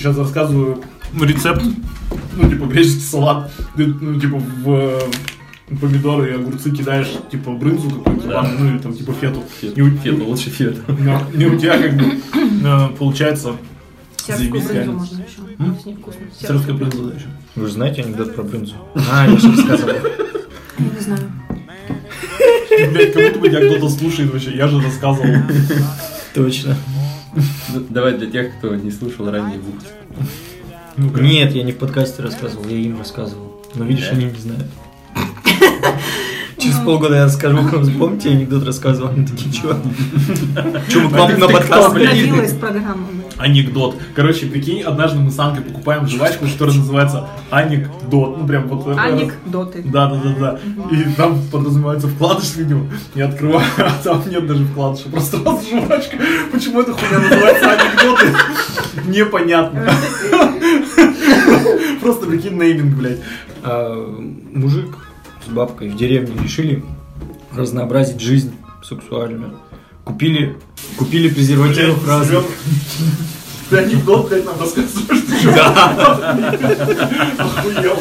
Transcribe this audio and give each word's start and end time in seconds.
сейчас 0.00 0.16
рассказываю 0.18 0.82
рецепт, 1.20 1.62
ну, 2.36 2.48
типа, 2.50 2.64
греческий 2.66 3.00
салат, 3.02 3.52
ты, 3.76 3.86
ну, 3.86 4.18
типа, 4.20 4.36
в 4.38 4.98
помидоры 5.80 6.30
и 6.30 6.34
огурцы 6.34 6.70
кидаешь, 6.72 7.10
типа, 7.30 7.52
брынзу 7.52 7.90
какую-то, 7.90 8.26
Да. 8.28 8.36
ладно, 8.40 8.56
ну, 8.58 8.70
или 8.70 8.78
там, 8.78 8.92
типа, 8.94 9.12
фету. 9.12 9.42
Фет, 9.60 9.78
И 9.78 9.82
у- 9.82 9.90
фета, 9.96 10.24
лучше 10.24 10.50
фета. 10.50 10.80
И 11.34 11.44
у 11.46 11.58
тебя, 11.58 11.78
как 11.78 11.96
бы, 11.96 12.04
э, 12.64 12.88
получается 12.98 13.52
Сербскую 14.16 14.36
Заебись, 14.36 14.50
брынзу 14.50 14.72
реально. 14.74 14.92
можно 14.94 15.16
еще. 15.16 15.54
М? 15.58 15.78
С 15.80 15.84
ней 15.86 15.94
вкусно. 15.96 16.20
сырская 16.40 16.74
брынза, 16.74 17.02
да, 17.04 17.14
еще. 17.14 17.26
Вы 17.56 17.66
же 17.66 17.72
знаете 17.72 18.02
анекдот 18.02 18.34
про 18.34 18.42
брынзу? 18.42 18.74
А, 19.12 19.26
я 19.28 19.36
же 19.36 19.48
рассказывал. 19.56 19.94
Не 20.78 21.00
знаю. 21.00 21.20
Блять, 22.92 23.12
как 23.12 23.22
будто 23.26 23.38
бы 23.40 23.48
тебя 23.48 23.60
кто-то 23.66 23.88
слушает 23.90 24.32
вообще, 24.32 24.56
я 24.56 24.66
же 24.68 24.80
рассказывал. 24.80 25.34
Точно. 26.34 26.76
Давай 27.90 28.16
для 28.18 28.30
тех, 28.30 28.56
кто 28.58 28.74
не 28.74 28.90
слушал 28.90 29.30
ранее 29.30 29.58
выпуск. 29.58 29.88
Нет, 30.96 31.52
я 31.52 31.62
не 31.62 31.72
в 31.72 31.78
подкасте 31.78 32.22
рассказывал, 32.22 32.66
я 32.68 32.76
им 32.76 32.98
рассказывал. 32.98 33.62
Но 33.74 33.84
видишь, 33.84 34.08
Да? 34.08 34.16
они 34.16 34.24
не 34.26 34.38
знают. 34.38 34.66
Через 36.60 36.76
полгода 36.76 37.16
я 37.16 37.24
расскажу, 37.24 37.58
помните, 37.98 38.30
я 38.30 38.36
анекдот 38.36 38.64
рассказывал? 38.66 39.10
Они 39.10 39.26
такие, 39.26 39.50
чё? 39.50 39.74
Чё, 40.90 41.00
мы 41.00 41.08
к 41.08 41.12
вам 41.12 41.38
на 41.38 41.48
подкаст 41.48 41.94
программа. 42.60 43.06
Анекдот. 43.38 43.96
Короче, 44.14 44.44
прикинь, 44.46 44.82
однажды 44.82 45.18
мы 45.18 45.30
с 45.30 45.38
Анкой 45.38 45.62
покупаем 45.64 46.06
жвачку, 46.06 46.44
которая 46.46 46.76
называется 46.76 47.26
Анекдот. 47.50 48.36
Ну, 48.38 48.46
прям 48.46 48.68
вот... 48.68 48.86
э, 48.88 49.00
Анекдоты. 49.00 49.82
Да, 49.86 50.10
да, 50.10 50.20
да, 50.22 50.34
да. 50.38 50.58
И 50.94 51.04
там 51.14 51.40
подразумевается 51.50 52.08
вкладыш, 52.08 52.56
видимо. 52.56 52.90
Я 53.14 53.28
открываю, 53.28 53.64
а 53.78 53.92
там 54.04 54.22
нет 54.28 54.46
даже 54.46 54.66
вкладыша. 54.66 55.08
Просто 55.08 55.38
раз 55.44 55.66
жвачка. 55.66 56.18
Почему 56.52 56.82
эта 56.82 56.92
хуйня 56.92 57.18
называется 57.20 57.70
анекдоты? 57.70 58.26
Непонятно. 59.06 59.88
Просто 62.02 62.26
прикинь 62.26 62.58
нейминг, 62.58 62.94
блядь. 62.94 63.20
А, 63.62 64.06
Мужик 64.52 65.09
бабкой 65.50 65.90
в 65.90 65.96
деревне 65.96 66.40
решили 66.42 66.84
разнообразить 67.52 68.20
жизнь 68.20 68.52
сексуальную. 68.82 69.58
Купили, 70.04 70.56
купили 70.96 71.28
презервативов 71.28 72.06
разных. 72.06 72.44
Ты 73.68 73.76
анекдот, 73.76 74.28
блядь, 74.28 74.44
нам 74.44 74.58
рассказываешь, 74.58 75.22
ты 75.26 75.38
что? 75.38 75.66
Охуел. 77.38 77.96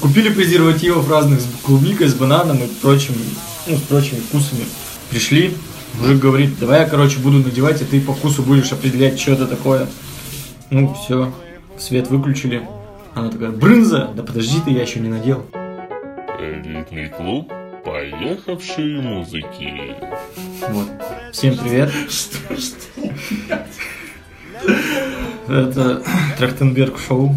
Купили 0.00 0.28
презервативов 0.28 1.10
разных 1.10 1.40
с 1.40 1.46
клубникой, 1.62 2.08
с 2.08 2.14
бананом 2.14 2.58
и 2.58 2.66
прочим, 2.82 3.14
ну, 3.66 3.76
с 3.78 3.80
прочими 3.80 4.20
вкусами. 4.20 4.64
Пришли, 5.08 5.56
мужик 5.98 6.18
говорит, 6.18 6.58
давай 6.58 6.80
я, 6.80 6.86
короче, 6.86 7.18
буду 7.20 7.38
надевать, 7.38 7.80
и 7.80 7.84
ты 7.86 8.00
по 8.00 8.12
вкусу 8.12 8.42
будешь 8.42 8.70
определять, 8.72 9.18
что 9.18 9.32
это 9.32 9.46
такое. 9.46 9.88
Ну, 10.68 10.94
все, 10.94 11.32
свет 11.78 12.10
выключили. 12.10 12.68
Она 13.14 13.30
такая, 13.30 13.50
брынза, 13.50 14.10
да 14.14 14.22
подожди 14.22 14.58
ты, 14.62 14.72
я 14.72 14.82
еще 14.82 15.00
не 15.00 15.08
надел. 15.08 15.46
Элитный 16.44 17.08
клуб 17.08 17.50
поехавшие 17.86 19.00
музыки. 19.00 19.94
Вот. 20.68 20.88
Всем 21.32 21.56
привет. 21.56 21.90
Это 25.48 26.02
Трахтенберг 26.38 26.98
шоу. 26.98 27.34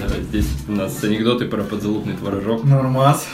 Да, 0.00 0.08
здесь 0.22 0.48
у 0.66 0.72
нас 0.72 1.04
анекдоты 1.04 1.44
про 1.46 1.62
подзалупный 1.62 2.14
творожок. 2.14 2.64
Нормас. 2.64 3.24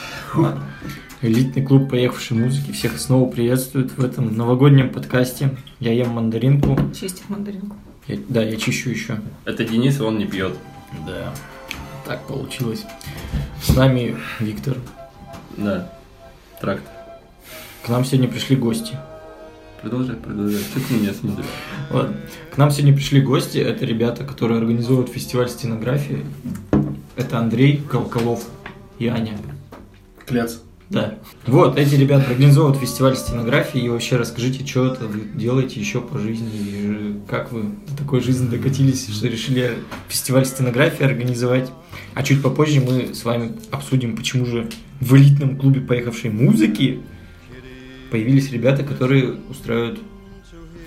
Элитный 1.23 1.63
клуб 1.65 1.89
поехавшей 1.89 2.37
музыки. 2.37 2.71
Всех 2.71 2.99
снова 2.99 3.27
приветствует 3.31 3.97
в 3.97 4.05
этом 4.05 4.37
новогоднем 4.37 4.91
подкасте. 4.91 5.57
Я 5.79 5.91
ем 5.93 6.09
мандаринку. 6.09 6.77
Чистить 6.93 7.27
мандаринку. 7.29 7.75
Я- 8.07 8.19
да, 8.27 8.43
я 8.43 8.55
чищу 8.57 8.91
еще. 8.91 9.19
Это 9.45 9.65
Денис, 9.65 9.99
он 10.01 10.19
не 10.19 10.25
пьет. 10.25 10.53
Да. 11.07 11.33
Так 12.05 12.27
получилось. 12.27 12.85
С 13.61 13.75
нами 13.75 14.15
Виктор. 14.39 14.77
Да. 15.59 15.91
Тракт. 16.61 16.83
К 17.83 17.89
нам 17.89 18.05
сегодня 18.05 18.29
пришли 18.29 18.55
гости. 18.55 18.97
Продолжай, 19.81 20.15
продолжай. 20.15 20.61
Что 20.61 20.79
ты 20.79 20.93
меня 20.93 21.13
смотришь? 21.13 21.45
Ладно. 21.89 22.15
К 22.53 22.57
нам 22.57 22.71
сегодня 22.71 22.93
пришли 22.93 23.21
гости. 23.21 23.57
Это 23.57 23.85
ребята, 23.85 24.23
которые 24.23 24.59
организовывают 24.59 25.09
фестиваль 25.09 25.49
стенографии. 25.49 26.25
Это 27.15 27.39
Андрей 27.39 27.77
Колколов 27.77 28.45
и 28.99 29.07
Аня. 29.07 29.37
Клец. 30.25 30.61
Да. 30.89 31.15
Вот, 31.45 31.77
эти 31.77 31.95
ребята 31.95 32.31
организовывают 32.31 32.79
фестиваль 32.79 33.15
стенографии. 33.15 33.81
И 33.81 33.89
вообще 33.89 34.15
расскажите, 34.15 34.65
что 34.65 34.93
это 34.93 35.05
вы 35.05 35.21
делаете 35.35 35.79
еще 35.79 36.01
по 36.01 36.17
жизни. 36.17 36.49
И 36.53 37.19
как 37.27 37.51
вы 37.51 37.75
до 37.87 37.97
такой 37.97 38.21
жизни 38.21 38.47
докатились, 38.47 39.07
что 39.09 39.27
решили 39.27 39.75
фестиваль 40.07 40.45
стенографии 40.45 41.05
организовать. 41.05 41.69
А 42.15 42.23
чуть 42.23 42.41
попозже 42.41 42.81
мы 42.81 43.13
с 43.13 43.23
вами 43.23 43.53
обсудим, 43.71 44.15
почему 44.15 44.45
же 44.45 44.69
в 44.99 45.15
элитном 45.15 45.57
клубе 45.57 45.81
поехавшей 45.81 46.29
музыки 46.29 47.01
появились 48.11 48.51
ребята, 48.51 48.83
которые 48.83 49.35
устраивают 49.49 49.99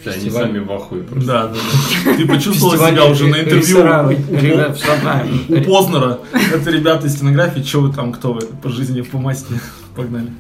Да, 0.05 0.11
они 0.11 0.31
сами 0.31 0.59
в 0.59 0.73
ахуе 0.73 1.03
просто. 1.03 1.27
Да, 1.27 1.47
да, 1.49 1.55
да. 1.55 2.15
Ты 2.17 2.27
почувствовал 2.27 2.77
себя 2.77 3.07
уже 3.07 3.29
на 3.29 3.41
интервью 3.41 3.79
у- 3.79 5.63
Познера. 5.65 6.19
Это 6.53 6.71
ребята 6.71 7.07
из 7.07 7.15
стенографии. 7.15 7.61
Че 7.61 7.81
вы 7.81 7.93
там, 7.93 8.13
кто 8.13 8.33
вы 8.33 8.41
по 8.41 8.69
жизни, 8.69 9.01
по 9.03 9.19
масти? 9.19 9.55
Погнали. 9.95 10.31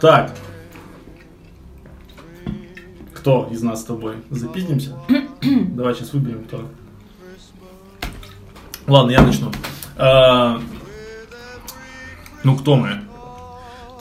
Так. 0.00 0.34
Кто 3.14 3.48
из 3.52 3.62
нас 3.62 3.80
с 3.80 3.84
тобой? 3.84 4.14
Запиздимся? 4.30 4.96
Давай 5.42 5.94
сейчас 5.94 6.12
выберем 6.12 6.44
кто. 6.44 6.68
Ладно, 8.86 9.10
я 9.12 9.22
начну. 9.22 9.50
Ну, 12.44 12.56
кто 12.56 12.76
мы? 12.76 13.00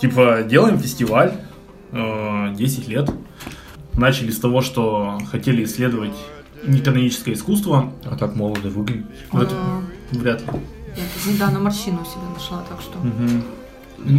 Типа, 0.01 0.43
делаем 0.43 0.77
фестиваль. 0.79 1.33
э, 1.91 2.53
10 2.55 2.87
лет. 2.87 3.09
Начали 3.93 4.31
с 4.31 4.39
того, 4.39 4.61
что 4.61 5.19
хотели 5.31 5.63
исследовать 5.63 6.13
неканоническое 6.65 7.35
искусство. 7.35 7.93
А 8.03 8.15
так 8.15 8.35
молодо 8.35 8.69
выглядит. 8.69 9.05
Вот. 9.31 9.49
А, 9.51 9.81
Вряд 10.11 10.41
ли. 10.41 10.47
Я 10.47 11.03
тут 11.13 11.33
недавно 11.33 11.59
морщину 11.59 12.01
у 12.01 12.05
себя 12.05 12.23
нашла, 12.33 12.63
так 12.69 12.81
что 12.81 12.97
Мгм. 12.99 13.43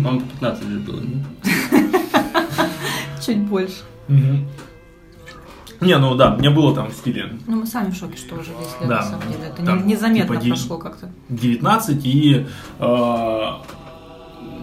Вам 0.05 0.21
по 0.21 0.27
15 0.27 0.69
лет 0.69 0.81
было, 0.83 1.01
нет? 1.01 1.25
чуть 3.25 3.39
больше. 3.39 3.83
Не, 4.09 5.99
ну 5.99 6.15
да, 6.15 6.31
мне 6.37 6.49
было 6.51 6.75
там 6.75 6.89
в 6.89 6.93
стиле 6.95 7.33
Ну, 7.47 7.57
мы 7.57 7.67
сами 7.67 7.91
в 7.91 7.97
шоке, 7.97 8.17
что 8.17 8.37
уже 8.37 8.51
10 8.59 8.81
лет, 8.81 8.89
Да. 8.89 8.97
на 8.97 9.03
самом 9.03 9.23
деле. 9.33 9.45
Это 9.49 9.65
Там, 9.67 9.87
не- 9.87 9.93
незаметно 9.95 10.37
типа, 10.37 10.55
прошло 10.57 10.79
как-то. 10.79 11.11
19, 11.29 12.01
и 12.07 12.47
э, 12.79 13.49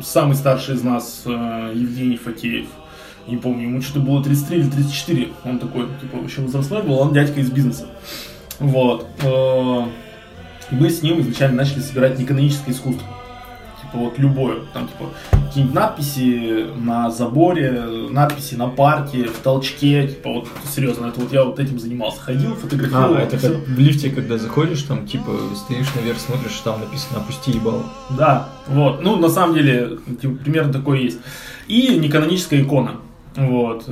самый 0.02 0.36
старший 0.36 0.75
из 0.75 0.84
нас, 0.84 1.24
э, 1.25 1.74
Евгений 1.75 2.18
Фатеев, 2.18 2.68
не 3.28 3.38
помню, 3.38 3.64
ему 3.64 3.81
что-то 3.81 4.00
было 4.00 4.24
33 4.24 4.58
или 4.58 4.69
34, 4.69 5.30
он 5.46 5.59
такой, 5.59 5.88
типа, 6.02 6.24
еще 6.24 6.42
возрастной 6.42 6.84
был, 6.84 6.96
он 6.96 7.14
дядька 7.14 7.40
из 7.40 7.52
бизнеса. 7.52 7.88
Вот. 8.59 9.08
э, 9.24 9.81
мы 10.72 10.90
с 10.90 11.02
ним 11.02 11.20
изначально 11.22 11.58
начали 11.58 11.80
собирать 11.81 12.18
неканоническое 12.18 12.74
искусство. 12.74 13.06
Типа 13.91 14.06
вот 14.06 14.18
любое, 14.19 14.59
там 14.74 14.88
типа 14.88 15.09
какие-нибудь 15.47 15.75
надписи 15.75 16.68
на 16.78 17.12
заборе, 17.12 17.72
надписи 18.09 18.56
на 18.56 18.68
парке, 18.68 19.25
в 19.25 19.40
толчке, 19.40 20.07
типа 20.07 20.29
вот 20.29 20.47
серьезно, 20.74 21.07
это 21.07 21.19
вот 21.19 21.34
я 21.34 21.44
вот 21.44 21.59
этим 21.59 21.78
занимался, 21.78 22.22
ходил, 22.22 22.56
фотографировал. 22.56 23.16
А, 23.16 23.22
это 23.22 23.38
как 23.38 23.52
в 23.52 23.79
лифте, 23.79 24.09
когда 24.09 24.38
заходишь, 24.38 24.84
там, 24.84 25.06
типа, 25.06 25.31
стоишь 25.56 25.94
наверх, 25.96 26.19
смотришь, 26.19 26.57
там 26.63 26.79
написано 26.79 27.19
«Опусти 27.19 27.52
ебало». 27.52 27.84
Да, 28.12 28.50
вот. 28.68 29.02
Ну, 29.02 29.18
на 29.18 29.28
самом 29.28 29.56
деле, 29.56 29.97
типа, 30.22 30.35
примерно 30.41 30.72
такое 30.72 31.00
есть. 31.00 31.19
И 31.68 31.97
неканоническая 31.97 32.62
икона. 32.62 32.96
Вот. 33.35 33.85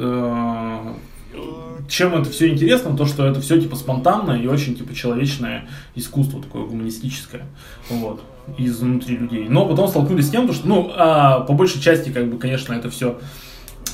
Чем 1.88 2.14
это 2.16 2.30
все 2.30 2.50
интересно, 2.50 2.96
то 2.96 3.06
что 3.06 3.26
это 3.26 3.42
все 3.42 3.60
типа 3.60 3.76
спонтанное 3.76 4.40
и 4.40 4.48
очень 4.48 4.76
типа 4.76 4.94
человечное 4.94 5.68
искусство, 5.96 6.42
такое 6.42 6.66
гуманистическое. 6.66 7.46
Вот. 7.90 8.22
Изнутри 8.58 9.18
людей. 9.18 9.48
Но 9.50 9.68
потом 9.68 9.88
столкнулись 9.88 10.28
с 10.28 10.30
тем, 10.30 10.48
то, 10.48 10.54
что, 10.54 10.68
ну, 10.68 10.92
а, 10.96 11.42
по 11.42 11.54
большей 11.54 11.82
части, 11.82 12.10
как 12.10 12.30
бы, 12.30 12.38
конечно, 12.38 12.74
это 12.74 12.90
все 12.90 13.20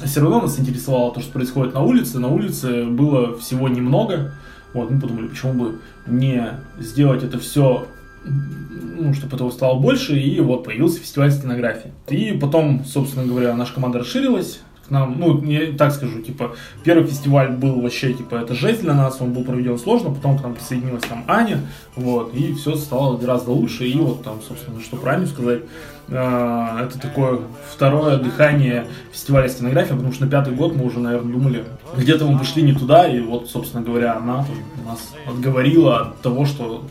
все 0.03 0.21
равно 0.21 0.41
нас 0.41 0.59
интересовало 0.59 1.13
то, 1.13 1.21
что 1.21 1.31
происходит 1.31 1.73
на 1.73 1.81
улице. 1.81 2.19
На 2.19 2.27
улице 2.27 2.85
было 2.85 3.37
всего 3.37 3.69
немного. 3.69 4.33
Вот, 4.73 4.91
мы 4.91 4.99
подумали, 4.99 5.27
почему 5.27 5.53
бы 5.53 5.79
не 6.05 6.49
сделать 6.79 7.23
это 7.23 7.39
все, 7.39 7.87
ну, 8.25 9.13
чтобы 9.13 9.35
этого 9.37 9.49
стало 9.51 9.79
больше, 9.79 10.19
и 10.19 10.39
вот 10.41 10.65
появился 10.65 10.99
фестиваль 10.99 11.31
стенографии. 11.31 11.91
И 12.09 12.33
потом, 12.33 12.83
собственно 12.83 13.25
говоря, 13.25 13.55
наша 13.55 13.73
команда 13.73 13.99
расширилась, 13.99 14.59
к 14.87 14.91
нам, 14.91 15.15
ну, 15.19 15.39
не 15.41 15.73
так 15.73 15.91
скажу, 15.91 16.21
типа, 16.21 16.55
первый 16.83 17.07
фестиваль 17.07 17.49
был 17.49 17.81
вообще, 17.81 18.13
типа, 18.13 18.35
это 18.35 18.53
жесть 18.53 18.81
для 18.81 18.93
нас, 18.93 19.19
он 19.19 19.33
был 19.33 19.43
проведен 19.43 19.77
сложно, 19.79 20.11
потом 20.13 20.37
к 20.37 20.43
нам 20.43 20.53
присоединилась 20.53 21.03
там 21.03 21.23
Аня, 21.27 21.61
вот, 21.95 22.33
и 22.33 22.53
все 22.53 22.75
стало 22.75 23.17
гораздо 23.17 23.51
лучше, 23.51 23.87
и 23.87 23.97
вот 23.97 24.23
там, 24.23 24.41
собственно, 24.47 24.79
что 24.81 24.99
Аню 25.09 25.27
сказать, 25.27 25.61
э, 26.07 26.79
это 26.83 26.99
такое 26.99 27.39
второе 27.73 28.17
дыхание 28.17 28.85
фестиваля 29.11 29.47
стенография, 29.49 29.95
потому 29.95 30.13
что 30.13 30.25
на 30.25 30.31
пятый 30.31 30.53
год 30.53 30.75
мы 30.75 30.85
уже, 30.85 30.99
наверное, 30.99 31.33
думали, 31.33 31.63
где-то 31.97 32.25
мы 32.25 32.37
пошли 32.37 32.61
не 32.61 32.73
туда, 32.73 33.07
и 33.07 33.19
вот, 33.21 33.49
собственно 33.49 33.83
говоря, 33.83 34.15
она 34.15 34.45
нас 34.85 35.13
отговорила 35.27 36.01
от 36.01 36.21
того, 36.21 36.45
что 36.45 36.83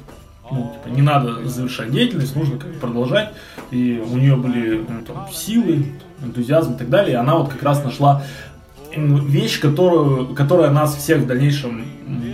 ну, 0.51 0.73
типа, 0.75 0.95
не 0.95 1.03
надо 1.03 1.47
завершать 1.49 1.91
деятельность, 1.91 2.37
нужно 2.37 2.59
как 2.59 2.75
продолжать. 2.75 3.33
И 3.71 4.03
у 4.07 4.17
нее 4.17 4.37
были 4.37 4.85
ну, 4.87 5.05
там, 5.07 5.29
силы, 5.33 5.87
энтузиазм 6.25 6.75
и 6.75 6.79
так 6.79 6.89
далее. 6.89 7.13
И 7.13 7.17
она 7.17 7.37
вот 7.37 7.51
как 7.51 7.63
раз 7.63 7.85
нашла 7.85 8.23
вещь, 8.97 9.61
которую, 9.61 10.35
которая 10.35 10.71
нас 10.71 10.95
всех 10.97 11.23
в 11.23 11.27
дальнейшем 11.27 11.85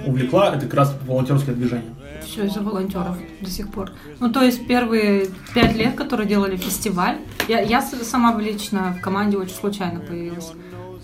увлекла, 0.07 0.55
это 0.55 0.61
как 0.67 0.75
раз 0.75 0.97
волонтерское 1.07 1.55
движение. 1.55 1.95
Все 2.23 2.45
из-за 2.45 2.61
волонтеров 2.61 3.17
до 3.41 3.51
сих 3.51 3.71
пор. 3.71 3.91
Ну, 4.21 4.31
то 4.31 4.43
есть 4.43 4.67
первые 4.67 5.29
пять 5.55 5.75
лет, 5.75 5.95
которые 5.95 6.29
делали 6.29 6.57
фестиваль, 6.57 7.19
я, 7.49 7.61
я 7.61 7.83
сама 7.83 8.39
лично 8.39 8.95
в 8.99 9.01
команде 9.01 9.37
очень 9.37 9.55
случайно 9.55 10.01
появилась. 10.01 10.53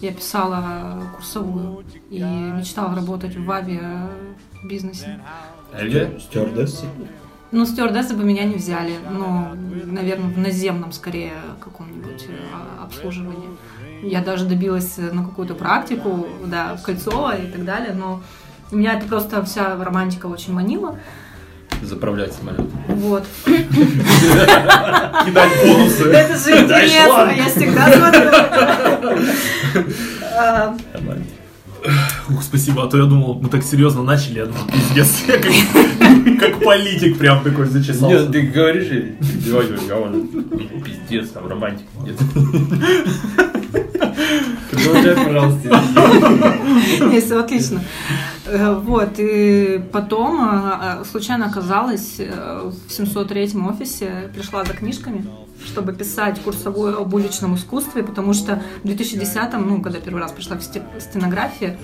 Я 0.00 0.12
писала 0.12 1.02
курсовую 1.16 1.84
и 2.10 2.20
мечтала 2.20 2.94
работать 2.94 3.34
в 3.36 3.50
авиабизнесе. 3.50 5.18
Стюардессы? 6.20 6.84
Ну, 7.52 7.64
стюардессы 7.64 8.14
бы 8.14 8.24
меня 8.24 8.42
не 8.44 8.56
взяли. 8.56 8.96
Ну, 9.10 9.50
наверное, 9.84 10.30
в 10.30 10.38
наземном, 10.38 10.92
скорее, 10.92 11.32
каком-нибудь 11.60 12.26
э, 12.28 12.32
обслуживании. 12.82 13.48
Я 14.02 14.20
даже 14.20 14.44
добилась 14.46 14.98
э, 14.98 15.12
на 15.12 15.24
какую-то 15.24 15.54
практику, 15.54 16.26
да, 16.44 16.74
в 16.76 16.82
Кольцово 16.82 17.36
и 17.36 17.46
так 17.50 17.64
далее, 17.64 17.94
но 17.94 18.20
меня 18.72 18.94
это 18.94 19.06
просто 19.06 19.44
вся 19.44 19.76
романтика 19.76 20.26
очень 20.26 20.52
манила. 20.52 20.98
Заправлять 21.82 22.32
самолет. 22.32 22.66
Вот. 22.88 23.24
Кидать 23.44 23.68
бонусы. 25.62 26.04
Это 26.10 26.36
же 26.36 26.62
интересно, 26.62 27.32
я 27.36 27.48
всегда 27.48 27.92
смотрю. 27.92 28.30
Ух, 32.30 32.42
спасибо, 32.42 32.84
а 32.84 32.88
то 32.88 32.98
я 32.98 33.04
думал, 33.04 33.38
мы 33.40 33.48
так 33.48 33.62
серьезно 33.62 34.02
начали, 34.02 34.38
я 34.38 34.46
думал, 34.46 34.66
пиздец, 34.72 35.24
я 35.28 35.38
как, 35.38 36.40
как 36.40 36.64
политик 36.64 37.18
прям 37.18 37.42
такой 37.42 37.66
зачесался. 37.66 38.24
Нет, 38.24 38.32
ты 38.32 38.42
говоришь, 38.42 38.90
ой, 38.90 39.66
ой, 39.92 40.82
пиздец, 40.84 41.30
там 41.30 41.46
романтика 41.48 41.88
нет. 42.04 42.16
Продолжай, 44.70 45.14
пожалуйста. 45.14 45.82
Все 47.20 47.38
отлично. 47.40 47.82
Э, 48.46 48.74
Вот, 48.74 49.18
и 49.18 49.82
потом 49.92 50.48
э, 50.48 51.04
случайно 51.04 51.46
оказалась 51.46 52.16
э, 52.18 52.70
в 52.88 52.92
703 52.92 53.52
офисе, 53.68 54.30
пришла 54.34 54.64
за 54.64 54.72
книжками, 54.72 55.26
чтобы 55.66 55.92
писать 55.92 56.40
курсовую 56.40 56.98
об 57.00 57.12
уличном 57.14 57.54
искусстве, 57.56 58.02
потому 58.02 58.32
что 58.32 58.62
в 58.82 58.86
2010-м, 58.86 59.68
ну, 59.68 59.82
когда 59.82 60.00
первый 60.00 60.20
раз 60.22 60.32
пришла 60.32 60.56
в 60.56 60.62
сте- 60.62 60.82
стенография, 60.98 61.76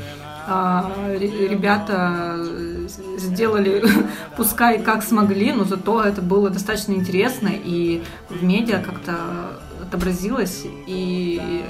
а, 0.47 0.91
ре- 1.09 1.49
ребята 1.49 2.35
э, 2.39 2.89
сделали, 3.19 3.85
пускай 4.37 4.83
как 4.83 5.03
смогли, 5.05 5.53
но 5.53 5.65
зато 5.65 6.03
это 6.03 6.21
было 6.23 6.51
достаточно 6.51 6.93
интересно, 6.93 7.51
и 7.53 8.03
в 8.29 8.43
медиа 8.43 8.83
как-то 8.83 9.15
отобразилось, 9.83 10.63
и 10.87 11.63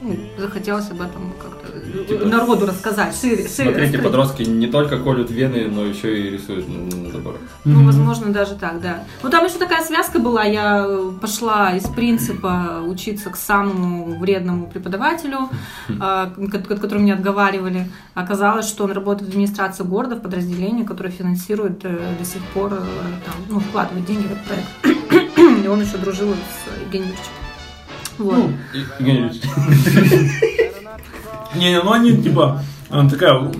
ну, 0.00 0.16
захотелось 0.38 0.90
об 0.90 1.00
этом 1.00 1.32
как-то 1.42 1.77
народу 2.24 2.66
рассказать, 2.66 3.14
шире, 3.20 3.36
шире 3.36 3.48
Смотрите, 3.48 3.80
раскрыть. 3.82 4.02
подростки 4.04 4.42
не 4.42 4.66
только 4.66 4.98
колют 4.98 5.30
вены, 5.30 5.68
но 5.68 5.84
еще 5.84 6.20
и 6.20 6.30
рисуют 6.30 6.66
на 6.68 6.96
на 6.96 7.10
заборах. 7.12 7.40
Ну, 7.64 7.84
возможно, 7.84 8.32
даже 8.32 8.54
так, 8.54 8.80
да. 8.80 9.04
Ну, 9.22 9.30
там 9.30 9.44
еще 9.44 9.58
такая 9.58 9.82
связка 9.84 10.18
была. 10.18 10.44
Я 10.44 10.84
э, 10.86 11.10
пошла 11.20 11.72
из 11.76 11.84
принципа 11.84 12.82
учиться 12.86 13.30
к 13.30 13.36
самому 13.36 14.18
вредному 14.18 14.66
преподавателю, 14.66 15.48
ко- 15.88 16.32
ко- 16.36 16.76
которого 16.76 17.02
меня 17.02 17.14
отговаривали. 17.14 17.90
Оказалось, 18.14 18.66
что 18.68 18.84
он 18.84 18.92
работает 18.92 19.28
в 19.28 19.32
администрации 19.32 19.84
города, 19.84 20.16
в 20.16 20.20
подразделении, 20.20 20.84
которое 20.84 21.10
финансирует 21.10 21.84
э, 21.84 21.98
до 22.18 22.24
сих 22.24 22.42
пор, 22.54 22.72
э, 22.74 22.76
там, 22.78 23.34
ну, 23.48 23.60
вкладывает 23.60 24.04
деньги 24.06 24.26
в 24.26 24.32
этот 24.32 24.44
проект. 24.44 25.64
И 25.64 25.68
он 25.68 25.80
еще 25.82 25.96
дружил 25.98 26.28
с 26.34 26.80
Евгением 26.84 27.10
Юрьевичем. 27.10 27.32
Вот. 28.18 28.36
Ну, 28.36 28.52
Евгений 28.98 29.28
Ильич, 29.28 29.42
Не, 31.54 31.80
ну 31.82 31.92
они 31.92 32.16
типа 32.16 32.62
э, 32.90 33.08
такая 33.10 33.50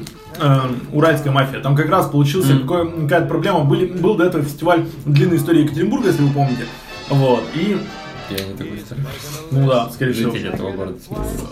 э, 0.41 0.59
уральская 0.93 1.33
мафия. 1.33 1.61
Там 1.61 1.75
как 1.77 1.89
раз 1.89 2.07
получился 2.09 2.59
какой- 2.59 2.91
какая-то 3.03 3.27
проблема. 3.27 3.65
Были, 3.65 3.87
был 3.87 4.15
до 4.17 4.25
этого 4.25 4.43
фестиваль 4.45 4.85
длинной 5.07 5.37
истории 5.39 5.63
Екатеринбурга, 5.63 6.09
если 6.09 6.23
вы 6.23 6.31
помните. 6.33 6.65
Вот. 7.09 7.43
И, 7.55 7.79
я 8.31 8.37
не 8.45 8.53
такой 8.55 8.79
старый. 8.85 9.05
ну 9.51 9.67
да, 9.67 9.89
скорее 9.91 10.13
всего. 10.13 10.37
Этого 10.37 10.73
города. 10.73 10.99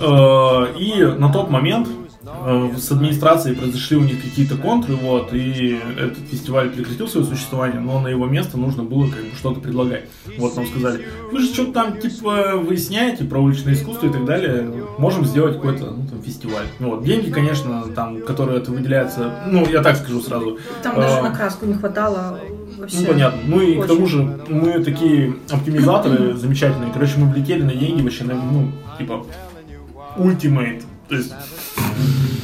Э, 0.00 0.78
И 0.78 1.04
на 1.18 1.32
тот 1.32 1.50
момент 1.50 1.88
с 2.76 2.90
администрацией 2.90 3.55
произошли 3.55 3.96
у 3.96 4.02
них 4.02 4.23
какие-то 4.23 4.56
контры, 4.56 4.94
вот, 4.94 5.32
и 5.32 5.78
этот 5.96 6.19
фестиваль 6.31 6.70
прекратил 6.70 7.08
свое 7.08 7.26
существование, 7.26 7.81
но 7.81 8.00
на 8.00 8.08
его 8.08 8.26
место 8.26 8.58
нужно 8.58 8.82
было 8.82 9.08
как 9.08 9.23
бы 9.23 9.37
что-то 9.37 9.61
предлагать. 9.61 10.05
Вот 10.38 10.56
нам 10.56 10.67
сказали, 10.67 11.06
вы 11.31 11.38
же 11.40 11.46
что-то 11.52 11.73
там 11.73 12.00
типа 12.00 12.56
выясняете 12.56 13.25
про 13.25 13.38
уличное 13.38 13.75
искусство 13.75 14.06
и 14.06 14.11
так 14.11 14.25
далее, 14.25 14.70
можем 14.99 15.25
сделать 15.25 15.56
какой-то 15.56 15.87
ну, 15.90 16.06
там, 16.08 16.23
фестиваль. 16.23 16.67
Ну, 16.81 16.90
вот, 16.90 17.05
деньги, 17.05 17.31
конечно, 17.31 17.84
там, 17.94 18.20
которые 18.23 18.58
это 18.58 18.73
выделяются, 18.73 19.32
ну, 19.46 19.67
я 19.69 19.82
так 19.82 19.96
скажу 19.96 20.20
сразу, 20.20 20.58
Там 20.82 20.96
даже 20.96 21.19
А. 21.19 21.23
на 21.23 21.31
краску 21.34 21.67
не 21.67 21.75
хватало 21.75 22.40
вообще. 22.76 23.00
ну, 23.00 23.06
понятно. 23.06 23.40
Ну 23.46 23.61
и 23.61 23.75
к 23.76 23.78
Очень. 23.78 23.88
тому 23.88 24.06
же 24.06 24.23
мы 24.49 24.84
такие 24.84 25.34
оптимизаторы 25.50 26.34
замечательные. 26.37 26.93
Короче, 26.93 27.14
мы 27.19 27.32
влетели 27.32 27.62
на 27.62 27.75
деньги 27.75 28.02
вообще 28.02 28.25
на, 28.25 28.34
ну, 28.34 28.73
типа, 28.99 29.25
ультимейт. 30.17 30.82
То 31.08 31.14
есть, 31.14 31.32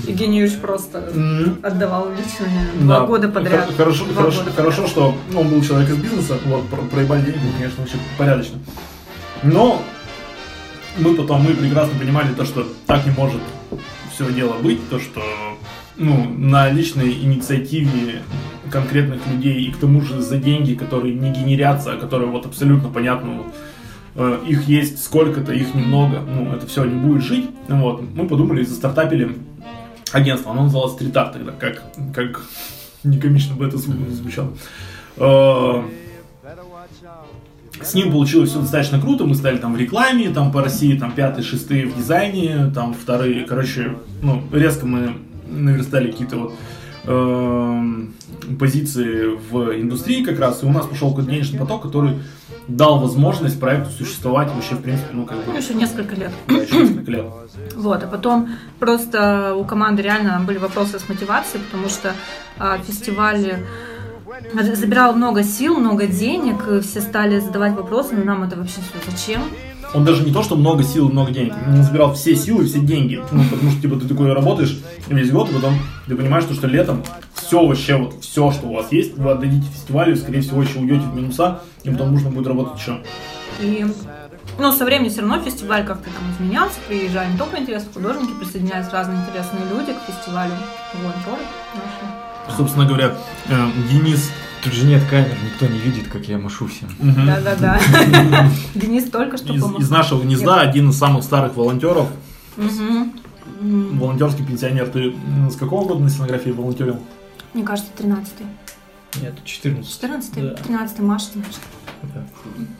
Евгений 0.06 0.38
Юрьевич 0.40 0.60
просто 0.60 0.98
отдавал 1.62 2.10
лично 2.10 2.46
да. 2.80 2.84
два 2.84 3.06
года 3.06 3.28
подряд. 3.28 3.66
Хор- 3.66 3.74
Хорошо, 3.76 4.04
Два 4.06 4.22
хорошо, 4.22 4.38
года 4.40 4.52
хорошо, 4.52 4.86
что 4.86 5.14
ну, 5.32 5.40
он 5.40 5.48
был 5.48 5.62
человек 5.62 5.90
из 5.90 5.96
бизнеса, 5.96 6.38
вот, 6.44 6.68
про- 6.68 6.82
проебать 6.82 7.24
деньги, 7.24 7.38
конечно, 7.56 7.80
вообще 7.82 7.96
порядочно. 8.18 8.58
Но 9.42 9.82
мы 10.98 11.14
потом, 11.14 11.42
мы 11.42 11.54
прекрасно 11.54 11.98
понимали 11.98 12.32
то, 12.34 12.44
что 12.44 12.66
так 12.86 13.06
не 13.06 13.12
может 13.12 13.40
все 14.12 14.30
дело 14.32 14.54
быть, 14.54 14.88
то, 14.90 14.98
что 14.98 15.22
ну, 15.96 16.26
на 16.36 16.68
личной 16.70 17.12
инициативе 17.12 18.22
конкретных 18.70 19.20
людей 19.26 19.64
и 19.64 19.70
к 19.72 19.76
тому 19.78 20.00
же 20.02 20.20
за 20.20 20.36
деньги, 20.36 20.74
которые 20.74 21.14
не 21.14 21.30
генерятся, 21.30 21.92
а 21.92 21.96
которые 21.96 22.30
вот 22.30 22.46
абсолютно 22.46 22.88
понятно, 22.88 23.32
вот, 23.34 23.46
их 24.46 24.68
есть 24.68 25.02
сколько-то, 25.02 25.52
их 25.52 25.74
немного, 25.74 26.20
ну, 26.20 26.52
это 26.52 26.66
все 26.66 26.84
не 26.84 26.94
будет 26.98 27.22
жить. 27.22 27.48
Вот. 27.68 28.02
Мы 28.14 28.26
подумали 28.28 28.62
и 28.62 28.66
застартапили 28.66 29.36
агентство, 30.12 30.52
оно 30.52 30.64
называлось 30.64 30.92
Стритар 30.92 31.32
тогда, 31.32 31.52
как, 31.52 31.82
как 32.14 32.42
не 33.04 33.16
бы 33.16 33.66
это 33.66 33.76
зву- 33.78 34.08
звучало. 34.10 34.52
Э, 35.16 35.82
С 37.80 37.94
ним 37.94 38.12
получилось 38.12 38.50
все 38.50 38.60
достаточно 38.60 39.00
круто, 39.00 39.24
мы 39.24 39.34
стали 39.34 39.56
там 39.56 39.74
в 39.74 39.76
рекламе, 39.78 40.30
там 40.30 40.52
по 40.52 40.62
России, 40.62 40.96
там 40.96 41.12
пятые, 41.12 41.44
шестые 41.44 41.86
в 41.86 41.96
дизайне, 41.96 42.70
там 42.74 42.94
вторые, 42.94 43.44
короче, 43.44 43.96
ну, 44.20 44.42
резко 44.52 44.86
мы 44.86 45.16
наверстали 45.48 46.10
какие-то 46.10 46.36
вот 46.36 46.54
эм, 47.04 48.14
позиции 48.58 49.36
в 49.50 49.80
индустрии 49.80 50.22
как 50.22 50.38
раз, 50.38 50.62
и 50.62 50.66
у 50.66 50.70
нас 50.70 50.86
пошел 50.86 51.16
денежный 51.16 51.58
поток, 51.58 51.82
который 51.82 52.18
дал 52.68 52.98
возможность 52.98 53.58
проекту 53.58 53.90
существовать 53.90 54.50
вообще, 54.52 54.74
в 54.74 54.82
принципе, 54.82 55.08
ну, 55.12 55.26
как 55.26 55.38
бы, 55.38 55.44
Ну, 55.52 55.58
еще 55.58 55.74
несколько 55.74 56.14
лет. 56.14 56.30
да, 56.48 56.54
еще 56.54 56.76
несколько 56.76 57.10
лет. 57.10 57.26
Вот, 57.76 58.02
а 58.02 58.06
потом 58.06 58.50
просто 58.78 59.54
у 59.54 59.64
команды 59.64 60.02
реально 60.02 60.40
были 60.40 60.58
вопросы 60.58 60.98
с 60.98 61.08
мотивацией, 61.08 61.62
потому 61.64 61.88
что 61.88 62.12
а, 62.58 62.78
фестиваль 62.78 63.60
э, 64.54 64.74
забирал 64.74 65.14
много 65.14 65.42
сил, 65.42 65.78
много 65.78 66.06
денег, 66.06 66.82
все 66.82 67.00
стали 67.00 67.40
задавать 67.40 67.72
вопросы, 67.74 68.14
но 68.14 68.24
нам 68.24 68.42
это 68.44 68.56
вообще 68.56 68.80
все 68.80 69.10
зачем? 69.10 69.42
Он 69.94 70.04
даже 70.04 70.24
не 70.24 70.32
то, 70.32 70.42
что 70.42 70.56
много 70.56 70.82
сил, 70.82 71.10
много 71.10 71.32
денег, 71.32 71.54
он 71.66 71.82
забирал 71.82 72.14
все 72.14 72.34
силы, 72.34 72.64
все 72.64 72.80
деньги. 72.80 73.20
Ну, 73.30 73.44
потому 73.50 73.70
что, 73.70 73.82
типа, 73.82 73.96
ты 73.96 74.08
такой 74.08 74.32
работаешь 74.32 74.78
весь 75.08 75.30
год, 75.30 75.50
и 75.50 75.54
потом 75.54 75.74
ты 76.06 76.16
понимаешь, 76.16 76.44
что, 76.44 76.54
что 76.54 76.66
летом 76.66 77.02
все 77.34 77.66
вообще, 77.66 77.96
вот 77.96 78.22
все, 78.22 78.50
что 78.50 78.68
у 78.68 78.74
вас 78.74 78.90
есть, 78.90 79.16
вы 79.18 79.30
отдадите 79.30 79.66
фестивалю, 79.70 80.14
и, 80.14 80.16
скорее 80.16 80.40
всего, 80.40 80.62
еще 80.62 80.78
уйдете 80.78 81.02
в 81.02 81.14
минуса, 81.14 81.60
и 81.84 81.90
потом 81.90 82.12
нужно 82.12 82.30
будет 82.30 82.46
работать 82.46 82.80
еще. 82.80 83.02
И, 83.60 83.86
ну, 84.58 84.72
со 84.72 84.84
временем 84.86 85.10
все 85.10 85.20
равно 85.20 85.40
фестиваль 85.40 85.84
как-то 85.84 86.04
там 86.04 86.30
изменялся, 86.32 86.76
приезжали 86.88 87.32
не 87.32 87.38
только 87.38 87.58
интересные 87.58 87.92
художники, 87.92 88.32
присоединялись 88.40 88.88
разные 88.90 89.18
интересные 89.20 89.64
люди 89.70 89.92
к 89.92 90.10
фестивалю, 90.10 90.52
волонтеры 90.94 91.46
наши. 91.74 92.56
Собственно 92.56 92.86
говоря, 92.86 93.14
э, 93.48 93.70
Денис... 93.90 94.30
Тут 94.62 94.72
же 94.72 94.86
нет 94.86 95.02
камер, 95.10 95.36
никто 95.44 95.66
не 95.66 95.78
видит, 95.78 96.06
как 96.08 96.26
я 96.28 96.38
машу 96.38 96.68
всем. 96.68 96.88
Да-да-да. 97.00 97.80
Денис 98.74 99.10
только 99.10 99.36
что 99.36 99.48
помог. 99.54 99.80
из 99.80 99.90
нашего 99.90 100.22
гнезда 100.22 100.60
один 100.60 100.90
из 100.90 100.98
самых 100.98 101.24
старых 101.24 101.56
волонтеров. 101.56 102.08
Волонтерский 103.60 104.44
пенсионер. 104.46 104.88
Ты 104.88 105.14
с 105.50 105.56
какого 105.56 105.88
года 105.88 106.00
на 106.00 106.10
стенографии 106.10 106.50
волонтерил? 106.50 107.00
Мне 107.54 107.64
кажется, 107.64 107.90
13 107.96 108.32
Нет, 109.20 109.34
14. 109.44 109.90
14 109.92 110.34
Да. 110.34 110.54
13 110.54 110.98
марта, 111.00 111.26
значит. 111.34 111.60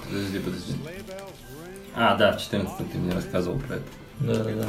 Подожди, 0.09 0.39
подожди. 0.39 0.75
А, 1.95 2.17
да, 2.17 2.33
в 2.33 2.41
14 2.41 2.91
ты 2.93 2.99
мне 2.99 3.13
рассказывал 3.13 3.59
про 3.59 3.75
это. 3.77 3.85
Да, 4.21 4.35
да, 4.35 4.45
да. 4.45 4.67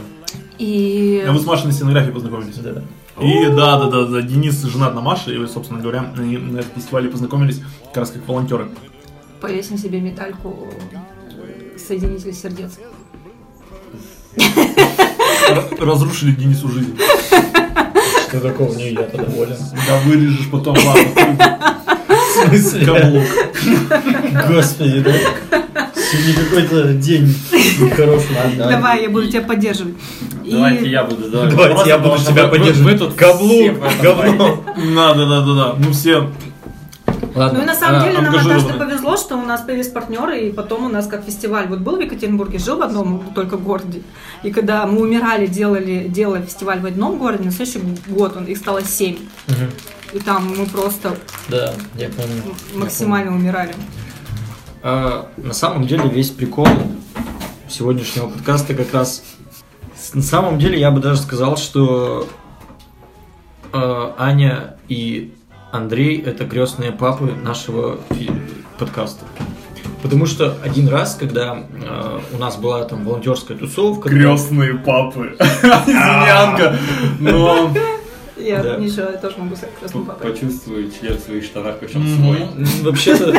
И 0.58 1.24
А 1.28 1.32
вы 1.32 1.40
с 1.40 1.46
Машей 1.46 1.68
на 1.68 1.72
стенографии 1.74 2.12
познакомились? 2.12 2.56
Да. 2.58 2.82
И 3.22 3.48
да, 3.48 3.78
да, 3.80 3.90
да, 3.90 4.06
да, 4.06 4.22
Денис 4.22 4.62
женат 4.64 4.96
на 4.96 5.02
Маше, 5.02 5.34
и 5.36 5.38
вы, 5.38 5.48
собственно 5.48 5.80
говоря, 5.80 6.12
они 6.18 6.38
на 6.38 6.60
этом 6.60 6.72
фестивале 6.76 7.10
познакомились 7.10 7.62
как 7.88 7.98
раз 7.98 8.12
как 8.12 8.28
волонтеры. 8.28 8.70
повесим 9.40 9.78
себе 9.78 10.00
медальку 10.02 10.70
э, 10.92 11.78
соединитель 11.78 12.34
сердец. 12.34 12.80
Разрушили 15.80 16.32
Денису 16.32 16.70
жизнь. 16.70 16.98
Что 18.30 18.40
такого? 18.40 18.74
Не, 18.74 18.94
я-то 18.94 19.18
доволен. 19.18 19.58
Да 19.88 20.00
вырежешь 20.06 20.50
потом, 20.50 20.76
ладно. 20.76 21.83
Смысле? 22.48 22.86
Каблук. 22.86 23.24
Господи, 24.50 25.00
да? 25.00 25.14
Сегодня 25.96 26.44
какой-то 26.44 26.94
день 26.94 27.36
нехороший. 27.80 28.36
Давай, 28.58 29.04
я 29.04 29.10
буду 29.10 29.28
тебя 29.28 29.42
поддерживать. 29.42 29.96
Давайте 30.46 30.90
я 30.90 31.04
буду 31.04 31.30
Давайте 31.30 31.90
я 31.90 31.98
буду 31.98 32.18
тебя 32.18 32.48
поддерживать. 32.48 32.94
Вы 32.94 32.98
тут 32.98 33.14
Каблук, 33.16 33.78
говно. 34.02 34.64
Да, 34.96 35.14
да, 35.14 35.26
да, 35.26 35.42
да. 35.42 35.76
Ну 35.80 35.92
все. 35.92 36.30
Ладно. 37.36 37.60
Ну 37.60 37.64
и 37.64 37.68
на 37.68 37.74
самом 37.76 38.02
А, 38.02 38.04
деле 38.06 38.20
нам 38.20 38.36
однажды 38.36 38.74
повезло, 38.74 39.18
что 39.18 39.38
у 39.38 39.42
нас 39.42 39.62
появились 39.62 39.88
партнеры, 39.88 40.40
и 40.40 40.52
потом 40.52 40.86
у 40.86 40.90
нас 40.90 41.08
как 41.08 41.24
фестиваль. 41.24 41.68
Вот 41.68 41.80
был 41.80 41.98
в 41.98 42.00
Екатеринбурге, 42.00 42.60
жил 42.60 42.78
в 42.78 42.84
одном 42.84 43.24
только 43.34 43.58
городе. 43.58 44.04
И 44.44 44.52
когда 44.52 44.86
мы 44.86 45.02
умирали, 45.02 45.48
делали, 45.48 46.06
делая 46.08 46.44
фестиваль 46.44 46.80
в 46.80 46.86
одном 46.86 47.18
городе, 47.18 47.46
на 47.46 47.52
следующий 47.52 47.80
год 48.08 48.38
он, 48.38 48.46
их 48.46 48.58
стало 48.58 48.84
семь. 48.84 49.18
Мгм. 49.48 49.72
И 50.14 50.20
там 50.20 50.56
мы 50.56 50.66
просто 50.68 51.18
Да, 51.50 51.74
я 51.96 52.08
помню. 52.10 52.44
Я 52.74 52.80
максимально 52.80 53.32
умирали. 53.36 53.74
А, 54.84 55.30
на 55.38 55.54
самом 55.54 55.88
деле 55.88 56.08
весь 56.08 56.30
прикол 56.30 56.68
сегодняшнего 57.68 58.28
подкаста 58.28 58.76
как 58.76 58.94
раз... 58.94 59.24
На 60.14 60.22
самом 60.22 60.60
деле 60.60 60.80
я 60.80 60.92
бы 60.92 61.00
даже 61.00 61.22
сказал, 61.22 61.58
что 61.58 62.28
э, 63.72 64.12
Аня 64.18 64.76
и 64.88 65.34
Андрей 65.72 66.22
это 66.22 66.46
крестные 66.46 66.92
папы 66.92 67.34
нашего 67.42 68.00
фи- 68.12 68.30
подкаста. 68.78 69.26
Потому 70.04 70.26
что 70.26 70.58
один 70.62 70.90
раз, 70.90 71.16
когда 71.16 71.58
э, 71.58 72.20
у 72.34 72.38
нас 72.38 72.58
была 72.58 72.84
там 72.84 73.06
волонтерская 73.06 73.58
тусовка, 73.58 74.10
Крестные 74.10 74.76
папы. 74.76 75.36
Извини, 75.40 76.30
Анка. 76.30 76.78
Но... 77.20 77.72
Я 78.38 78.64
Да. 78.64 78.78
ничего, 78.78 79.04
я 79.12 79.18
тоже 79.18 79.38
могу 79.38 79.56
сказать 79.56 79.76
крестным 79.80 80.06
папой. 80.06 80.32
Почувствую 80.32 80.90
член 80.92 81.18
в 81.18 81.20
своих 81.22 81.44
штанах, 81.44 81.80
причем 81.80 82.02
Мгм. 82.02 82.16
свой. 82.16 82.48
вообще-то 82.84 83.38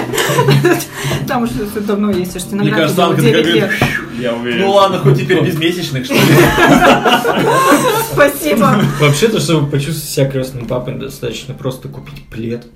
Там 1.27 1.43
уже 1.43 1.53
давно 1.81 2.11
есть, 2.13 2.39
ж 2.41 2.53
Мне 2.53 2.71
кажется, 2.71 3.05
Анка 3.07 3.21
9 3.23 3.61
такая. 3.61 3.79
Я 4.21 4.35
уверен. 4.35 4.61
Ну 4.61 4.71
ладно, 4.73 4.99
хоть 4.99 5.19
теперь 5.19 5.45
без 5.45 5.59
месячных, 5.59 6.05
что 6.05 6.15
ли. 6.15 6.21
Спасибо. 8.13 8.81
Вообще-то, 9.01 9.41
чтобы 9.41 9.69
почувствовать 9.71 10.09
себя 10.09 10.31
крестным 10.31 10.67
папой, 10.67 10.95
достаточно 10.95 11.55
просто 11.55 11.89
купить 11.89 12.25
плед 12.29 12.67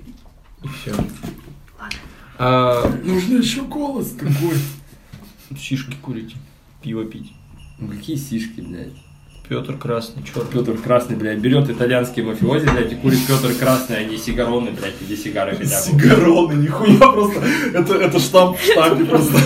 и 0.63 0.67
все. 0.67 0.93
А, 2.37 2.89
Нужно 3.03 3.37
еще 3.37 3.61
голос 3.61 4.13
какой. 4.17 4.57
сишки 5.57 5.95
курить, 6.01 6.35
пиво 6.81 7.05
пить. 7.05 7.31
Ну 7.79 7.87
какие 7.87 8.15
сишки, 8.17 8.61
блядь. 8.61 8.93
Петр 9.49 9.75
Красный, 9.77 10.21
черт. 10.23 10.47
Петр 10.51 10.77
Красный, 10.77 11.15
блядь, 11.15 11.39
берет 11.39 11.67
итальянские 11.71 12.23
мафиози, 12.23 12.67
блядь, 12.69 12.91
и 12.91 12.95
курит 12.95 13.17
Петр 13.27 13.51
Красный, 13.59 13.97
а 13.97 14.03
не 14.03 14.15
сигароны, 14.17 14.69
блядь, 14.69 14.93
где 15.01 15.17
сигары 15.17 15.55
хотя 15.55 15.63
бы. 15.79 15.85
Сигароны, 15.85 16.53
нихуя 16.53 16.97
просто. 17.11 17.41
Это, 17.73 17.95
это 17.95 18.19
штамп 18.19 18.57
в 18.59 18.63
штампе 18.63 19.05
просто. 19.05 19.39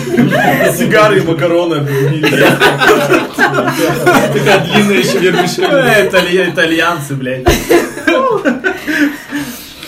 Сигары 0.76 1.20
и 1.20 1.22
макароны. 1.22 1.86
Такая 3.36 4.66
длинная 4.66 4.98
еще 4.98 5.62
Э, 5.62 6.06
италья- 6.06 6.50
Итальянцы, 6.50 7.14
блядь. 7.14 7.46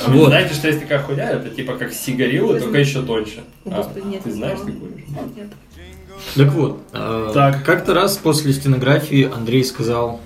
А 0.05 0.11
вы 0.11 0.19
Вот. 0.21 0.29
знаете, 0.29 0.55
что 0.55 0.69
есть 0.69 0.81
такая 0.81 1.01
хуйня? 1.01 1.31
Это 1.33 1.51
типа 1.51 1.75
как 1.75 1.93
сигарилы, 1.93 2.59
только 2.61 2.79
еще 2.79 3.03
тоньше. 3.03 3.45
А, 3.67 3.71
Господи, 3.71 4.07
нет, 4.07 4.23
ты 4.23 4.31
знаешь, 4.33 4.61
куришь? 4.61 5.05
Нет. 5.37 5.49
Так 6.35 6.53
вот, 6.53 6.81
а, 6.93 7.33
Так. 7.33 7.65
как-то 7.65 7.95
раз 7.95 8.17
после 8.17 8.53
стенографии 8.53 9.31
Андрей 9.33 9.65
сказал, 9.65 10.21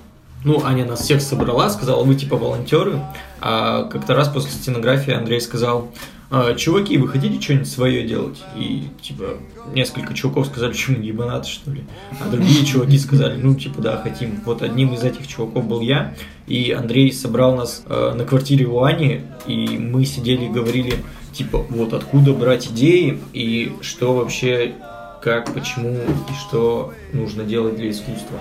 ну, 0.44 0.64
Аня 0.64 0.86
нас 0.86 1.00
всех 1.00 1.20
собрала, 1.20 1.68
сказала, 1.70 2.02
вы 2.02 2.14
типа 2.14 2.36
волонтеры, 2.36 3.00
а 3.40 3.84
как-то 3.84 4.14
раз 4.14 4.28
после 4.28 4.50
стенографии 4.50 5.12
Андрей 5.12 5.40
сказал, 5.40 5.90
«А, 6.32 6.54
чуваки, 6.54 6.96
вы 6.96 7.08
хотите 7.08 7.40
что-нибудь 7.40 7.68
свое 7.68 8.06
делать? 8.06 8.40
И, 8.56 8.84
типа, 9.02 9.38
несколько 9.74 10.14
чуваков 10.14 10.46
сказали, 10.46 10.72
что 10.72 10.92
мы 10.92 11.04
ебанаты, 11.04 11.48
что 11.48 11.72
ли? 11.72 11.82
А 12.20 12.28
другие 12.30 12.64
чуваки 12.64 12.98
сказали, 12.98 13.36
ну, 13.36 13.54
типа, 13.56 13.82
да, 13.82 13.96
хотим. 14.00 14.40
Вот 14.46 14.62
одним 14.62 14.94
из 14.94 15.02
этих 15.02 15.26
чуваков 15.26 15.66
был 15.66 15.80
я, 15.80 16.14
и 16.46 16.70
Андрей 16.70 17.12
собрал 17.12 17.56
нас 17.56 17.82
э, 17.84 18.14
на 18.14 18.24
квартире 18.24 18.66
у 18.66 18.82
Ани, 18.84 19.22
и 19.46 19.76
мы 19.76 20.04
сидели 20.04 20.44
и 20.44 20.48
говорили, 20.48 20.94
типа, 21.32 21.66
вот 21.68 21.92
откуда 21.94 22.32
брать 22.32 22.68
идеи, 22.68 23.18
и 23.32 23.72
что 23.80 24.14
вообще 24.14 24.74
как, 25.20 25.52
почему 25.52 25.94
и 25.94 26.32
что 26.34 26.94
нужно 27.12 27.44
делать 27.44 27.76
для 27.76 27.90
искусства. 27.90 28.38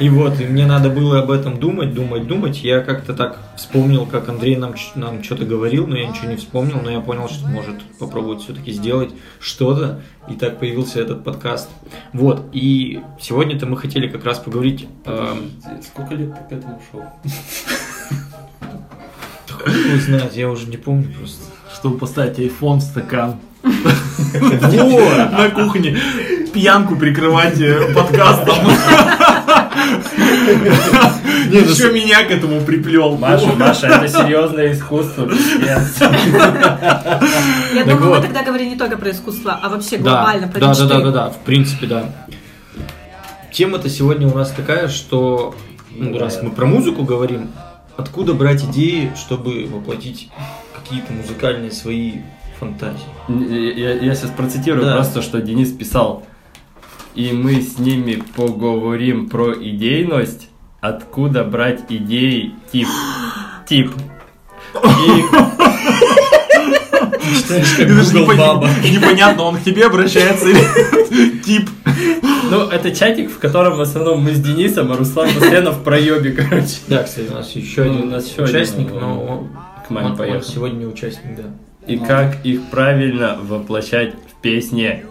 И 0.00 0.08
вот, 0.08 0.40
и 0.40 0.44
мне 0.44 0.66
надо 0.66 0.90
было 0.90 1.20
об 1.20 1.30
этом 1.30 1.58
думать, 1.58 1.92
думать, 1.92 2.26
думать. 2.26 2.62
Я 2.62 2.80
как-то 2.80 3.14
так 3.14 3.38
вспомнил, 3.56 4.06
как 4.06 4.28
Андрей 4.28 4.56
нам, 4.56 4.74
нам 4.94 5.24
что-то 5.24 5.44
говорил, 5.44 5.86
но 5.86 5.96
я 5.96 6.06
ничего 6.06 6.30
не 6.30 6.36
вспомнил, 6.36 6.80
но 6.82 6.90
я 6.90 7.00
понял, 7.00 7.28
что 7.28 7.48
может 7.48 7.82
попробовать 7.98 8.42
все-таки 8.42 8.72
сделать 8.72 9.10
что-то. 9.40 10.02
И 10.28 10.34
так 10.34 10.58
появился 10.58 11.00
этот 11.00 11.24
подкаст. 11.24 11.68
Вот, 12.12 12.42
и 12.52 13.00
сегодня-то 13.20 13.66
мы 13.66 13.76
хотели 13.76 14.08
как 14.08 14.24
раз 14.24 14.38
поговорить... 14.38 14.86
эм, 15.04 15.50
Сколько 15.82 16.14
лет 16.14 16.32
ты 16.34 16.54
к 16.54 16.58
этому 16.58 16.80
шел? 16.90 17.02
хуй 19.68 20.00
знает, 20.00 20.34
я 20.34 20.50
уже 20.50 20.66
не 20.68 20.76
помню 20.76 21.12
просто. 21.16 21.42
Чтобы 21.74 21.98
поставить 21.98 22.38
iPhone 22.38 22.78
в 22.78 22.82
стакан. 22.82 23.36
На 23.62 25.50
кухне. 25.50 25.96
Пьянку 26.52 26.96
прикрывать 26.96 27.60
э, 27.60 27.92
подкастом. 27.94 28.56
Еще 31.50 31.92
меня 31.92 32.24
к 32.24 32.30
этому 32.30 32.60
приплел. 32.62 33.16
Маша, 33.16 33.52
Маша, 33.54 33.86
это 33.86 34.08
серьезное 34.08 34.72
искусство. 34.72 35.30
Я 37.74 37.84
думаю, 37.84 38.16
мы 38.16 38.22
тогда 38.22 38.42
говорим 38.42 38.70
не 38.70 38.76
только 38.76 38.96
про 38.96 39.10
искусство, 39.10 39.58
а 39.62 39.68
вообще 39.68 39.98
глобально 39.98 40.48
про 40.48 40.60
да, 40.60 40.74
да, 40.74 40.86
да, 40.86 41.00
да, 41.00 41.10
да, 41.10 41.30
в 41.30 41.38
принципе, 41.38 41.86
да. 41.86 42.04
Тема-то 43.52 43.88
сегодня 43.88 44.28
у 44.28 44.34
нас 44.34 44.50
такая, 44.50 44.88
что 44.88 45.54
ну, 45.90 46.10
Ну, 46.10 46.18
раз 46.18 46.40
мы 46.42 46.50
про 46.50 46.66
музыку 46.66 47.02
говорим, 47.02 47.50
откуда 47.96 48.34
брать 48.34 48.64
идеи, 48.64 49.12
чтобы 49.16 49.66
воплотить 49.66 50.28
какие-то 50.74 51.12
музыкальные 51.12 51.72
свои 51.72 52.14
фантазии? 52.58 53.78
Я, 53.78 53.94
я 53.94 54.14
сейчас 54.14 54.30
процитирую 54.30 54.84
Да. 54.84 54.94
просто, 54.96 55.22
что 55.22 55.40
Денис 55.40 55.70
писал. 55.72 56.24
И 57.14 57.32
мы 57.32 57.60
с 57.62 57.78
ними 57.78 58.22
поговорим 58.36 59.28
про 59.28 59.52
идейность, 59.54 60.48
откуда 60.80 61.44
брать 61.44 61.80
идеи 61.88 62.54
тип. 62.72 62.86
Тип. 63.68 63.90
И 64.74 65.22
Читаешь, 67.36 67.74
как 67.76 67.88
Google 68.12 68.36
баба. 68.36 68.68
Непонятно, 68.84 69.42
он 69.44 69.56
к 69.58 69.62
тебе 69.62 69.86
обращается 69.86 70.48
или 70.48 71.38
тип. 71.44 71.68
Ну, 72.50 72.62
это 72.68 72.94
чатик, 72.94 73.30
в 73.30 73.38
котором 73.38 73.76
в 73.76 73.80
основном 73.80 74.22
мы 74.22 74.32
с 74.32 74.40
Денисом, 74.40 74.90
а 74.92 74.96
Руслан 74.96 75.28
постоянно 75.34 75.72
в 75.72 75.82
проебе, 75.84 76.32
короче. 76.32 76.76
Да, 76.86 77.02
кстати, 77.02 77.28
у 77.30 77.34
нас 77.34 77.50
еще 77.54 77.84
Ну, 77.84 77.90
один 77.92 78.08
у 78.08 78.10
нас 78.12 78.26
еще 78.26 78.42
один, 78.44 78.54
участник, 78.56 78.90
но 78.92 79.22
он, 79.24 79.48
К 79.86 79.90
маме 79.90 80.16
поехал. 80.16 80.42
сегодня 80.42 80.76
не 80.78 80.86
участник, 80.86 81.36
да. 81.36 81.42
И 81.88 81.96
как 81.96 82.44
их 82.44 82.66
правильно 82.70 83.38
воплощать 83.40 84.14
в 84.14 84.40
песне. 84.42 85.04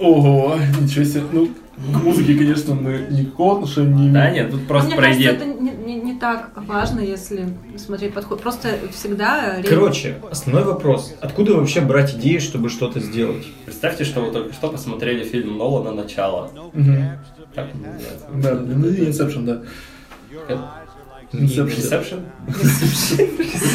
Ого, 0.00 0.56
ничего 0.80 1.04
себе. 1.04 1.22
Ну, 1.32 1.48
к 1.76 2.02
музыке, 2.02 2.34
конечно, 2.36 2.74
мы 2.74 3.06
никакого 3.10 3.54
отношения 3.58 3.94
не 3.94 4.10
Да 4.10 4.30
имеем. 4.30 4.34
нет, 4.46 4.50
тут 4.52 4.66
просто 4.66 4.88
Мне 4.90 4.96
пройди. 4.96 5.24
кажется, 5.24 5.46
это 5.46 5.60
не, 5.62 5.70
не- 5.70 6.00
не 6.00 6.18
так 6.18 6.50
важно, 6.56 7.00
если 7.00 7.48
смотреть 7.76 8.14
подход. 8.14 8.40
Просто 8.40 8.78
всегда... 8.92 9.56
Короче, 9.68 10.16
основной 10.30 10.64
вопрос. 10.64 11.14
Откуда 11.20 11.54
вообще 11.54 11.80
брать 11.80 12.14
идеи, 12.14 12.38
чтобы 12.38 12.68
что-то 12.70 13.00
сделать? 13.00 13.44
Представьте, 13.64 14.04
что 14.04 14.20
вы 14.20 14.30
только 14.32 14.52
что 14.54 14.68
посмотрели 14.70 15.24
фильм 15.24 15.58
Нолана 15.58 15.92
«Начало». 15.92 16.50
Как 17.54 17.68
он 17.74 17.82
называется? 17.82 18.26
Да, 18.34 18.54
ну, 18.54 18.86
Inception, 18.88 19.44
да. 19.44 19.62
Inception? 21.32 22.20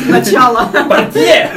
Начало. 0.10 0.70
Портье! 0.88 1.50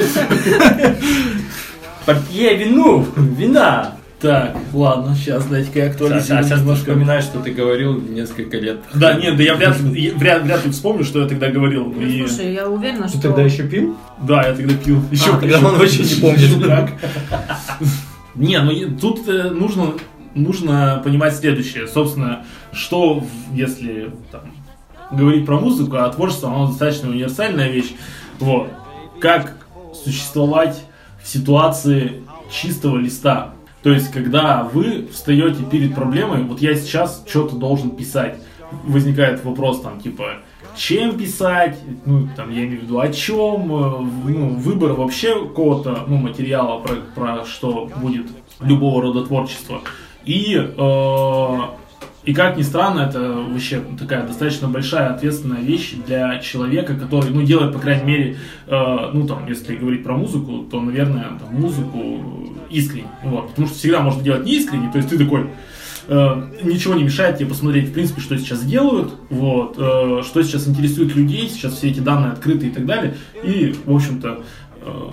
Портье 2.07 2.57
вину! 2.57 3.07
Вина! 3.17 3.97
Так, 4.21 4.57
ладно, 4.73 5.17
сейчас 5.17 5.45
дайте-ка 5.47 5.81
я 5.81 5.85
А 5.87 5.89
актуализирую 5.91 6.45
сейчас 6.45 6.59
ты 6.59 6.61
немножко. 6.61 6.85
вспоминаешь, 6.91 7.25
что 7.25 7.41
ты 7.41 7.51
говорил 7.51 8.01
несколько 8.01 8.57
лет. 8.57 8.79
Да, 8.95 9.15
нет, 9.15 9.37
да 9.37 9.43
я 9.43 9.57
вряд 9.57 9.77
вряд, 9.81 10.45
вряд 10.45 10.65
ли 10.65 10.71
вспомню, 10.71 11.03
что 11.03 11.23
я 11.23 11.27
тогда 11.29 11.49
говорил. 11.49 11.87
Ну, 11.87 12.01
И- 12.03 12.25
слушай, 12.29 12.53
я 12.55 12.69
уверена, 12.69 13.09
Ты 13.09 13.15
что... 13.19 13.23
тогда 13.23 13.43
еще 13.43 13.65
пил? 13.67 13.97
Да, 14.23 14.47
я 14.47 14.55
тогда 14.55 14.75
пил. 14.75 15.03
Еще, 15.11 15.31
А, 15.33 15.39
тогда 15.41 15.57
еще- 15.57 15.67
он 15.67 15.77
вообще 15.77 16.03
не 16.05 16.21
помнит. 16.21 16.67
как. 16.67 16.91
Не, 18.37 18.61
ну 18.61 18.97
тут 18.97 19.29
э, 19.29 19.51
нужно, 19.51 19.95
нужно 20.37 21.03
понимать 21.05 21.37
следующее. 21.37 21.89
Собственно, 21.89 22.45
что 22.73 23.25
если 23.53 24.11
там, 24.31 24.43
говорить 25.13 25.47
про 25.47 25.59
музыку, 25.59 25.97
а 25.97 26.09
творчество, 26.11 26.51
оно 26.51 26.67
достаточно 26.69 27.11
универсальная 27.11 27.71
вещь. 27.71 27.95
Вот. 28.39 28.69
Как 29.21 29.57
существовать 29.95 30.83
в 31.23 31.29
ситуации 31.29 32.23
чистого 32.51 32.99
листа. 32.99 33.55
То 33.83 33.91
есть, 33.91 34.11
когда 34.13 34.63
вы 34.63 35.09
встаете 35.13 35.65
перед 35.65 35.95
проблемой, 35.95 36.45
вот 36.45 36.61
я 36.61 36.75
сейчас 36.75 37.25
что-то 37.27 37.57
должен 37.57 37.91
писать, 37.91 38.39
возникает 38.85 39.45
вопрос 39.45 39.81
там, 39.81 40.01
типа, 40.01 40.39
чем 40.77 41.19
писать, 41.19 41.79
ну, 42.07 42.29
там, 42.37 42.51
я 42.51 42.65
имею 42.65 42.81
в 42.81 42.83
виду, 42.85 43.01
о 43.01 43.09
чем, 43.09 43.73
э, 43.73 44.31
ну, 44.31 44.49
выбор 44.57 44.93
вообще 44.93 45.35
какого-то, 45.35 46.05
ну, 46.07 46.17
материала, 46.17 46.81
про, 46.81 46.97
про 47.15 47.45
что 47.45 47.91
будет 47.97 48.27
любого 48.61 49.03
рода 49.03 49.27
творчество. 49.27 49.81
И, 50.25 50.55
э, 50.57 51.59
и 52.25 52.35
как 52.35 52.57
ни 52.57 52.63
странно, 52.63 53.01
это 53.01 53.33
вообще 53.33 53.83
такая 53.99 54.25
достаточно 54.25 54.69
большая 54.69 55.11
ответственная 55.13 55.61
вещь 55.61 55.95
для 56.07 56.39
человека, 56.39 56.95
который, 56.95 57.31
ну, 57.31 57.43
делает, 57.43 57.73
по 57.73 57.81
крайней 57.81 58.05
мере, 58.05 58.37
э, 58.69 59.11
ну, 59.13 59.27
там, 59.27 59.49
если 59.49 59.75
говорить 59.75 60.05
про 60.05 60.17
музыку, 60.17 60.65
то, 60.71 60.81
наверное, 60.81 61.31
там, 61.41 61.53
музыку 61.53 62.55
искренне, 62.71 63.09
вот, 63.25 63.49
потому 63.49 63.67
что 63.67 63.77
всегда 63.77 64.03
можно 64.03 64.23
делать 64.23 64.45
не 64.45 64.57
искренне, 64.57 64.91
то 64.93 64.99
есть 64.99 65.11
ты 65.11 65.19
такой, 65.19 65.49
э, 66.07 66.43
ничего 66.63 66.95
не 66.95 67.03
мешает 67.03 67.39
тебе 67.39 67.49
посмотреть, 67.49 67.89
в 67.89 67.93
принципе, 67.93 68.21
что 68.21 68.39
сейчас 68.39 68.63
делают, 68.63 69.15
вот, 69.29 69.75
э, 69.79 70.23
что 70.25 70.43
сейчас 70.45 70.69
интересует 70.69 71.17
людей, 71.17 71.49
сейчас 71.49 71.75
все 71.75 71.91
эти 71.91 71.99
данные 71.99 72.33
открыты 72.33 72.69
и 72.69 72.71
так 72.71 72.87
далее, 72.87 73.17
и, 73.43 73.75
в 73.85 73.93
общем-то, 73.93 74.43
э, 74.81 75.11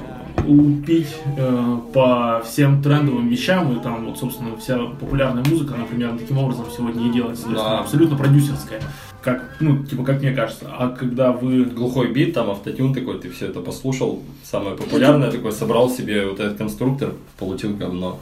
лупить 0.50 1.16
э, 1.38 1.78
по 1.94 2.42
всем 2.46 2.82
трендовым 2.82 3.28
вещам, 3.30 3.78
и 3.78 3.82
там, 3.82 4.06
вот, 4.06 4.18
собственно, 4.18 4.56
вся 4.58 4.78
популярная 4.78 5.44
музыка, 5.44 5.76
например, 5.78 6.18
таким 6.18 6.38
образом 6.38 6.66
сегодня 6.76 7.08
и 7.08 7.12
делается, 7.14 7.46
то 7.46 7.52
есть, 7.52 7.64
Да. 7.64 7.80
абсолютно 7.80 8.18
продюсерская, 8.18 8.82
как, 9.22 9.58
ну, 9.60 9.84
типа, 9.84 10.04
как 10.04 10.22
мне 10.22 10.32
кажется, 10.32 10.66
а 10.70 10.90
когда 10.90 11.32
вы 11.32 11.66
Глухой 11.66 12.12
бит, 12.12 12.34
там 12.34 12.50
автотюн 12.50 12.94
такой, 12.94 13.20
ты 13.20 13.30
все 13.30 13.48
это 13.48 13.60
послушал, 13.62 14.22
самое 14.44 14.76
популярное 14.76 15.32
такое, 15.32 15.52
собрал 15.52 15.90
себе 15.90 16.26
вот 16.26 16.40
этот 16.40 16.58
конструктор, 16.58 17.14
получил 17.38 17.76
говно. 17.76 18.20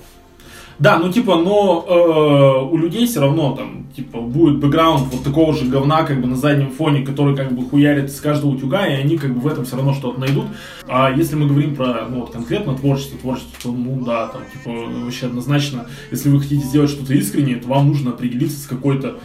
Да, 0.80 1.00
ну 1.00 1.12
типа, 1.12 1.38
но 1.38 1.86
э, 1.88 2.72
у 2.72 2.78
людей 2.78 3.08
все 3.08 3.20
равно 3.20 3.56
там, 3.56 3.88
типа, 3.96 4.22
будет 4.22 4.60
бэкграунд 4.60 5.12
вот 5.12 5.24
такого 5.24 5.54
же 5.54 5.66
говна, 5.66 6.04
как 6.04 6.22
бы 6.22 6.28
на 6.28 6.36
заднем 6.36 6.70
фоне, 6.70 7.04
который 7.04 7.36
как 7.36 7.52
бы 7.52 7.68
хуярит 7.68 8.12
с 8.12 8.20
каждого 8.22 8.52
утюга, 8.52 8.86
и 8.86 8.94
они 8.94 9.18
как 9.18 9.34
бы 9.34 9.40
в 9.40 9.48
этом 9.48 9.66
все 9.66 9.76
равно 9.76 9.94
что-то 9.94 10.20
найдут. 10.20 10.46
А 10.88 11.12
если 11.12 11.36
мы 11.36 11.48
говорим 11.48 11.76
про, 11.76 12.08
ну 12.08 12.20
вот 12.20 12.32
конкретно 12.32 12.76
творчество, 12.76 13.18
творчество, 13.18 13.54
то, 13.64 13.72
ну 13.72 14.04
да, 14.06 14.28
там, 14.28 14.44
типа, 14.54 14.70
вообще 15.04 15.26
однозначно, 15.26 15.88
если 16.12 16.30
вы 16.30 16.40
хотите 16.40 16.64
сделать 16.64 16.92
что-то 16.92 17.14
искреннее, 17.14 17.58
то 17.58 17.68
вам 17.68 17.88
нужно 17.88 18.12
определиться 18.12 18.60
с 18.60 18.68
какой-то 18.68 19.18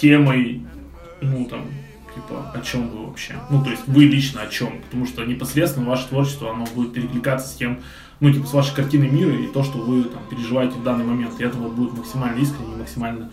темой, 0.00 0.62
ну 1.20 1.44
там, 1.44 1.66
типа, 2.16 2.52
о 2.52 2.60
чем 2.62 2.88
вы 2.88 3.06
вообще. 3.06 3.34
Ну, 3.50 3.62
то 3.62 3.70
есть 3.70 3.82
вы 3.86 4.04
лично 4.04 4.42
о 4.42 4.48
чем, 4.48 4.80
потому 4.86 5.06
что 5.06 5.24
непосредственно 5.24 5.88
ваше 5.88 6.08
творчество, 6.08 6.50
оно 6.50 6.66
будет 6.74 6.92
перекликаться 6.92 7.48
с 7.48 7.54
тем, 7.54 7.78
ну, 8.20 8.32
типа, 8.32 8.46
с 8.46 8.52
вашей 8.52 8.74
картиной 8.74 9.10
мира 9.10 9.32
и 9.32 9.46
то, 9.46 9.62
что 9.62 9.78
вы 9.78 10.04
там 10.04 10.22
переживаете 10.30 10.76
в 10.76 10.82
данный 10.82 11.04
момент. 11.04 11.38
И 11.38 11.44
это 11.44 11.56
вот 11.58 11.72
будет 11.72 11.96
максимально 11.96 12.38
искренне, 12.38 12.76
максимально 12.76 13.30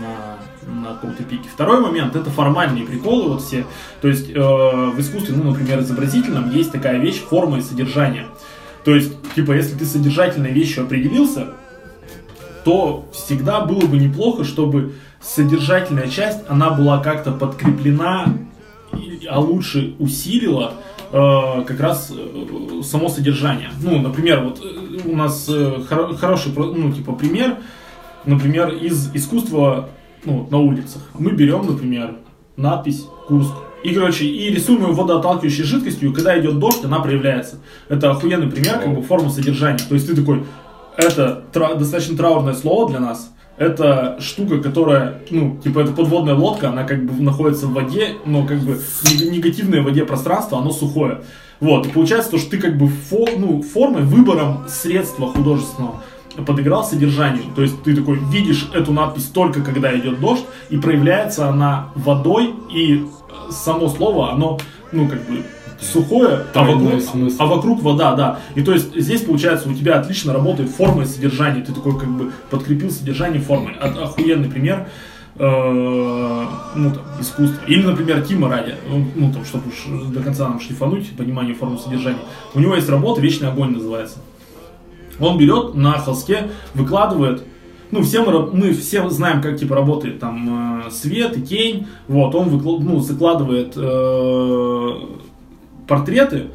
на, 0.00 0.72
на 0.72 0.94
каком-то 0.94 1.24
пике. 1.24 1.48
Второй 1.52 1.80
момент 1.80 2.14
это 2.14 2.30
формальные 2.30 2.86
приколы 2.86 3.30
вот 3.30 3.42
все. 3.42 3.66
То 4.00 4.08
есть 4.08 4.30
э, 4.30 4.34
в 4.34 5.00
искусстве, 5.00 5.34
ну, 5.36 5.50
например, 5.50 5.80
изобразительном 5.80 6.50
есть 6.50 6.70
такая 6.70 6.98
вещь 6.98 7.18
форма 7.18 7.58
и 7.58 7.60
содержание. 7.60 8.26
То 8.84 8.94
есть, 8.94 9.12
типа, 9.34 9.52
если 9.52 9.76
ты 9.76 9.84
содержательной 9.84 10.52
вещью 10.52 10.84
определился, 10.84 11.48
то 12.64 13.08
всегда 13.12 13.60
было 13.60 13.86
бы 13.86 13.96
неплохо, 13.96 14.44
чтобы 14.44 14.94
содержательная 15.20 16.08
часть, 16.08 16.40
она 16.48 16.70
была 16.70 16.98
как-то 16.98 17.32
подкреплена, 17.32 18.34
а 19.28 19.40
лучше 19.40 19.94
усилила 19.98 20.74
э, 21.12 21.64
как 21.66 21.80
раз 21.80 22.12
э, 22.14 22.82
само 22.82 23.08
содержание. 23.08 23.70
Ну, 23.82 24.00
например, 24.00 24.40
вот 24.44 24.60
э, 24.62 25.08
у 25.08 25.16
нас 25.16 25.48
хоро- 25.48 26.16
хороший, 26.16 26.52
ну, 26.56 26.92
типа, 26.92 27.12
пример, 27.12 27.56
например, 28.24 28.70
из 28.70 29.14
искусства 29.14 29.88
ну, 30.24 30.46
на 30.50 30.58
улицах. 30.58 31.02
Мы 31.18 31.32
берем, 31.32 31.66
например, 31.66 32.16
надпись 32.56 33.06
Курск. 33.28 33.52
И, 33.82 33.94
короче, 33.94 34.26
и 34.26 34.50
рисуем 34.50 34.82
ее 34.86 34.92
водоотталкивающей 34.92 35.64
жидкостью, 35.64 36.10
и 36.10 36.14
когда 36.14 36.38
идет 36.38 36.58
дождь, 36.58 36.84
она 36.84 37.00
проявляется. 37.00 37.56
Это 37.88 38.10
охуенный 38.10 38.50
пример, 38.50 38.78
как 38.78 38.94
бы, 38.94 39.02
формы 39.02 39.30
содержания. 39.30 39.80
То 39.88 39.94
есть 39.94 40.06
ты 40.06 40.14
такой, 40.14 40.44
это 40.98 41.44
тра- 41.52 41.74
достаточно 41.74 42.16
траурное 42.16 42.52
слово 42.52 42.90
для 42.90 43.00
нас. 43.00 43.32
Это 43.60 44.16
штука, 44.20 44.56
которая, 44.58 45.18
ну, 45.28 45.58
типа, 45.62 45.80
это 45.80 45.92
подводная 45.92 46.34
лодка, 46.34 46.70
она 46.70 46.84
как 46.84 47.04
бы 47.04 47.22
находится 47.22 47.66
в 47.66 47.74
воде, 47.74 48.14
но 48.24 48.46
как 48.46 48.58
бы 48.60 48.80
нег- 49.04 49.30
негативное 49.30 49.82
в 49.82 49.84
воде 49.84 50.06
пространство, 50.06 50.58
оно 50.58 50.70
сухое. 50.72 51.20
Вот, 51.60 51.86
и 51.86 51.90
получается 51.90 52.30
то, 52.30 52.38
что 52.38 52.52
ты 52.52 52.56
как 52.56 52.78
бы 52.78 52.86
фо- 52.86 53.36
ну, 53.36 53.60
формой, 53.60 54.00
выбором 54.00 54.64
средства 54.66 55.26
художественного 55.30 56.02
подыграл 56.46 56.84
содержанию. 56.84 57.44
То 57.54 57.60
есть 57.60 57.82
ты 57.82 57.94
такой 57.94 58.18
видишь 58.32 58.70
эту 58.72 58.94
надпись 58.94 59.24
только 59.26 59.60
когда 59.60 59.94
идет 59.94 60.20
дождь, 60.20 60.44
и 60.70 60.78
проявляется 60.78 61.46
она 61.46 61.90
водой, 61.94 62.54
и 62.74 62.94
э, 62.94 63.52
само 63.52 63.90
слово, 63.90 64.32
оно, 64.32 64.58
ну, 64.90 65.06
как 65.06 65.18
бы 65.28 65.44
сухое, 65.80 66.44
а 66.54 66.64
вокруг, 66.64 67.00
смысл. 67.02 67.36
а 67.38 67.46
вокруг 67.46 67.82
вода, 67.82 68.14
да. 68.14 68.38
И 68.54 68.62
то 68.62 68.72
есть 68.72 68.94
здесь 68.94 69.22
получается 69.22 69.68
у 69.68 69.74
тебя 69.74 69.98
отлично 69.98 70.32
работает 70.32 70.70
форма 70.70 71.02
и 71.02 71.06
содержание. 71.06 71.64
Ты 71.64 71.72
такой 71.72 71.98
как 71.98 72.08
бы 72.08 72.32
подкрепил 72.50 72.90
содержание 72.90 73.40
формой. 73.40 73.74
От- 73.74 73.98
охуенный 73.98 74.48
пример. 74.50 74.88
э, 75.36 76.44
ну, 76.74 76.90
там, 76.90 77.02
искусство. 77.18 77.64
Или, 77.66 77.82
например, 77.86 78.20
Тима 78.22 78.50
ради, 78.50 78.74
ну, 79.14 79.32
там, 79.32 79.44
чтобы 79.46 79.68
уж 79.68 80.10
до 80.12 80.20
конца 80.20 80.46
нам 80.48 80.60
шлифануть 80.60 81.16
понимание 81.16 81.54
формы 81.54 81.78
содержания. 81.78 82.18
У 82.54 82.60
него 82.60 82.74
есть 82.74 82.88
работа 82.90 83.22
«Вечный 83.22 83.48
огонь» 83.48 83.70
называется. 83.72 84.18
Он 85.18 85.38
берет 85.38 85.74
на 85.74 85.92
холсте, 85.92 86.50
выкладывает 86.74 87.42
ну, 87.90 88.02
все 88.02 88.22
мы, 88.22 88.46
мы 88.52 88.72
все 88.72 89.08
знаем, 89.08 89.42
как 89.42 89.58
типа 89.58 89.74
работает 89.74 90.20
там 90.20 90.82
э, 90.86 90.90
свет 90.90 91.36
и 91.36 91.42
тень. 91.42 91.86
Вот, 92.06 92.34
он 92.36 92.48
выкла- 92.48 92.78
ну, 92.80 93.00
закладывает 93.00 93.72
э, 93.76 94.90
портреты, 95.90 96.46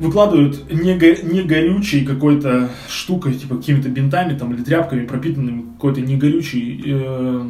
выкладывают 0.00 0.70
не, 0.70 0.96
го- 0.98 1.22
не 1.32 1.42
горючей 1.42 2.04
какой-то 2.04 2.68
штукой, 2.88 3.34
типа 3.34 3.56
какими-то 3.56 3.88
бинтами 3.88 4.36
там, 4.36 4.52
или 4.52 4.62
тряпками, 4.62 5.06
пропитанными 5.06 5.62
какой-то 5.76 6.00
негорючей 6.00 6.82
э, 6.84 7.44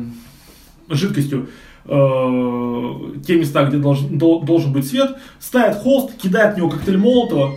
жидкостью 0.90 1.49
э, 1.87 2.94
те 3.27 3.37
места, 3.38 3.64
где 3.64 3.79
должен, 3.79 4.18
дол- 4.18 4.42
должен 4.44 4.73
быть 4.73 4.87
свет, 4.87 5.16
ставит 5.40 5.77
холст, 5.79 6.16
кидает 6.18 6.55
в 6.55 6.59
него 6.59 6.68
коктейль 6.68 6.99
Молотова, 6.99 7.53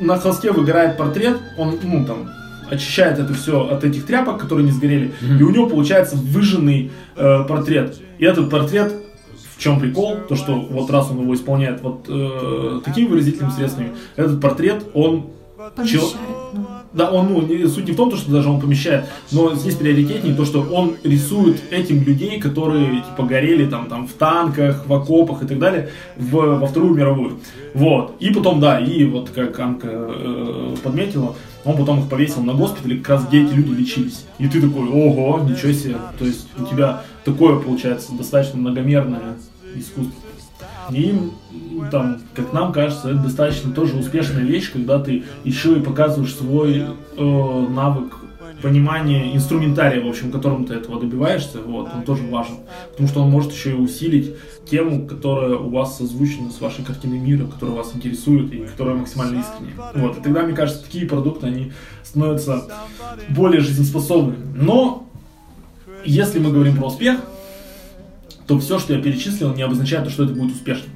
на 0.00 0.18
холсте 0.18 0.50
выгорает 0.52 0.96
портрет, 0.96 1.38
он, 1.58 1.78
ну, 1.82 2.04
там, 2.06 2.30
очищает 2.70 3.18
это 3.18 3.34
все 3.34 3.68
от 3.68 3.84
этих 3.84 4.06
тряпок, 4.06 4.40
которые 4.40 4.64
не 4.64 4.72
сгорели, 4.72 5.12
и 5.38 5.42
у 5.42 5.50
него 5.50 5.66
получается 5.68 6.16
выжженный 6.16 6.90
э, 7.14 7.44
портрет. 7.46 8.00
И 8.18 8.24
этот 8.24 8.50
портрет, 8.50 8.92
в 9.56 9.62
чем 9.62 9.80
прикол, 9.80 10.18
то 10.28 10.36
что 10.36 10.54
вот 10.54 10.90
раз 10.90 11.10
он 11.10 11.22
его 11.22 11.34
исполняет 11.34 11.82
вот 11.82 12.06
э, 12.08 12.80
такими 12.84 13.08
выразительными 13.08 13.52
средствами, 13.52 13.92
этот 14.16 14.40
портрет, 14.40 14.84
он 14.94 15.30
Помещает, 15.74 16.14
ну. 16.52 16.66
да, 16.92 17.10
он, 17.10 17.32
ну, 17.32 17.68
суть 17.68 17.86
не 17.86 17.92
в 17.92 17.96
том, 17.96 18.10
то, 18.10 18.16
что 18.16 18.30
даже 18.30 18.48
он 18.48 18.60
помещает, 18.60 19.06
но 19.32 19.54
здесь 19.54 19.74
приоритетнее 19.74 20.34
то, 20.34 20.44
что 20.44 20.60
он 20.60 20.96
рисует 21.02 21.60
этим 21.70 22.02
людей, 22.02 22.38
которые, 22.38 23.00
типа, 23.00 23.24
горели 23.24 23.66
там, 23.66 23.88
там 23.88 24.06
в 24.06 24.12
танках, 24.12 24.86
в 24.86 24.92
окопах 24.92 25.42
и 25.42 25.46
так 25.46 25.58
далее, 25.58 25.88
в, 26.16 26.58
во 26.58 26.66
Вторую 26.66 26.94
мировую. 26.94 27.40
Вот. 27.74 28.16
И 28.20 28.30
потом, 28.30 28.60
да, 28.60 28.78
и 28.78 29.04
вот 29.04 29.30
как 29.30 29.58
Анка 29.58 29.88
э, 29.90 30.74
подметила, 30.84 31.34
он 31.66 31.76
потом 31.76 32.00
их 32.00 32.08
повесил 32.08 32.42
на 32.42 32.54
госпитале, 32.54 32.98
как 32.98 33.08
раз 33.08 33.26
где 33.26 33.42
эти 33.42 33.52
люди 33.52 33.80
лечились. 33.80 34.24
И 34.38 34.48
ты 34.48 34.62
такой, 34.62 34.88
ого, 34.88 35.40
ничего 35.40 35.72
себе. 35.72 35.96
То 36.18 36.24
есть 36.24 36.48
у 36.56 36.64
тебя 36.64 37.02
такое, 37.24 37.58
получается, 37.58 38.14
достаточно 38.14 38.58
многомерное 38.58 39.36
искусство. 39.74 40.14
И 40.90 41.12
там, 41.90 42.20
как 42.34 42.52
нам 42.52 42.72
кажется, 42.72 43.10
это 43.10 43.18
достаточно 43.18 43.72
тоже 43.72 43.96
успешная 43.96 44.44
вещь, 44.44 44.72
когда 44.72 45.00
ты 45.00 45.24
еще 45.44 45.76
и 45.76 45.80
показываешь 45.80 46.34
свой 46.34 46.84
э, 47.16 47.66
навык 47.70 48.14
понимание 48.62 49.34
инструментария, 49.34 50.02
в 50.02 50.08
общем, 50.08 50.30
которым 50.30 50.64
ты 50.64 50.74
этого 50.74 51.00
добиваешься, 51.00 51.60
вот, 51.60 51.88
он 51.94 52.02
тоже 52.02 52.22
важен. 52.24 52.58
Потому 52.90 53.08
что 53.08 53.22
он 53.22 53.30
может 53.30 53.52
еще 53.52 53.70
и 53.70 53.74
усилить 53.74 54.34
тему, 54.68 55.06
которая 55.06 55.56
у 55.56 55.70
вас 55.70 55.98
созвучна 55.98 56.50
с 56.50 56.60
вашей 56.60 56.84
картиной 56.84 57.18
мира, 57.18 57.46
которая 57.46 57.76
вас 57.76 57.94
интересует 57.94 58.52
и 58.52 58.58
которая 58.58 58.96
максимально 58.96 59.40
искренняя. 59.40 59.76
Вот, 59.94 60.18
и 60.18 60.22
тогда, 60.22 60.42
мне 60.42 60.54
кажется, 60.54 60.82
такие 60.82 61.06
продукты, 61.06 61.46
они 61.46 61.72
становятся 62.02 62.64
более 63.28 63.60
жизнеспособны. 63.60 64.36
Но, 64.54 65.08
если 66.04 66.38
мы 66.38 66.50
говорим 66.50 66.76
про 66.76 66.86
успех, 66.86 67.20
то 68.46 68.58
все, 68.58 68.78
что 68.78 68.94
я 68.94 69.02
перечислил, 69.02 69.54
не 69.54 69.62
обозначает, 69.62 70.04
то, 70.04 70.10
что 70.10 70.24
это 70.24 70.32
будет 70.32 70.54
успешным. 70.54 70.90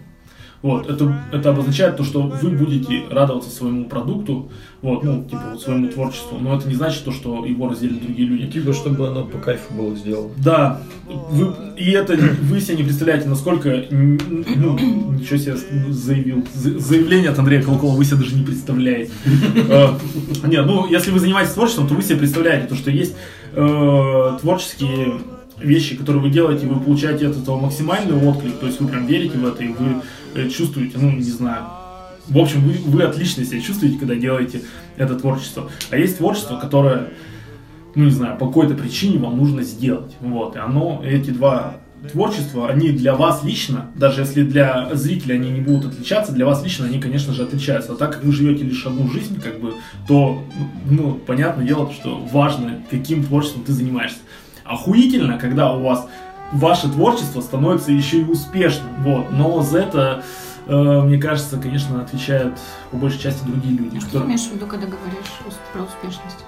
Вот, 0.62 0.90
это, 0.90 1.16
это 1.33 1.51
обозначает 1.51 1.96
то, 1.96 2.05
что 2.05 2.20
вы 2.23 2.51
будете 2.51 3.05
радоваться 3.11 3.49
своему 3.49 3.87
продукту, 3.87 4.51
вот, 4.83 5.03
ну, 5.05 5.25
типа, 5.25 5.42
вот 5.53 5.62
своему 5.62 5.88
творчеству, 5.88 6.37
но 6.38 6.55
это 6.55 6.68
не 6.68 6.75
значит 6.75 7.03
то, 7.05 7.12
что 7.12 7.46
его 7.46 7.66
разделят 7.70 8.03
другие 8.03 8.29
люди. 8.29 8.46
Типа, 8.46 8.75
чтобы 8.75 9.09
оно 9.09 9.25
по 9.25 9.38
кайфу 9.38 9.73
было 9.73 9.96
сделано. 9.96 10.29
Да, 10.37 10.83
вы, 11.31 11.55
и 11.79 11.90
это 11.92 12.14
вы 12.42 12.61
себе 12.61 12.77
не 12.77 12.83
представляете, 12.85 13.27
насколько, 13.29 13.85
ну, 13.90 14.79
ничего 15.18 15.38
себе 15.38 15.57
заявил, 15.88 16.44
За- 16.53 16.79
заявление 16.79 17.31
от 17.31 17.38
Андрея 17.38 17.62
Колкова 17.62 17.96
вы 17.96 18.05
себе 18.05 18.18
даже 18.18 18.35
не 18.37 18.44
представляете. 18.44 19.12
Э, 19.68 19.88
Не, 20.46 20.62
ну, 20.62 20.87
если 20.87 21.11
вы 21.11 21.20
занимаетесь 21.20 21.55
творчеством, 21.55 21.88
то 21.88 21.94
вы 21.94 22.03
себе 22.03 22.16
представляете, 22.18 22.66
то, 22.68 22.75
что 22.75 22.90
есть 22.90 23.14
э, 23.55 24.38
творческие 24.42 25.14
вещи, 25.59 25.94
которые 25.96 26.23
вы 26.23 26.31
делаете, 26.31 26.66
вы 26.66 26.81
получаете 26.81 27.29
от 27.29 27.37
этого 27.37 27.59
максимальный 27.61 28.14
отклик, 28.14 28.59
то 28.59 28.66
есть 28.66 28.81
вы 28.81 28.88
прям 28.88 29.07
верите 29.07 29.37
в 29.37 29.46
это, 29.46 29.62
и 29.62 29.68
вы 29.68 29.96
чувствуете, 30.51 30.99
ну, 30.99 31.11
не 31.11 31.23
знаю, 31.23 31.64
в 32.29 32.38
общем, 32.38 32.61
вы, 32.61 32.75
вы 32.85 33.03
отлично 33.03 33.45
себя 33.45 33.61
чувствуете, 33.61 33.99
когда 33.99 34.14
делаете 34.14 34.62
это 34.97 35.16
творчество. 35.16 35.71
А 35.90 35.97
есть 35.97 36.19
творчество, 36.19 36.59
которое, 36.59 37.09
ну 37.95 38.05
не 38.05 38.11
знаю, 38.11 38.38
по 38.38 38.47
какой-то 38.47 38.75
причине 38.75 39.19
вам 39.19 39.37
нужно 39.37 39.62
сделать. 39.62 40.16
Вот. 40.21 40.55
И 40.55 40.59
оно, 40.59 41.03
эти 41.05 41.31
два 41.31 41.79
творчества, 42.12 42.69
они 42.69 42.90
для 42.90 43.14
вас 43.14 43.43
лично, 43.45 43.90
даже 43.95 44.23
если 44.23 44.43
для 44.43 44.95
зрителя 44.95 45.35
они 45.35 45.51
не 45.51 45.61
будут 45.61 45.93
отличаться, 45.93 46.33
для 46.33 46.47
вас 46.47 46.62
лично 46.62 46.87
они, 46.87 47.01
конечно 47.01 47.35
же, 47.35 47.43
отличаются. 47.43 47.93
А 47.93 47.97
так 47.97 48.12
как 48.12 48.25
вы 48.25 48.33
живете 48.33 48.64
лишь 48.64 48.87
одну 48.87 49.11
жизнь, 49.11 49.40
как 49.40 49.61
бы, 49.61 49.75
то, 50.07 50.43
ну, 50.88 51.14
понятное 51.14 51.66
дело, 51.66 51.93
что 51.93 52.16
важно, 52.16 52.83
каким 52.90 53.25
творчеством 53.25 53.64
ты 53.64 53.73
занимаешься. 53.73 54.19
Охуительно, 54.64 55.37
когда 55.37 55.75
у 55.75 55.83
вас 55.83 56.09
ваше 56.53 56.89
творчество 56.89 57.41
становится 57.41 57.93
еще 57.93 58.21
и 58.21 58.25
успешным. 58.25 58.89
Вот. 59.05 59.31
Но 59.31 59.63
за 59.63 59.79
это, 59.81 60.23
э, 60.67 61.01
мне 61.03 61.19
кажется, 61.19 61.57
конечно, 61.59 62.01
отвечают 62.03 62.55
по 62.91 62.97
большей 62.97 63.21
части 63.21 63.45
другие 63.45 63.77
люди. 63.79 64.01
Что 64.01 64.21
ты 64.21 64.27
имеешь 64.27 64.43
в 64.43 64.55
виду, 64.55 64.67
когда 64.67 64.87
говоришь 64.87 65.31
про 65.73 65.83
успешность? 65.83 66.45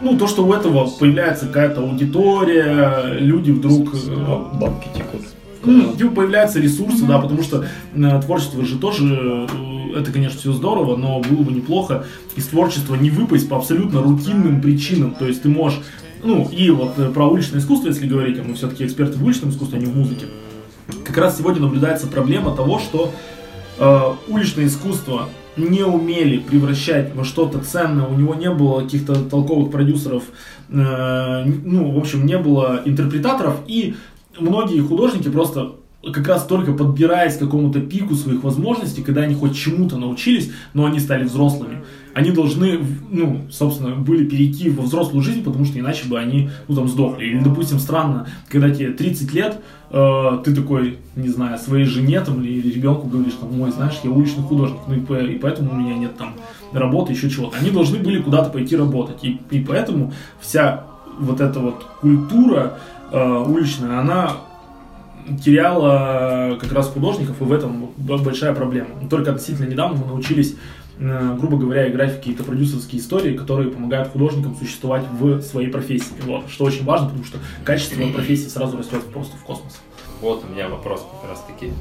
Ну, 0.00 0.16
то, 0.16 0.28
что 0.28 0.44
у 0.46 0.52
этого 0.52 0.88
появляется 0.88 1.46
какая-то 1.46 1.80
аудитория, 1.80 3.18
люди 3.18 3.50
вдруг... 3.50 3.94
э, 3.94 4.16
Баб- 4.26 4.54
Бабки 4.58 4.88
текут. 4.96 5.22
ну, 5.64 5.92
типа 5.96 6.10
появляются 6.16 6.60
ресурсы, 6.60 7.04
да, 7.04 7.18
потому 7.18 7.42
что 7.42 7.64
э, 7.94 8.20
творчество 8.22 8.64
же 8.64 8.78
тоже, 8.78 9.46
э, 9.52 9.98
это, 9.98 10.12
конечно, 10.12 10.38
все 10.38 10.52
здорово, 10.52 10.96
но 10.96 11.20
было 11.20 11.42
бы 11.42 11.50
неплохо 11.52 12.04
из 12.36 12.46
творчества 12.46 12.94
не 12.94 13.10
выпасть 13.10 13.48
по 13.48 13.56
абсолютно 13.56 14.00
рутинным 14.00 14.60
причинам. 14.60 15.16
То 15.16 15.26
есть 15.26 15.42
ты 15.42 15.48
можешь, 15.48 15.80
ну, 16.22 16.48
и 16.50 16.70
вот 16.70 16.98
э, 16.98 17.10
про 17.10 17.26
уличное 17.26 17.60
искусство, 17.60 17.88
если 17.88 18.06
говорить, 18.06 18.38
а 18.38 18.42
мы 18.42 18.54
все-таки 18.54 18.84
эксперты 18.84 19.18
в 19.18 19.24
уличном 19.24 19.50
искусстве, 19.50 19.78
а 19.78 19.80
не 19.80 19.86
в 19.86 19.96
музыке. 19.96 20.26
Как 21.04 21.16
раз 21.16 21.38
сегодня 21.38 21.62
наблюдается 21.62 22.06
проблема 22.06 22.54
того, 22.56 22.78
что 22.78 23.12
э, 23.78 24.00
уличное 24.28 24.66
искусство 24.66 25.28
не 25.56 25.82
умели 25.82 26.38
превращать 26.38 27.14
во 27.14 27.24
что-то 27.24 27.58
ценное, 27.58 28.06
у 28.06 28.14
него 28.14 28.34
не 28.34 28.50
было 28.50 28.80
каких-то 28.80 29.14
толковых 29.24 29.70
продюсеров, 29.70 30.24
э, 30.68 31.44
ну, 31.44 31.92
в 31.92 31.98
общем, 31.98 32.26
не 32.26 32.38
было 32.38 32.82
интерпретаторов, 32.84 33.56
и 33.66 33.96
многие 34.38 34.80
художники 34.80 35.28
просто 35.28 35.72
как 36.12 36.26
раз 36.28 36.46
только 36.46 36.72
подбираясь 36.72 37.36
к 37.36 37.40
какому-то 37.40 37.80
пику 37.80 38.14
своих 38.14 38.44
возможностей, 38.44 39.02
когда 39.02 39.22
они 39.22 39.34
хоть 39.34 39.56
чему-то 39.56 39.96
научились, 39.96 40.50
но 40.72 40.86
они 40.86 41.00
стали 41.00 41.24
взрослыми, 41.24 41.82
они 42.18 42.32
должны, 42.32 42.80
ну, 43.12 43.42
собственно, 43.48 43.94
были 43.94 44.28
перейти 44.28 44.70
во 44.70 44.82
взрослую 44.82 45.22
жизнь, 45.22 45.44
потому 45.44 45.64
что 45.64 45.78
иначе 45.78 46.08
бы 46.08 46.18
они, 46.18 46.50
ну, 46.66 46.74
там, 46.74 46.88
сдохли. 46.88 47.26
Или, 47.26 47.38
допустим, 47.38 47.78
странно, 47.78 48.26
когда 48.48 48.70
тебе 48.70 48.90
30 48.90 49.32
лет, 49.32 49.60
э, 49.92 50.38
ты 50.44 50.52
такой, 50.52 50.98
не 51.14 51.28
знаю, 51.28 51.58
своей 51.58 51.84
жене 51.84 52.20
там 52.20 52.42
или 52.42 52.72
ребенку 52.72 53.06
говоришь, 53.06 53.34
там, 53.34 53.60
ой, 53.60 53.70
знаешь, 53.70 54.00
я 54.02 54.10
уличный 54.10 54.42
художник, 54.42 54.78
ну, 54.88 54.94
и, 54.94 55.34
и 55.34 55.38
поэтому 55.38 55.70
у 55.70 55.74
меня 55.76 55.94
нет 55.94 56.16
там 56.16 56.34
работы, 56.72 57.12
еще 57.12 57.30
чего-то. 57.30 57.56
Они 57.56 57.70
должны 57.70 58.00
были 58.00 58.20
куда-то 58.20 58.50
пойти 58.50 58.76
работать. 58.76 59.22
И, 59.22 59.40
и 59.52 59.60
поэтому 59.60 60.12
вся 60.40 60.86
вот 61.20 61.40
эта 61.40 61.60
вот 61.60 61.86
культура 62.00 62.78
э, 63.12 63.44
уличная, 63.46 64.00
она 64.00 64.38
теряла 65.44 66.58
как 66.60 66.72
раз 66.72 66.88
художников, 66.88 67.40
и 67.40 67.44
в 67.44 67.52
этом 67.52 67.90
большая 67.96 68.54
проблема. 68.54 68.88
Только 69.08 69.30
относительно 69.30 69.68
недавно 69.68 70.00
мы 70.00 70.06
научились, 70.06 70.54
э, 70.54 70.56
грубо 70.98 71.56
говоря, 71.56 71.88
играть 71.88 72.12
в 72.12 72.16
какие-то 72.16 72.42
продюсерские 72.44 73.00
истории, 73.00 73.36
которые 73.36 73.70
помогают 73.70 74.10
художникам 74.10 74.56
существовать 74.56 75.04
в 75.10 75.40
своей 75.42 75.68
профессии. 75.68 76.14
Вот, 76.24 76.50
что 76.50 76.64
очень 76.64 76.84
важно, 76.84 77.08
потому 77.08 77.24
что 77.24 77.38
качество 77.64 78.02
профессии 78.12 78.48
сразу 78.48 78.76
растет 78.76 79.04
просто 79.12 79.36
в 79.36 79.44
космос. 79.44 79.80
Вот 80.20 80.44
у 80.44 80.52
меня 80.52 80.68
вопрос 80.68 81.06
как 81.20 81.30
раз 81.30 81.44
таки. 81.44 81.72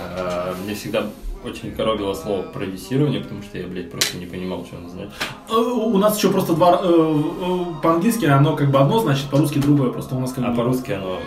А, 0.00 0.54
Мне 0.64 0.74
всегда 0.74 1.06
очень 1.44 1.72
коробило 1.72 2.14
слово 2.14 2.42
продюсирование, 2.42 3.20
потому 3.20 3.42
что 3.42 3.58
я, 3.58 3.66
блядь, 3.66 3.90
просто 3.90 4.16
не 4.16 4.26
понимал, 4.26 4.64
что 4.64 4.78
оно 4.78 4.88
значит. 4.88 5.12
Э, 5.50 5.54
У 5.54 5.98
нас 5.98 6.16
еще 6.16 6.30
просто 6.30 6.54
два... 6.54 6.80
э, 6.82 6.86
э, 6.86 7.64
По-английски 7.82 8.24
оно 8.24 8.56
как 8.56 8.70
бы 8.70 8.78
одно 8.78 8.98
значит, 9.00 9.28
по-русски 9.30 9.58
другое. 9.58 9.90
Просто 9.90 10.16
у 10.16 10.20
нас 10.20 10.32
как 10.32 10.44
А 10.44 10.50
бы... 10.50 10.56
по-русски 10.56 10.92
оно 10.92 11.18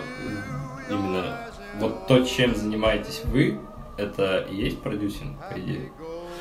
именно 0.90 1.38
вот 1.80 2.06
то, 2.08 2.24
чем 2.24 2.54
занимаетесь 2.56 3.22
вы, 3.24 3.58
это 3.96 4.38
и 4.50 4.56
есть 4.56 4.80
продюсинг, 4.80 5.36
по 5.52 5.58
идее. 5.58 5.92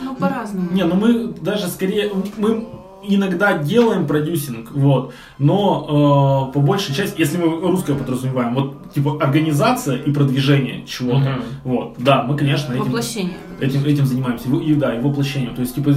Ну, 0.01 0.15
по-разному. 0.15 0.71
Не, 0.71 0.83
ну 0.83 0.95
мы 0.95 1.27
даже 1.41 1.67
скорее, 1.67 2.11
мы 2.37 2.67
иногда 3.03 3.57
делаем 3.57 4.05
продюсинг, 4.07 4.71
вот, 4.71 5.13
но 5.37 6.49
э, 6.49 6.53
по 6.53 6.59
большей 6.59 6.93
части, 6.93 7.19
если 7.19 7.37
мы 7.37 7.61
русское 7.61 7.95
подразумеваем, 7.95 8.53
вот 8.55 8.91
типа 8.93 9.17
организация 9.21 9.95
и 9.97 10.11
продвижение 10.11 10.85
чего-то, 10.85 11.17
Мгм. 11.19 11.43
вот, 11.63 11.95
да, 11.97 12.23
мы, 12.23 12.35
конечно, 12.35 12.73
этим, 12.73 12.83
Воплощение. 12.85 13.37
этим, 13.61 13.85
этим 13.85 14.05
занимаемся, 14.05 14.49
и, 14.49 14.73
да, 14.75 14.95
и 14.95 14.99
воплощением, 15.01 15.55
то 15.55 15.61
есть, 15.61 15.75
типа, 15.75 15.93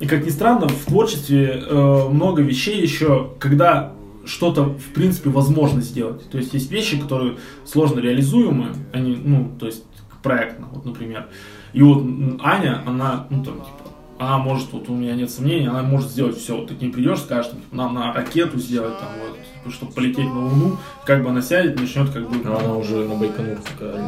и 0.00 0.06
как 0.06 0.24
ни 0.24 0.30
странно, 0.30 0.66
в 0.68 0.86
творчестве 0.86 1.62
э, 1.66 2.08
много 2.10 2.42
вещей 2.42 2.80
еще, 2.80 3.30
когда 3.38 3.92
что-то, 4.24 4.64
в 4.64 4.94
принципе, 4.94 5.30
возможно 5.30 5.80
сделать. 5.82 6.30
То 6.30 6.38
есть 6.38 6.54
есть 6.54 6.70
вещи, 6.70 6.98
которые 6.98 7.36
сложно 7.64 8.00
реализуемы, 8.00 8.74
они, 8.92 9.16
ну, 9.22 9.50
то 9.58 9.66
есть 9.66 9.84
проектно, 10.22 10.68
вот, 10.72 10.84
например. 10.84 11.26
И 11.72 11.82
вот 11.82 12.04
Аня, 12.42 12.82
она, 12.86 13.26
ну, 13.30 13.44
там, 13.44 13.54
типа, 13.54 13.90
она 14.18 14.38
может, 14.38 14.72
вот 14.72 14.88
у 14.88 14.94
меня 14.94 15.14
нет 15.14 15.30
сомнений, 15.30 15.66
она 15.66 15.82
может 15.82 16.10
сделать 16.10 16.36
все. 16.36 16.56
Вот 16.56 16.68
ты 16.68 16.74
к 16.74 16.80
ней 16.80 16.90
придешь, 16.90 17.20
скажешь, 17.20 17.52
там, 17.52 17.60
типа, 17.60 17.76
нам 17.76 17.94
на 17.94 18.12
ракету 18.12 18.58
сделать, 18.58 18.98
там, 18.98 19.08
вот, 19.20 19.36
типа, 19.36 19.74
чтобы 19.74 19.92
полететь 19.92 20.26
на 20.26 20.46
Луну, 20.46 20.76
как 21.04 21.22
бы 21.22 21.30
она 21.30 21.42
сядет, 21.42 21.78
начнет, 21.78 22.10
как 22.10 22.28
бы, 22.28 22.36
Но 22.44 22.58
она 22.58 22.76
уже 22.76 23.08
на 23.08 23.14
Байконур 23.14 23.58
такая, 23.58 24.04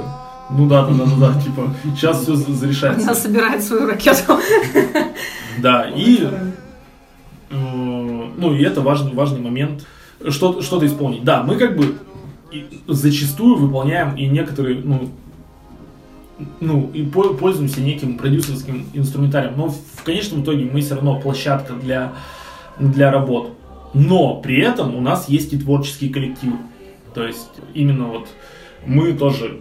ну 0.50 0.68
да, 0.68 0.86
да, 0.86 0.92
да, 0.92 1.04
да, 1.04 1.28
да, 1.28 1.40
типа, 1.40 1.74
сейчас 1.96 2.22
все 2.22 2.34
зарешается. 2.34 3.04
Она 3.04 3.14
собирает 3.14 3.62
свою 3.62 3.86
ракету. 3.86 4.38
Да, 5.58 5.86
и 5.86 6.26
э, 7.50 7.52
ну 8.42 8.54
и 8.54 8.62
это 8.62 8.80
важный, 8.80 9.12
важный 9.12 9.40
момент, 9.40 9.86
что, 10.30 10.62
что-то 10.62 10.86
исполнить. 10.86 11.24
Да, 11.24 11.42
мы 11.42 11.56
как 11.56 11.76
бы 11.76 11.96
зачастую 12.86 13.56
выполняем 13.56 14.16
и 14.16 14.26
некоторые, 14.26 14.80
ну, 14.82 15.10
ну, 16.60 16.90
и 16.92 17.02
по- 17.04 17.34
пользуемся 17.34 17.80
неким 17.80 18.18
продюсерским 18.18 18.86
инструментарием, 18.92 19.54
но 19.56 19.68
в 19.68 20.02
конечном 20.04 20.42
итоге 20.42 20.64
мы 20.64 20.80
все 20.80 20.94
равно 20.94 21.20
площадка 21.20 21.74
для, 21.74 22.12
для 22.78 23.10
работ. 23.10 23.52
Но 23.94 24.40
при 24.40 24.60
этом 24.60 24.94
у 24.94 25.00
нас 25.00 25.28
есть 25.28 25.52
и 25.52 25.58
творческие 25.58 26.12
коллективы. 26.12 26.56
То 27.14 27.26
есть 27.26 27.50
именно 27.74 28.06
вот 28.06 28.28
мы 28.86 29.12
тоже, 29.12 29.60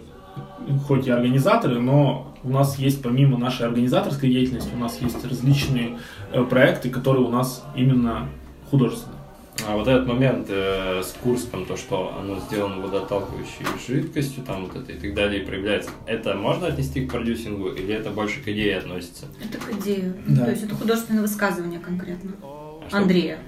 хоть 0.86 1.06
и 1.06 1.10
организаторы, 1.10 1.80
но 1.80 2.34
у 2.42 2.50
нас 2.50 2.78
есть 2.78 3.02
помимо 3.02 3.38
нашей 3.38 3.66
организаторской 3.66 4.30
деятельности, 4.30 4.70
у 4.74 4.78
нас 4.78 5.00
есть 5.00 5.24
различные 5.24 5.98
э, 6.32 6.42
проекты, 6.44 6.90
которые 6.90 7.24
у 7.24 7.30
нас 7.30 7.64
именно 7.76 8.28
художественные. 8.70 9.21
А 9.66 9.76
вот 9.76 9.86
этот 9.86 10.06
момент 10.08 10.46
э, 10.48 11.02
с 11.04 11.12
Курском, 11.22 11.64
то, 11.66 11.76
что 11.76 12.16
оно 12.18 12.40
сделано 12.40 12.82
водоотталкивающей 12.82 13.64
жидкостью, 13.86 14.42
там 14.44 14.66
вот 14.66 14.74
это 14.76 14.92
и 14.92 14.98
так 14.98 15.14
далее, 15.14 15.44
проявляется, 15.44 15.90
это 16.06 16.34
можно 16.34 16.66
отнести 16.66 17.06
к 17.06 17.10
продюсингу 17.10 17.68
или 17.68 17.94
это 17.94 18.10
больше 18.10 18.40
к 18.42 18.48
идее 18.48 18.78
относится? 18.78 19.26
Это 19.42 19.58
к 19.58 19.70
идее. 19.80 20.14
Да. 20.26 20.46
То 20.46 20.50
есть 20.50 20.64
это 20.64 20.74
художественное 20.74 21.22
высказывание 21.22 21.78
конкретно. 21.80 22.32
А 22.42 22.80
что- 22.88 22.96
Андрея. 22.98 23.38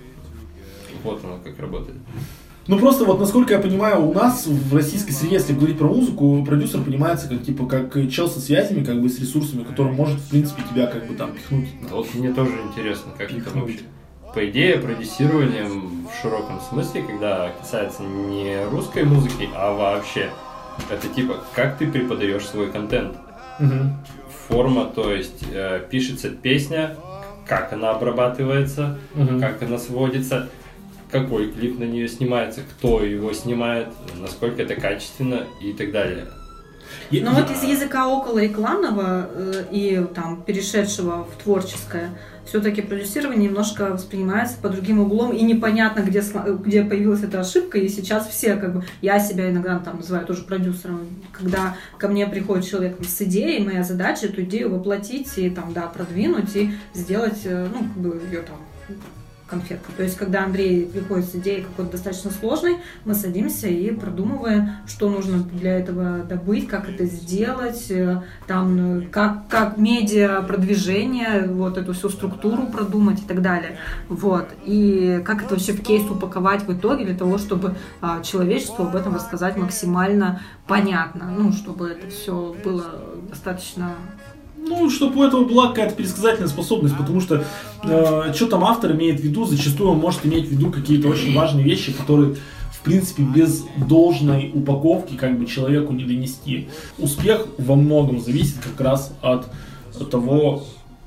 Вот 1.03 1.23
оно 1.25 1.39
как 1.43 1.59
работает. 1.59 1.97
Ну 2.67 2.79
просто 2.79 3.05
вот, 3.05 3.21
насколько 3.21 3.53
я 3.53 3.61
понимаю, 3.61 4.07
у 4.09 4.15
нас 4.15 4.47
в 4.47 4.75
российской 4.75 5.13
среде, 5.13 5.35
если 5.35 5.53
говорить 5.53 5.77
про 5.77 5.87
музыку, 5.89 6.43
продюсер 6.47 6.81
понимается 6.83 7.29
как 7.29 7.43
типа 7.43 7.67
как 7.67 7.93
чел 8.11 8.27
со 8.29 8.41
связями, 8.41 8.83
как 8.85 9.03
бы 9.03 9.11
с 9.11 9.19
ресурсами, 9.19 9.65
который 9.65 9.93
может, 9.93 10.19
в 10.19 10.31
принципе, 10.31 10.63
тебя 10.71 10.87
как 10.87 11.07
бы 11.07 11.15
там 11.15 11.33
пихнуть. 11.35 11.69
Вот 11.91 12.15
мне 12.15 12.33
тоже 12.33 12.53
интересно, 12.67 13.13
как 13.19 13.31
это 13.31 13.35
Пихнуть. 13.35 13.55
вообще. 13.65 13.81
По 14.35 14.45
идее, 14.49 14.79
продюсированием 14.79 16.07
в 16.09 16.21
широком 16.23 16.61
смысле, 16.61 17.03
когда 17.03 17.53
касается 17.61 18.03
не 18.03 18.65
русской 18.67 19.05
музыки, 19.05 19.49
а 19.55 19.73
вообще, 19.73 20.31
это 20.91 21.09
типа, 21.09 21.45
как 21.55 21.79
ты 21.79 21.87
преподаешь 21.91 22.45
свой 22.47 22.71
контент. 22.71 23.17
Мгм. 23.61 23.97
Форма, 24.49 24.87
то 24.87 25.13
есть 25.13 25.45
э, 25.53 25.81
пишется 25.89 26.31
песня, 26.31 26.97
как 27.47 27.73
она 27.73 27.91
обрабатывается, 27.91 28.99
Мгм. 29.15 29.41
как 29.41 29.63
она 29.63 29.79
сводится, 29.79 30.49
какой 31.11 31.51
клип 31.53 31.79
на 31.79 31.85
нее 31.85 32.09
снимается, 32.09 32.61
кто 32.63 33.03
его 33.05 33.33
снимает, 33.33 33.89
насколько 34.21 34.63
это 34.63 34.75
качественно 34.75 35.45
и 35.63 35.73
так 35.73 35.93
далее. 35.93 36.27
И- 37.11 37.21
Но 37.21 37.31
Ну, 37.31 37.41
вот 37.41 37.51
из 37.51 37.63
языка 37.63 38.09
около 38.09 38.39
рекламного 38.41 39.29
э, 39.33 39.65
и 39.71 40.05
там 40.15 40.43
перешедшего 40.43 41.25
в 41.25 41.43
творческое, 41.43 42.11
все-таки 42.47 42.83
продюсирование 42.83 43.49
немножко 43.49 43.93
воспринимается 43.93 44.57
по 44.61 44.69
другим 44.69 45.01
углом, 45.01 45.33
и 45.33 45.43
непонятно, 45.43 46.01
где, 46.01 46.23
где 46.61 46.85
появилась 46.85 47.23
эта 47.23 47.41
ошибка, 47.41 47.79
и 47.79 47.89
сейчас 47.89 48.29
все, 48.29 48.57
как 48.57 48.75
бы, 48.75 48.85
я 49.01 49.19
себя 49.19 49.51
иногда 49.51 49.79
там 49.79 49.99
называю 49.99 50.27
тоже 50.27 50.43
продюсером, 50.43 51.01
когда 51.33 51.77
ко 51.99 52.09
мне 52.09 52.27
приходит 52.27 52.67
человек 52.67 52.97
с 53.07 53.23
идеей, 53.23 53.65
моя 53.65 53.83
задача 53.83 54.27
эту 54.27 54.43
идею 54.43 54.71
воплотить 54.71 55.37
и 55.37 55.51
там, 55.51 55.73
да, 55.73 55.83
продвинуть 55.83 56.55
и 56.55 56.73
сделать, 56.93 57.41
э, 57.45 57.69
ну, 57.73 57.81
как 57.81 57.97
бы 57.97 58.23
ее 58.31 58.43
там 58.43 58.59
конфетку. 59.55 59.93
То 59.97 60.03
есть, 60.03 60.17
когда 60.17 60.45
Андрей 60.45 60.87
приходит 60.87 61.27
с 61.27 61.35
идеей 61.37 61.63
какой-то 61.63 61.93
достаточно 61.93 62.31
сложной, 62.31 62.79
мы 63.05 63.15
садимся 63.15 63.69
и 63.69 63.91
продумываем, 63.93 64.71
что 64.87 65.09
нужно 65.09 65.39
для 65.39 65.79
этого 65.79 66.25
добыть, 66.25 66.67
как 66.67 66.89
это 66.89 67.05
сделать, 67.07 67.91
э, 67.91 68.23
там, 68.47 68.99
э, 68.99 69.07
как, 69.07 69.49
как 69.49 69.79
медиа 69.79 70.43
продвижение, 70.43 71.47
вот 71.47 71.79
эту 71.79 71.93
всю 71.93 72.09
структуру 72.09 72.67
продумать 72.67 73.21
и 73.21 73.25
так 73.25 73.43
далее. 73.43 73.79
Вот. 74.09 74.49
И 74.65 75.23
как 75.25 75.43
это 75.43 75.55
вообще 75.55 75.73
в 75.73 75.83
кейс 75.83 76.03
упаковать 76.11 76.67
в 76.67 76.73
итоге 76.73 77.05
для 77.05 77.17
того, 77.17 77.39
чтобы 77.39 77.77
а, 78.01 78.23
человечеству 78.23 78.85
об 78.85 78.97
этом 78.97 79.15
рассказать 79.15 79.57
максимально 79.57 80.41
понятно, 80.67 81.33
ну, 81.37 81.53
чтобы 81.53 81.89
это 81.91 82.09
все 82.09 82.55
было 82.65 82.85
достаточно 83.29 83.95
Ну, 84.67 84.89
чтобы 84.91 85.21
у 85.21 85.25
этого 85.25 85.45
была 85.45 85.69
какая-то 85.69 85.95
пересказательная 85.95 86.49
способность, 86.49 86.97
потому 86.97 87.21
что 87.21 87.45
э, 87.83 88.33
что 88.35 88.47
там 88.47 88.65
автор 88.65 88.93
имеет 88.93 89.21
в 89.21 89.23
виду, 89.23 89.45
зачастую 89.45 89.91
он 89.91 89.99
может 89.99 90.25
иметь 90.25 90.49
в 90.49 90.51
виду 90.53 90.71
какие-то 90.71 91.09
очень 91.09 91.35
важные 91.35 91.65
вещи, 91.65 91.93
которые, 91.93 92.37
в 92.73 92.81
принципе, 92.83 93.23
без 93.23 93.65
должной 93.77 94.51
упаковки 94.55 95.17
как 95.17 95.39
бы 95.39 95.47
человеку 95.47 95.93
не 95.93 96.05
донести. 96.05 96.69
Успех 96.99 97.47
во 97.59 97.75
многом 97.77 98.21
зависит 98.21 98.57
как 98.63 98.81
раз 98.81 99.13
от 99.21 99.47
того, 100.11 100.63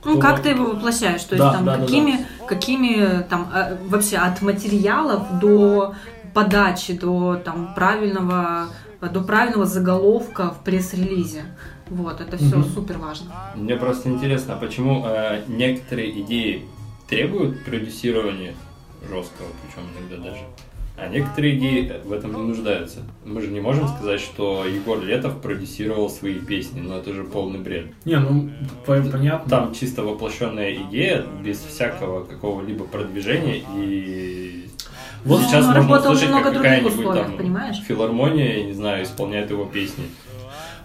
Ну, 0.06 0.12
кто- 0.12 0.22
как 0.22 0.42
ты 0.44 0.50
его 0.50 0.66
воплощаешь? 0.66 1.24
То 1.24 1.36
есть 1.36 1.38
Да, 1.46 1.54
там 1.54 1.66
да, 1.66 1.78
да, 1.78 1.82
какими, 1.84 2.26
какими 2.48 3.24
там 3.24 3.50
э, 3.54 3.78
вообще 3.90 4.18
от 4.18 4.42
материалов 4.42 5.40
до 5.42 5.96
подачи, 6.34 6.94
до 6.94 7.36
там 7.44 7.74
правильного 7.74 8.68
до 9.02 9.22
правильного 9.22 9.66
заголовка 9.66 10.52
в 10.52 10.64
пресс-релизе. 10.64 11.44
Вот, 11.90 12.20
это 12.22 12.38
все 12.38 12.58
Мгм. 12.58 12.64
супер 12.70 12.98
важно. 12.98 13.32
Мне 13.56 13.76
просто 13.76 14.10
интересно, 14.10 14.56
а 14.56 14.58
почему 14.58 15.04
э, 15.08 15.44
некоторые 15.48 16.22
идеи 16.22 16.66
требуют 17.10 17.64
продюсирования 17.66 18.54
жесткого, 19.10 19.48
причем 19.62 19.88
иногда 19.98 20.30
даже, 20.32 20.42
а 20.98 21.08
некоторые 21.08 21.58
идеи 21.58 21.94
в 22.04 22.12
этом 22.12 22.34
не 22.36 22.42
нуждаются. 22.42 23.00
Мы 23.24 23.42
же 23.42 23.48
не 23.50 23.62
можем 23.62 23.88
сказать, 23.88 24.20
что 24.20 24.66
Егор 24.66 25.00
Летов 25.02 25.40
продюсировал 25.42 26.10
свои 26.10 26.36
песни, 26.36 26.82
но 26.82 26.98
это 26.98 27.14
же 27.14 27.24
полный 27.24 27.60
бред. 27.60 27.88
Не, 28.04 28.18
ну, 28.20 28.50
по- 28.86 29.02
понятно. 29.02 29.50
Там 29.50 29.74
чисто 29.74 30.04
воплощенная 30.04 30.74
идея, 30.74 31.24
без 31.44 31.60
всякого 31.60 32.24
какого-либо 32.26 32.84
продвижения, 32.86 33.64
и 33.76 34.68
Вот 35.24 35.42
сейчас 35.44 35.66
можно 35.68 35.98
услышать, 36.12 36.32
как 36.32 36.54
какая-нибудь 36.54 37.14
там 37.14 37.38
понимаешь? 37.38 37.78
филармония, 37.88 38.58
я 38.58 38.64
не 38.66 38.74
знаю, 38.74 39.04
исполняет 39.04 39.52
его 39.52 39.66
песни. 39.66 40.06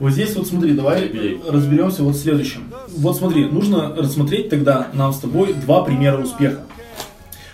Вот 0.02 0.10
здесь 0.10 0.34
вот 0.34 0.48
смотри, 0.48 0.72
давай 0.72 1.04
Юбилей. 1.06 1.40
разберемся 1.48 2.02
вот 2.02 2.16
в 2.16 2.20
следующем. 2.20 2.62
Вот 2.96 3.16
смотри, 3.16 3.44
нужно 3.44 3.94
рассмотреть 3.94 4.48
тогда 4.48 4.88
нам 4.94 5.12
с 5.12 5.18
тобой 5.20 5.54
два 5.54 5.84
примера 5.84 6.20
успеха. 6.20 6.62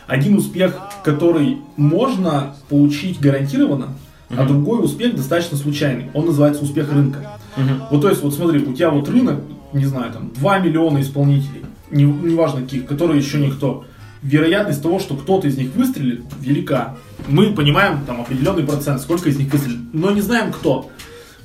Один 0.06 0.34
успех, 0.34 0.74
который 1.04 1.58
можно 1.76 2.54
получить 2.70 3.20
гарантированно, 3.20 3.88
а 4.30 4.46
другой 4.46 4.82
успех 4.82 5.14
достаточно 5.14 5.58
случайный. 5.58 6.06
Он 6.14 6.24
называется 6.24 6.64
успех 6.64 6.90
рынка. 6.90 7.18
Вот 7.90 8.00
то 8.00 8.08
есть, 8.08 8.22
вот 8.22 8.32
смотри, 8.32 8.60
у 8.60 8.72
тебя 8.72 8.88
вот 8.88 9.10
рынок, 9.10 9.40
не 9.74 9.84
знаю, 9.84 10.10
там 10.10 10.30
2 10.34 10.58
миллиона 10.60 11.02
исполнителей, 11.02 11.66
не- 11.90 12.04
неважно 12.04 12.62
каких, 12.62 12.86
которые 12.86 13.18
еще 13.20 13.38
никто. 13.38 13.84
Вероятность 14.22 14.82
того, 14.82 15.00
что 15.00 15.16
кто-то 15.16 15.48
из 15.48 15.58
них 15.58 15.74
выстрелит, 15.74 16.22
велика. 16.40 16.96
Мы 17.28 17.52
понимаем 17.52 18.00
там 18.06 18.22
определенный 18.22 18.62
процент, 18.64 19.02
сколько 19.02 19.28
из 19.28 19.36
них 19.38 19.52
выстрелит, 19.52 19.80
но 19.92 20.10
не 20.12 20.22
знаем 20.22 20.50
кто. 20.50 20.90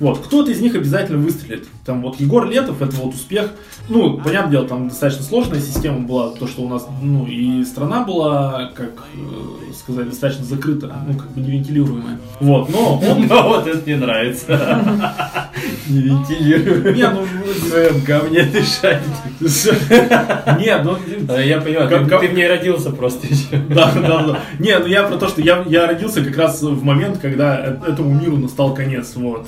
Вот, 0.04 0.18
кто-то 0.20 0.52
из 0.52 0.60
них 0.60 0.76
обязательно 0.76 1.18
выстрелит. 1.20 1.66
Там 1.86 2.02
вот 2.02 2.20
Егор 2.20 2.46
Летов, 2.50 2.82
это 2.82 2.94
вот 2.98 3.14
успех. 3.14 3.52
Ну, 3.88 4.18
понятное 4.18 4.52
дело, 4.52 4.68
там 4.68 4.90
достаточно 4.90 5.24
сложная 5.24 5.62
система 5.62 6.00
была, 6.00 6.32
то, 6.32 6.46
что 6.46 6.64
у 6.64 6.68
нас, 6.68 6.86
ну, 7.02 7.26
и 7.26 7.64
страна 7.64 8.04
была, 8.04 8.72
как 8.76 8.92
э, 9.16 9.74
сказать, 9.74 10.10
достаточно 10.10 10.44
закрыта, 10.44 10.94
ну, 11.08 11.14
как 11.18 11.32
бы 11.32 11.40
не 11.40 11.52
вентилируемая. 11.52 12.20
Вот, 12.42 12.70
но 12.70 13.00
он... 13.10 13.28
Вот 13.28 13.66
это 13.66 13.82
мне 13.86 13.96
нравится. 13.96 15.50
Не 15.88 16.02
вентилирую. 16.02 16.96
Не, 16.96 17.10
ну, 17.10 17.22
В 17.24 17.68
своем 17.70 18.04
говне 18.04 18.44
дышать. 18.44 19.02
Нет, 20.60 20.82
ну, 20.84 20.98
А, 21.30 21.40
Я 21.42 21.62
понимаю, 21.62 22.08
ты- 22.08 22.28
в 22.28 22.34
ней 22.34 22.48
родился 22.48 22.92
просто 22.92 23.28
еще. 23.28 23.58
Да, 23.70 23.92
да, 23.94 24.24
да. 24.24 24.40
Не, 24.60 24.78
ну 24.80 24.86
я 24.86 25.04
про 25.04 25.18
то, 25.18 25.28
что 25.28 25.42
я, 25.42 25.64
родился 25.88 26.24
как 26.24 26.38
раз 26.38 26.62
в 26.62 26.84
момент, 26.84 27.20
когда 27.20 27.60
э- 27.60 27.92
этому 27.92 28.14
миру 28.20 28.38
настал 28.38 28.74
конец. 28.74 29.14
Вот. 29.16 29.48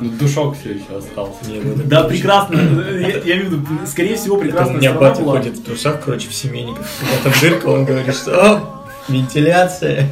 Ну, 0.00 0.10
Душок 0.10 0.56
все 0.58 0.70
еще 0.74 0.96
остался. 0.98 1.38
Да, 1.86 2.04
прекрасно. 2.04 2.56
Я, 2.56 3.08
я 3.08 3.36
имею 3.36 3.50
в 3.50 3.52
виду, 3.52 3.66
скорее 3.86 4.16
всего, 4.16 4.40
Это 4.42 4.66
у 4.66 4.72
меня 4.72 4.92
батя 4.92 5.22
была. 5.22 5.38
ходит 5.38 5.56
в 5.58 5.64
трусах, 5.64 6.04
короче, 6.04 6.28
в 6.28 6.34
семейниках. 6.34 6.86
Когда 7.00 7.30
там 7.30 7.40
дырка, 7.40 7.66
он 7.66 7.84
говорит, 7.84 8.14
что 8.14 8.30
«О, 8.52 8.78
вентиляция. 9.08 10.08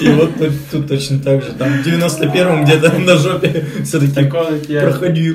И 0.00 0.08
вот 0.08 0.36
тут, 0.36 0.52
тут 0.70 0.88
точно 0.88 1.18
так 1.20 1.42
же. 1.42 1.52
Там 1.52 1.68
в 1.82 1.86
91-м 1.86 2.64
где-то 2.64 2.98
на 2.98 3.16
жопе 3.16 3.64
все-таки 3.84 4.12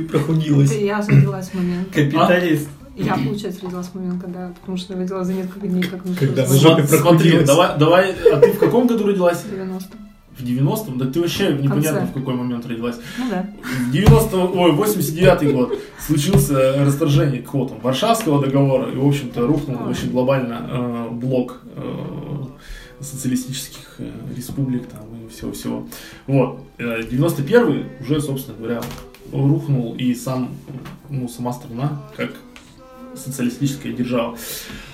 проходилось. 0.10 0.72
Это 0.72 0.80
я 0.84 0.98
родилась 1.00 1.50
в 1.50 1.54
момент. 1.56 1.90
капиталист. 1.94 2.68
Я, 2.96 3.14
получается, 3.14 3.62
родилась 3.64 3.88
в 3.88 3.96
момент, 3.96 4.22
когда, 4.22 4.52
потому 4.60 4.78
что 4.78 4.94
я 4.94 5.00
родилась 5.00 5.28
за 5.28 5.34
несколько 5.34 5.68
дней, 5.68 5.84
как 5.84 6.04
началось 6.06 6.20
Когда 6.20 6.44
война. 6.44 6.60
жопе 6.60 6.84
Смотри, 6.84 7.00
смотри, 7.32 7.46
давай, 7.46 7.78
давай, 7.80 8.16
а 8.34 8.38
ты 8.42 8.52
в 8.52 8.60
каком 8.60 8.88
году 8.88 9.08
родилась? 9.08 9.42
90 9.50 10.09
В 10.40 10.44
90-м? 10.44 10.98
Да 10.98 11.06
ты 11.06 11.20
вообще 11.20 11.54
непонятно 11.54 12.08
в 12.08 12.14
какой 12.14 12.34
момент 12.34 12.66
родилась. 12.66 12.96
Ну 13.18 13.30
да. 13.30 13.50
В 13.62 13.92
90 13.92 14.38
ой, 14.38 14.72
89 14.72 15.54
год 15.54 15.78
случился 16.00 16.86
расторжение 16.86 17.42
какого 17.42 17.70
там 17.70 17.80
Варшавского 17.82 18.42
договора, 18.42 18.90
и, 18.92 18.96
в 18.96 19.06
общем-то, 19.06 19.46
рухнул 19.46 19.88
очень 19.88 20.12
глобально 20.12 20.68
э, 20.70 21.10
блок 21.12 21.62
э, 21.76 22.46
социалистических 23.02 23.96
э, 24.00 24.10
республик 24.36 24.88
там 24.88 25.02
и 25.26 25.30
всего-всего. 25.30 25.88
Вот. 26.28 26.62
Э, 26.78 27.04
91 27.10 27.86
уже, 28.02 28.22
собственно 28.22 28.58
говоря, 28.58 28.82
рухнул 29.32 29.96
и 29.96 30.14
сам, 30.16 30.50
ну, 31.10 31.28
сама 31.28 31.54
страна, 31.54 32.02
как 32.16 32.32
социалистическая 33.16 33.92
держава. 33.92 34.38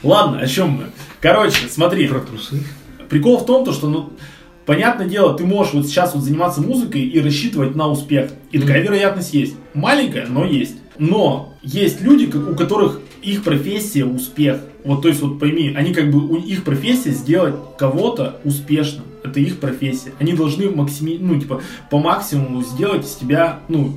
Ладно, 0.04 0.40
о 0.40 0.48
чем 0.48 0.72
мы? 0.72 0.86
Короче, 1.22 1.68
смотри. 1.70 2.08
Про 2.08 2.20
трусы. 2.22 2.64
Прикол 3.10 3.38
в 3.38 3.46
том, 3.46 3.66
то, 3.66 3.72
что, 3.72 3.88
ну, 3.88 4.14
понятное 4.66 5.08
дело, 5.08 5.36
ты 5.36 5.46
можешь 5.46 5.74
вот 5.74 5.86
сейчас 5.86 6.14
вот 6.14 6.24
заниматься 6.24 6.62
музыкой 6.62 7.02
и 7.02 7.20
рассчитывать 7.22 7.76
на 7.76 7.88
успех. 7.88 8.32
И 8.52 8.60
такая 8.60 8.82
вероятность 8.82 9.34
есть. 9.34 9.56
Маленькая, 9.74 10.28
но 10.28 10.46
есть. 10.46 10.76
Но 10.98 11.54
есть 11.62 12.02
люди, 12.02 12.26
у 12.36 12.56
которых 12.56 13.02
их 13.22 13.44
профессия 13.44 14.06
успех. 14.06 14.62
Вот, 14.84 15.02
то 15.02 15.08
есть, 15.08 15.22
вот 15.22 15.40
пойми, 15.40 15.74
они 15.76 15.94
как 15.94 16.12
бы, 16.12 16.20
у 16.20 16.36
их 16.36 16.64
профессия 16.64 17.10
сделать 17.12 17.56
кого-то 17.78 18.40
успешным. 18.44 19.06
Это 19.24 19.40
их 19.40 19.60
профессия. 19.60 20.14
Они 20.20 20.34
должны 20.34 20.70
максими, 20.70 21.18
ну, 21.20 21.40
типа, 21.40 21.62
по 21.90 21.98
максимуму 21.98 22.62
сделать 22.62 23.04
из 23.06 23.16
тебя, 23.16 23.62
ну, 23.68 23.94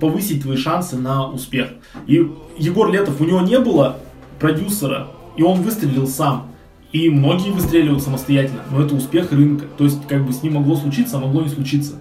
повысить 0.00 0.42
твои 0.42 0.56
шансы 0.56 0.96
на 0.96 1.30
успех. 1.30 1.68
И 2.08 2.26
Егор 2.58 2.90
Летов, 2.90 3.20
у 3.20 3.24
него 3.24 3.40
не 3.40 3.60
было 3.60 4.00
продюсера, 4.40 5.08
и 5.36 5.42
он 5.42 5.62
выстрелил 5.62 6.08
сам. 6.08 6.51
И 6.92 7.08
многие 7.08 7.50
выстреливают 7.50 8.02
самостоятельно, 8.02 8.62
но 8.70 8.82
это 8.82 8.94
успех 8.94 9.32
рынка. 9.32 9.64
То 9.78 9.84
есть, 9.84 10.06
как 10.06 10.26
бы 10.26 10.32
с 10.32 10.42
ним 10.42 10.54
могло 10.54 10.76
случиться, 10.76 11.16
а 11.16 11.20
могло 11.20 11.42
не 11.42 11.48
случиться. 11.48 11.94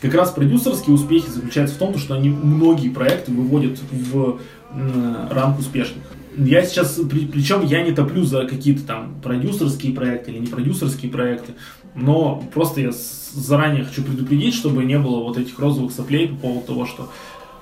Как 0.00 0.14
раз 0.14 0.30
продюсерские 0.30 0.94
успехи 0.94 1.28
заключаются 1.28 1.76
в 1.76 1.78
том, 1.78 1.98
что 1.98 2.14
они 2.14 2.30
многие 2.30 2.88
проекты 2.88 3.32
выводят 3.32 3.78
в 3.92 4.38
ранг 5.30 5.58
успешных. 5.58 6.04
Я 6.36 6.64
сейчас, 6.64 7.00
при- 7.10 7.26
причем 7.26 7.64
я 7.66 7.82
не 7.82 7.90
топлю 7.90 8.22
за 8.22 8.44
какие-то 8.44 8.84
там 8.84 9.16
продюсерские 9.22 9.92
проекты 9.92 10.30
или 10.30 10.38
не 10.38 10.46
продюсерские 10.46 11.10
проекты, 11.10 11.54
но 11.96 12.42
просто 12.54 12.80
я 12.80 12.90
заранее 13.32 13.84
хочу 13.84 14.04
предупредить, 14.04 14.54
чтобы 14.54 14.84
не 14.84 14.98
было 14.98 15.20
вот 15.20 15.36
этих 15.36 15.58
розовых 15.58 15.90
соплей 15.90 16.28
по 16.28 16.36
поводу 16.36 16.66
того, 16.66 16.86
что 16.86 17.10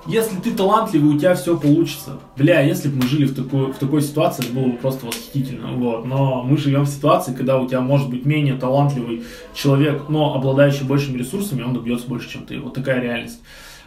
если 0.08 0.36
ты 0.36 0.52
талантливый, 0.52 1.14
у 1.14 1.18
тебя 1.18 1.34
все 1.34 1.56
получится. 1.56 2.18
Бля, 2.36 2.60
если 2.60 2.88
бы 2.88 2.96
мы 2.96 3.08
жили 3.08 3.24
в 3.26 3.34
такой, 3.34 3.72
в 3.72 3.76
такой 3.78 4.02
ситуации, 4.02 4.44
это 4.44 4.52
было 4.54 4.66
бы 4.66 4.76
просто 4.76 5.06
восхитительно. 5.06 5.72
Вот. 5.72 6.04
Но 6.06 6.42
мы 6.42 6.56
живем 6.56 6.82
в 6.82 6.88
ситуации, 6.88 7.34
когда 7.34 7.58
у 7.58 7.66
тебя 7.68 7.80
может 7.80 8.08
быть 8.10 8.24
менее 8.24 8.54
талантливый 8.54 9.22
человек, 9.54 10.08
но 10.08 10.34
обладающий 10.34 10.86
большими 10.86 11.18
ресурсами, 11.18 11.62
он 11.62 11.74
добьется 11.74 12.06
больше, 12.08 12.28
чем 12.30 12.44
ты. 12.46 12.58
Вот 12.60 12.74
такая 12.74 13.00
реальность. 13.00 13.40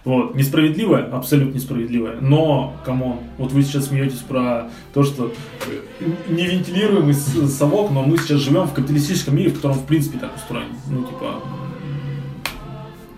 Вот. 0.05 0.33
Несправедливая, 0.35 1.09
абсолютно 1.11 1.55
несправедливая. 1.55 2.17
Но, 2.21 2.73
come 2.85 3.04
on, 3.04 3.17
вот 3.37 3.51
вы 3.51 3.63
сейчас 3.63 3.87
смеетесь 3.87 4.19
про 4.19 4.69
то, 4.93 5.03
что 5.03 5.33
невентилируемый 6.29 7.13
с- 7.13 7.49
совок, 7.57 7.91
но 7.91 8.03
мы 8.03 8.17
сейчас 8.17 8.39
живем 8.39 8.63
в 8.65 8.73
капиталистическом 8.73 9.35
мире, 9.35 9.49
в 9.49 9.55
котором 9.55 9.75
в 9.75 9.85
принципе 9.85 10.17
так 10.19 10.35
устроен. 10.35 10.67
Ну, 10.89 11.03
типа, 11.03 11.41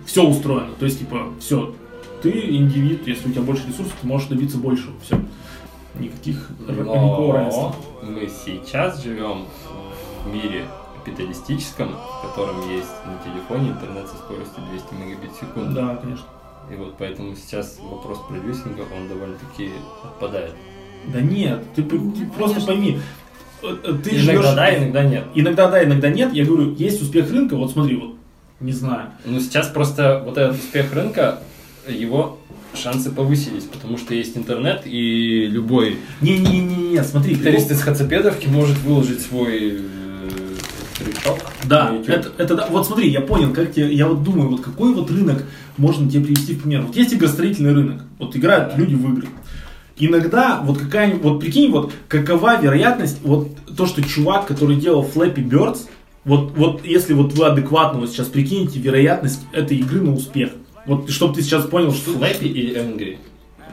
все 0.06 0.24
устроено. 0.24 0.70
То 0.78 0.84
есть, 0.84 0.98
типа, 0.98 1.28
все, 1.40 1.74
ты 2.22 2.30
индивид, 2.56 3.06
если 3.06 3.28
у 3.28 3.32
тебя 3.32 3.42
больше 3.42 3.66
ресурсов, 3.68 3.94
ты 4.00 4.06
можешь 4.06 4.28
добиться 4.28 4.58
большего. 4.58 4.92
Все. 5.02 5.20
Никаких, 5.98 6.48
никакого 6.66 7.34
равенства. 7.34 7.74
Но 8.02 8.10
мы 8.12 8.30
сейчас 8.44 9.02
живем 9.02 9.44
в 10.24 10.32
мире 10.32 10.64
капиталистическом, 11.04 11.88
в 11.90 12.28
котором 12.28 12.56
есть 12.70 12.88
на 13.04 13.18
телефоне 13.30 13.70
интернет 13.70 14.06
со 14.08 14.16
скоростью 14.16 14.62
200 14.70 14.94
мегабит 14.94 15.32
в 15.32 15.40
секунду. 15.40 15.74
Да, 15.74 15.96
конечно. 15.96 16.24
И 16.72 16.76
вот 16.76 16.94
поэтому 16.98 17.34
сейчас 17.34 17.78
вопрос 17.82 18.18
продюсинга, 18.28 18.82
он 18.96 19.08
довольно-таки 19.08 19.70
отпадает. 20.04 20.54
Да 21.12 21.20
нет, 21.20 21.62
ты, 21.74 21.82
п- 21.82 21.98
ты 22.16 22.26
просто 22.26 22.60
пойми, 22.64 23.00
э, 23.62 23.66
э, 23.66 23.92
ты 24.04 24.10
иногда 24.10 24.32
живешь- 24.32 24.54
да, 24.54 24.78
иногда 24.78 25.02
нет. 25.04 25.24
Иногда 25.34 25.68
да, 25.68 25.84
иногда 25.84 26.08
нет. 26.08 26.32
Я 26.32 26.44
говорю, 26.46 26.72
есть 26.76 27.02
успех 27.02 27.30
рынка, 27.32 27.56
вот 27.56 27.72
смотри, 27.72 27.96
вот, 27.96 28.14
не 28.60 28.70
знаю. 28.72 29.10
Ну, 29.24 29.40
сейчас 29.40 29.66
просто 29.66 30.22
вот 30.24 30.38
этот 30.38 30.56
успех 30.56 30.94
рынка, 30.94 31.40
его 31.88 32.38
шансы 32.74 33.10
повысились, 33.10 33.64
потому 33.64 33.98
что 33.98 34.14
есть 34.14 34.36
интернет, 34.36 34.82
и 34.84 35.46
любой 35.46 35.98
Не-не-не, 36.20 37.02
смотри, 37.04 37.34
гитарист 37.34 37.70
прикол- 37.70 37.74
из 37.74 37.82
Хацапедовки 37.82 38.46
может 38.48 38.78
выложить 38.78 39.20
свой 39.20 39.78
э, 39.78 40.56
Да, 41.64 41.94
это, 42.06 42.32
это 42.38 42.54
да. 42.54 42.66
Вот 42.70 42.86
смотри, 42.86 43.10
я 43.10 43.20
понял, 43.20 43.52
как 43.52 43.72
тебе, 43.72 43.92
я 43.92 44.06
вот 44.06 44.22
думаю, 44.22 44.50
вот 44.50 44.60
какой 44.60 44.94
вот 44.94 45.10
рынок 45.10 45.44
можно 45.76 46.08
тебе 46.10 46.24
привести 46.24 46.54
в 46.54 46.62
пример. 46.62 46.82
Вот 46.82 46.96
есть 46.96 47.12
игростроительный 47.14 47.72
рынок, 47.72 48.02
вот 48.18 48.36
играют 48.36 48.76
люди 48.76 48.94
в 48.94 49.12
игры. 49.12 49.28
Иногда, 49.98 50.60
вот 50.64 50.78
какая 50.78 51.14
вот 51.14 51.40
прикинь, 51.40 51.70
вот 51.70 51.92
какова 52.08 52.60
вероятность, 52.60 53.18
вот 53.22 53.50
то, 53.76 53.86
что 53.86 54.02
чувак, 54.02 54.46
который 54.46 54.76
делал 54.76 55.06
Flappy 55.14 55.46
Birds, 55.46 55.80
вот, 56.24 56.52
вот 56.56 56.84
если 56.84 57.12
вот 57.12 57.32
вы 57.34 57.46
адекватно 57.46 58.00
вот 58.00 58.10
сейчас 58.10 58.28
прикинете 58.28 58.78
вероятность 58.78 59.40
этой 59.52 59.76
игры 59.76 60.00
на 60.00 60.14
успех. 60.14 60.50
Вот 60.86 61.10
чтобы 61.10 61.34
ты 61.34 61.42
сейчас 61.42 61.64
понял, 61.64 61.92
что 61.92 62.12
Флэппи 62.12 62.44
или 62.44 62.78
Энгри? 62.78 63.18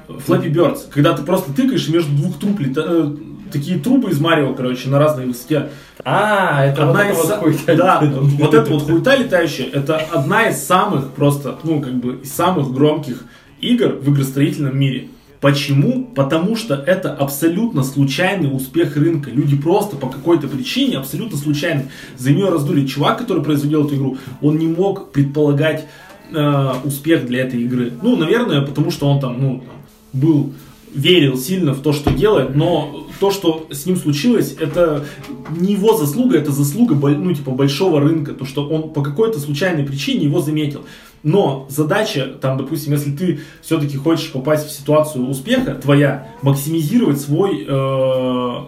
Flappy 0.07 0.51
Birds, 0.51 0.89
когда 0.89 1.13
ты 1.13 1.23
просто 1.23 1.53
тыкаешь 1.53 1.87
и 1.87 1.91
между 1.91 2.11
двух 2.15 2.39
труб 2.39 2.59
лета- 2.59 2.85
э, 2.87 3.15
такие 3.51 3.79
трубы 3.79 4.09
из 4.09 4.19
Марио, 4.19 4.53
короче, 4.53 4.89
на 4.89 4.97
разной 4.99 5.27
высоте. 5.27 5.69
А, 6.03 6.65
это 6.65 6.89
одна 6.89 7.05
вот 7.13 7.25
из 7.25 7.65
вот 7.67 7.77
да, 7.77 8.01
вот 8.01 8.53
эта 8.53 8.71
вот 8.71 8.83
хуйта 8.83 9.15
летающая, 9.15 9.67
это 9.71 9.97
одна 9.97 10.49
из 10.49 10.63
самых 10.63 11.11
просто, 11.11 11.57
ну, 11.63 11.81
как 11.81 11.93
бы, 11.95 12.19
из 12.23 12.31
самых 12.31 12.71
громких 12.71 13.25
игр 13.61 13.97
в 14.01 14.11
игростроительном 14.11 14.77
мире. 14.79 15.09
Почему? 15.41 16.05
Потому 16.15 16.57
что 16.57 16.73
это 16.75 17.13
абсолютно 17.13 17.83
случайный 17.83 18.53
успех 18.53 18.97
рынка. 18.97 19.29
Люди 19.29 19.55
просто 19.55 19.95
по 19.95 20.07
какой-то 20.07 20.47
причине, 20.47 20.97
абсолютно 20.97 21.37
случайный, 21.37 21.85
за 22.17 22.31
нее 22.31 22.49
раздули. 22.49 22.85
Чувак, 22.85 23.19
который 23.19 23.41
производил 23.43 23.85
эту 23.85 23.95
игру, 23.95 24.17
он 24.41 24.57
не 24.57 24.67
мог 24.67 25.11
предполагать 25.11 25.85
э, 26.31 26.73
успех 26.83 27.25
для 27.25 27.41
этой 27.41 27.61
игры. 27.63 27.91
Ну, 28.01 28.15
наверное, 28.15 28.61
потому 28.61 28.91
что 28.91 29.07
он 29.07 29.19
там, 29.19 29.41
ну, 29.41 29.63
там, 29.65 29.75
был 30.13 30.53
верил 30.93 31.37
сильно 31.37 31.73
в 31.73 31.81
то, 31.81 31.93
что 31.93 32.11
делает, 32.11 32.55
но 32.55 33.07
то, 33.19 33.31
что 33.31 33.67
с 33.69 33.85
ним 33.85 33.95
случилось, 33.95 34.55
это 34.59 35.05
не 35.51 35.73
его 35.73 35.95
заслуга, 35.97 36.37
это 36.37 36.51
заслуга, 36.51 36.95
ну, 36.95 37.33
типа, 37.33 37.51
большого 37.51 37.99
рынка, 37.99 38.33
то, 38.33 38.45
что 38.45 38.67
он 38.67 38.91
по 38.91 39.03
какой-то 39.03 39.39
случайной 39.39 39.83
причине 39.83 40.25
его 40.25 40.41
заметил. 40.41 40.85
Но 41.21 41.67
задача, 41.69 42.27
там, 42.41 42.57
допустим, 42.57 42.93
если 42.93 43.11
ты 43.11 43.41
все-таки 43.61 43.97
хочешь 43.97 44.31
попасть 44.31 44.67
в 44.67 44.71
ситуацию 44.71 45.27
успеха, 45.27 45.75
твоя, 45.75 46.29
максимизировать 46.41 47.19
свой, 47.19 47.65
э, 47.67 47.67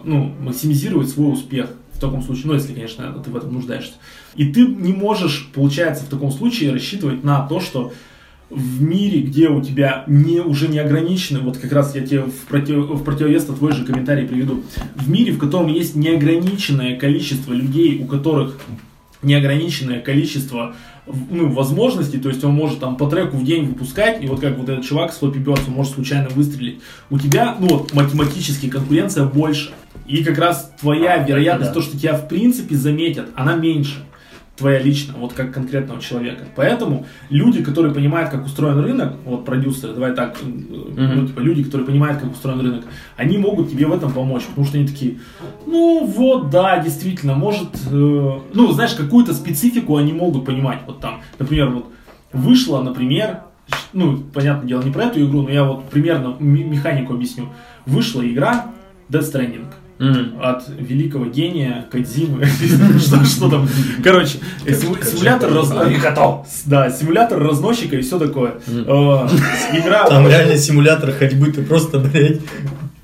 ну, 0.04 0.32
максимизировать 0.40 1.08
свой 1.08 1.32
успех 1.32 1.70
таком 2.02 2.22
случае, 2.22 2.46
ну, 2.46 2.54
если, 2.54 2.74
конечно, 2.74 3.12
ты 3.24 3.30
в 3.30 3.36
этом 3.36 3.52
нуждаешься. 3.52 3.94
И 4.34 4.52
ты 4.52 4.66
не 4.66 4.92
можешь, 4.92 5.50
получается, 5.54 6.04
в 6.04 6.08
таком 6.08 6.30
случае 6.30 6.72
рассчитывать 6.72 7.24
на 7.24 7.46
то, 7.46 7.60
что 7.60 7.92
в 8.50 8.82
мире, 8.82 9.22
где 9.22 9.48
у 9.48 9.62
тебя 9.62 10.04
не, 10.06 10.40
уже 10.40 10.68
не 10.68 10.78
ограничены, 10.78 11.40
вот 11.40 11.56
как 11.56 11.72
раз 11.72 11.94
я 11.94 12.02
тебе 12.02 12.22
в, 12.22 12.34
против, 12.48 12.76
в 12.76 13.02
противовес 13.02 13.48
на 13.48 13.54
твой 13.54 13.72
же 13.72 13.84
комментарий 13.84 14.26
приведу, 14.26 14.62
в 14.94 15.08
мире, 15.08 15.32
в 15.32 15.38
котором 15.38 15.68
есть 15.68 15.96
неограниченное 15.96 16.96
количество 16.96 17.52
людей, 17.52 18.02
у 18.02 18.06
которых 18.06 18.58
неограниченное 19.22 20.00
количество 20.00 20.74
ну, 21.06 21.48
возможностей, 21.48 22.18
то 22.18 22.28
есть 22.28 22.44
он 22.44 22.52
может 22.52 22.80
там 22.80 22.96
по 22.96 23.08
треку 23.08 23.36
в 23.36 23.44
день 23.44 23.66
выпускать, 23.66 24.22
и 24.22 24.28
вот 24.28 24.40
как 24.40 24.56
вот 24.56 24.68
этот 24.68 24.84
чувак 24.84 25.12
с 25.12 25.20
Flappy 25.20 25.42
Birds, 25.42 25.62
он 25.66 25.74
может 25.74 25.94
случайно 25.94 26.28
выстрелить. 26.28 26.80
У 27.10 27.18
тебя, 27.18 27.56
ну 27.58 27.68
вот, 27.68 27.92
математически 27.92 28.68
конкуренция 28.68 29.24
больше. 29.24 29.72
И 30.06 30.24
как 30.24 30.38
раз 30.38 30.72
твоя 30.80 31.14
А, 31.14 31.26
вероятность, 31.26 31.70
да. 31.70 31.74
то, 31.74 31.82
что 31.82 31.98
тебя 31.98 32.14
в 32.14 32.28
принципе 32.28 32.74
заметят, 32.76 33.28
она 33.34 33.56
меньше 33.56 34.04
твоя 34.56 34.78
лично, 34.78 35.14
вот 35.16 35.32
как 35.32 35.52
конкретного 35.52 36.00
человека. 36.00 36.44
Поэтому 36.54 37.06
люди, 37.30 37.64
которые 37.64 37.94
понимают, 37.94 38.30
как 38.30 38.44
устроен 38.44 38.78
рынок, 38.80 39.14
вот 39.24 39.44
продюсеры, 39.44 39.94
давай 39.94 40.14
так, 40.14 40.36
э, 40.42 40.44
ну, 40.44 41.26
типа, 41.26 41.40
люди, 41.40 41.64
которые 41.64 41.86
понимают, 41.86 42.20
как 42.20 42.32
устроен 42.32 42.60
рынок, 42.60 42.84
они 43.16 43.38
могут 43.38 43.70
тебе 43.70 43.86
в 43.86 43.92
этом 43.92 44.12
помочь, 44.12 44.44
потому 44.44 44.66
что 44.66 44.76
они 44.76 44.86
такие, 44.86 45.18
ну 45.66 46.04
вот, 46.04 46.50
да, 46.50 46.78
действительно, 46.78 47.34
может, 47.34 47.74
э, 47.90 48.38
ну, 48.52 48.72
знаешь, 48.72 48.92
какую-то 48.92 49.32
специфику 49.32 49.96
они 49.96 50.12
могут 50.12 50.44
понимать, 50.44 50.80
вот 50.86 51.00
там, 51.00 51.22
например, 51.38 51.70
вот 51.70 51.86
вышла, 52.32 52.82
например, 52.82 53.40
ну, 53.94 54.18
понятное 54.18 54.68
дело, 54.68 54.82
не 54.82 54.90
про 54.90 55.04
эту 55.04 55.24
игру, 55.24 55.42
но 55.42 55.50
я 55.50 55.64
вот 55.64 55.88
примерно 55.88 56.36
механику 56.38 57.14
объясню. 57.14 57.48
Вышла 57.86 58.26
игра 58.26 58.66
Death 59.08 59.32
Stranding 59.32 59.66
от 60.40 60.64
великого 60.68 61.26
гения 61.26 61.86
Кадзимы. 61.90 62.44
что, 62.98 63.24
что 63.24 63.50
там? 63.50 63.68
Короче, 64.02 64.38
симу- 64.66 65.02
симулятор 65.02 65.52
раз- 65.52 65.70
Да, 66.66 66.90
симулятор 66.90 67.42
разносчика 67.42 67.96
и 67.96 68.00
все 68.02 68.18
такое. 68.18 68.54
Э, 68.66 69.28
Игра. 69.72 70.08
Там 70.08 70.26
реально 70.28 70.56
симулятор 70.56 71.12
ходьбы, 71.12 71.52
ты 71.52 71.62
просто, 71.62 71.98
блядь, 71.98 72.40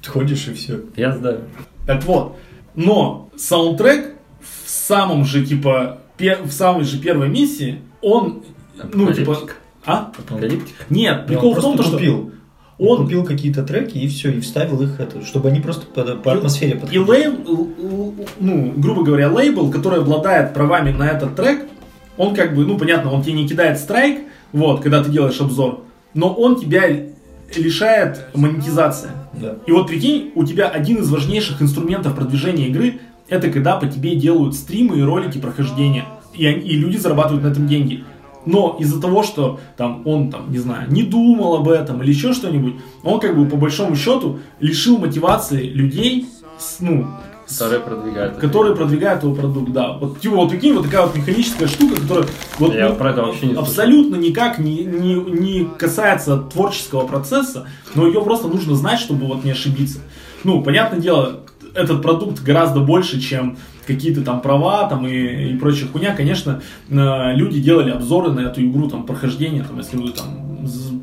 ходишь 0.07 0.49
и 0.49 0.55
все. 0.55 0.81
Я 0.97 1.13
знаю. 1.17 1.43
Так 1.87 2.05
вот, 2.05 2.39
но 2.75 3.31
саундтрек 3.37 4.15
в 4.41 4.69
самом 4.69 5.25
же 5.25 5.45
типа 5.45 5.99
в 6.19 6.51
самой 6.51 6.85
же 6.85 6.99
первой 6.99 7.29
миссии 7.29 7.81
он 8.03 8.43
ну 8.93 9.13
типа 9.13 9.39
а 9.85 10.13
Апокалиптика. 10.19 10.85
нет 10.91 11.27
прикол 11.27 11.55
в 11.55 11.61
том 11.61 11.77
то, 11.77 11.83
что 11.83 11.93
купил. 11.93 12.33
Он 12.79 13.03
купил 13.03 13.25
какие-то 13.25 13.62
треки 13.64 13.99
и 13.99 14.07
все, 14.09 14.31
и 14.31 14.41
вставил 14.41 14.81
их, 14.83 15.01
это, 15.01 15.25
чтобы 15.25 15.49
они 15.49 15.61
просто 15.61 15.87
по, 15.87 16.03
по 16.17 16.33
атмосфере 16.33 16.73
И 16.73 16.75
подходили. 16.77 17.03
лейбл, 17.03 17.69
ну, 18.41 18.73
грубо 18.77 19.03
говоря, 19.03 19.31
лейбл, 19.31 19.71
который 19.71 19.99
обладает 20.01 20.55
правами 20.55 20.93
на 20.93 21.09
этот 21.09 21.35
трек, 21.35 21.67
он 22.17 22.35
как 22.35 22.55
бы, 22.55 22.64
ну, 22.64 22.79
понятно, 22.79 23.12
он 23.12 23.23
тебе 23.23 23.35
не 23.35 23.49
кидает 23.49 23.79
страйк, 23.79 24.21
вот, 24.53 24.81
когда 24.81 25.03
ты 25.03 25.11
делаешь 25.11 25.41
обзор, 25.41 25.83
но 26.14 26.33
он 26.33 26.57
тебя 26.57 26.85
лишает 27.57 28.27
монетизации. 28.35 29.11
Да. 29.35 29.57
И 29.67 29.73
вот 29.73 29.87
прикинь, 29.88 30.33
у 30.35 30.45
тебя 30.45 30.69
один 30.69 30.99
из 30.99 31.11
важнейших 31.11 31.62
инструментов 31.62 32.14
продвижения 32.14 32.69
игры, 32.69 33.01
это 33.29 33.51
когда 33.51 33.77
по 33.77 33.87
тебе 33.87 34.14
делают 34.17 34.55
стримы 34.55 34.99
и 34.99 35.03
ролики 35.03 35.38
прохождения. 35.38 36.05
И, 36.35 36.47
они- 36.47 36.67
и 36.67 36.77
люди 36.77 36.97
зарабатывают 36.97 37.45
на 37.45 37.49
этом 37.49 37.67
деньги. 37.67 38.05
Но 38.49 38.77
из-за 38.81 38.99
того, 39.01 39.23
что 39.23 39.61
там 39.77 40.03
он 40.07 40.31
там, 40.31 40.51
не 40.51 40.59
знаю, 40.59 40.91
не 40.91 41.03
думал 41.03 41.57
об 41.57 41.69
этом 41.69 42.03
или 42.03 42.11
еще 42.11 42.33
что-нибудь, 42.33 42.75
он 43.03 43.21
как 43.21 43.37
бы 43.37 43.47
по 43.47 43.57
большому 43.57 43.95
счету 43.95 44.39
лишил 44.59 44.97
мотивации 44.99 45.69
людей, 45.69 46.27
ну, 46.81 47.07
Которые 47.47 47.81
продвигают. 47.81 48.33
это. 48.33 48.41
которые 48.41 48.77
продвигают 48.77 49.23
его 49.23 49.35
продукт, 49.35 49.71
да. 49.73 49.93
Вот, 49.99 50.21
типа, 50.21 50.37
вот 50.37 50.51
прикинь, 50.51 50.75
вот 50.75 50.85
такая 50.85 51.07
вот 51.07 51.17
механическая 51.17 51.69
штука, 51.69 52.01
которая 52.01 52.27
вот, 52.59 52.75
Я 52.75 52.89
ну, 52.89 52.95
про 52.97 53.11
это 53.11 53.23
вообще 53.23 53.47
не 53.47 53.55
абсолютно 53.55 54.17
никак 54.17 54.59
не, 54.59 54.85
не, 54.85 55.15
не 55.15 55.65
касается 55.79 56.39
творческого 56.39 57.07
процесса, 57.07 57.67
но 57.95 58.07
ее 58.07 58.23
просто 58.23 58.49
нужно 58.49 58.75
знать, 58.77 58.99
чтобы 59.01 59.27
вот 59.27 59.45
не 59.45 59.51
ошибиться. 59.53 59.99
Ну, 60.45 60.63
понятное 60.63 61.01
дело, 61.01 61.41
этот 61.75 62.03
продукт 62.03 62.43
гораздо 62.43 62.81
больше, 62.81 63.21
чем 63.21 63.57
какие-то 63.88 64.22
там 64.22 64.40
права 64.40 64.88
там 64.88 65.07
и, 65.07 65.53
и 65.53 65.57
прочая 65.57 65.88
хуйня. 65.88 66.14
Конечно, 66.14 66.61
э, 66.88 67.35
люди 67.35 67.61
делали 67.61 67.90
обзоры 67.90 68.31
на 68.31 68.40
эту 68.40 68.64
игру, 68.64 68.88
там, 68.88 69.05
прохождение, 69.05 69.64
там, 69.64 69.79
если 69.79 69.96
вы 69.96 70.11
там 70.11 70.48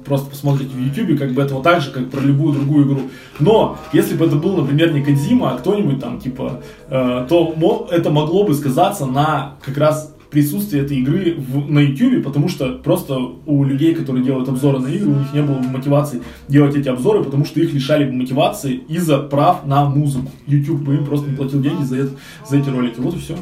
просто 0.05 0.29
посмотрите 0.29 0.71
в 0.75 0.79
YouTube, 0.79 1.17
как 1.17 1.31
бы 1.31 1.41
этого 1.41 1.63
так 1.63 1.81
же, 1.81 1.91
как 1.91 2.09
про 2.11 2.19
любую 2.21 2.53
другую 2.53 2.85
игру. 2.85 3.01
Но, 3.39 3.77
если 3.91 4.15
бы 4.15 4.25
это 4.25 4.35
был, 4.35 4.55
например, 4.55 4.93
не 4.93 5.03
Кодзима, 5.03 5.51
а 5.51 5.57
кто-нибудь 5.57 5.99
там, 5.99 6.19
типа, 6.19 6.61
э, 6.89 7.25
то 7.27 7.87
это 7.91 8.11
могло 8.11 8.43
бы 8.43 8.53
сказаться 8.53 9.05
на 9.05 9.55
как 9.65 9.77
раз 9.77 10.14
присутствие 10.29 10.83
этой 10.83 10.97
игры 10.97 11.35
в- 11.37 11.69
на 11.71 11.79
YouTube, 11.79 12.23
потому 12.23 12.49
что 12.49 12.73
просто 12.83 13.17
у 13.45 13.63
людей, 13.63 13.93
которые 13.95 14.23
делают 14.23 14.49
обзоры 14.49 14.79
на 14.79 14.87
игры, 14.87 15.09
у 15.09 15.19
них 15.19 15.33
не 15.33 15.41
было 15.41 15.57
мотивации 15.59 16.21
делать 16.47 16.75
эти 16.75 16.89
обзоры, 16.89 17.23
потому 17.23 17.45
что 17.45 17.59
их 17.59 17.73
лишали 17.73 18.09
мотивации 18.09 18.75
из-за 18.89 19.19
прав 19.19 19.65
на 19.65 19.85
музыку. 19.85 20.31
YouTube 20.47 20.81
бы 20.81 20.95
им 20.95 21.05
просто 21.05 21.29
не 21.29 21.35
платил 21.35 21.61
деньги 21.61 21.83
за, 21.83 21.97
это- 21.97 22.11
за 22.49 22.57
эти 22.57 22.69
ролики. 22.69 22.99
Вот 22.99 23.15
и 23.15 23.19
все. 23.19 23.37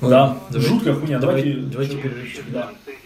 Да, 0.00 0.08
Ладно, 0.08 0.36
давай- 0.50 0.68
жуткая 0.68 0.94
хуйня. 0.94 1.18
давай- 1.20 1.42
Давайте, 1.42 1.60
давайте 1.72 1.96
перерывчик. 1.96 2.44
Да. 2.52 2.70
Твой 2.84 2.96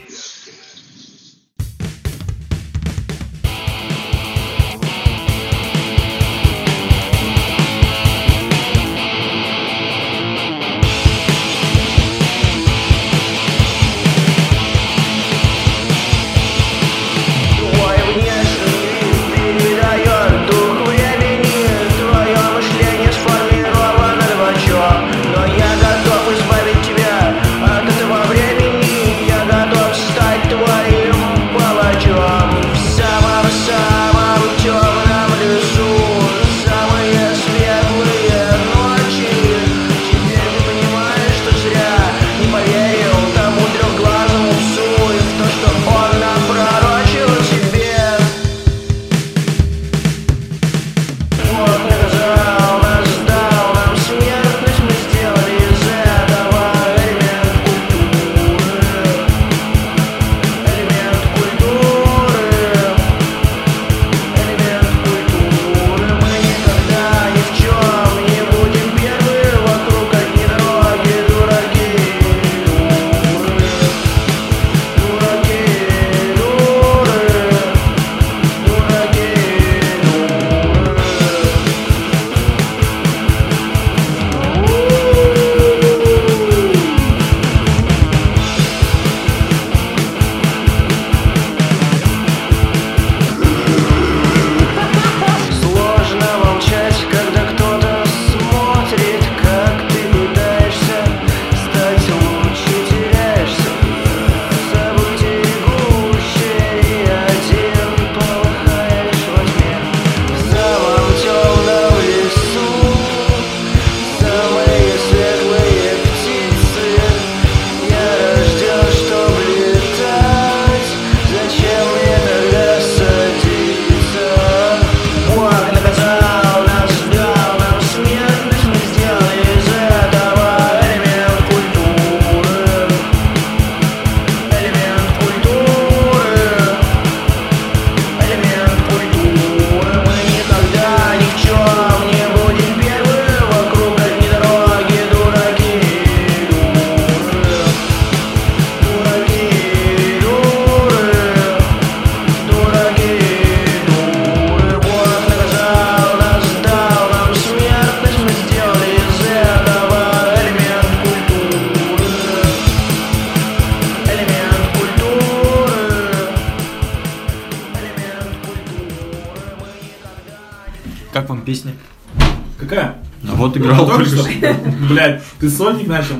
сольник 175.86 175.88
начал? 175.88 176.16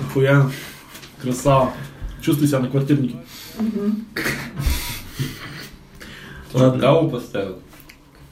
Охуенно. 0.00 0.50
Красава. 1.20 1.72
Чувствую 2.20 2.48
себя 2.48 2.60
на 2.60 2.68
квартирнике. 2.68 3.16
Ладно. 6.52 6.80
Гау 6.80 7.10
поставил. 7.10 7.58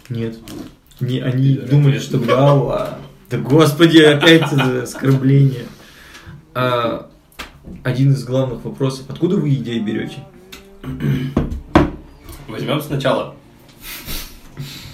Нет. 0.08 0.38
Не, 1.00 1.20
они 1.20 1.54
думали, 1.54 1.98
что 1.98 2.18
Гау, 2.18 2.68
а... 2.70 2.98
Да 3.28 3.38
господи, 3.38 3.98
опять 3.98 4.52
это 4.52 4.82
оскорбление. 4.82 5.66
А, 6.54 7.10
один 7.82 8.12
из 8.12 8.24
главных 8.24 8.64
вопросов. 8.64 9.06
Откуда 9.08 9.36
вы 9.36 9.52
идеи 9.54 9.80
берете? 9.80 10.24
Возьмем 12.46 12.80
сначала. 12.80 13.34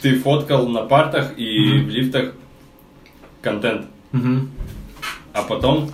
Ты 0.00 0.18
фоткал 0.18 0.66
на 0.68 0.82
партах 0.82 1.38
и 1.38 1.82
в 1.82 1.88
лифтах 1.88 2.32
контент. 3.42 3.86
А 4.12 4.41
потом 5.62 5.90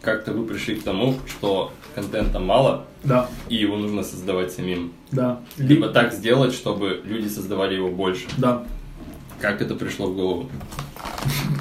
как-то 0.00 0.32
вы 0.32 0.44
пришли 0.46 0.76
к 0.76 0.82
тому, 0.82 1.16
что 1.28 1.72
контента 1.94 2.40
мало, 2.40 2.86
Да, 3.04 3.28
и 3.48 3.56
его 3.56 3.76
нужно 3.76 4.02
создавать 4.02 4.50
самим. 4.52 4.92
да. 5.10 5.40
Либо 5.58 5.88
так 5.88 6.12
сделать, 6.14 6.54
чтобы 6.54 7.00
люди 7.04 7.28
создавали 7.28 7.74
его 7.74 7.88
больше. 7.90 8.24
Да. 8.38 8.64
Как 9.40 9.60
это 9.60 9.74
пришло 9.74 10.06
в 10.06 10.14
голову? 10.16 10.48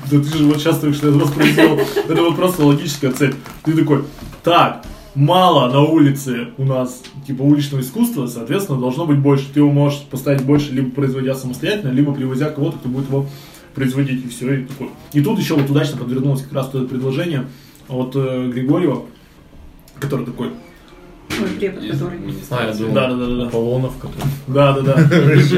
Да 0.09 0.17
ты 0.19 0.23
же 0.23 0.45
вот 0.45 0.57
сейчас 0.57 0.79
только 0.79 0.95
что 0.95 1.09
это 1.09 1.17
воспроизвел. 1.17 1.77
Это 1.77 2.21
вот 2.21 2.35
просто 2.35 2.65
логическая 2.65 3.11
цель. 3.11 3.35
Ты 3.63 3.73
такой, 3.75 4.05
так, 4.43 4.85
мало 5.15 5.69
на 5.71 5.81
улице 5.81 6.49
у 6.57 6.63
нас, 6.63 7.01
типа, 7.27 7.41
уличного 7.41 7.81
искусства, 7.81 8.27
соответственно, 8.27 8.79
должно 8.79 9.05
быть 9.05 9.17
больше. 9.19 9.45
Ты 9.53 9.59
его 9.59 9.71
можешь 9.71 9.99
поставить 10.03 10.43
больше, 10.43 10.71
либо 10.73 10.91
производя 10.91 11.35
самостоятельно, 11.35 11.91
либо 11.91 12.13
привозя 12.13 12.49
кого-то, 12.49 12.77
кто 12.77 12.89
будет 12.89 13.07
его 13.09 13.25
производить, 13.73 14.25
и 14.25 14.29
все. 14.29 14.53
И, 14.61 14.65
такой. 14.65 14.89
и 15.13 15.21
тут 15.21 15.39
еще 15.39 15.55
вот 15.55 15.69
удачно 15.69 15.97
подвернулось 15.97 16.41
как 16.43 16.53
раз 16.53 16.69
вот 16.73 16.83
это 16.83 16.89
предложение 16.89 17.47
от 17.87 18.15
э, 18.15 18.49
Григорьева, 18.53 19.05
который 19.99 20.25
такой, 20.25 20.49
Ой, 21.29 21.49
препод, 21.59 21.83
Из 21.83 21.91
который. 21.91 22.19
министерства. 22.19 22.57
А, 22.59 22.65
я 22.67 22.73
думал, 22.73 22.93
да, 22.93 23.09
да, 23.09 23.15
да, 23.15 23.35
да, 23.35 23.47
Аполлонов, 23.47 23.97
который 23.97 24.27
да, 24.47 24.73
да, 24.73 24.81
да, 24.81 25.33
из 25.33 25.53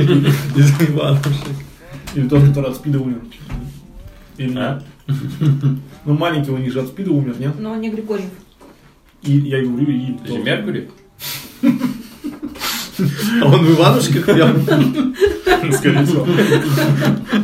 или 2.16 2.28
тот, 2.28 2.44
который 2.44 2.70
от 2.70 2.76
спида 2.76 3.00
умер. 3.00 3.22
Или 4.38 4.56
А? 4.58 4.82
нет? 5.08 5.18
Ну, 6.06 6.16
маленький 6.16 6.52
у 6.52 6.58
них 6.58 6.74
же 6.74 6.82
от 6.82 6.90
спида 6.90 7.12
умер, 7.12 7.36
нет? 7.40 7.58
Но 7.58 7.76
не 7.78 7.90
Григорьев. 7.90 8.30
И 9.22 9.38
я 9.38 9.62
говорю, 9.62 9.90
и... 9.90 10.18
Же 10.28 10.38
Меркурий? 10.40 10.90
А 13.42 13.46
он 13.46 13.66
в 13.66 13.72
Иванушках 13.72 14.26
прям? 14.26 14.66
Скорее 15.74 16.06
всего. 16.06 16.28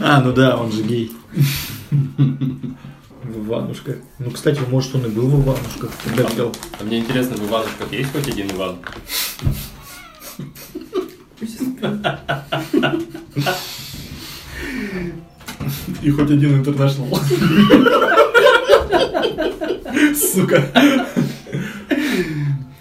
А, 0.02 0.22
ну 0.22 0.32
да, 0.34 0.58
он 0.58 0.72
же 0.72 0.84
гей. 0.84 1.12
В 1.89 3.47
Иванушках. 3.47 3.95
Ну, 4.20 4.32
кстати, 4.32 4.60
может, 4.70 4.95
он 4.95 5.06
и 5.06 5.10
был 5.10 5.28
в 5.28 5.43
Иванушках, 5.43 5.91
когда 6.04 6.24
пел. 6.26 6.54
А 6.80 6.84
мне 6.84 7.00
интересно, 7.00 7.36
в 7.38 7.50
Иванушках 7.50 7.91
есть 7.91 8.12
хоть 8.12 8.28
один 8.28 8.47
Иван? 8.52 8.78
И 16.02 16.12
хоть 16.12 16.32
один 16.32 16.60
интернешнл. 16.60 17.20
Сука. 20.16 20.64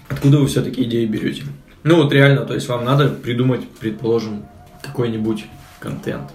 Откуда 0.07 0.39
вы 0.39 0.47
все-таки 0.47 0.83
идеи 0.83 1.05
берете? 1.05 1.43
Ну 1.83 2.03
вот 2.03 2.11
реально, 2.11 2.45
то 2.45 2.53
есть 2.53 2.67
вам 2.67 2.83
надо 2.83 3.07
придумать, 3.09 3.67
предположим, 3.79 4.45
какой-нибудь 4.81 5.45
контент. 5.79 6.29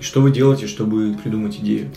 И 0.00 0.02
что 0.02 0.20
вы 0.20 0.32
делаете, 0.32 0.66
чтобы 0.66 1.16
придумать 1.22 1.56
идею? 1.56 1.90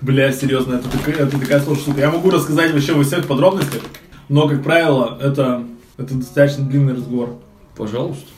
Бля, 0.00 0.32
серьезно, 0.32 0.76
это 0.76 0.90
такая, 0.90 1.16
это 1.16 1.38
такая 1.38 1.60
сложная 1.60 1.82
штука. 1.82 2.00
Я 2.00 2.10
могу 2.10 2.30
рассказать 2.30 2.72
вообще 2.72 2.94
во 2.94 3.04
всех 3.04 3.26
подробностях, 3.26 3.82
но, 4.28 4.48
как 4.48 4.62
правило, 4.62 5.18
это, 5.20 5.64
это 5.98 6.14
достаточно 6.14 6.64
длинный 6.64 6.94
разговор. 6.94 7.38
Пожалуйста. 7.76 8.28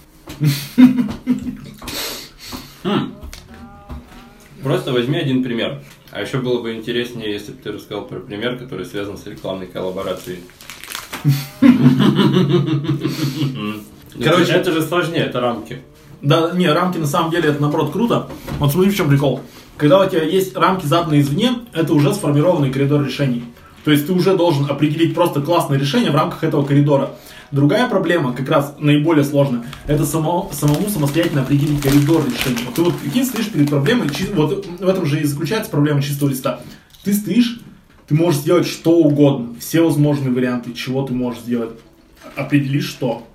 Просто 4.62 4.92
возьми 4.92 5.18
один 5.18 5.44
пример. 5.44 5.82
А 6.10 6.20
еще 6.20 6.38
было 6.38 6.62
бы 6.62 6.74
интереснее, 6.74 7.32
если 7.32 7.52
бы 7.52 7.62
ты 7.62 7.72
рассказал 7.72 8.06
про 8.06 8.18
пример, 8.18 8.58
который 8.58 8.86
связан 8.86 9.16
с 9.16 9.24
рекламной 9.26 9.66
коллаборацией. 9.66 10.40
Короче, 14.22 14.52
это 14.52 14.72
же 14.72 14.82
сложнее, 14.82 15.24
это 15.24 15.40
рамки. 15.40 15.78
Да, 16.20 16.50
не, 16.52 16.66
рамки 16.68 16.98
на 16.98 17.06
самом 17.06 17.30
деле 17.30 17.50
это 17.50 17.60
наоборот 17.60 17.92
круто. 17.92 18.28
Вот 18.58 18.72
смотри, 18.72 18.90
в 18.90 18.96
чем 18.96 19.08
прикол. 19.08 19.40
Когда 19.76 20.00
у 20.00 20.08
тебя 20.08 20.22
есть 20.22 20.56
рамки 20.56 20.86
заданные 20.86 21.20
извне, 21.20 21.52
это 21.72 21.94
уже 21.94 22.12
сформированный 22.12 22.72
коридор 22.72 23.04
решений. 23.04 23.44
То 23.84 23.92
есть 23.92 24.06
ты 24.06 24.12
уже 24.12 24.36
должен 24.36 24.68
определить 24.68 25.14
просто 25.14 25.40
классное 25.40 25.78
решение 25.78 26.10
в 26.10 26.14
рамках 26.14 26.42
этого 26.42 26.64
коридора. 26.64 27.12
Другая 27.52 27.88
проблема, 27.88 28.34
как 28.34 28.48
раз 28.48 28.74
наиболее 28.78 29.24
сложная, 29.24 29.64
это 29.86 30.04
само, 30.04 30.50
самому 30.52 30.88
самостоятельно 30.90 31.42
определить 31.42 31.80
коридор 31.80 32.22
решений. 32.26 32.64
Вот 32.66 32.74
ты 32.74 32.82
вот 32.82 32.98
прикинь, 32.98 33.24
стоишь 33.24 33.48
перед 33.48 33.70
проблемой, 33.70 34.08
вот 34.34 34.66
в 34.66 34.86
этом 34.86 35.06
же 35.06 35.20
и 35.20 35.24
заключается 35.24 35.70
проблема 35.70 36.02
чистого 36.02 36.28
листа. 36.28 36.60
Ты 37.04 37.14
стоишь, 37.14 37.60
ты 38.06 38.14
можешь 38.14 38.40
сделать 38.40 38.66
что 38.66 38.96
угодно, 38.96 39.54
все 39.60 39.80
возможные 39.80 40.30
варианты, 40.30 40.74
чего 40.74 41.02
ты 41.06 41.14
можешь 41.14 41.40
сделать. 41.40 41.70
Определи 42.36 42.80
что. 42.80 43.26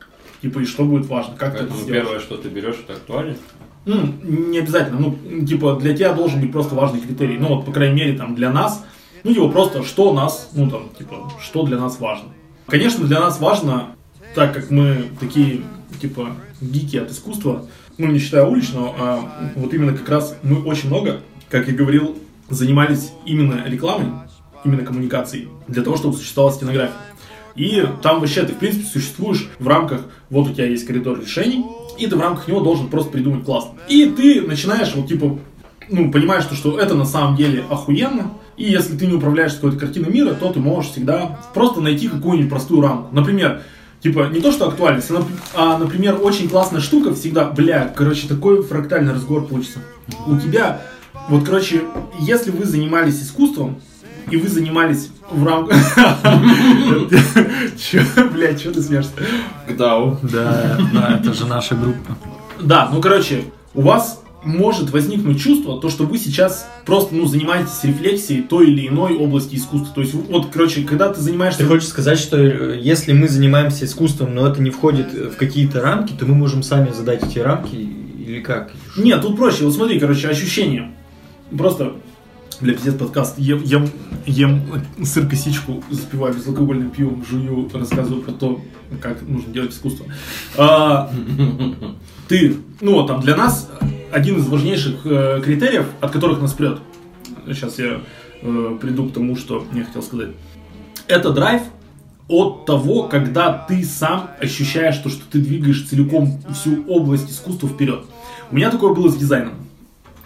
Типа, 0.44 0.60
и 0.60 0.66
что 0.66 0.84
будет 0.84 1.08
важно, 1.08 1.36
как 1.38 1.54
ты 1.54 1.60
это 1.60 1.68
Поэтому 1.68 1.82
сделаешь. 1.84 2.04
первое, 2.04 2.20
что 2.20 2.36
ты 2.36 2.50
берешь, 2.50 2.76
это 2.84 2.98
актуально. 2.98 3.38
Ну, 3.86 4.14
не 4.24 4.60
обязательно. 4.60 5.00
Ну, 5.00 5.46
типа, 5.46 5.78
для 5.80 5.96
тебя 5.96 6.12
должен 6.12 6.42
быть 6.42 6.52
просто 6.52 6.76
важный 6.76 7.00
критерий. 7.00 7.38
Ну, 7.38 7.48
вот, 7.48 7.66
по 7.66 7.72
крайней 7.72 7.96
мере, 7.96 8.18
там, 8.18 8.36
для 8.36 8.52
нас, 8.52 8.84
ну, 9.24 9.34
типа, 9.34 9.48
просто, 9.48 9.86
что 9.86 10.12
у 10.12 10.14
нас, 10.14 10.50
ну, 10.54 10.70
там, 10.70 10.90
типа, 11.00 11.32
что 11.42 11.64
для 11.64 11.78
нас 11.78 11.98
важно. 11.98 12.28
Конечно, 12.68 13.08
для 13.08 13.22
нас 13.22 13.40
важно, 13.40 13.96
так 14.36 14.54
как 14.54 14.70
мы 14.70 15.06
такие, 15.18 15.62
типа, 16.02 16.32
гики 16.60 16.98
от 16.98 17.10
искусства, 17.12 17.66
ну, 17.98 18.08
не 18.08 18.20
считая 18.20 18.46
уличного, 18.46 18.94
а 19.00 19.52
вот 19.56 19.74
именно 19.74 19.94
как 19.94 20.10
раз 20.10 20.36
мы 20.44 20.62
очень 20.64 20.90
много, 20.90 21.22
как 21.50 21.70
я 21.70 21.74
говорил, 21.74 22.18
занимались 22.50 23.14
именно 23.26 23.64
рекламой, 23.66 24.12
именно 24.66 24.84
коммуникацией, 24.84 25.48
для 25.70 25.84
того, 25.84 25.96
чтобы 25.96 26.18
существовала 26.18 26.54
стенография. 26.54 26.96
И 27.56 27.86
там 28.02 28.20
вообще 28.20 28.44
ты, 28.44 28.54
в 28.54 28.58
принципе, 28.58 28.86
существуешь 28.86 29.50
в 29.60 29.68
рамках, 29.68 30.02
вот 30.30 30.50
у 30.50 30.54
тебя 30.54 30.66
есть 30.66 30.86
коридор 30.88 31.20
решений, 31.20 31.66
и 31.98 32.08
ты 32.08 32.16
в 32.16 32.20
рамках 32.20 32.48
него 32.48 32.62
должен 32.62 32.88
просто 32.88 33.12
придумать 33.12 33.46
классно. 33.46 33.74
И 33.88 34.06
ты 34.06 34.42
начинаешь, 34.42 34.94
вот, 34.96 35.08
типа, 35.08 35.38
ну, 35.90 36.12
понимаешь, 36.12 36.44
что, 36.44 36.56
что 36.56 36.80
это 36.80 36.96
на 36.96 37.06
самом 37.06 37.36
деле 37.36 37.64
охуенно, 37.70 38.34
и 38.58 38.64
если 38.64 38.96
ты 38.96 39.06
не 39.06 39.14
управляешь 39.14 39.54
какой-то 39.54 39.78
картиной 39.78 40.12
мира, 40.12 40.34
то 40.34 40.52
ты 40.52 40.60
можешь 40.60 40.92
всегда 40.92 41.40
просто 41.54 41.82
найти 41.82 42.08
какую-нибудь 42.08 42.50
простую 42.50 42.82
рамку. 42.82 43.14
Например, 43.14 43.62
Типа, 44.04 44.28
не 44.30 44.42
то, 44.42 44.52
что 44.52 44.68
актуальность, 44.68 45.10
а, 45.12 45.24
а, 45.56 45.78
например, 45.78 46.20
очень 46.22 46.50
классная 46.50 46.82
штука 46.82 47.16
всегда, 47.16 47.46
бля, 47.46 47.88
короче, 47.96 48.28
такой 48.28 48.62
фрактальный 48.62 49.14
разговор 49.14 49.46
получится. 49.46 49.80
У 50.28 50.38
тебя, 50.38 50.82
вот, 51.30 51.46
короче, 51.46 51.84
если 52.20 52.52
вы 52.52 52.66
занимались 52.66 53.22
искусством, 53.22 53.80
и 54.30 54.38
вы 54.38 54.48
занимались 54.48 55.10
в 55.30 55.46
рамках... 55.46 55.78
Блядь, 58.34 58.60
что 58.60 58.72
ты 58.72 58.82
смеешься? 58.82 59.12
ГДАУ. 59.68 60.20
Да, 60.24 60.78
да, 60.94 61.20
это 61.20 61.34
же 61.34 61.46
наша 61.46 61.76
группа. 61.76 62.18
Да, 62.62 62.90
ну, 62.92 63.02
короче, 63.02 63.46
у 63.74 63.82
вас 63.82 64.24
может 64.44 64.92
возникнуть 64.92 65.42
чувство, 65.42 65.80
то, 65.80 65.90
что 65.90 66.04
вы 66.04 66.18
сейчас 66.18 66.68
просто, 66.86 67.16
ну, 67.16 67.26
занимаетесь 67.26 67.84
рефлексией 67.84 68.44
той 68.44 68.72
или 68.72 68.88
иной 68.88 69.16
области 69.16 69.56
искусства. 69.56 69.94
То 69.96 70.02
есть, 70.02 70.14
вот, 70.14 70.48
короче, 70.52 70.84
когда 70.84 71.12
ты 71.12 71.22
занимаешься... 71.22 71.60
Ты 71.60 71.68
хочешь 71.68 71.88
сказать, 71.88 72.20
что 72.20 72.38
э, 72.38 72.80
если 72.82 73.14
мы 73.14 73.28
занимаемся 73.28 73.86
искусством, 73.86 74.36
но 74.36 74.48
это 74.48 74.62
не 74.62 74.70
входит 74.70 75.14
в 75.14 75.38
какие-то 75.38 75.82
рамки, 75.82 76.14
то 76.14 76.26
мы 76.26 76.36
можем 76.36 76.64
сами 76.64 76.92
задать 76.92 77.24
эти 77.24 77.40
рамки 77.40 77.76
или 77.76 78.42
как? 78.42 78.72
Нет, 78.98 79.22
тут 79.22 79.38
проще. 79.38 79.66
Вот 79.66 79.74
смотри, 79.74 80.00
короче, 80.00 80.28
ощущение. 80.28 80.92
Просто 81.58 81.94
для 82.64 82.74
пиздец 82.74 82.96
подкаст. 82.96 83.38
Ем, 83.38 83.62
ем, 83.64 83.90
ем 84.26 84.62
сыр 85.04 85.28
косичку, 85.28 85.84
запиваю 85.90 86.34
безалкогольным 86.34 86.90
пивом, 86.92 87.24
жую, 87.30 87.70
рассказываю 87.74 88.22
про 88.22 88.32
то, 88.32 88.62
как 89.02 89.22
нужно 89.22 89.54
делать 89.54 89.72
искусство. 89.72 90.06
А, 90.58 91.12
ты, 92.28 92.56
ну 92.82 93.06
там 93.06 93.22
для 93.22 93.36
нас 93.36 93.70
один 94.12 94.38
из 94.38 94.48
важнейших 94.48 95.06
э, 95.06 95.42
критериев, 95.44 95.86
от 96.00 96.12
которых 96.12 96.42
нас 96.42 96.54
прет. 96.54 96.80
Сейчас 97.48 97.78
я 97.80 98.02
э, 98.42 98.78
приду 98.80 99.10
к 99.10 99.14
тому, 99.14 99.36
что 99.36 99.66
я 99.74 99.84
хотел 99.84 100.02
сказать. 100.02 100.30
Это 101.08 101.32
драйв 101.32 101.64
от 102.30 102.66
того, 102.66 103.04
когда 103.04 103.52
ты 103.52 103.84
сам 103.84 104.30
ощущаешь 104.40 104.98
то, 104.98 105.10
что 105.10 105.24
ты 105.30 105.40
двигаешь 105.40 105.86
целиком 105.88 106.42
всю 106.54 106.86
область 106.88 107.30
искусства 107.30 107.68
вперед. 107.68 108.06
У 108.52 108.56
меня 108.56 108.72
такое 108.72 108.94
было 108.94 109.10
с 109.10 109.18
дизайном. 109.18 109.56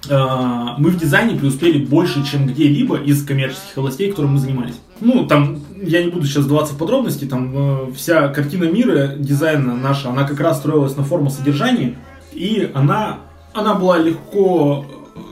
А, 0.10 0.76
Мы 0.78 0.91
в 0.91 0.97
дизайне 0.97 1.38
преуспели 1.38 1.84
больше, 1.84 2.26
чем 2.26 2.47
где-либо 2.47 2.97
из 2.97 3.26
коммерческих 3.26 3.78
областей, 3.78 4.10
которыми 4.10 4.34
мы 4.34 4.39
занимались. 4.39 4.76
Ну, 4.99 5.28
там, 5.28 5.60
я 5.82 6.03
не 6.03 6.10
буду 6.10 6.26
сейчас 6.26 6.45
вдаваться 6.45 6.74
в 6.74 6.78
подробности, 6.78 7.26
там 7.26 7.51
э, 7.55 7.91
вся 7.95 8.30
картина 8.30 8.64
мира 8.64 9.14
дизайна 9.18 9.76
наша, 9.76 10.10
она 10.10 10.24
как 10.24 10.39
раз 10.39 10.58
строилась 10.58 10.95
на 10.95 11.03
форму 11.03 11.30
содержания, 11.30 11.95
и 12.34 12.72
она, 12.74 13.20
она 13.53 13.76
была 13.76 13.99
легко, 13.99 14.86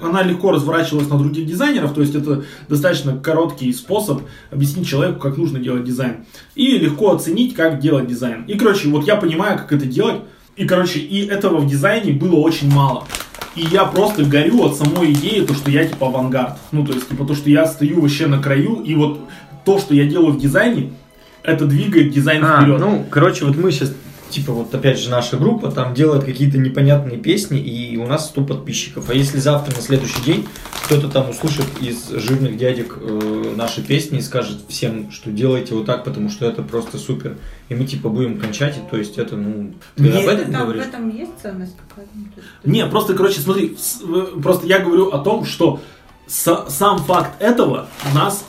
она 0.03 0.21
легко 0.21 0.51
разворачивалась 0.51 1.09
на 1.09 1.17
других 1.17 1.47
дизайнеров, 1.47 1.93
то 1.93 2.01
есть 2.01 2.13
это 2.13 2.43
достаточно 2.69 3.17
короткий 3.17 3.73
способ 3.73 4.21
объяснить 4.51 4.87
человеку, 4.87 5.19
как 5.19 5.37
нужно 5.37 5.59
делать 5.59 5.83
дизайн. 5.83 6.25
И 6.53 6.77
легко 6.77 7.13
оценить, 7.13 7.55
как 7.55 7.79
делать 7.79 8.07
дизайн. 8.07 8.43
И, 8.45 8.55
короче, 8.57 8.89
вот 8.89 9.07
я 9.07 9.15
понимаю, 9.15 9.57
как 9.57 9.73
это 9.73 9.85
делать, 9.85 10.21
и, 10.55 10.65
короче, 10.65 10.99
и 10.99 11.25
этого 11.25 11.57
в 11.57 11.67
дизайне 11.67 12.13
было 12.13 12.35
очень 12.35 12.71
мало. 12.71 13.05
И 13.55 13.61
я 13.61 13.85
просто 13.85 14.25
горю 14.25 14.63
от 14.63 14.75
самой 14.75 15.13
идеи, 15.13 15.45
то, 15.45 15.53
что 15.53 15.71
я 15.71 15.85
типа 15.85 16.07
авангард. 16.07 16.57
Ну, 16.71 16.85
то 16.85 16.93
есть, 16.93 17.07
типа, 17.09 17.25
то, 17.25 17.33
что 17.35 17.49
я 17.49 17.65
стою 17.65 18.01
вообще 18.01 18.27
на 18.27 18.41
краю, 18.41 18.81
и 18.81 18.95
вот 18.95 19.21
то, 19.63 19.79
что 19.79 19.93
я 19.95 20.05
делаю 20.05 20.33
в 20.33 20.39
дизайне, 20.39 20.91
это 21.41 21.65
двигает 21.65 22.11
дизайн 22.11 22.43
А, 22.43 22.61
вперед. 22.61 22.79
ну, 22.79 23.05
короче, 23.09 23.45
вот 23.45 23.55
мы 23.55 23.71
сейчас, 23.71 23.93
типа, 24.29 24.51
вот 24.53 24.73
опять 24.73 24.99
же 24.99 25.09
наша 25.09 25.37
группа 25.37 25.71
там 25.71 25.93
делает 25.93 26.23
какие-то 26.23 26.57
непонятные 26.57 27.17
песни, 27.17 27.59
и 27.59 27.95
у 27.97 28.05
нас 28.07 28.27
100 28.27 28.43
подписчиков. 28.45 29.09
А 29.09 29.13
если 29.13 29.37
завтра 29.39 29.75
на 29.75 29.81
следующий 29.81 30.21
день 30.23 30.47
кто-то 30.85 31.07
там 31.09 31.29
услышит 31.29 31.65
из 31.81 32.09
жирных 32.09 32.57
дядек 32.57 32.97
э, 32.99 33.53
наши 33.55 33.81
песни 33.81 34.19
и 34.19 34.21
скажет 34.21 34.59
всем, 34.69 35.11
что 35.11 35.31
делайте 35.31 35.73
вот 35.75 35.85
так, 35.85 36.03
потому 36.03 36.29
что 36.29 36.45
это 36.45 36.61
просто 36.63 36.97
супер. 36.97 37.37
И 37.69 37.75
мы 37.75 37.85
типа 37.85 38.09
будем 38.09 38.39
кончать, 38.39 38.77
и 38.77 38.81
то 38.89 38.97
есть 38.97 39.17
это, 39.17 39.35
ну, 39.35 39.73
ты 39.95 40.03
Не, 40.03 40.09
об 40.09 40.27
этом 40.27 40.51
Там 40.51 40.61
в 40.61 40.65
говоришь? 40.65 40.85
этом 40.85 41.09
есть 41.15 41.31
ценность 41.41 41.75
какая-то? 41.89 42.11
Не, 42.69 42.85
просто, 42.87 43.13
короче, 43.13 43.39
смотри, 43.41 43.75
с- 43.79 44.01
э, 44.03 44.39
просто 44.41 44.67
я 44.67 44.79
говорю 44.79 45.09
о 45.09 45.19
том, 45.19 45.45
что 45.45 45.79
са- 46.27 46.69
сам 46.69 46.99
факт 46.99 47.41
этого 47.41 47.87
нас 48.13 48.45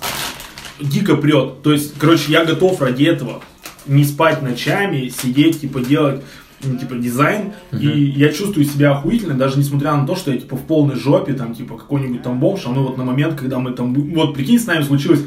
дико 0.80 1.16
прет. 1.16 1.62
То 1.62 1.72
есть, 1.72 1.94
короче, 1.98 2.32
я 2.32 2.44
готов 2.44 2.80
ради 2.82 3.04
этого 3.04 3.40
не 3.88 4.04
спать 4.04 4.42
ночами, 4.42 5.08
сидеть, 5.08 5.60
типа, 5.60 5.80
делать 5.80 6.22
ну, 6.64 6.76
типа 6.78 6.94
дизайн, 6.94 7.52
и 7.78 7.86
я 8.16 8.32
чувствую 8.32 8.64
себя 8.64 8.92
охуительно, 8.92 9.34
даже 9.34 9.58
несмотря 9.58 9.94
на 9.94 10.06
то, 10.06 10.16
что 10.16 10.32
я 10.32 10.38
типа 10.38 10.56
в 10.56 10.62
полной 10.62 10.96
жопе, 10.96 11.34
там 11.34 11.54
типа 11.54 11.76
какой-нибудь 11.76 12.22
там 12.22 12.40
бомж, 12.40 12.62
а 12.64 12.70
мы 12.70 12.82
вот 12.82 12.96
на 12.96 13.04
момент, 13.04 13.38
когда 13.38 13.58
мы 13.58 13.72
там, 13.72 13.92
вот 13.92 14.34
прикинь, 14.34 14.58
с 14.58 14.66
нами 14.66 14.82
случилось, 14.82 15.20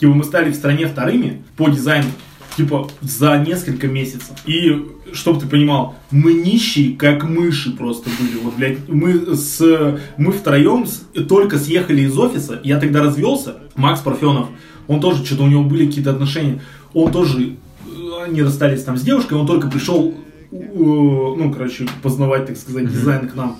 типа 0.00 0.12
мы 0.12 0.24
стали 0.24 0.50
в 0.50 0.56
стране 0.56 0.86
вторыми 0.86 1.44
по 1.56 1.68
дизайну, 1.68 2.08
типа 2.56 2.88
за 3.00 3.38
несколько 3.38 3.86
месяцев. 3.86 4.32
И, 4.44 4.84
чтобы 5.12 5.40
ты 5.40 5.46
понимал, 5.46 5.94
мы 6.10 6.32
нищие, 6.32 6.96
как 6.96 7.24
мыши 7.28 7.70
просто 7.76 8.10
были. 8.20 8.42
Вот, 8.42 8.56
блядь, 8.56 8.88
мы 8.88 9.36
с 9.36 9.98
мы 10.16 10.32
втроем 10.32 10.86
с- 10.86 11.04
только 11.28 11.58
съехали 11.58 12.02
из 12.02 12.18
офиса. 12.18 12.60
Я 12.64 12.78
тогда 12.80 13.02
развелся. 13.02 13.56
Макс 13.76 14.00
Парфенов, 14.00 14.48
он 14.88 15.00
тоже 15.00 15.24
что-то 15.24 15.44
у 15.44 15.48
него 15.48 15.62
были 15.62 15.86
какие-то 15.86 16.10
отношения. 16.10 16.60
Он 16.92 17.10
тоже 17.10 17.56
они 18.24 18.42
расстались 18.42 18.84
там 18.84 18.96
с 18.96 19.02
девушкой, 19.02 19.34
он 19.34 19.46
только 19.46 19.68
пришел, 19.68 20.14
э, 20.50 20.56
ну, 20.56 21.52
короче, 21.52 21.86
познавать, 22.02 22.46
так 22.46 22.56
сказать, 22.56 22.90
дизайн 22.90 23.28
к 23.28 23.34
нам. 23.34 23.58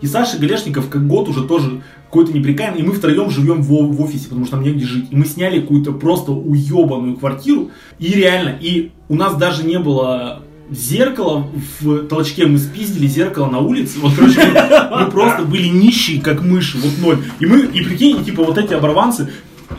И 0.00 0.06
Саша 0.06 0.38
Галешников 0.38 0.88
как 0.90 1.06
год 1.06 1.28
уже 1.28 1.46
тоже 1.46 1.82
какой-то 2.04 2.32
неприкаянный, 2.32 2.80
и 2.80 2.82
мы 2.82 2.92
втроем 2.92 3.30
живем 3.30 3.62
в, 3.62 3.68
в 3.68 4.00
офисе, 4.02 4.28
потому 4.28 4.46
что 4.46 4.56
нам 4.56 4.64
негде 4.64 4.84
жить. 4.84 5.06
И 5.10 5.16
мы 5.16 5.24
сняли 5.24 5.60
какую-то 5.60 5.92
просто 5.92 6.32
уебанную 6.32 7.16
квартиру, 7.16 7.70
и 7.98 8.12
реально, 8.12 8.56
и 8.60 8.92
у 9.08 9.14
нас 9.14 9.36
даже 9.36 9.64
не 9.64 9.78
было 9.78 10.42
зеркала 10.70 11.46
в 11.80 12.06
толчке, 12.06 12.46
мы 12.46 12.58
спиздили 12.58 13.06
зеркало 13.06 13.50
на 13.50 13.58
улице, 13.58 13.98
вот, 14.00 14.12
короче, 14.14 14.40
мы, 14.40 15.04
мы 15.04 15.10
просто 15.10 15.44
были 15.44 15.68
нищие, 15.68 16.20
как 16.20 16.42
мыши, 16.42 16.78
вот 16.78 16.92
ноль. 17.00 17.24
И 17.40 17.46
мы, 17.46 17.60
и 17.60 17.82
прикинь, 17.82 18.24
типа, 18.24 18.44
вот 18.44 18.58
эти 18.58 18.74
оборванцы, 18.74 19.30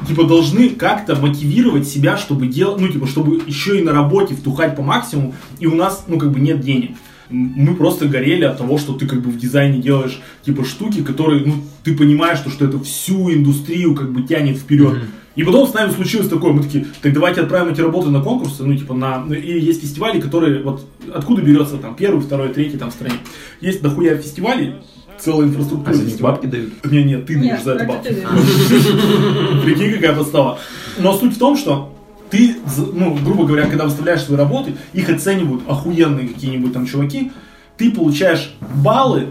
типа 0.08 0.24
должны 0.24 0.70
как-то 0.70 1.16
мотивировать 1.16 1.88
себя, 1.88 2.18
чтобы 2.18 2.48
делать, 2.48 2.80
ну 2.80 2.88
типа, 2.88 3.08
чтобы 3.08 3.42
еще 3.46 3.80
и 3.80 3.84
на 3.84 3.92
работе 3.92 4.36
втухать 4.36 4.76
по 4.76 4.82
максимуму, 4.82 5.36
и 5.60 5.68
у 5.68 5.76
нас, 5.76 6.06
ну 6.08 6.18
как 6.18 6.32
бы 6.32 6.40
нет 6.40 6.62
денег. 6.62 6.92
Мы 7.30 7.76
просто 7.76 8.08
горели 8.08 8.44
от 8.44 8.60
того, 8.60 8.78
что 8.78 8.94
ты 8.94 9.08
как 9.08 9.22
бы 9.22 9.32
в 9.32 9.38
дизайне 9.38 9.82
делаешь 9.82 10.20
типа 10.44 10.64
штуки, 10.64 11.02
которые, 11.02 11.44
ну, 11.46 11.56
ты 11.84 11.98
понимаешь, 11.98 12.38
что, 12.38 12.52
что 12.52 12.66
это 12.66 12.80
всю 12.80 13.34
индустрию 13.34 13.96
как 13.96 14.12
бы 14.12 14.22
тянет 14.24 14.58
вперед. 14.58 15.00
И 15.36 15.44
потом 15.44 15.68
с 15.68 15.74
нами 15.74 15.92
случилось 15.92 16.30
такое, 16.30 16.54
мы 16.54 16.64
такие, 16.64 16.86
так 17.02 17.12
давайте 17.14 17.42
отправим 17.42 17.74
эти 17.74 17.82
работы 17.82 18.10
на 18.10 18.22
конкурсы, 18.22 18.64
ну, 18.64 18.76
типа, 18.76 18.94
на... 18.94 19.20
ну, 19.26 19.34
И 19.34 19.60
есть 19.60 19.82
фестивали, 19.82 20.22
которые, 20.22 20.64
вот, 20.64 20.88
откуда 21.14 21.42
берется, 21.42 21.78
там, 21.78 21.96
первый, 21.96 22.22
второй, 22.22 22.50
третий, 22.50 22.78
там, 22.78 22.90
в 22.90 22.94
стране. 22.94 23.16
Есть 23.60 23.82
дохуя 23.82 24.16
фестивалей, 24.16 24.76
целая 25.20 25.48
инфраструктура 25.48 25.92
А 25.92 25.94
фестивалей. 25.98 26.22
бабки 26.24 26.46
дают? 26.48 26.86
Не, 26.92 27.04
нет, 27.04 27.26
ты 27.26 27.40
даешь 27.40 27.62
за 27.64 27.74
это 27.74 27.86
бабки. 27.86 28.10
Прикинь, 29.64 29.94
какая 29.94 30.16
подстава. 30.16 30.60
Но 31.00 31.14
суть 31.18 31.36
в 31.36 31.40
том, 31.40 31.58
что 31.58 31.94
ты, 32.30 32.56
ну, 32.94 33.16
грубо 33.24 33.46
говоря, 33.46 33.68
когда 33.68 33.86
выставляешь 33.86 34.22
свои 34.24 34.38
работы, 34.38 34.76
их 34.94 35.10
оценивают 35.10 35.64
охуенные 35.68 36.28
какие-нибудь 36.28 36.74
там 36.74 36.86
чуваки, 36.86 37.32
ты 37.78 37.92
получаешь 37.92 38.54
баллы 38.84 39.28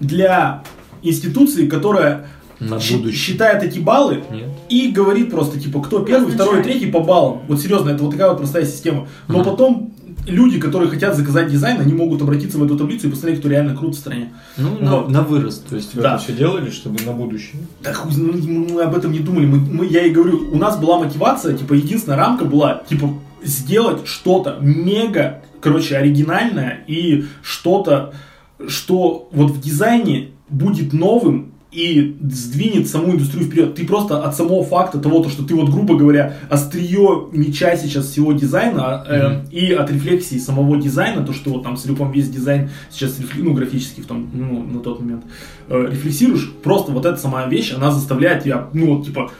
для 0.00 0.62
институции, 1.02 1.68
которая 1.68 2.26
На 2.58 2.76
будущее. 2.76 3.12
считает 3.12 3.62
эти 3.62 3.78
баллы 3.78 4.22
Нет. 4.30 4.48
и 4.68 4.90
говорит 4.90 5.30
просто, 5.30 5.58
типа, 5.60 5.80
кто 5.82 6.00
первый, 6.00 6.32
второй, 6.32 6.56
Назначает. 6.56 6.64
третий 6.80 6.92
по 6.92 7.00
баллам. 7.00 7.42
Вот 7.48 7.60
серьезно, 7.60 7.90
это 7.90 8.02
вот 8.02 8.12
такая 8.12 8.28
вот 8.30 8.38
простая 8.38 8.64
система. 8.64 9.08
Но 9.28 9.44
потом 9.44 9.91
люди, 10.26 10.58
которые 10.60 10.90
хотят 10.90 11.16
заказать 11.16 11.50
дизайн, 11.50 11.80
они 11.80 11.92
могут 11.94 12.22
обратиться 12.22 12.58
в 12.58 12.64
эту 12.64 12.76
таблицу 12.76 13.08
и 13.08 13.10
посмотреть, 13.10 13.40
кто 13.40 13.48
реально 13.48 13.76
крут 13.76 13.94
в 13.94 13.98
стране. 13.98 14.32
Ну, 14.56 14.78
на, 14.80 14.96
Вот. 14.96 15.10
на 15.10 15.22
вырост. 15.22 15.66
То 15.68 15.76
есть 15.76 15.94
вы 15.94 16.02
Да. 16.02 16.14
это 16.14 16.22
все 16.24 16.32
делали, 16.32 16.70
чтобы 16.70 17.02
на 17.04 17.12
будущее. 17.12 17.62
Да 17.82 17.92
зна- 18.10 18.32
мы, 18.32 18.66
мы 18.72 18.82
об 18.82 18.94
этом 18.94 19.12
не 19.12 19.18
думали. 19.20 19.46
Мы, 19.46 19.58
мы- 19.58 19.86
я 19.86 20.04
и 20.04 20.10
говорю, 20.10 20.48
у 20.52 20.56
нас 20.56 20.78
была 20.78 20.98
мотивация, 20.98 21.56
типа, 21.56 21.74
единственная 21.74 22.18
рамка 22.18 22.44
была, 22.44 22.82
типа, 22.88 23.14
сделать 23.42 24.06
что-то 24.06 24.58
мега, 24.60 25.42
короче, 25.60 25.96
оригинальное 25.96 26.84
и 26.86 27.24
что-то, 27.42 28.12
что 28.68 29.28
вот 29.32 29.50
в 29.50 29.60
дизайне 29.60 30.28
будет 30.48 30.92
новым 30.92 31.51
и 31.72 32.16
сдвинет 32.22 32.86
саму 32.86 33.12
индустрию 33.12 33.46
вперед. 33.46 33.74
Ты 33.74 33.86
просто 33.86 34.22
от 34.22 34.36
самого 34.36 34.62
факта 34.62 34.98
того, 34.98 35.22
то, 35.22 35.30
что 35.30 35.42
ты 35.42 35.54
вот, 35.54 35.70
грубо 35.70 35.96
говоря, 35.96 36.36
острие 36.50 37.28
меча 37.32 37.76
сейчас 37.76 38.06
всего 38.06 38.34
дизайна 38.34 39.04
э, 39.08 39.46
и 39.50 39.72
от 39.72 39.90
рефлексии 39.90 40.36
самого 40.36 40.76
дизайна, 40.76 41.24
то, 41.24 41.32
что 41.32 41.50
вот 41.50 41.62
там 41.62 41.76
целиком 41.76 42.12
весь 42.12 42.28
дизайн 42.28 42.70
сейчас, 42.90 43.16
ну, 43.36 43.54
графический 43.54 44.02
в 44.02 44.06
том, 44.06 44.30
ну, 44.34 44.62
на 44.62 44.80
тот 44.80 45.00
момент, 45.00 45.24
э, 45.68 45.88
рефлексируешь, 45.90 46.50
просто 46.62 46.92
вот 46.92 47.06
эта 47.06 47.16
сама 47.16 47.46
вещь, 47.46 47.72
она 47.74 47.90
заставляет 47.90 48.44
тебя, 48.44 48.68
ну, 48.74 48.96
вот, 48.96 49.06
типа, 49.06 49.30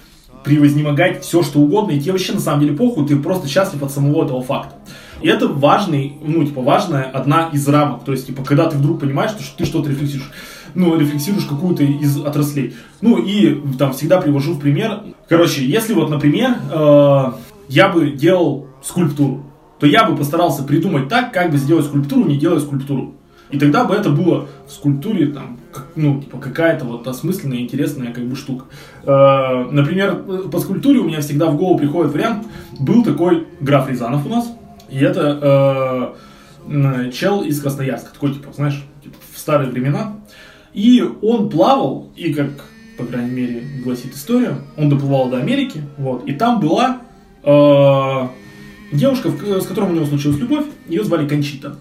превознемогать 0.43 1.23
все, 1.23 1.43
что 1.43 1.61
угодно, 1.61 1.93
и 1.93 2.01
тебе 2.01 2.13
вообще 2.13 2.33
на 2.33 2.41
самом 2.41 2.61
деле 2.61 2.77
похуй, 2.77 3.07
ты 3.07 3.17
просто 3.17 3.47
счастлив 3.47 3.83
от 3.83 3.93
самого 3.93 4.25
этого 4.25 4.43
факта. 4.43 4.75
И 5.21 5.29
это 5.29 5.47
важный, 5.47 6.17
ну, 6.21 6.45
типа, 6.45 6.63
важная 6.63 7.05
одна 7.05 7.49
из 7.53 7.67
рамок. 7.69 8.05
То 8.05 8.13
есть, 8.13 8.27
типа, 8.27 8.43
когда 8.43 8.69
ты 8.69 8.77
вдруг 8.77 9.01
понимаешь, 9.01 9.31
что 9.31 9.57
ты 9.57 9.65
что-то 9.65 9.89
рефлексируешь, 9.89 10.33
ну, 10.75 10.99
рефлексируешь 10.99 11.45
какую-то 11.45 11.83
из 11.83 12.19
отраслей. 12.19 12.75
Ну, 13.01 13.19
и 13.19 13.61
там 13.79 13.93
всегда 13.93 14.21
привожу 14.21 14.55
в 14.55 14.61
пример. 14.61 15.01
Короче, 15.29 15.65
если 15.65 15.95
вот, 15.95 16.11
например, 16.11 16.57
э, 16.71 17.33
я 17.69 17.89
бы 17.89 18.11
делал 18.11 18.67
скульптуру, 18.83 19.45
то 19.79 19.87
я 19.87 20.05
бы 20.05 20.17
постарался 20.17 20.63
придумать 20.63 21.09
так, 21.09 21.33
как 21.33 21.51
бы 21.51 21.57
сделать 21.57 21.87
скульптуру, 21.87 22.25
не 22.29 22.37
делая 22.39 22.61
скульптуру. 22.61 23.15
И 23.51 23.59
тогда 23.59 23.85
бы 23.85 23.95
это 23.95 24.11
было 24.11 24.47
в 24.67 24.73
скульптуре, 24.73 25.27
там, 25.27 25.59
как- 25.73 25.89
ну, 25.95 26.21
типа, 26.23 26.39
какая-то 26.39 26.85
вот 26.87 27.07
осмысленная, 27.07 27.59
интересная, 27.59 28.13
как 28.13 28.25
бы, 28.25 28.35
штука. 28.37 28.65
Э, 29.05 29.65
например, 29.71 30.17
по 30.51 30.59
скульптуре 30.59 31.01
у 31.01 31.05
меня 31.05 31.21
всегда 31.21 31.47
в 31.51 31.57
голову 31.57 31.79
приходит 31.79 32.13
вариант, 32.13 32.47
был 32.79 33.05
такой 33.05 33.47
граф 33.61 33.91
Рязанов 33.91 34.25
у 34.25 34.29
нас, 34.29 34.51
и 34.89 34.99
это 34.99 36.15
э, 36.69 37.11
чел 37.13 37.43
из 37.43 37.61
Красноярска, 37.61 38.13
такой, 38.13 38.33
типа, 38.35 38.53
знаешь, 38.55 38.83
типа, 39.03 39.17
в 39.35 39.39
старые 39.39 39.71
времена. 39.71 40.17
И 40.75 41.03
он 41.23 41.51
плавал, 41.51 42.11
и 42.17 42.33
как, 42.33 42.51
по 42.97 43.05
крайней 43.05 43.31
мере, 43.31 43.63
гласит 43.85 44.15
история, 44.15 44.57
он 44.77 44.89
доплывал 44.89 45.29
до 45.29 45.39
Америки, 45.39 45.83
вот, 45.99 46.27
и 46.27 46.33
там 46.33 46.61
была 46.61 47.03
э, 47.43 48.29
девушка, 48.97 49.31
с 49.61 49.67
которой 49.67 49.91
у 49.91 49.95
него 49.95 50.07
случилась 50.07 50.39
любовь, 50.39 50.65
ее 50.89 51.05
звали 51.05 51.29
Кончита. 51.29 51.77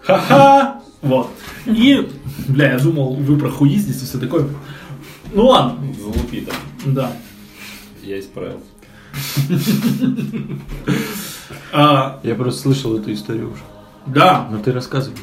Ха-ха! 0.00 0.80
Вот. 1.02 1.30
И, 1.66 2.08
бля, 2.48 2.72
я 2.72 2.78
думал, 2.78 3.14
вы 3.14 3.38
про 3.38 3.50
хуи 3.50 3.76
здесь 3.76 4.02
и 4.02 4.04
все 4.06 4.18
такое. 4.18 4.46
Ну 5.34 5.46
ладно, 5.46 5.78
Залупито. 5.94 6.52
да. 6.86 7.12
Я 8.02 8.18
исправил. 8.18 8.60
А, 11.72 12.20
Я 12.22 12.34
просто 12.34 12.62
слышал 12.62 12.98
эту 12.98 13.12
историю 13.12 13.52
уже. 13.52 13.62
да, 14.06 14.46
Но 14.50 14.58
ты 14.58 14.72
рассказывай. 14.72 15.16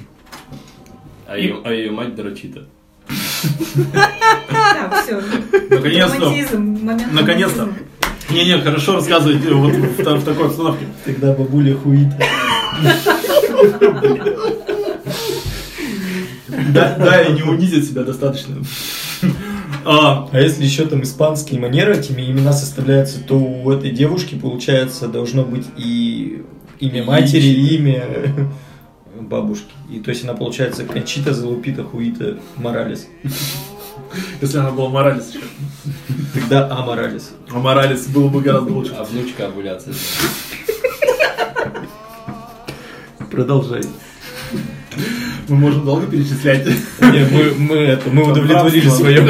А 1.27 1.37
ее, 1.37 1.59
а 1.63 1.71
ее 1.71 1.91
мать 1.91 2.15
дрочита. 2.15 2.65
Так, 4.51 5.03
все. 5.03 5.21
наконец-то. 5.69 6.57
Наконец-то. 7.11 7.69
Не-не, 8.29 8.59
хорошо 8.59 8.95
рассказывать 8.95 9.43
э, 9.43 9.53
вот 9.53 9.73
в, 9.73 9.99
в 9.99 10.23
такой 10.23 10.47
обстановке. 10.47 10.85
Тогда 11.03 11.33
бабуля 11.33 11.75
хуита. 11.75 12.15
Да, 16.73 16.95
да, 16.97 17.21
и 17.23 17.33
не 17.33 17.41
унизит 17.41 17.85
себя 17.85 18.03
достаточно. 18.03 18.55
А, 19.85 20.29
А 20.31 20.39
если 20.39 20.63
еще 20.65 20.85
там 20.85 21.03
испанские 21.03 21.59
манеры, 21.59 21.97
этими 21.97 22.21
имена 22.29 22.53
составляются, 22.53 23.19
то 23.21 23.35
у 23.35 23.71
этой 23.71 23.91
девушки, 23.91 24.35
получается, 24.35 25.07
должно 25.07 25.43
быть 25.43 25.65
и 25.77 26.43
имя 26.79 27.03
матери, 27.03 27.47
и 27.47 27.75
имя 27.75 28.03
бабушки. 29.19 29.71
И 29.89 29.99
то 29.99 30.09
есть 30.09 30.23
она 30.23 30.33
получается 30.33 30.85
Кончита 30.85 31.33
Залупита 31.33 31.83
Хуита 31.83 32.37
Моралес. 32.57 33.07
если 34.41 34.57
она 34.57 34.71
была 34.71 34.89
Моралес 34.89 35.29
еще. 35.29 35.45
Тогда 36.33 36.67
А 36.71 36.85
Моралес. 36.85 37.31
А 37.49 37.59
Моралес 37.59 38.07
было 38.07 38.29
бы 38.29 38.41
гораздо 38.41 38.71
лучше. 38.71 38.93
А 38.97 39.03
внучка 39.03 39.47
овуляция. 39.47 39.93
Продолжай. 43.31 43.81
Мы 45.47 45.55
можем 45.55 45.85
долго 45.85 46.07
перечислять. 46.07 46.65
Не, 46.67 47.25
мы, 47.31 47.53
мы, 47.57 47.75
это, 47.77 48.09
мы 48.09 48.29
удовлетворили 48.29 48.89
свое. 48.89 49.27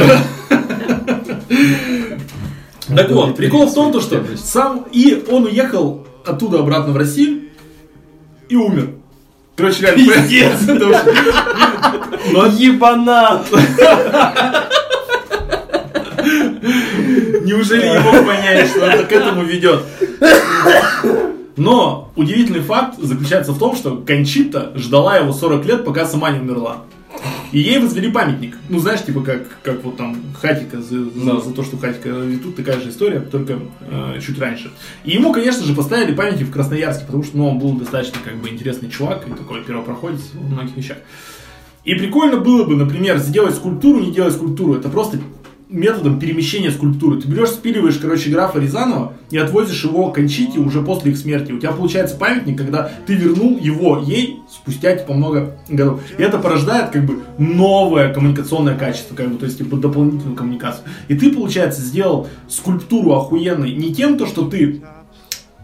Так 2.88 3.12
вот, 3.12 3.36
прикол 3.36 3.68
в 3.68 3.74
том, 3.74 3.92
то, 3.92 4.02
что 4.02 4.26
сам 4.36 4.86
и 4.92 5.24
он 5.30 5.46
уехал 5.46 6.08
оттуда 6.26 6.60
обратно 6.60 6.92
в 6.94 6.98
Россию 6.98 7.42
и 8.50 8.56
умер. 8.56 8.99
Короче, 9.60 9.82
реально, 9.82 10.04
пиздец. 10.14 10.62
Ебанат! 12.58 13.46
Неужели 17.44 17.90
не 17.90 18.00
мог 18.00 18.26
понять, 18.26 18.70
что 18.70 18.86
это 18.86 19.04
к 19.04 19.12
этому 19.12 19.44
ведет? 19.44 19.82
Но 21.58 22.10
удивительный 22.16 22.62
факт 22.62 22.96
заключается 23.00 23.52
в 23.52 23.60
том, 23.60 23.76
что 23.76 23.98
Кончита 23.98 24.72
ждала 24.76 25.18
его 25.18 25.34
40 25.34 25.66
лет, 25.66 25.84
пока 25.84 26.06
сама 26.06 26.32
не 26.32 26.40
умерла. 26.40 26.78
И 27.52 27.60
ей 27.60 27.80
возвели 27.80 28.12
памятник. 28.12 28.58
Ну, 28.70 28.80
знаешь, 28.80 29.04
типа 29.04 29.22
как, 29.22 29.48
как 29.64 29.84
вот 29.84 29.98
там 29.98 30.16
Хатика 30.40 30.82
за, 30.82 31.06
за- 31.10 31.40
за 31.42 31.52
то, 31.54 31.64
что 31.64 31.78
Хатика. 31.78 32.10
И 32.10 32.38
тут 32.38 32.56
такая 32.56 32.80
же 32.80 32.90
история, 32.90 33.20
только 33.22 33.60
э, 33.82 34.20
чуть 34.26 34.38
раньше. 34.40 34.72
И 35.04 35.12
ему, 35.12 35.34
конечно 35.34 35.64
же, 35.66 35.74
поставили 35.74 36.14
памятник 36.14 36.48
в 36.48 36.52
Красноярске, 36.52 37.06
потому 37.06 37.24
что 37.24 37.38
ну, 37.38 37.48
он 37.50 37.60
был 37.60 37.74
достаточно 37.74 38.20
как 38.24 38.36
бы 38.38 38.50
интересный 38.50 38.90
чувак 38.90 39.28
и 39.28 39.32
такой 39.32 39.64
первопроходец 39.64 40.22
в 40.34 40.52
многих 40.52 40.78
вещах. 40.78 40.98
И 41.86 41.96
прикольно 41.96 42.38
было 42.38 42.66
бы, 42.66 42.76
например, 42.76 43.18
сделать 43.18 43.56
скульптуру, 43.56 44.00
не 44.02 44.12
делать 44.12 44.34
скульптуру. 44.34 44.76
Это 44.76 44.90
просто 44.90 45.20
методом 45.70 46.20
перемещения 46.20 46.72
скульптуры. 46.72 47.22
Ты 47.22 47.28
берешь, 47.28 47.50
спиливаешь, 47.50 47.98
короче, 47.98 48.32
графа 48.32 48.60
Рязанова 48.60 49.14
и 49.30 49.38
отвозишь 49.38 49.84
его 49.84 50.10
к 50.10 50.16
Кончите 50.16 50.60
уже 50.60 50.82
после 50.82 51.12
их 51.12 51.18
смерти. 51.18 51.52
У 51.52 51.60
тебя 51.60 51.72
получается 51.72 52.16
памятник, 52.16 52.58
когда 52.58 52.92
ты 53.06 53.14
вернул 53.14 53.58
его 53.60 54.00
ей 54.00 54.40
спустя, 54.50 54.96
типа, 54.96 55.14
много 55.14 55.58
годов. 55.70 56.02
И 56.18 56.22
это 56.22 56.40
порождает, 56.40 56.90
как 56.90 57.06
бы, 57.06 57.20
новое 57.38 58.12
коммуникационное 58.12 58.76
качество, 58.76 59.16
как 59.16 59.32
бы, 59.32 59.38
то 59.38 59.46
есть, 59.46 59.60
типа, 59.60 59.78
дополнительную 59.78 60.36
коммуникацию. 60.36 60.86
И 61.08 61.16
ты, 61.16 61.32
получается, 61.32 61.82
сделал 61.82 62.28
скульптуру 62.48 63.14
охуенной 63.14 63.74
не 63.74 63.94
тем, 63.94 64.18
то, 64.18 64.26
что 64.26 64.46
ты 64.48 64.82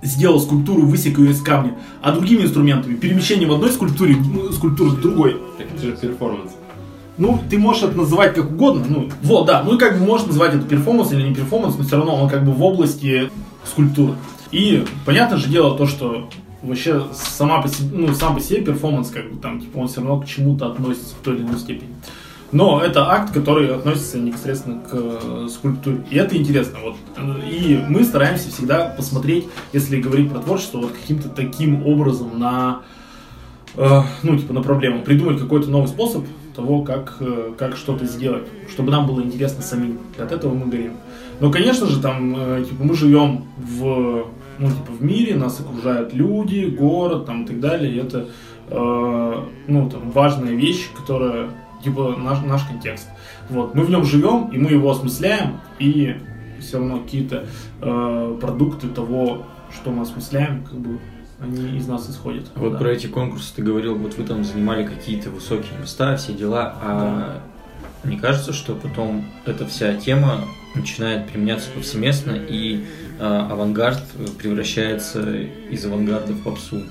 сделал 0.03 0.39
скульптуру, 0.39 0.83
высек 0.83 1.17
ее 1.17 1.31
из 1.31 1.41
камня, 1.41 1.77
а 2.03 2.11
другими 2.11 2.43
инструментами. 2.43 2.95
Перемещение 2.95 3.47
в 3.47 3.53
одной 3.53 3.71
скульптуре, 3.71 4.15
ну, 4.15 4.51
скульптуры 4.51 4.91
в 4.91 5.01
другой. 5.01 5.41
Так 5.57 5.67
это 5.73 5.81
же 5.81 5.97
перформанс. 5.97 6.51
Ну, 7.17 7.39
ты 7.49 7.57
можешь 7.57 7.83
это 7.83 7.97
называть 7.97 8.33
как 8.33 8.51
угодно. 8.51 8.85
Ну, 8.87 9.09
вот, 9.21 9.45
да. 9.45 9.63
Ну, 9.63 9.75
и 9.75 9.77
как 9.77 9.97
бы 9.97 10.05
можешь 10.05 10.27
называть 10.27 10.53
это 10.53 10.65
перформанс 10.65 11.11
или 11.13 11.21
не 11.21 11.33
перформанс, 11.33 11.77
но 11.77 11.83
все 11.83 11.97
равно 11.97 12.15
он 12.15 12.29
как 12.29 12.43
бы 12.43 12.51
в 12.51 12.61
области 12.61 13.29
скульптуры. 13.63 14.15
И 14.51 14.85
понятно 15.05 15.37
же 15.37 15.49
дело 15.49 15.77
то, 15.77 15.85
что 15.85 16.29
вообще 16.61 17.03
сама 17.13 17.61
по 17.61 17.67
себе, 17.67 17.97
ну, 17.97 18.13
сам 18.13 18.35
по 18.35 18.41
себе 18.41 18.61
перформанс, 18.61 19.09
как 19.09 19.31
бы 19.31 19.39
там, 19.39 19.61
типа, 19.61 19.77
он 19.77 19.87
все 19.87 20.01
равно 20.01 20.19
к 20.19 20.25
чему-то 20.25 20.67
относится 20.67 21.15
в 21.15 21.23
той 21.23 21.35
или 21.35 21.43
иной 21.43 21.59
степени. 21.59 21.89
Но 22.51 22.81
это 22.81 23.11
акт, 23.11 23.33
который 23.33 23.73
относится 23.73 24.17
непосредственно 24.17 24.79
к 24.79 24.89
э, 24.93 25.47
скульптуре. 25.51 26.03
И 26.09 26.15
это 26.15 26.37
интересно. 26.37 26.77
Вот. 26.83 26.95
И 27.49 27.83
мы 27.89 28.03
стараемся 28.03 28.49
всегда 28.49 28.93
посмотреть, 28.95 29.47
если 29.73 29.99
говорить 29.99 30.31
про 30.31 30.39
творчество, 30.39 30.79
вот 30.79 30.91
каким-то 30.91 31.29
таким 31.29 31.85
образом 31.85 32.37
на 32.39 32.81
э, 33.75 34.01
ну, 34.23 34.37
типа, 34.37 34.53
на 34.53 34.61
проблему. 34.61 35.01
Придумать 35.01 35.39
какой-то 35.39 35.69
новый 35.69 35.87
способ 35.87 36.23
того, 36.55 36.83
как, 36.83 37.17
э, 37.19 37.53
как 37.57 37.75
что-то 37.75 38.05
сделать, 38.05 38.47
чтобы 38.69 38.91
нам 38.91 39.05
было 39.07 39.21
интересно 39.21 39.61
самим. 39.61 39.99
От 40.17 40.31
этого 40.31 40.53
мы 40.53 40.67
горим. 40.67 40.93
Но, 41.39 41.51
конечно 41.51 41.87
же, 41.87 42.01
там, 42.01 42.35
э, 42.37 42.63
типа, 42.63 42.83
мы 42.83 42.95
живем 42.95 43.45
в, 43.57 44.27
ну, 44.59 44.69
типа, 44.69 44.91
в 44.91 45.03
мире, 45.03 45.35
нас 45.35 45.59
окружают 45.59 46.13
люди, 46.13 46.65
город, 46.65 47.25
там, 47.25 47.43
и 47.43 47.47
так 47.47 47.59
далее. 47.59 47.93
И 47.93 47.97
это, 47.97 48.27
э, 48.69 49.43
ну, 49.67 49.89
там, 49.89 50.11
важная 50.11 50.53
вещь, 50.53 50.89
которая, 50.95 51.49
типа, 51.83 52.15
наш, 52.17 52.41
наш 52.41 52.63
контекст. 52.63 53.09
Вот. 53.49 53.75
Мы 53.75 53.83
в 53.83 53.89
нем 53.89 54.05
живем, 54.05 54.49
и 54.51 54.57
мы 54.57 54.71
его 54.71 54.89
осмысляем, 54.89 55.59
и 55.79 56.15
все 56.59 56.79
равно 56.79 56.99
какие-то 56.99 57.45
э, 57.81 58.37
продукты 58.41 58.87
того, 58.87 59.43
что 59.73 59.91
мы 59.91 60.03
осмысляем, 60.03 60.63
как 60.63 60.79
бы, 60.79 60.99
они 61.39 61.77
из 61.77 61.87
нас 61.87 62.09
исходят. 62.09 62.45
Вот 62.55 62.73
Да. 62.73 62.77
про 62.79 62.91
эти 62.91 63.07
конкурсы 63.07 63.53
ты 63.55 63.61
говорил, 63.61 63.95
вот 63.95 64.17
вы 64.17 64.23
там 64.23 64.43
занимали 64.43 64.85
какие-то 64.85 65.29
высокие 65.29 65.77
места, 65.79 66.15
все 66.17 66.33
дела, 66.33 66.75
а 66.81 67.41
мне 68.03 68.17
кажется, 68.17 68.53
что 68.53 68.73
потом 68.75 69.25
эта 69.45 69.65
вся 69.65 69.95
тема 69.95 70.45
начинает 70.75 71.27
применяться 71.27 71.69
повсеместно, 71.71 72.31
и 72.31 72.85
э, 73.19 73.23
авангард 73.25 74.01
превращается 74.41 75.35
из 75.71 75.85
авангарда 75.85 76.33
в 76.33 76.43
попсу. 76.43 76.81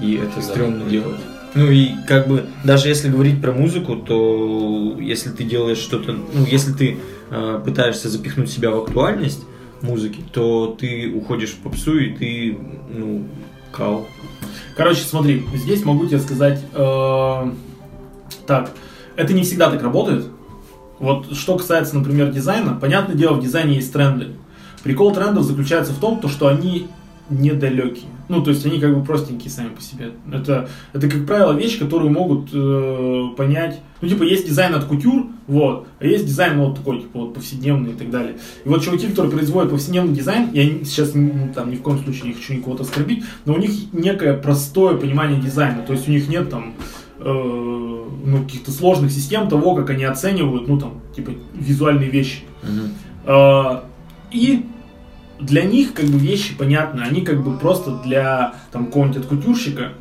И 0.00 0.14
это 0.16 0.36
Да. 0.36 0.42
стрёмно 0.42 0.88
делать. 0.88 1.20
Ну 1.54 1.70
и 1.70 1.90
как 2.08 2.26
бы, 2.26 2.46
даже 2.64 2.88
если 2.88 3.08
говорить 3.08 3.40
про 3.40 3.52
музыку, 3.52 3.94
то 3.96 4.96
если 5.00 5.30
ты 5.30 5.44
делаешь 5.44 5.78
что-то, 5.78 6.12
ну 6.12 6.44
если 6.46 6.72
ты 6.72 6.98
э, 7.30 7.62
пытаешься 7.64 8.08
запихнуть 8.08 8.50
себя 8.50 8.70
в 8.72 8.78
актуальность 8.82 9.44
музыки, 9.80 10.20
то 10.32 10.76
ты 10.78 11.12
уходишь 11.14 11.50
в 11.50 11.58
попсу, 11.58 11.96
и 11.98 12.14
ты, 12.14 12.58
ну, 12.90 13.24
кал. 13.76 14.06
Короче, 14.76 15.02
смотри, 15.02 15.46
здесь 15.54 15.84
могу 15.84 16.06
тебе 16.06 16.18
сказать, 16.18 16.60
э, 16.72 17.52
так, 18.46 18.70
это 19.16 19.32
не 19.32 19.42
всегда 19.42 19.70
так 19.70 19.82
работает. 19.82 20.26
Вот 20.98 21.34
что 21.36 21.56
касается, 21.56 21.96
например, 21.96 22.30
дизайна, 22.30 22.74
понятное 22.80 23.14
дело, 23.14 23.34
в 23.34 23.42
дизайне 23.42 23.76
есть 23.76 23.92
тренды. 23.92 24.32
Прикол 24.82 25.12
трендов 25.14 25.44
заключается 25.44 25.92
в 25.92 25.98
том, 25.98 26.20
то, 26.20 26.28
что 26.28 26.48
они 26.48 26.88
недалекие. 27.30 28.10
Ну, 28.28 28.42
то 28.42 28.50
есть 28.50 28.64
они 28.66 28.80
как 28.80 28.96
бы 28.96 29.04
простенькие 29.04 29.50
сами 29.50 29.68
по 29.68 29.80
себе. 29.80 30.12
Это, 30.32 30.68
это 30.92 31.08
как 31.08 31.26
правило, 31.26 31.52
вещь, 31.52 31.78
которую 31.78 32.10
могут 32.10 32.50
э, 32.52 33.28
понять. 33.36 33.80
Ну, 34.00 34.08
типа, 34.08 34.22
есть 34.22 34.46
дизайн 34.46 34.74
от 34.74 34.84
кутюр, 34.84 35.26
вот, 35.46 35.86
а 35.98 36.06
есть 36.06 36.26
дизайн 36.26 36.56
ну, 36.56 36.66
вот 36.66 36.76
такой, 36.76 37.00
типа, 37.00 37.20
вот 37.20 37.34
повседневный 37.34 37.92
и 37.92 37.94
так 37.94 38.10
далее. 38.10 38.36
И 38.64 38.68
вот 38.68 38.82
чуваки, 38.82 39.08
которые 39.08 39.32
производят 39.32 39.70
повседневный 39.70 40.14
дизайн, 40.14 40.50
я 40.52 40.64
сейчас 40.84 41.14
ну, 41.14 41.50
там 41.54 41.70
ни 41.70 41.76
в 41.76 41.82
коем 41.82 41.98
случае 42.02 42.28
не 42.28 42.32
хочу 42.34 42.54
никого-то 42.54 42.82
оскорбить, 42.82 43.24
но 43.44 43.54
у 43.54 43.58
них 43.58 43.70
некое 43.92 44.34
простое 44.34 44.96
понимание 44.96 45.40
дизайна. 45.40 45.82
То 45.82 45.92
есть 45.92 46.08
у 46.08 46.10
них 46.10 46.28
нет 46.28 46.50
там 46.50 46.74
э, 47.18 47.24
ну, 47.24 48.42
каких-то 48.42 48.70
сложных 48.70 49.12
систем 49.12 49.48
того, 49.48 49.74
как 49.74 49.90
они 49.90 50.04
оценивают, 50.04 50.68
ну, 50.68 50.78
там, 50.78 51.00
типа, 51.14 51.32
визуальные 51.54 52.10
вещи. 52.10 52.40
А, 53.26 53.84
И 54.30 54.64
для 55.46 55.62
них 55.62 55.94
как 55.94 56.06
бы 56.06 56.18
вещи 56.18 56.56
понятны, 56.56 57.00
они 57.00 57.22
как 57.22 57.42
бы 57.42 57.56
просто 57.58 58.00
для 58.04 58.54
там 58.72 58.86
какого-нибудь 58.86 59.22
откутюрщика, 59.22 59.92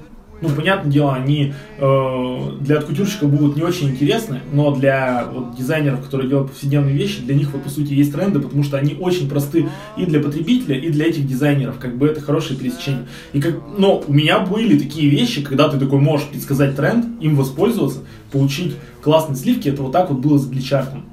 ну, 0.44 0.50
понятное 0.50 0.92
дело, 0.92 1.14
они 1.14 1.54
э, 1.78 2.52
для 2.60 2.80
откутюрщика 2.80 3.28
будут 3.28 3.56
не 3.56 3.64
очень 3.64 3.92
интересны, 3.92 4.42
но 4.52 4.76
для 4.76 5.26
вот, 5.32 5.56
дизайнеров, 5.56 6.04
которые 6.04 6.28
делают 6.28 6.52
повседневные 6.52 6.94
вещи, 6.94 7.22
для 7.22 7.34
них 7.34 7.54
вот 7.54 7.64
по 7.64 7.70
сути 7.70 7.94
есть 7.94 8.12
тренды, 8.12 8.42
потому 8.42 8.64
что 8.64 8.78
они 8.78 8.98
очень 9.00 9.30
просты 9.30 9.70
и 9.96 10.06
для 10.06 10.20
потребителя, 10.20 10.78
и 10.78 10.90
для 10.90 11.06
этих 11.06 11.26
дизайнеров, 11.26 11.80
как 11.80 11.98
бы 11.98 12.08
это 12.08 12.20
хорошее 12.20 12.60
пересечение. 12.60 13.08
И 13.32 13.40
как, 13.40 13.56
но 13.78 14.04
у 14.06 14.12
меня 14.12 14.40
были 14.40 14.78
такие 14.78 15.10
вещи, 15.10 15.42
когда 15.42 15.70
ты 15.70 15.80
такой 15.80 16.00
можешь 16.00 16.28
предсказать 16.28 16.76
тренд, 16.76 17.06
им 17.22 17.38
воспользоваться, 17.38 18.00
получить 18.30 18.76
классные 19.02 19.38
сливки, 19.38 19.70
это 19.70 19.82
вот 19.82 19.94
так 19.94 20.10
вот 20.10 20.20
было 20.20 20.38
с 20.38 20.46
глитч-артом. 20.46 21.06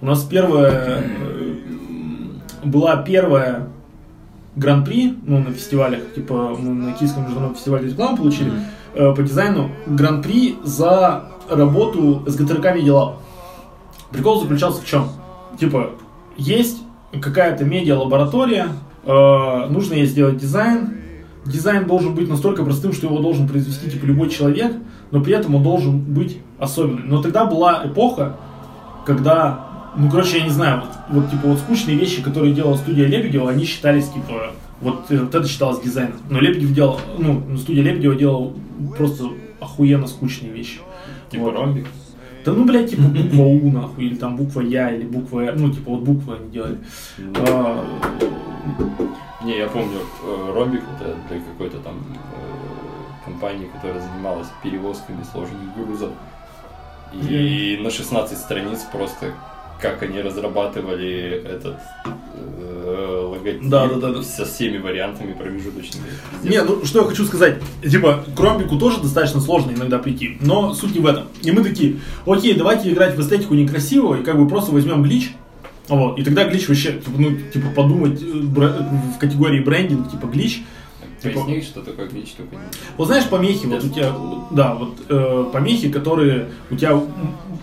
У 0.00 0.06
нас 0.06 0.22
первая 0.22 1.02
э, 1.02 1.54
была 2.62 2.96
первая 2.98 3.68
гран-при, 4.56 5.14
ну, 5.22 5.38
на 5.38 5.52
фестивалях, 5.52 6.00
типа, 6.14 6.56
мы 6.58 6.72
на 6.72 6.92
Киевском 6.92 7.24
международном 7.24 7.56
фестивале 7.56 7.88
рекламу 7.90 8.16
получили, 8.16 8.52
э, 8.94 9.14
по 9.14 9.22
дизайну 9.22 9.70
гран-при 9.86 10.56
за 10.64 11.26
работу 11.48 12.22
с 12.26 12.34
ГТРК 12.34 12.74
Медиалаб. 12.74 13.20
Прикол 14.10 14.40
заключался 14.40 14.80
в 14.82 14.86
чем? 14.86 15.08
Типа, 15.60 15.90
есть 16.36 16.82
какая-то 17.20 17.64
медиа-лаборатория, 17.64 18.68
э, 19.04 19.66
нужно 19.68 19.94
ей 19.94 20.06
сделать 20.06 20.38
дизайн, 20.38 20.98
дизайн 21.44 21.86
должен 21.86 22.14
быть 22.14 22.28
настолько 22.28 22.64
простым, 22.64 22.92
что 22.92 23.06
его 23.06 23.18
должен 23.18 23.48
произвести 23.48 23.90
типа 23.90 24.04
любой 24.04 24.28
человек, 24.30 24.72
но 25.10 25.20
при 25.20 25.34
этом 25.34 25.54
он 25.54 25.62
должен 25.62 26.00
быть 26.00 26.38
особенным. 26.58 27.08
Но 27.08 27.22
тогда 27.22 27.46
была 27.46 27.82
эпоха, 27.84 28.36
когда, 29.04 29.66
ну, 29.96 30.10
короче, 30.10 30.38
я 30.38 30.44
не 30.44 30.50
знаю, 30.50 30.82
вот, 30.82 31.22
вот, 31.22 31.30
типа 31.30 31.48
вот 31.48 31.58
скучные 31.58 31.96
вещи, 31.96 32.22
которые 32.22 32.54
делала 32.54 32.76
студия 32.76 33.06
Лебедева, 33.06 33.50
они 33.50 33.64
считались, 33.64 34.08
типа, 34.08 34.52
вот, 34.80 35.10
э, 35.10 35.16
это 35.16 35.46
считалось 35.48 35.80
дизайном. 35.80 36.18
Но 36.28 36.40
Лебедев 36.40 36.72
делал, 36.72 37.00
ну, 37.18 37.56
студия 37.56 37.82
Лебедева 37.82 38.14
делала 38.14 38.52
просто 38.96 39.24
охуенно 39.60 40.06
скучные 40.06 40.52
вещи. 40.52 40.80
Типа 41.30 41.44
Вот. 41.44 41.54
ромбик. 41.54 41.86
Да 42.44 42.52
ну, 42.52 42.64
блядь, 42.64 42.90
типа 42.90 43.02
буква 43.02 43.42
У, 43.42 43.70
нахуй, 43.72 44.04
или 44.04 44.14
там 44.14 44.36
буква 44.36 44.60
Я, 44.60 44.94
или 44.94 45.04
буква 45.04 45.40
Р, 45.40 45.58
ну, 45.58 45.70
типа 45.70 45.90
вот 45.90 46.00
буквы 46.02 46.36
они 46.36 46.50
делали. 46.50 46.78
А, 47.48 47.84
Не, 49.44 49.58
я 49.58 49.66
помню, 49.68 49.98
э, 50.24 50.52
ромбик 50.54 50.82
это 50.96 51.16
для 51.28 51.40
какой-то 51.40 51.78
там 51.78 51.94
э, 51.94 53.24
компании, 53.24 53.68
которая 53.74 54.00
занималась 54.00 54.48
перевозками 54.62 55.22
сложных 55.32 55.58
грузов. 55.76 56.10
И 57.12 57.80
на 57.82 57.90
16 57.90 58.36
страниц 58.38 58.80
просто 58.92 59.32
как 59.80 60.02
они 60.02 60.20
разрабатывали 60.20 61.42
этот 61.44 61.76
э, 62.04 63.28
логотип 63.30 63.68
Да, 63.68 63.86
да, 63.86 63.96
да, 63.96 64.12
да. 64.12 64.22
со 64.22 64.44
всеми 64.44 64.78
вариантами 64.78 65.32
промежуточными. 65.32 66.06
Не, 66.42 66.62
ну 66.62 66.84
что 66.84 67.00
я 67.00 67.04
хочу 67.06 67.24
сказать, 67.24 67.56
типа, 67.82 68.24
к 68.36 68.40
ромбику 68.40 68.78
тоже 68.78 69.00
достаточно 69.00 69.40
сложно 69.40 69.72
иногда 69.72 69.98
прийти, 69.98 70.38
но 70.40 70.74
суть 70.74 70.94
не 70.94 71.00
в 71.00 71.06
этом. 71.06 71.24
И 71.42 71.50
мы 71.50 71.62
такие, 71.62 71.96
окей, 72.26 72.54
давайте 72.54 72.90
играть 72.90 73.14
в 73.16 73.20
эстетику 73.20 73.54
некрасивого, 73.54 74.20
и 74.20 74.22
как 74.24 74.38
бы 74.38 74.48
просто 74.48 74.72
возьмем 74.72 75.02
глич, 75.02 75.32
вот, 75.88 76.18
и 76.18 76.24
тогда 76.24 76.44
глич 76.48 76.68
вообще, 76.68 76.92
типа, 76.94 77.18
ну, 77.18 77.36
типа, 77.52 77.68
подумать 77.74 78.20
э, 78.20 78.26
в 78.26 79.18
категории 79.18 79.60
брендинг, 79.60 80.10
типа, 80.10 80.26
глич, 80.26 80.62
Поясни, 81.22 81.60
что 81.62 81.80
такое 81.82 82.08
глич, 82.08 82.32
только 82.36 82.56
не- 82.56 82.62
вот 82.96 83.06
знаешь, 83.08 83.24
помехи, 83.28 83.66
вот 83.66 83.84
у 83.84 83.88
тебя, 83.88 84.12
да, 84.50 84.74
вот 84.74 84.94
э, 85.08 85.44
помехи, 85.52 85.90
которые 85.90 86.48
у 86.70 86.76
тебя 86.76 87.00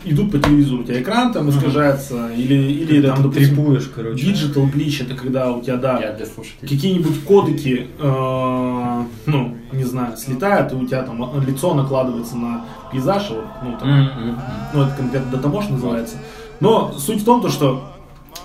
идут 0.06 0.32
по 0.32 0.40
телевизору, 0.40 0.82
у 0.82 0.84
тебя 0.84 1.02
экран 1.02 1.32
там 1.32 1.50
искажается, 1.50 2.30
или, 2.36 2.56
или 2.56 2.96
Когда 3.02 3.08
там, 3.10 3.18
ты 3.18 3.24
допустим, 3.24 3.56
трипуешь, 3.56 3.92
короче. 3.96 4.26
digital 4.26 4.72
glitch, 4.74 5.06
это 5.06 5.16
когда 5.16 5.52
у 5.54 5.62
тебя, 5.62 5.78
да, 5.78 6.18
какие-нибудь 6.62 7.24
кодеки, 7.24 7.88
э, 8.00 9.04
ну, 9.28 9.58
не 9.72 9.84
знаю, 9.84 10.18
слетают, 10.18 10.72
и 10.74 10.76
у 10.76 10.86
тебя 10.88 11.04
там 11.04 11.42
лицо 11.46 11.74
накладывается 11.74 12.36
на 12.36 12.66
пейзаж, 12.92 13.30
вот, 13.30 13.46
ну, 13.64 13.78
там, 13.80 13.90
М-м-м. 13.90 14.40
ну, 14.74 14.82
это 14.84 14.96
конкретно 14.96 15.32
датамош 15.32 15.70
называется. 15.70 16.18
Но 16.60 16.94
суть 16.98 17.22
в 17.22 17.26
том, 17.26 17.42
то, 17.42 17.50
что 17.50 17.84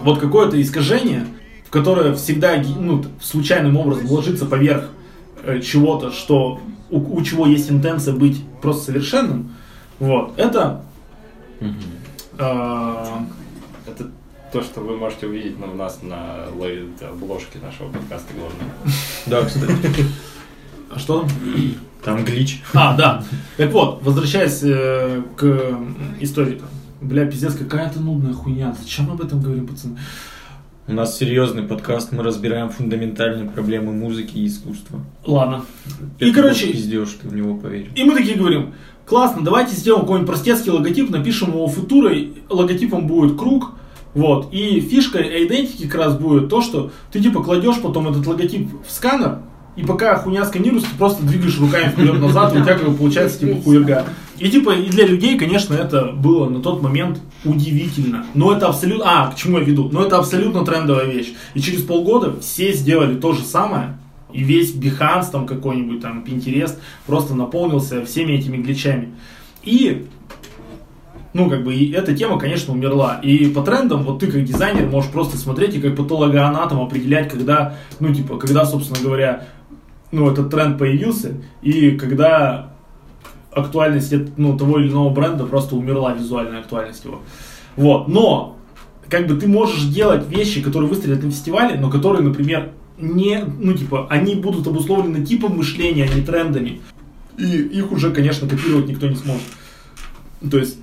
вот 0.00 0.18
какое-то 0.18 0.60
искажение, 0.60 1.26
в 1.66 1.70
которое 1.70 2.14
всегда 2.14 2.62
ну, 2.78 3.04
случайным 3.20 3.76
образом 3.76 4.06
ложится 4.10 4.46
поверх 4.46 4.88
чего-то, 5.62 6.10
что 6.10 6.60
у, 6.90 6.98
у 6.98 7.22
чего 7.22 7.46
есть 7.46 7.70
интенция 7.70 8.14
быть 8.14 8.42
просто 8.60 8.86
совершенным, 8.86 9.54
вот, 9.98 10.38
это 10.38 10.82
э, 11.60 11.66
Это 13.86 14.10
то, 14.52 14.62
что 14.62 14.80
вы 14.80 14.96
можете 14.96 15.26
увидеть 15.26 15.58
на, 15.58 15.66
у 15.66 15.74
нас 15.74 16.00
на 16.02 16.44
обложке 16.44 17.58
нашего 17.58 17.90
подкаста 17.90 18.32
главное. 18.34 18.72
Да, 19.26 19.44
кстати. 19.44 20.06
а 20.90 20.98
что 20.98 21.20
там? 21.20 21.30
Там 22.02 22.24
глич. 22.24 22.62
А, 22.74 22.96
да. 22.96 23.24
Так 23.56 23.72
вот, 23.72 24.02
возвращаясь 24.02 24.60
э, 24.62 25.22
к 25.36 25.78
истории. 26.20 26.62
Бля, 27.00 27.26
пиздец, 27.26 27.54
какая-то 27.54 28.00
нудная 28.00 28.32
хуйня. 28.32 28.74
Зачем 28.80 29.06
мы 29.06 29.12
об 29.12 29.20
этом 29.20 29.40
говорим, 29.40 29.66
пацаны? 29.66 29.98
У 30.88 30.92
нас 30.94 31.18
серьезный 31.18 31.64
подкаст, 31.64 32.12
мы 32.12 32.22
разбираем 32.22 32.70
фундаментальные 32.70 33.50
проблемы 33.50 33.92
музыки 33.92 34.38
и 34.38 34.46
искусства. 34.46 35.00
Ладно. 35.26 35.66
И, 36.18 36.24
Это 36.24 36.40
короче, 36.40 36.72
пиздешь, 36.72 37.18
ты 37.20 37.28
в 37.28 37.34
него 37.34 37.58
поверишь. 37.58 37.90
И 37.94 38.04
мы 38.04 38.14
такие 38.14 38.38
говорим, 38.38 38.72
классно, 39.04 39.44
давайте 39.44 39.76
сделаем 39.76 40.04
какой-нибудь 40.04 40.30
простецкий 40.30 40.72
логотип, 40.72 41.10
напишем 41.10 41.50
его 41.50 41.66
футурой, 41.66 42.38
логотипом 42.48 43.06
будет 43.06 43.38
круг, 43.38 43.72
вот, 44.14 44.48
и 44.50 44.80
фишка 44.80 45.20
идентики 45.20 45.86
как 45.86 46.00
раз 46.00 46.16
будет 46.16 46.48
то, 46.48 46.62
что 46.62 46.90
ты 47.12 47.20
типа 47.20 47.42
кладешь 47.42 47.82
потом 47.82 48.08
этот 48.08 48.26
логотип 48.26 48.70
в 48.88 48.90
сканер, 48.90 49.40
и 49.76 49.82
пока 49.82 50.16
хуйня 50.16 50.46
сканируется, 50.46 50.88
ты 50.90 50.96
просто 50.96 51.22
двигаешь 51.22 51.60
руками 51.60 51.90
вперед-назад, 51.90 52.56
и 52.56 52.60
у 52.60 52.62
тебя 52.62 52.78
как 52.78 52.88
бы 52.88 52.96
получается 52.96 53.40
типа 53.40 53.60
хуерга. 53.60 54.06
И 54.38 54.50
типа, 54.50 54.70
и 54.70 54.88
для 54.88 55.06
людей, 55.06 55.38
конечно, 55.38 55.74
это 55.74 56.12
было 56.12 56.48
на 56.48 56.60
тот 56.60 56.82
момент 56.82 57.20
удивительно. 57.44 58.24
Но 58.34 58.52
это 58.52 58.68
абсолютно... 58.68 59.04
А, 59.06 59.30
к 59.30 59.36
чему 59.36 59.58
я 59.58 59.64
веду? 59.64 59.88
Но 59.90 60.04
это 60.04 60.18
абсолютно 60.18 60.64
трендовая 60.64 61.06
вещь. 61.06 61.32
И 61.54 61.60
через 61.60 61.82
полгода 61.82 62.38
все 62.40 62.72
сделали 62.72 63.16
то 63.16 63.32
же 63.32 63.42
самое, 63.42 63.98
и 64.32 64.42
весь 64.42 64.74
Behance 64.74 65.30
там 65.32 65.46
какой-нибудь, 65.46 66.00
там, 66.00 66.24
Pinterest 66.24 66.76
просто 67.06 67.34
наполнился 67.34 68.04
всеми 68.04 68.32
этими 68.32 68.58
гличами. 68.58 69.14
И 69.62 70.06
ну, 71.34 71.48
как 71.48 71.62
бы, 71.62 71.74
и 71.74 71.92
эта 71.92 72.14
тема, 72.14 72.38
конечно, 72.38 72.72
умерла. 72.72 73.20
И 73.22 73.48
по 73.48 73.62
трендам, 73.62 74.02
вот 74.02 74.20
ты 74.20 74.26
как 74.28 74.44
дизайнер 74.44 74.86
можешь 74.86 75.10
просто 75.10 75.36
смотреть 75.36 75.74
и 75.74 75.80
как 75.80 75.94
патологоанатом 75.94 76.80
определять, 76.80 77.28
когда, 77.28 77.76
ну, 78.00 78.12
типа, 78.12 78.38
когда, 78.38 78.64
собственно 78.64 79.00
говоря, 79.00 79.44
ну, 80.10 80.30
этот 80.30 80.50
тренд 80.50 80.78
появился, 80.78 81.34
и 81.62 81.92
когда 81.92 82.72
актуальность 83.52 84.12
ну, 84.36 84.56
того 84.56 84.78
или 84.78 84.90
иного 84.90 85.10
бренда 85.10 85.44
просто 85.44 85.76
умерла, 85.76 86.12
визуальная 86.12 86.60
актуальность 86.60 87.04
его. 87.04 87.20
Вот, 87.76 88.08
но, 88.08 88.56
как 89.08 89.26
бы, 89.26 89.36
ты 89.36 89.46
можешь 89.46 89.84
делать 89.84 90.28
вещи, 90.28 90.60
которые 90.60 90.88
выстрелят 90.88 91.22
на 91.22 91.30
фестивале, 91.30 91.78
но 91.78 91.90
которые, 91.90 92.22
например, 92.22 92.72
не, 92.98 93.44
ну, 93.44 93.74
типа, 93.74 94.06
они 94.10 94.34
будут 94.34 94.66
обусловлены 94.66 95.24
типом 95.24 95.56
мышления, 95.56 96.08
а 96.10 96.14
не 96.14 96.22
трендами. 96.22 96.80
И 97.38 97.44
их 97.44 97.92
уже, 97.92 98.10
конечно, 98.10 98.48
копировать 98.48 98.88
никто 98.88 99.06
не 99.06 99.14
сможет. 99.14 99.46
То 100.50 100.58
есть, 100.58 100.78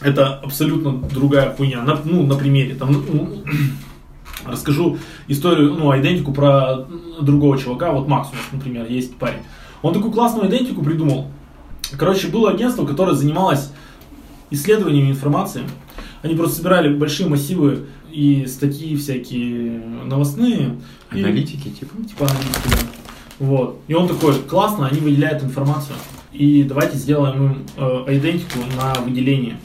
это 0.00 0.34
абсолютно 0.36 0.92
другая 0.92 1.54
хуйня. 1.54 1.82
На, 1.82 1.98
ну, 2.04 2.26
на 2.26 2.34
примере. 2.36 2.74
Там, 2.74 2.92
ну, 2.92 3.42
расскажу 4.46 4.98
историю, 5.28 5.74
ну, 5.74 5.98
идентику 5.98 6.32
про 6.32 6.86
другого 7.20 7.58
чувака. 7.58 7.92
Вот 7.92 8.08
Макс 8.08 8.30
у 8.32 8.34
нас, 8.34 8.44
например, 8.52 8.86
есть 8.88 9.16
парень. 9.16 9.42
Он 9.82 9.92
такую 9.92 10.12
классную 10.12 10.48
идентику 10.48 10.82
придумал. 10.82 11.28
Короче, 11.98 12.28
было 12.28 12.50
агентство, 12.50 12.84
которое 12.86 13.14
занималось 13.14 13.70
исследованием 14.50 15.10
информации. 15.10 15.62
Они 16.22 16.34
просто 16.34 16.56
собирали 16.56 16.94
большие 16.94 17.28
массивы 17.28 17.86
и 18.10 18.46
статьи 18.46 18.96
всякие 18.96 19.82
новостные. 20.04 20.76
Аналитики, 21.10 21.68
типа. 21.68 21.92
И, 22.00 22.04
типа 22.04 22.26
аналитики, 22.26 22.68
да. 22.70 22.78
Вот. 23.38 23.80
И 23.88 23.94
он 23.94 24.08
такой, 24.08 24.34
классно, 24.34 24.86
они 24.86 25.00
выделяют 25.00 25.42
информацию. 25.42 25.96
И 26.32 26.62
давайте 26.64 26.96
сделаем 26.96 27.46
им 27.46 27.66
э, 27.76 28.16
идентику 28.16 28.58
на 28.76 29.00
выделение. 29.00 29.56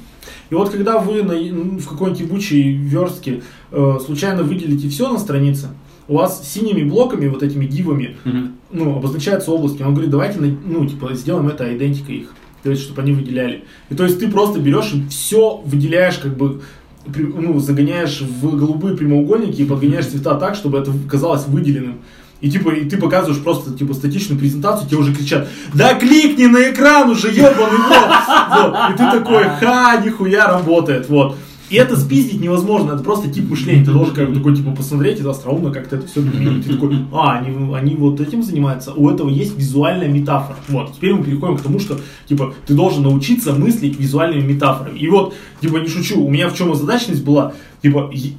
И 0.50 0.56
вот 0.56 0.70
когда 0.70 0.98
вы 0.98 1.24
на, 1.24 1.34
ну, 1.34 1.78
в 1.80 1.88
какой-нибудь 1.88 2.22
ебучей 2.22 2.74
верстке 2.74 3.44
э, 3.72 3.98
случайно 4.04 4.44
выделите 4.44 4.90
все 4.90 5.12
на 5.12 5.20
странице, 5.20 5.70
у 6.08 6.16
вас 6.16 6.48
синими 6.48 6.84
блоками, 6.84 7.28
вот 7.28 7.44
этими 7.44 7.66
дивами, 7.66 8.18
Мгм. 8.24 8.56
Ну, 8.72 8.98
обозначаются 8.98 9.52
области. 9.52 9.82
Он 9.82 9.94
говорит, 9.94 10.12
давайте, 10.12 10.40
ну, 10.40 10.86
типа, 10.86 11.14
сделаем 11.14 11.48
это 11.48 11.76
идентикой 11.76 12.16
их. 12.16 12.34
То 12.64 12.70
есть, 12.70 12.84
чтобы 12.84 13.02
они 13.02 13.14
выделяли. 13.14 13.64
И 13.90 13.96
то 13.96 14.04
есть, 14.04 14.20
ты 14.20 14.30
просто 14.30 14.60
берешь 14.60 14.92
и 14.94 15.08
все 15.10 15.62
выделяешь, 15.66 16.18
как 16.18 16.36
бы, 16.36 16.62
ну, 17.06 17.60
загоняешь 17.60 18.22
в 18.22 18.58
голубые 18.58 18.96
прямоугольники 18.98 19.62
и 19.62 19.66
подгоняешь 19.66 20.08
цвета 20.08 20.36
так, 20.36 20.56
чтобы 20.56 20.78
это 20.78 20.92
казалось 21.10 21.48
выделенным. 21.48 22.00
И 22.42 22.50
типа, 22.50 22.70
и 22.70 22.90
ты 22.90 22.98
показываешь 22.98 23.42
просто 23.44 23.74
типа 23.74 23.94
статичную 23.94 24.40
презентацию, 24.40 24.88
тебе 24.88 25.00
уже 25.00 25.14
кричат, 25.14 25.50
да 25.74 25.94
кликни 25.96 26.46
на 26.46 26.72
экран 26.72 27.10
уже, 27.10 27.30
ебаный 27.32 27.78
в 27.78 27.90
рот!» 27.90 28.10
Вот. 28.50 28.92
И 28.92 28.94
ты 28.94 29.20
такой, 29.20 29.44
ха, 29.60 30.02
нихуя 30.04 30.48
работает, 30.48 31.10
вот. 31.10 31.36
И 31.70 31.76
это 31.76 31.96
спиздить 31.96 32.42
невозможно, 32.42 32.94
это 32.94 33.04
просто 33.04 33.30
тип 33.30 33.50
мышления. 33.50 33.86
Ты 33.86 33.92
должен 33.92 34.16
как 34.16 34.30
бы 34.30 34.36
такой, 34.36 34.56
типа, 34.56 34.72
посмотреть 34.72 35.20
и 35.20 35.28
остроумно 35.28 35.72
как-то 35.72 35.98
это 35.98 36.08
все 36.08 36.22
применить. 36.22 36.66
Ты 36.66 36.74
такой, 36.74 36.98
а, 37.14 37.38
они, 37.38 37.76
они 37.76 37.96
вот 37.96 38.20
этим 38.20 38.42
занимаются, 38.42 38.92
у 38.94 39.10
этого 39.10 39.30
есть 39.30 39.56
визуальная 39.58 40.08
метафора. 40.08 40.58
Вот, 40.68 40.96
теперь 40.96 41.14
мы 41.14 41.24
переходим 41.24 41.58
к 41.58 41.62
тому, 41.62 41.80
что, 41.80 42.00
типа, 42.28 42.56
ты 42.66 42.74
должен 42.74 43.04
научиться 43.04 43.54
мыслить 43.54 44.00
визуальными 44.00 44.54
метафорами. 44.54 44.98
И 44.98 45.08
вот, 45.10 45.36
типа, 45.62 45.78
не 45.78 45.88
шучу, 45.88 46.24
у 46.24 46.30
меня 46.30 46.50
в 46.50 46.56
чем 46.56 46.72
озадаченность 46.72 47.24
была, 47.24 47.54
типа, 47.84 48.12
и, 48.14 48.34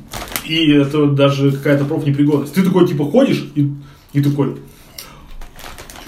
и 0.48 0.72
это 0.72 1.06
даже 1.06 1.52
какая-то 1.52 1.84
профнепригодность. 1.84 2.54
Ты 2.54 2.64
такой, 2.64 2.88
типа, 2.88 3.04
ходишь 3.04 3.48
и, 3.54 3.70
и 4.12 4.22
такой, 4.22 4.56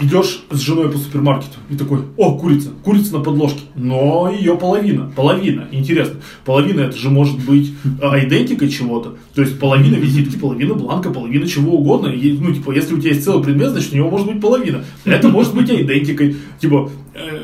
идешь 0.01 0.43
с 0.51 0.59
женой 0.59 0.90
по 0.90 0.99
супермаркету 0.99 1.59
и 1.70 1.76
такой, 1.76 2.01
о, 2.16 2.38
курица, 2.38 2.70
курица 2.82 3.18
на 3.18 3.20
подложке, 3.20 3.61
но 3.74 4.30
ее 4.30 4.57
половина, 4.57 5.11
половина, 5.14 5.68
интересно, 5.70 6.16
половина 6.45 6.80
это 6.82 6.97
же 6.97 7.11
может 7.11 7.45
быть 7.45 7.72
а, 8.01 8.18
идентикой 8.18 8.68
чего-то, 8.68 9.16
то 9.34 9.43
есть 9.43 9.59
половина 9.59 9.97
визитки, 9.97 10.38
половина 10.38 10.74
бланка, 10.74 11.11
половина 11.11 11.47
чего 11.47 11.78
угодно, 11.78 12.09
ну, 12.09 12.55
типа, 12.55 12.72
если 12.72 12.95
у 12.95 12.99
тебя 12.99 13.11
есть 13.11 13.24
целый 13.24 13.43
предмет, 13.43 13.70
значит, 13.70 13.93
у 13.93 13.97
него 13.97 14.11
может 14.11 14.26
быть 14.26 14.40
половина, 14.40 14.84
это 15.05 15.28
может 15.28 15.55
быть 15.55 15.70
идентикой, 15.70 16.36
типа, 16.61 16.90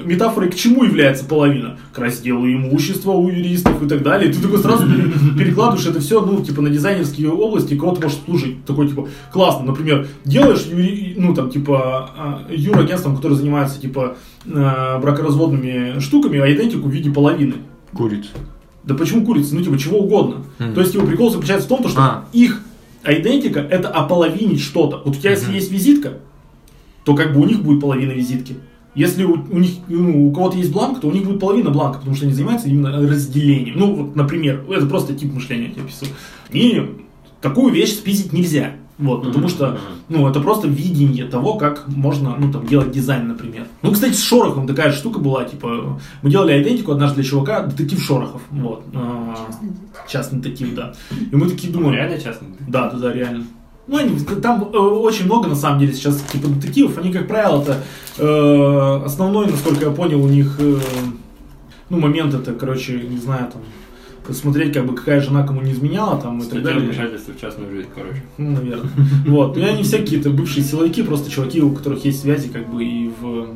метафорой 0.04 0.50
к 0.50 0.54
чему 0.54 0.84
является 0.84 1.24
половина? 1.24 1.78
К 1.92 1.98
разделу 1.98 2.46
имущества 2.46 3.12
у 3.12 3.28
юристов 3.28 3.82
и 3.82 3.88
так 3.88 4.02
далее. 4.02 4.30
И 4.30 4.32
ты 4.32 4.40
такой 4.40 4.58
сразу 4.58 4.86
пере- 4.86 5.10
перекладываешь 5.38 5.86
это 5.86 6.00
все, 6.00 6.20
ну, 6.24 6.42
типа, 6.42 6.62
на 6.62 6.70
дизайнерские 6.70 7.30
области, 7.30 7.76
кого-то 7.76 8.00
может 8.02 8.18
служить. 8.24 8.64
Такой, 8.64 8.88
типа, 8.88 9.08
классно, 9.32 9.66
например, 9.66 10.08
делаешь, 10.24 10.64
юри- 10.66 11.14
ну, 11.16 11.34
там, 11.34 11.50
типа, 11.50 12.10
а, 12.16 12.46
юрагентством, 12.50 13.16
которое 13.16 13.34
занимается, 13.34 13.80
типа, 13.80 14.16
а, 14.46 14.98
бракоразводными 15.00 15.98
штуками, 16.00 16.38
а 16.38 16.52
идентику 16.52 16.88
в 16.88 16.90
виде 16.92 17.10
половины. 17.10 17.54
Курица. 17.92 18.30
Да 18.84 18.94
почему 18.94 19.24
курица? 19.26 19.54
Ну, 19.54 19.62
типа, 19.62 19.78
чего 19.78 19.98
угодно. 19.98 20.44
Мгм. 20.58 20.74
То 20.74 20.80
есть, 20.80 20.94
его 20.94 21.06
прикол 21.06 21.30
заключается 21.30 21.66
в 21.66 21.68
том, 21.68 21.82
то, 21.82 21.88
что 21.88 22.00
А. 22.00 22.24
их 22.32 22.62
идентика 23.04 23.60
это 23.60 23.88
ополовинить 23.88 24.60
что-то. 24.60 25.02
Вот 25.04 25.16
у 25.16 25.18
тебя, 25.18 25.30
если 25.30 25.52
есть 25.52 25.70
визитка, 25.70 26.14
то 27.04 27.14
как 27.14 27.32
бы 27.34 27.40
у 27.40 27.44
них 27.46 27.62
будет 27.62 27.80
половина 27.80 28.12
визитки. 28.12 28.56
Если 28.94 29.24
у, 29.24 29.32
у 29.34 29.58
них, 29.58 29.72
ну, 29.88 30.28
у 30.28 30.32
кого-то 30.32 30.56
есть 30.56 30.72
бланк, 30.72 31.00
то 31.00 31.08
у 31.08 31.12
них 31.12 31.24
будет 31.24 31.40
половина 31.40 31.70
бланка, 31.70 31.98
потому 31.98 32.16
что 32.16 32.24
они 32.26 32.34
занимаются 32.34 32.68
именно 32.68 32.90
разделением. 32.92 33.78
Ну, 33.78 33.94
вот, 33.94 34.16
например, 34.16 34.64
это 34.70 34.86
просто 34.86 35.14
тип 35.14 35.32
мышления 35.32 35.66
я 35.66 35.72
тебе 35.72 35.82
описываю. 35.82 36.14
И 36.50 36.96
такую 37.40 37.72
вещь 37.72 37.92
спиздить 37.92 38.32
нельзя. 38.32 38.72
Вот, 38.98 39.22
потому 39.22 39.48
что, 39.48 39.78
ну, 40.08 40.28
это 40.28 40.40
просто 40.40 40.66
видение 40.66 41.24
того, 41.24 41.54
как 41.54 41.86
можно, 41.86 42.34
ну, 42.36 42.52
там, 42.52 42.66
делать 42.66 42.90
дизайн, 42.90 43.28
например. 43.28 43.68
Ну, 43.82 43.92
кстати, 43.92 44.14
с 44.14 44.20
Шорохом 44.20 44.66
такая 44.66 44.90
же 44.90 44.96
штука 44.98 45.20
была, 45.20 45.44
типа, 45.44 46.00
мы 46.22 46.30
делали 46.30 46.60
идентику 46.60 46.90
однажды 46.90 47.20
для 47.20 47.24
чувака, 47.24 47.62
детектив 47.62 48.02
Шорохов, 48.02 48.42
вот. 48.50 48.82
а, 48.94 49.36
Частный 50.08 50.40
детектив, 50.40 50.74
да. 50.74 50.94
И 51.30 51.36
мы 51.36 51.48
такие 51.48 51.72
думаем, 51.72 51.94
реально 51.94 52.18
частный. 52.20 52.48
да, 52.66 52.90
да, 52.90 52.98
да, 52.98 53.12
реально. 53.12 53.44
Ну, 53.88 53.96
они, 53.96 54.18
там 54.42 54.68
э, 54.72 54.76
очень 54.76 55.24
много, 55.24 55.48
на 55.48 55.56
самом 55.56 55.80
деле, 55.80 55.92
сейчас 55.94 56.20
типа 56.30 56.48
детективов. 56.48 56.98
Они, 56.98 57.10
как 57.10 57.26
правило, 57.26 57.62
это 57.62 57.82
э, 58.18 59.02
основной, 59.04 59.46
насколько 59.46 59.86
я 59.86 59.90
понял, 59.90 60.22
у 60.22 60.28
них, 60.28 60.56
э, 60.60 60.76
ну, 61.88 61.98
момент 61.98 62.34
это, 62.34 62.52
короче, 62.52 63.00
не 63.00 63.16
знаю, 63.16 63.48
там, 63.50 63.62
смотреть, 64.34 64.74
как 64.74 64.86
бы, 64.86 64.94
какая 64.94 65.22
жена 65.22 65.42
кому 65.46 65.62
не 65.62 65.72
изменяла, 65.72 66.20
там, 66.20 66.38
и 66.38 66.44
так 66.44 66.62
далее. 66.62 66.82
вмешательства 66.82 67.32
в 67.32 67.40
частную 67.40 67.70
жизнь, 67.70 67.88
короче. 67.94 68.22
Ну, 68.36 68.50
наверное. 68.50 68.90
Вот. 69.26 69.56
И 69.56 69.62
они 69.62 69.82
все 69.82 69.98
какие-то 69.98 70.28
бывшие 70.28 70.62
силовики, 70.62 71.02
просто 71.02 71.30
чуваки, 71.30 71.62
у 71.62 71.72
которых 71.72 72.04
есть 72.04 72.20
связи, 72.20 72.48
как 72.48 72.68
бы, 72.68 72.84
и 72.84 73.10
в 73.20 73.48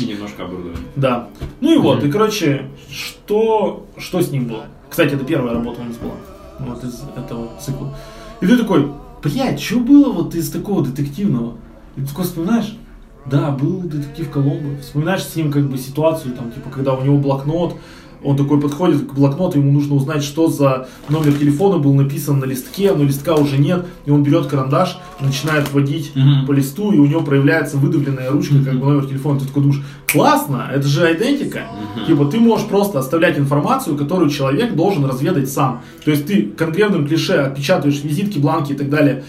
И 0.00 0.06
немножко 0.06 0.44
оборудование. 0.44 0.82
да. 0.96 1.28
Ну 1.60 1.72
и 1.72 1.78
вот, 1.78 2.02
и 2.02 2.10
короче, 2.10 2.66
что, 2.92 3.86
что 3.98 4.20
с 4.20 4.32
ним 4.32 4.46
было? 4.46 4.64
Кстати, 4.88 5.14
это 5.14 5.24
первая 5.24 5.54
работа 5.54 5.80
у 5.80 5.84
нас 5.84 5.96
была. 5.96 6.14
Вот 6.58 6.82
из 6.82 7.02
этого 7.16 7.48
цикла. 7.60 7.94
И 8.40 8.46
ты 8.46 8.56
такой, 8.56 8.90
блядь, 9.22 9.60
что 9.60 9.80
было 9.80 10.10
вот 10.12 10.34
из 10.34 10.50
такого 10.50 10.84
детективного? 10.84 11.56
И 11.96 12.00
ты 12.00 12.08
такой 12.08 12.24
вспоминаешь? 12.24 12.76
Да, 13.26 13.50
был 13.50 13.80
детектив 13.82 14.30
Коломбо. 14.30 14.80
Вспоминаешь 14.80 15.24
с 15.24 15.36
ним 15.36 15.52
как 15.52 15.68
бы 15.68 15.76
ситуацию, 15.76 16.34
там, 16.34 16.50
типа, 16.50 16.70
когда 16.70 16.94
у 16.94 17.04
него 17.04 17.18
блокнот, 17.18 17.76
он 18.22 18.36
такой 18.36 18.60
подходит 18.60 19.06
к 19.06 19.14
блокноту, 19.14 19.58
ему 19.58 19.72
нужно 19.72 19.94
узнать, 19.94 20.22
что 20.22 20.48
за 20.48 20.88
номер 21.08 21.32
телефона 21.32 21.78
был 21.78 21.94
написан 21.94 22.38
на 22.38 22.44
листке, 22.44 22.92
но 22.92 23.04
листка 23.04 23.34
уже 23.34 23.58
нет, 23.58 23.86
и 24.04 24.10
он 24.10 24.22
берет 24.22 24.46
карандаш 24.46 24.98
начинает 25.20 25.72
водить 25.72 26.12
Мгм. 26.14 26.46
по 26.46 26.52
листу, 26.52 26.92
и 26.92 26.98
у 26.98 27.06
него 27.06 27.20
проявляется 27.22 27.76
выдавленная 27.76 28.30
ручка, 28.30 28.54
как 28.64 28.78
бы 28.78 28.86
номер 28.86 29.06
телефона. 29.06 29.40
Ты 29.40 29.46
такой 29.46 29.62
думаешь, 29.62 29.82
классно, 30.10 30.68
это 30.72 30.86
же 30.86 31.12
идентика. 31.14 31.62
Типа 32.06 32.24
ты 32.26 32.38
можешь 32.40 32.66
просто 32.66 32.98
оставлять 32.98 33.38
информацию, 33.38 33.96
которую 33.96 34.30
человек 34.30 34.74
должен 34.74 35.04
разведать 35.04 35.50
сам. 35.50 35.82
То 36.04 36.10
есть 36.10 36.26
ты 36.26 36.42
конкретным 36.42 37.06
клише 37.06 37.34
отпечатываешь 37.34 38.02
визитки, 38.02 38.38
бланки 38.38 38.72
и 38.72 38.76
так 38.76 38.90
далее, 38.90 39.24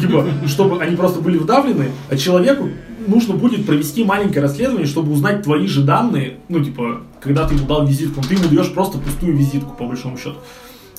типа, 0.00 0.26
чтобы 0.46 0.80
они 0.82 0.96
просто 0.96 1.20
были 1.20 1.38
вдавлены, 1.38 1.90
а 2.10 2.16
человеку 2.16 2.68
нужно 3.06 3.34
будет 3.34 3.66
провести 3.66 4.04
маленькое 4.04 4.42
расследование, 4.42 4.86
чтобы 4.86 5.12
узнать 5.12 5.42
твои 5.42 5.66
же 5.66 5.82
данные, 5.82 6.38
ну, 6.48 6.62
типа, 6.62 7.02
когда 7.20 7.46
ты 7.46 7.54
ему 7.54 7.66
дал 7.66 7.86
визитку, 7.86 8.22
ты 8.22 8.34
ему 8.34 8.48
даешь 8.48 8.72
просто 8.72 8.98
пустую 8.98 9.36
визитку, 9.36 9.74
по 9.74 9.86
большому 9.86 10.16
счету. 10.16 10.38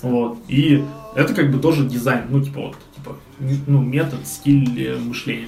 Вот. 0.02 0.38
И 0.48 0.84
это 1.16 1.34
как 1.34 1.52
бы 1.52 1.60
тоже 1.60 1.86
дизайн, 1.86 2.26
ну, 2.30 2.44
типа, 2.44 2.60
вот, 2.60 2.76
типа, 2.96 3.18
ну, 3.68 3.82
метод, 3.82 4.26
стиль 4.26 4.88
э, 4.88 4.98
мышления. 4.98 5.48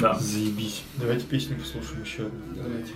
Да. 0.00 0.18
Заебись. 0.18 0.82
Давайте 0.96 1.24
песню 1.24 1.56
послушаем 1.56 2.02
еще. 2.04 2.28
Давайте. 2.54 2.92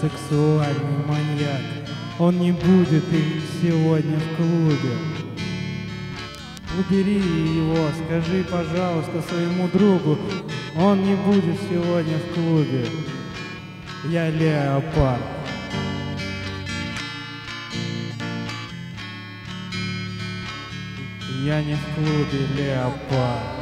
Сексуальный 0.00 1.04
маньяк. 1.06 1.62
Он 2.18 2.38
не 2.38 2.52
будет 2.52 3.12
им 3.12 3.42
сегодня 3.62 4.18
в 4.18 4.36
клубе. 4.36 4.96
Убери 6.78 7.18
его, 7.18 7.88
скажи, 8.04 8.44
пожалуйста, 8.44 9.22
своему 9.22 9.68
другу, 9.68 10.18
он 10.78 11.02
не 11.02 11.14
будет 11.14 11.58
сегодня 11.70 12.18
в 12.18 12.34
клубе. 12.34 12.86
Я 14.04 14.30
леопард. 14.30 15.22
Я 21.42 21.62
не 21.62 21.74
в 21.74 21.94
клубе 21.94 22.46
леопард. 22.56 23.55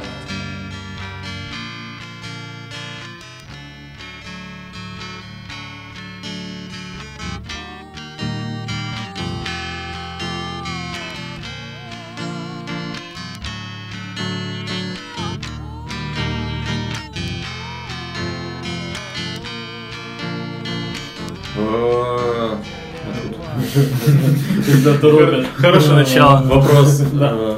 Хорошее 25.57 25.93
начало. 25.93 26.43
Вопрос. 26.43 26.99
Да. 27.13 27.57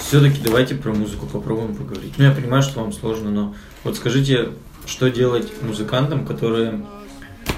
Все-таки 0.00 0.40
давайте 0.40 0.74
про 0.76 0.92
музыку 0.92 1.26
попробуем 1.26 1.74
поговорить. 1.74 2.14
Ну, 2.16 2.24
я 2.24 2.30
понимаю, 2.30 2.62
что 2.62 2.80
вам 2.80 2.92
сложно, 2.92 3.30
но 3.30 3.54
вот 3.82 3.96
скажите, 3.96 4.50
что 4.86 5.10
делать 5.10 5.50
музыкантам, 5.62 6.24
которые, 6.24 6.82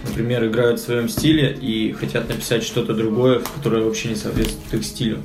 например, 0.04 0.46
играют 0.46 0.80
в 0.80 0.82
своем 0.82 1.09
стиле 1.09 1.52
и 1.52 1.92
хотят 1.92 2.28
написать 2.28 2.62
что-то 2.62 2.94
другое, 2.94 3.40
которое 3.40 3.84
вообще 3.84 4.09
не 4.09 4.14
соответствует 4.14 4.74
их 4.74 4.84
стилю. 4.84 5.18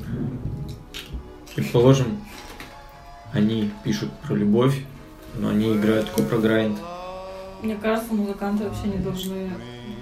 Предположим, 1.54 2.18
они 3.32 3.70
пишут 3.84 4.10
про 4.26 4.34
любовь, 4.34 4.78
но 5.38 5.48
они 5.48 5.72
играют 5.72 6.10
такой 6.10 6.26
про 6.26 6.38
грайнд. 6.38 6.78
Мне 7.62 7.76
кажется, 7.76 8.12
музыканты 8.12 8.64
вообще 8.64 8.88
не 8.88 8.98
должны 8.98 9.50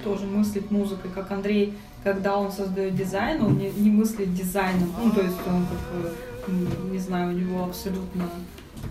тоже 0.05 0.27
мыслить 0.27 0.71
музыкой, 0.71 1.11
как 1.15 1.31
Андрей, 1.31 1.75
когда 2.05 2.37
он 2.37 2.51
создает 2.51 2.97
дизайн, 2.97 3.43
он 3.43 3.59
не, 3.59 3.71
не 3.71 3.91
мыслит 3.91 4.35
дизайном. 4.35 4.93
Ну, 5.03 5.11
то 5.11 5.21
есть 5.23 5.37
он 5.47 5.67
как, 5.67 6.49
э, 6.49 6.91
не 6.91 6.99
знаю, 6.99 7.35
у 7.35 7.39
него 7.39 7.65
абсолютно 7.65 8.25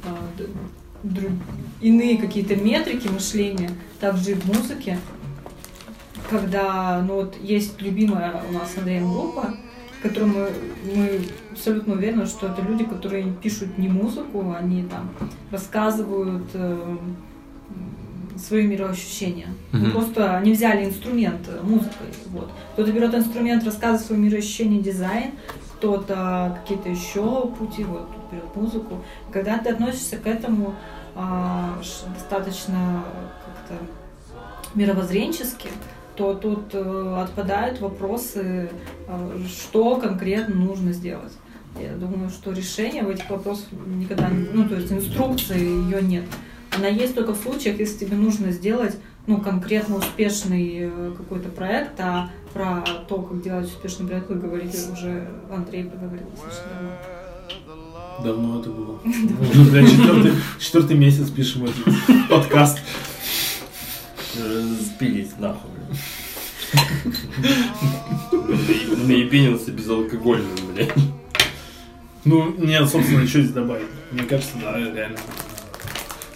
а, 0.06 0.18
д- 0.38 0.48
дру- 1.04 1.38
иные 1.82 2.18
какие-то 2.18 2.56
метрики 2.56 3.08
мышления, 3.08 3.72
также 4.00 4.32
и 4.32 4.34
в 4.36 4.46
музыке. 4.48 4.98
Когда, 6.30 7.04
ну 7.06 7.16
вот, 7.16 7.36
есть 7.42 7.82
любимая 7.82 8.42
у 8.50 8.54
нас 8.54 8.78
Андреем 8.78 9.12
группа, 9.12 9.54
в 10.00 10.02
которой 10.02 10.26
мы, 10.28 10.50
мы 10.96 11.20
абсолютно 11.52 11.94
уверены, 11.96 12.26
что 12.26 12.48
это 12.48 12.62
люди, 12.62 12.86
которые 12.86 13.34
пишут 13.34 13.78
не 13.78 13.89
музыку, 13.89 14.56
они 14.58 14.84
там 14.84 15.12
рассказывают 15.52 16.50
э, 16.54 16.98
м, 18.42 18.48
свои 18.48 18.66
мироощущения. 18.66 19.48
Ну, 19.72 19.92
просто 19.92 20.38
они 20.38 20.54
взяли 20.54 20.86
инструмент 20.86 21.48
э, 21.48 21.62
музыкой. 21.64 22.08
Вот. 22.28 22.50
Кто-то 22.74 22.92
берет 22.92 23.14
инструмент, 23.14 23.64
рассказывает 23.64 24.06
свои 24.06 24.18
мироощущения, 24.18 24.82
дизайн, 24.82 25.32
кто-то 25.78 26.60
какие-то 26.62 26.89
еще 26.89 27.48
пути, 27.48 27.84
вот 27.84 28.08
берет 28.32 28.56
музыку. 28.56 29.04
Когда 29.32 29.58
ты 29.58 29.70
относишься 29.70 30.18
к 30.18 30.28
этому 30.28 30.76
а, 31.16 31.78
достаточно 32.14 33.04
как-то 33.46 33.84
мировоззренчески, 34.76 35.70
то 36.16 36.34
тут 36.34 36.74
э, 36.74 37.16
отпадают 37.22 37.80
вопросы, 37.80 38.70
э, 39.08 39.39
что 39.48 39.96
конкретно 39.96 40.56
нужно 40.56 40.92
сделать. 40.92 41.34
Я 41.80 41.96
думаю, 41.96 42.30
что 42.30 42.52
решения 42.52 43.04
в 43.04 43.10
этих 43.10 43.30
вопросах 43.30 43.66
никогда. 43.88 44.30
Ну, 44.30 44.68
то 44.68 44.76
есть 44.76 44.92
инструкции 44.92 45.60
ее 45.60 46.02
нет. 46.02 46.26
Она 46.72 46.88
есть 46.88 47.16
только 47.16 47.34
в 47.34 47.38
случаях, 47.38 47.80
если 47.80 48.06
тебе 48.06 48.18
нужно 48.18 48.52
сделать 48.52 48.98
ну, 49.28 49.40
конкретно 49.40 49.98
успешный 49.98 50.78
э, 50.82 51.12
какой-то 51.16 51.50
проект, 51.50 52.00
а 52.00 52.30
про 52.54 52.84
то, 53.08 53.22
как 53.22 53.42
делать 53.44 53.68
успешный 53.68 54.08
проект, 54.08 54.30
вы 54.30 54.36
говорите 54.36 54.78
уже, 54.92 55.30
Андрей 55.52 55.84
поговорил 55.84 56.28
достаточно 56.32 56.98
давно. 57.68 58.24
Давно 58.24 58.60
это 58.60 58.70
было. 58.70 59.00
Бля, 59.70 59.86
четвертый, 59.86 60.34
четвертый 60.60 60.98
месяц 60.98 61.30
пишем 61.30 61.66
этот 61.66 62.30
подкаст. 62.30 62.80
Спились 64.34 65.32
нахуй. 65.38 65.70
блин. 68.32 69.08
Наебенился 69.08 69.72
безалкогольным, 69.72 70.74
блядь. 70.74 70.94
Ну, 72.24 72.54
нет, 72.58 72.88
собственно, 72.88 73.28
что 73.28 73.42
здесь 73.42 73.52
добавить? 73.52 73.88
Мне 74.12 74.24
кажется, 74.24 74.54
да, 74.62 74.78
реально. 74.78 75.18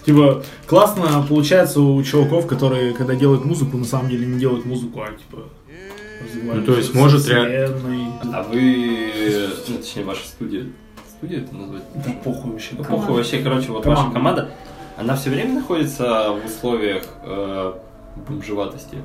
Типа, 0.06 0.44
классно 0.68 1.26
получается 1.28 1.80
у 1.80 2.00
чуваков, 2.04 2.46
которые, 2.46 2.94
когда 2.94 3.16
делают 3.16 3.44
музыку, 3.44 3.76
на 3.76 3.84
самом 3.84 4.08
деле 4.08 4.24
не 4.24 4.38
делают 4.38 4.64
музыку, 4.64 5.02
а 5.02 5.08
типа 5.08 5.48
развивают 6.22 6.64
Ну, 6.64 6.72
то 6.72 6.78
есть 6.78 6.94
может 6.94 7.22
вселенной. 7.22 8.06
А 8.32 8.42
вы, 8.44 9.10
ну, 9.68 9.76
точнее, 9.78 10.04
ваша 10.04 10.24
студия, 10.24 10.66
студия 11.08 11.40
это 11.40 11.56
назвать? 11.56 11.82
Да 11.94 12.12
похуй 12.22 12.52
вообще. 12.52 12.76
Ну, 12.78 12.84
похуй, 12.84 13.16
вообще, 13.16 13.38
короче, 13.38 13.72
вот 13.72 13.82
Команда. 13.82 14.02
ваша 14.02 14.14
команда, 14.14 14.50
она 14.96 15.16
все 15.16 15.30
время 15.30 15.54
находится 15.54 16.30
в 16.30 16.46
условиях 16.46 17.02
э, 17.24 17.72
бомжеватости. 18.28 18.98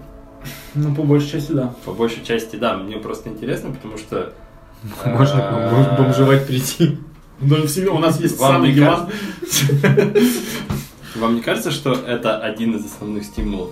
Ну, 0.75 0.93
по 0.93 1.01
большей 1.01 1.29
части, 1.31 1.51
да. 1.51 1.73
По 1.83 1.93
большей 1.93 2.23
части, 2.23 2.57
да, 2.57 2.77
мне 2.77 2.97
просто 2.97 3.29
интересно, 3.29 3.71
потому 3.71 3.97
что... 3.97 4.33
э, 5.03 5.17
Можно 5.17 5.67
бом- 5.73 5.97
бомжевать 5.97 6.45
прийти. 6.45 6.99
Но 7.39 7.55
в 7.55 7.67
семье 7.69 7.89
у 7.89 7.97
нас 7.97 8.19
есть 8.19 8.37
самый 8.39 8.71
диван. 8.71 9.09
Вам 11.15 11.35
не 11.35 11.41
кажется, 11.41 11.71
что 11.71 11.93
это 11.93 12.37
один 12.39 12.75
из 12.75 12.85
основных 12.85 13.25
стимулов? 13.25 13.71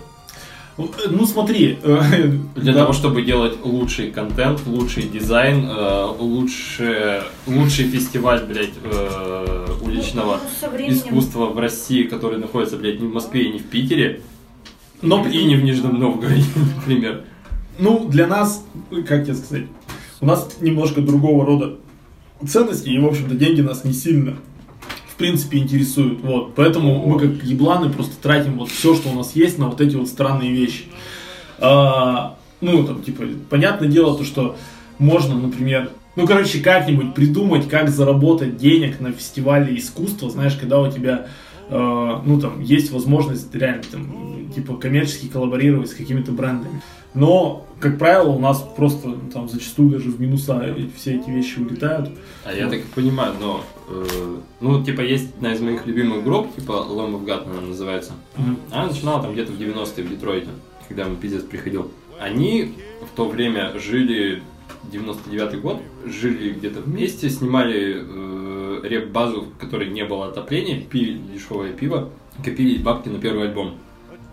Ну, 1.09 1.25
смотри. 1.25 1.77
э, 1.83 2.31
Для 2.55 2.73
да. 2.73 2.79
того, 2.81 2.93
чтобы 2.93 3.21
делать 3.21 3.57
лучший 3.63 4.11
контент, 4.11 4.61
лучший 4.65 5.03
дизайн, 5.03 5.65
э, 5.69 6.05
лучше, 6.19 7.23
лучший 7.47 7.85
фестиваль, 7.89 8.45
блядь, 8.45 8.69
э, 8.83 9.67
уличного 9.81 10.39
Ну, 10.61 10.69
временем- 10.69 10.93
искусства 10.97 11.47
в 11.47 11.59
России, 11.59 12.03
который 12.03 12.39
находится, 12.39 12.77
блядь, 12.77 13.01
не 13.01 13.07
в 13.07 13.13
Москве 13.13 13.43
и 13.49 13.53
не 13.53 13.59
в 13.59 13.65
Питере, 13.65 14.21
Но 15.01 15.25
и 15.27 15.43
не 15.43 15.55
в 15.55 15.63
Нижнем 15.63 15.99
Новгороде, 15.99 16.43
например. 16.77 17.23
Ну, 17.77 18.07
для 18.07 18.27
нас, 18.27 18.65
как 19.07 19.23
тебе 19.25 19.35
сказать, 19.35 19.65
у 20.21 20.25
нас 20.25 20.47
немножко 20.61 21.01
другого 21.01 21.45
рода 21.45 21.75
ценности, 22.47 22.87
и, 22.89 22.99
в 22.99 23.05
общем-то, 23.05 23.35
деньги 23.35 23.59
нас 23.61 23.83
не 23.83 23.91
сильно, 23.93 24.37
принципе, 25.19 25.59
интересуют. 25.59 26.21
Вот. 26.21 26.55
Поэтому 26.55 27.05
мы, 27.05 27.19
как 27.19 27.43
ебланы, 27.43 27.89
просто 27.89 28.15
тратим 28.21 28.57
вот 28.57 28.69
все, 28.69 28.95
что 28.95 29.09
у 29.09 29.13
нас 29.13 29.35
есть, 29.35 29.59
на 29.59 29.67
вот 29.67 29.79
эти 29.81 29.95
вот 29.95 30.07
странные 30.07 30.51
вещи. 30.51 30.85
А, 31.59 32.37
ну, 32.61 32.83
там, 32.83 33.03
типа, 33.03 33.25
понятное 33.49 33.87
дело, 33.87 34.17
то, 34.17 34.23
что 34.23 34.55
можно, 34.97 35.35
например, 35.35 35.91
ну, 36.15 36.25
короче, 36.25 36.59
как-нибудь 36.59 37.13
придумать, 37.13 37.67
как 37.67 37.89
заработать 37.89 38.57
денег 38.57 38.99
на 38.99 39.11
фестивале 39.11 39.77
искусства, 39.77 40.29
знаешь, 40.29 40.55
когда 40.55 40.79
у 40.79 40.91
тебя, 40.91 41.27
ну, 41.69 42.39
там, 42.41 42.61
есть 42.61 42.91
возможность 42.91 43.53
реально, 43.53 43.83
там, 43.91 44.51
типа, 44.55 44.75
коммерчески 44.75 45.27
коллаборировать 45.27 45.89
с 45.89 45.93
какими-то 45.93 46.31
брендами. 46.31 46.81
Но, 47.13 47.65
как 47.79 47.97
правило, 47.97 48.29
у 48.29 48.39
нас 48.39 48.63
просто 48.75 49.09
ну, 49.09 49.31
там 49.33 49.49
зачастую 49.49 49.89
даже 49.89 50.09
в 50.09 50.21
минуса 50.21 50.75
все 50.95 51.15
эти 51.15 51.29
вещи 51.29 51.59
улетают. 51.59 52.11
А 52.45 52.53
я 52.53 52.69
так 52.69 52.79
и 52.79 52.93
понимаю, 52.93 53.33
но, 53.39 53.63
э, 53.89 54.37
ну, 54.59 54.83
типа, 54.83 55.01
есть 55.01 55.35
одна 55.35 55.53
из 55.53 55.59
моих 55.59 55.87
любимых 55.87 56.23
групп, 56.23 56.53
типа 56.55 56.71
Lamb 56.71 57.15
of 57.15 57.25
God 57.25 57.49
она 57.49 57.61
называется. 57.61 58.13
Она 58.71 58.87
начинала 58.87 59.21
там 59.23 59.33
где-то 59.33 59.51
в 59.51 59.59
90-е 59.59 60.03
в 60.03 60.09
Детройте, 60.09 60.49
когда 60.87 61.05
мой 61.05 61.17
пиздец 61.17 61.43
приходил. 61.43 61.89
Они 62.19 62.75
в 63.01 63.15
то 63.15 63.27
время 63.27 63.79
жили, 63.79 64.43
99-й 64.91 65.59
год, 65.59 65.81
жили 66.05 66.51
где-то 66.53 66.81
вместе, 66.81 67.29
снимали 67.29 67.97
э, 67.97 68.48
реп-базу, 68.83 69.41
в 69.41 69.57
которой 69.57 69.89
не 69.89 70.05
было 70.05 70.27
отопления, 70.27 70.81
пили 70.81 71.19
дешевое 71.33 71.73
пиво. 71.73 72.09
копились 72.43 72.81
бабки 72.81 73.09
на 73.09 73.19
первый 73.19 73.47
альбом. 73.47 73.75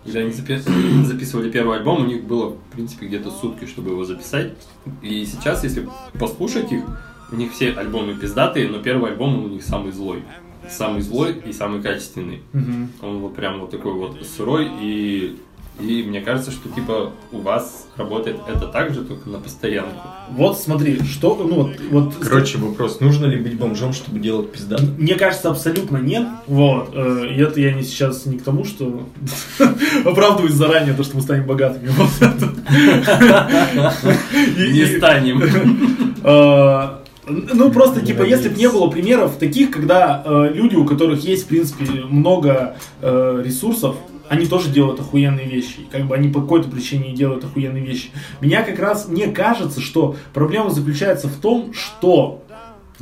Когда 0.03 0.21
они 0.21 0.31
запи- 0.31 1.03
записывали 1.05 1.51
первый 1.51 1.77
альбом, 1.77 2.03
у 2.03 2.05
них 2.05 2.23
было, 2.23 2.51
в 2.51 2.57
принципе, 2.71 3.07
где-то 3.07 3.29
сутки, 3.31 3.65
чтобы 3.65 3.91
его 3.91 4.05
записать. 4.05 4.53
И 5.01 5.25
сейчас, 5.25 5.63
если 5.63 5.87
послушать 6.19 6.71
их, 6.71 6.83
у 7.31 7.35
них 7.35 7.51
все 7.51 7.71
альбомы 7.71 8.15
пиздатые, 8.15 8.69
но 8.69 8.79
первый 8.79 9.11
альбом 9.11 9.43
у 9.43 9.47
них 9.49 9.63
самый 9.63 9.91
злой. 9.91 10.23
Самый 10.69 11.01
злой 11.01 11.35
и 11.45 11.53
самый 11.53 11.81
качественный. 11.81 12.41
Мгм. 12.53 12.89
Он 13.01 13.19
вот 13.19 13.35
прям 13.35 13.59
вот 13.59 13.71
такой 13.71 13.93
вот 13.93 14.25
сырой 14.25 14.69
и 14.81 15.37
и 15.79 16.03
мне 16.03 16.21
кажется, 16.21 16.51
что 16.51 16.69
типа 16.69 17.11
у 17.31 17.39
вас 17.39 17.87
работает 17.97 18.37
это 18.47 18.67
так 18.67 18.93
же, 18.93 19.01
только 19.01 19.29
на 19.29 19.37
постоянку. 19.39 20.01
Вот 20.31 20.59
смотри, 20.59 20.99
что, 21.03 21.35
ну 21.35 21.55
вот, 21.55 21.71
вот 21.91 22.13
Короче, 22.19 22.57
вопрос, 22.57 22.99
нужно 22.99 23.25
ли 23.25 23.37
быть 23.37 23.57
бомжом, 23.57 23.93
чтобы 23.93 24.19
делать 24.19 24.51
пиздато? 24.51 24.83
Мне 24.97 25.15
кажется, 25.15 25.49
абсолютно 25.49 25.97
нет. 25.97 26.27
Вот. 26.47 26.89
э, 26.93 27.27
И 27.31 27.41
это 27.41 27.59
я 27.59 27.73
не 27.73 27.83
сейчас 27.83 28.25
не 28.25 28.37
к 28.37 28.43
тому, 28.43 28.63
что 28.65 29.07
оправдываюсь 30.05 30.53
заранее 30.53 30.93
то, 30.93 31.03
что 31.03 31.15
мы 31.15 31.21
станем 31.21 31.45
богатыми. 31.45 31.89
Не 34.57 34.97
станем. 34.97 35.41
Э, 36.23 36.97
Ну, 37.29 37.71
просто, 37.71 38.01
типа, 38.01 38.23
если 38.23 38.49
бы 38.49 38.55
не 38.57 38.67
было 38.69 38.87
примеров 38.89 39.37
таких, 39.37 39.71
когда 39.71 40.23
э, 40.25 40.51
люди, 40.53 40.75
у 40.75 40.85
которых 40.85 41.23
есть, 41.23 41.43
в 41.43 41.47
принципе, 41.47 41.85
много 42.09 42.75
э, 43.01 43.41
ресурсов, 43.45 43.95
они 44.29 44.45
тоже 44.45 44.69
делают 44.69 44.99
охуенные 44.99 45.47
вещи. 45.47 45.87
Как 45.91 46.05
бы 46.05 46.15
они 46.15 46.29
по 46.29 46.41
какой-то 46.41 46.69
причине 46.69 47.13
делают 47.13 47.43
охуенные 47.43 47.83
вещи. 47.83 48.09
Меня 48.41 48.63
как 48.63 48.79
раз, 48.79 49.07
мне 49.07 49.27
кажется, 49.27 49.81
что 49.81 50.15
проблема 50.33 50.69
заключается 50.69 51.27
в 51.27 51.35
том, 51.37 51.73
что 51.73 52.43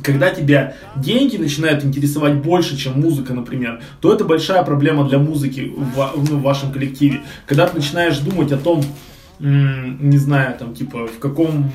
когда 0.02 0.30
тебя 0.30 0.74
деньги 0.94 1.36
начинают 1.36 1.84
интересовать 1.84 2.34
больше, 2.34 2.76
чем 2.76 3.00
музыка, 3.00 3.32
например, 3.32 3.80
то 4.00 4.12
это 4.12 4.24
большая 4.24 4.62
проблема 4.62 5.08
для 5.08 5.18
музыки 5.18 5.72
в, 5.74 6.12
ну, 6.16 6.36
в 6.36 6.42
вашем 6.42 6.72
коллективе. 6.72 7.22
Когда 7.46 7.66
ты 7.66 7.76
начинаешь 7.76 8.18
думать 8.18 8.52
о 8.52 8.58
том, 8.58 8.84
не 9.38 10.16
знаю, 10.18 10.56
там, 10.58 10.74
типа, 10.74 11.06
в 11.06 11.18
каком, 11.18 11.70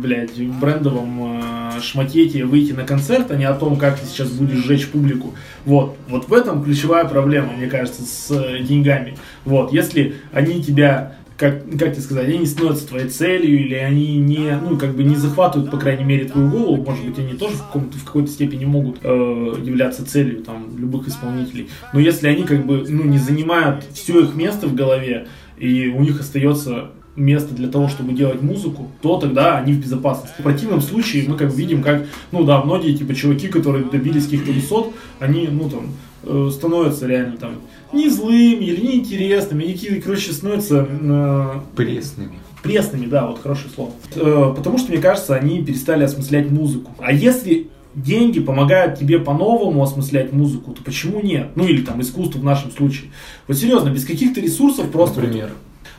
блядь, 0.00 0.40
брендовом 0.60 1.40
э, 1.76 1.80
шматете 1.80 2.44
выйти 2.44 2.72
на 2.72 2.84
концерт, 2.84 3.30
а 3.30 3.36
не 3.36 3.44
о 3.44 3.54
том, 3.54 3.76
как 3.76 3.98
ты 3.98 4.06
сейчас 4.06 4.30
будешь 4.30 4.64
сжечь 4.64 4.88
публику. 4.88 5.34
Вот. 5.64 5.96
Вот 6.08 6.28
в 6.28 6.32
этом 6.32 6.64
ключевая 6.64 7.04
проблема, 7.04 7.52
мне 7.52 7.66
кажется, 7.66 8.02
с 8.02 8.30
э, 8.30 8.62
деньгами. 8.62 9.16
Вот. 9.44 9.72
Если 9.72 10.16
они 10.32 10.62
тебя 10.62 11.16
как, 11.36 11.64
как 11.70 11.92
тебе 11.92 12.02
сказать, 12.02 12.28
они 12.28 12.38
не 12.38 12.46
становятся 12.46 12.86
твоей 12.86 13.08
целью, 13.08 13.60
или 13.60 13.74
они 13.74 14.16
не, 14.18 14.56
ну, 14.56 14.78
как 14.78 14.94
бы 14.94 15.02
не 15.02 15.16
захватывают, 15.16 15.70
по 15.70 15.76
крайней 15.76 16.04
мере, 16.04 16.26
твою 16.26 16.48
голову, 16.48 16.84
может 16.84 17.04
быть, 17.04 17.18
они 17.18 17.34
тоже 17.34 17.56
в, 17.56 17.66
каком-то, 17.66 17.98
в 17.98 18.04
какой-то 18.04 18.30
степени 18.30 18.64
могут 18.64 18.98
э, 19.02 19.08
являться 19.08 20.06
целью, 20.06 20.42
там, 20.42 20.78
любых 20.78 21.08
исполнителей. 21.08 21.68
Но 21.92 22.00
если 22.00 22.28
они, 22.28 22.44
как 22.44 22.64
бы, 22.64 22.84
ну, 22.88 23.04
не 23.04 23.18
занимают 23.18 23.84
все 23.92 24.20
их 24.20 24.34
место 24.36 24.68
в 24.68 24.74
голове, 24.74 25.26
и 25.58 25.88
у 25.88 26.00
них 26.00 26.20
остается 26.20 26.90
место 27.16 27.54
для 27.54 27.68
того, 27.68 27.88
чтобы 27.88 28.12
делать 28.12 28.40
музыку, 28.42 28.88
то 29.02 29.18
тогда 29.18 29.58
они 29.58 29.72
в 29.74 29.80
безопасности. 29.80 30.34
В 30.38 30.42
противном 30.42 30.80
случае 30.80 31.28
мы 31.28 31.36
как 31.36 31.50
бы 31.50 31.54
видим, 31.56 31.82
как, 31.82 32.06
ну 32.30 32.44
да, 32.44 32.62
многие 32.62 32.96
типа 32.96 33.14
чуваки, 33.14 33.48
которые 33.48 33.84
добились 33.84 34.24
каких-то 34.24 34.52
высот, 34.52 34.94
они, 35.20 35.46
ну 35.48 35.68
там, 35.68 35.92
э, 36.24 36.50
становятся 36.50 37.06
реально 37.06 37.36
там 37.36 37.52
не 37.92 38.08
злыми 38.08 38.64
или 38.64 38.80
неинтересными, 38.80 39.64
они 39.64 39.74
какие-то, 39.74 40.00
короче, 40.00 40.32
становятся 40.32 40.88
э, 40.88 41.60
Пресными. 41.76 42.32
пресными, 42.62 43.06
да, 43.06 43.26
вот 43.26 43.42
хорошее 43.42 43.68
слово. 43.74 43.90
Э, 44.14 44.54
потому 44.56 44.78
что, 44.78 44.90
мне 44.90 45.00
кажется, 45.00 45.34
они 45.34 45.62
перестали 45.62 46.04
осмыслять 46.04 46.50
музыку. 46.50 46.92
А 46.98 47.12
если 47.12 47.68
деньги 47.94 48.40
помогают 48.40 48.98
тебе 48.98 49.18
по-новому 49.18 49.82
осмыслять 49.82 50.32
музыку, 50.32 50.72
то 50.72 50.82
почему 50.82 51.20
нет? 51.20 51.50
Ну 51.56 51.66
или 51.66 51.82
там 51.82 52.00
искусство 52.00 52.38
в 52.38 52.44
нашем 52.44 52.70
случае. 52.70 53.10
Вот 53.46 53.58
серьезно, 53.58 53.90
без 53.90 54.06
каких-то 54.06 54.40
ресурсов 54.40 54.90
просто... 54.90 55.20
Например. 55.20 55.50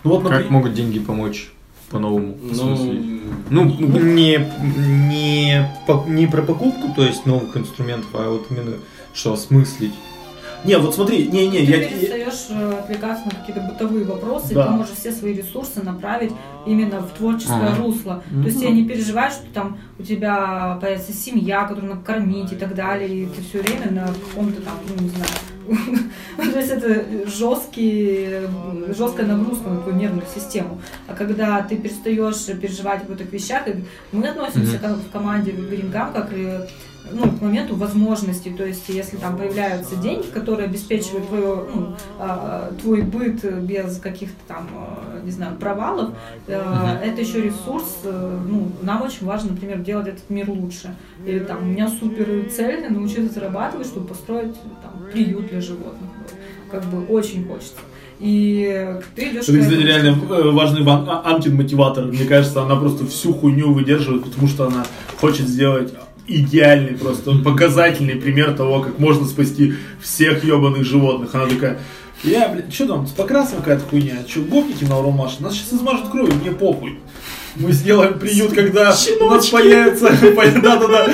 Ну 0.03 0.11
вот, 0.11 0.23
Как 0.23 0.31
например, 0.31 0.51
могут 0.51 0.73
деньги 0.73 0.99
помочь 0.99 1.51
по-новому? 1.89 2.37
Ну, 2.41 2.73
осмыслить? 2.73 3.21
Ну, 3.49 3.65
не, 3.65 4.49
не, 5.09 5.71
по- 5.87 6.03
не 6.07 6.27
про 6.27 6.41
покупку, 6.41 6.93
то 6.95 7.03
есть 7.05 7.25
новых 7.25 7.55
инструментов, 7.55 8.09
а 8.13 8.29
вот 8.29 8.47
именно 8.49 8.77
что 9.13 9.33
осмыслить. 9.33 9.93
Не, 10.65 10.77
вот 10.77 10.95
смотри, 10.95 11.27
не-не, 11.27 11.59
Ты 11.59 11.71
я... 11.71 11.77
я- 11.81 11.87
перестаешь 11.89 12.45
э, 12.49 12.79
отвлекаться 12.79 13.25
на 13.25 13.31
какие-то 13.31 13.61
бытовые 13.61 14.05
вопросы, 14.05 14.53
Да. 14.53 14.63
и 14.63 14.67
ты 14.67 14.71
можешь 14.73 14.93
все 14.95 15.11
свои 15.11 15.33
ресурсы 15.33 15.83
направить 15.83 16.31
именно 16.65 16.99
в 17.01 17.09
творческое 17.11 17.69
Ага. 17.69 17.77
русло. 17.83 18.23
То 18.31 18.47
есть 18.47 18.61
я 18.61 18.69
не 18.71 18.85
переживаю, 18.85 19.31
что 19.31 19.43
там 19.53 19.77
у 19.99 20.03
тебя 20.03 20.77
появится 20.81 21.11
семья, 21.13 21.65
которую 21.65 21.93
надо 21.95 22.05
кормить 22.05 22.51
и 22.51 22.55
так 22.55 22.73
далее, 22.75 23.09
и 23.23 23.25
ты 23.25 23.41
все 23.41 23.61
время 23.61 23.91
на 23.91 24.07
каком-то 24.07 24.61
там, 24.61 24.73
ну 24.87 25.03
не 25.03 25.09
знаю. 25.09 25.29
То 26.53 26.59
есть 26.59 26.71
это 26.71 27.05
жесткий, 27.29 28.29
жесткая 28.97 29.25
нагрузка 29.27 29.69
на 29.69 29.81
твою 29.81 29.97
нервную 29.97 30.25
систему. 30.33 30.81
А 31.07 31.13
когда 31.13 31.61
ты 31.61 31.77
перестаешь 31.77 32.45
переживать 32.59 33.03
об 33.03 33.11
этих 33.11 33.31
вещах, 33.31 33.63
мы 34.11 34.27
относимся 34.27 34.77
Мгм. 34.77 34.95
к- 34.95 34.97
в 35.07 35.11
команде 35.11 35.51
Грингам 35.51 36.11
как 36.13 36.31
и 36.33 36.49
ну, 37.11 37.29
к 37.29 37.41
моменту 37.41 37.75
возможностей, 37.75 38.51
то 38.51 38.65
есть 38.65 38.87
если 38.89 39.17
там 39.17 39.37
появляются 39.37 39.95
деньги, 39.95 40.27
которые 40.27 40.65
обеспечивают 40.67 41.27
твое, 41.27 41.63
ну, 41.73 41.95
а, 42.19 42.71
твой 42.81 43.01
быт 43.01 43.43
без 43.63 43.97
каких-то 43.99 44.35
там, 44.47 44.67
а, 44.75 45.21
не 45.23 45.31
знаю, 45.31 45.55
провалов, 45.57 46.11
э, 46.47 46.99
это 47.03 47.21
еще 47.21 47.41
ресурс, 47.41 47.85
э, 48.03 48.39
ну, 48.47 48.71
нам 48.81 49.01
очень 49.01 49.25
важно, 49.25 49.51
например, 49.51 49.79
делать 49.79 50.07
этот 50.07 50.29
мир 50.29 50.49
лучше. 50.49 50.95
Или 51.25 51.39
там 51.39 51.63
у 51.63 51.65
меня 51.65 51.89
супер 51.89 52.49
цель 52.49 52.91
научиться 52.91 53.33
зарабатывать, 53.33 53.87
чтобы 53.87 54.07
построить 54.07 54.55
там, 54.81 55.05
приют 55.11 55.47
для 55.49 55.61
животных. 55.61 56.09
Вот. 56.17 56.33
Как 56.71 56.83
бы 56.85 57.05
очень 57.05 57.45
хочется. 57.47 57.75
И 58.19 58.99
ты 59.15 59.29
идешь 59.29 59.49
Это, 59.49 59.59
кстати, 59.59 59.81
реально 59.81 60.17
э, 60.29 60.51
важный 60.51 60.81
Ван- 60.83 61.07
А- 61.09 61.23
Амкин 61.25 61.55
мотиватор. 61.55 62.05
Мне 62.05 62.25
кажется, 62.25 62.61
она 62.61 62.75
просто 62.75 63.05
всю 63.05 63.33
хуйню 63.33 63.73
выдерживает, 63.73 64.23
потому 64.23 64.47
что 64.47 64.67
она 64.67 64.85
хочет 65.19 65.47
сделать 65.47 65.93
идеальный, 66.27 66.97
просто 66.97 67.35
показательный 67.43 68.15
пример 68.15 68.53
того, 68.55 68.81
как 68.81 68.99
можно 68.99 69.25
спасти 69.25 69.75
всех 70.01 70.43
ебаных 70.43 70.85
животных. 70.85 71.33
Она 71.35 71.47
такая, 71.47 71.79
я, 72.23 72.47
блядь, 72.47 72.73
что 72.73 72.87
там, 72.87 73.07
с 73.07 73.11
покрасом 73.11 73.57
какая-то 73.59 73.83
хуйня, 73.85 74.19
что, 74.27 74.41
гопники 74.41 74.85
на 74.85 74.99
урон 74.99 75.15
машут? 75.15 75.41
Нас 75.41 75.53
сейчас 75.53 75.73
измажут 75.73 76.09
кровью, 76.09 76.35
мне 76.35 76.51
похуй. 76.51 76.99
Мы 77.55 77.71
сделаем 77.71 78.17
приют, 78.17 78.53
когда 78.53 78.95
у 79.19 79.25
нас 79.25 79.47
появится, 79.47 80.09
да-да-да, 80.61 81.07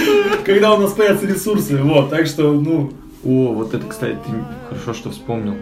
когда 0.46 0.74
у 0.74 0.78
нас 0.78 0.94
появятся 0.94 1.26
ресурсы, 1.26 1.78
вот, 1.78 2.10
так 2.10 2.28
что, 2.28 2.54
ну, 2.54 2.94
О, 3.26 3.54
вот 3.54 3.74
это, 3.74 3.86
кстати, 3.88 4.18
ты 4.26 4.32
хорошо, 4.70 4.94
что 4.94 5.10
вспомнил. 5.10 5.56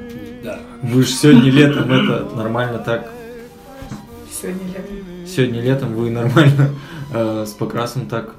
Да. 0.43 0.59
Вы 0.83 1.03
же 1.03 1.09
сегодня 1.09 1.49
летом 1.49 1.91
это 1.91 2.35
нормально 2.35 2.79
так. 2.79 3.09
Сегодня 4.29 4.67
летом. 4.67 5.27
Сегодня 5.27 5.61
летом 5.61 5.95
вы 5.95 6.11
нормально 6.11 6.69
э, 7.13 7.45
с 7.47 7.51
покрасом 7.53 8.05
так. 8.05 8.35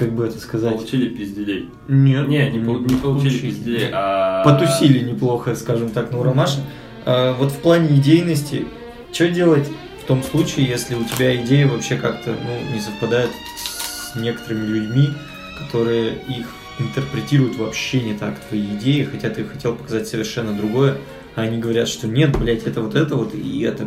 Как 0.00 0.12
бы 0.12 0.24
это 0.24 0.38
сказать? 0.38 0.76
Получили 0.76 1.10
пизделей. 1.10 1.68
Нет. 1.86 2.26
Не, 2.26 2.48
не, 2.48 2.58
пол- 2.58 2.80
не 2.80 2.94
получили 2.94 3.36
пизделей, 3.36 3.90
а... 3.92 4.42
Потусили 4.44 5.00
неплохо, 5.00 5.54
скажем 5.54 5.90
так, 5.90 6.10
на 6.10 6.20
Урамаше. 6.20 6.64
А, 7.04 7.34
вот 7.34 7.52
в 7.52 7.58
плане 7.58 7.98
идейности, 7.98 8.64
что 9.12 9.28
делать 9.28 9.68
в 10.02 10.06
том 10.06 10.22
случае, 10.22 10.64
если 10.64 10.94
у 10.94 11.04
тебя 11.04 11.36
идея 11.44 11.66
вообще 11.66 11.96
как-то 11.96 12.30
ну, 12.30 12.74
не 12.74 12.80
совпадает 12.80 13.28
с 13.58 14.16
некоторыми 14.16 14.64
людьми, 14.68 15.10
которые 15.58 16.14
их 16.14 16.46
интерпретируют 16.78 17.58
вообще 17.58 18.00
не 18.00 18.14
так, 18.14 18.40
твои 18.48 18.64
идеи, 18.78 19.02
хотя 19.02 19.28
ты 19.28 19.44
хотел 19.44 19.74
показать 19.74 20.08
совершенно 20.08 20.54
другое, 20.54 20.96
а 21.36 21.42
они 21.42 21.58
говорят, 21.58 21.88
что 21.88 22.08
нет, 22.08 22.34
блядь, 22.38 22.66
это 22.66 22.80
вот 22.80 22.94
это 22.94 23.16
вот, 23.16 23.34
и 23.34 23.60
это... 23.60 23.86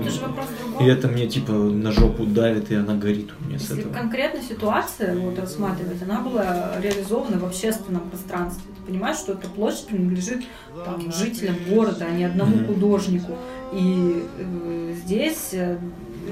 Это 0.00 0.08
же 0.08 0.20
вопрос 0.20 0.46
И 0.80 0.84
это 0.84 1.08
мне 1.08 1.26
типа 1.26 1.52
на 1.52 1.92
жопу 1.92 2.24
давит, 2.24 2.70
и 2.70 2.74
она 2.74 2.94
горит 2.94 3.30
у 3.40 3.44
меня 3.48 3.58
с 3.58 3.62
Если 3.62 3.80
этого. 3.80 3.92
конкретная 3.92 4.42
ситуация 4.42 5.16
вот, 5.16 5.38
рассматривать, 5.38 6.02
она 6.02 6.20
была 6.20 6.80
реализована 6.80 7.38
в 7.38 7.44
общественном 7.44 8.02
пространстве. 8.10 8.62
Ты 8.78 8.92
понимаешь, 8.92 9.16
что 9.18 9.32
эта 9.32 9.48
площадь 9.48 9.86
принадлежит 9.86 10.44
там, 10.84 11.12
жителям 11.12 11.56
города, 11.68 12.06
а 12.08 12.10
не 12.12 12.24
одному 12.24 12.56
Мгм. 12.56 12.66
художнику. 12.66 13.32
И 13.72 14.24
э, 14.38 14.94
здесь 15.04 15.50
э, 15.52 15.78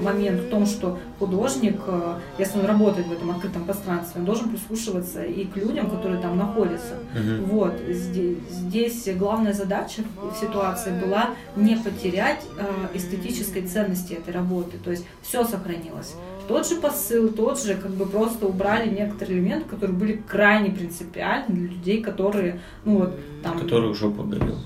момент 0.01 0.41
в 0.41 0.49
том, 0.49 0.65
что 0.65 0.99
художник, 1.19 1.79
э, 1.87 2.19
если 2.37 2.59
он 2.59 2.65
работает 2.65 3.07
в 3.07 3.11
этом 3.11 3.31
открытом 3.31 3.65
пространстве, 3.65 4.19
он 4.19 4.25
должен 4.25 4.49
прислушиваться 4.49 5.23
и 5.23 5.45
к 5.45 5.55
людям, 5.55 5.89
которые 5.89 6.21
там 6.21 6.37
находятся. 6.37 6.95
Мгм. 7.13 7.45
Вот, 7.45 7.73
здесь, 7.87 8.37
здесь 8.49 9.07
главная 9.15 9.53
задача 9.53 10.03
в 10.21 10.35
ситуации 10.39 10.91
была 10.99 11.31
не 11.55 11.75
потерять 11.75 12.43
э, 12.57 12.97
эстетической 12.97 13.61
ценности 13.61 14.13
этой 14.13 14.33
работы, 14.33 14.77
то 14.83 14.91
есть 14.91 15.05
все 15.21 15.43
сохранилось. 15.43 16.15
Тот 16.47 16.67
же 16.67 16.75
посыл, 16.75 17.29
тот 17.29 17.61
же, 17.61 17.75
как 17.75 17.91
бы 17.91 18.05
просто 18.05 18.47
убрали 18.47 18.89
некоторые 18.89 19.39
элементы, 19.39 19.67
которые 19.67 19.97
были 19.97 20.23
крайне 20.27 20.71
принципиальны 20.71 21.53
для 21.55 21.67
людей, 21.67 22.01
которые, 22.01 22.61
ну 22.85 22.99
вот, 22.99 23.19
там, 23.43 23.59
Который 23.59 23.93
жопу 23.93 24.23
горел. 24.23 24.57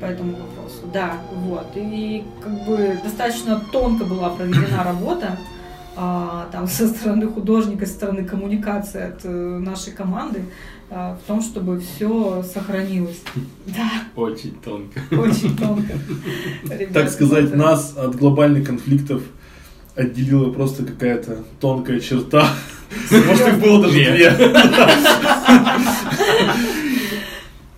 По 0.00 0.04
этому 0.06 0.32
вопросу. 0.32 0.78
Да, 0.92 1.14
вот. 1.32 1.66
И 1.76 2.24
как 2.42 2.52
бы 2.66 2.98
достаточно 3.02 3.60
тонко 3.72 4.04
была 4.04 4.30
проведена 4.30 4.82
работа, 4.84 5.38
а, 5.96 6.48
там 6.52 6.66
со 6.68 6.88
стороны 6.88 7.26
художника, 7.28 7.84
со 7.86 7.92
стороны 7.94 8.24
коммуникации 8.24 9.02
от 9.02 9.20
э, 9.24 9.28
нашей 9.28 9.92
команды 9.92 10.44
а, 10.90 11.16
в 11.22 11.26
том, 11.26 11.42
чтобы 11.42 11.80
все 11.80 12.42
сохранилось. 12.42 13.20
Да, 13.66 13.90
Очень 14.16 14.54
тонко. 14.64 15.00
очень 15.12 15.56
тонко. 15.56 15.92
Ребят, 16.70 16.92
Так 16.92 17.10
сказать, 17.10 17.46
это- 17.46 17.56
нас 17.56 17.94
от 17.96 18.16
глобальных 18.16 18.66
конфликтов 18.66 19.22
отделила 19.96 20.50
просто 20.52 20.84
какая-то 20.84 21.44
тонкая 21.60 22.00
черта. 22.00 22.48
Может, 23.10 23.48
их 23.48 23.58
было 23.60 23.82
даже 23.82 23.94
Две. 23.94 24.30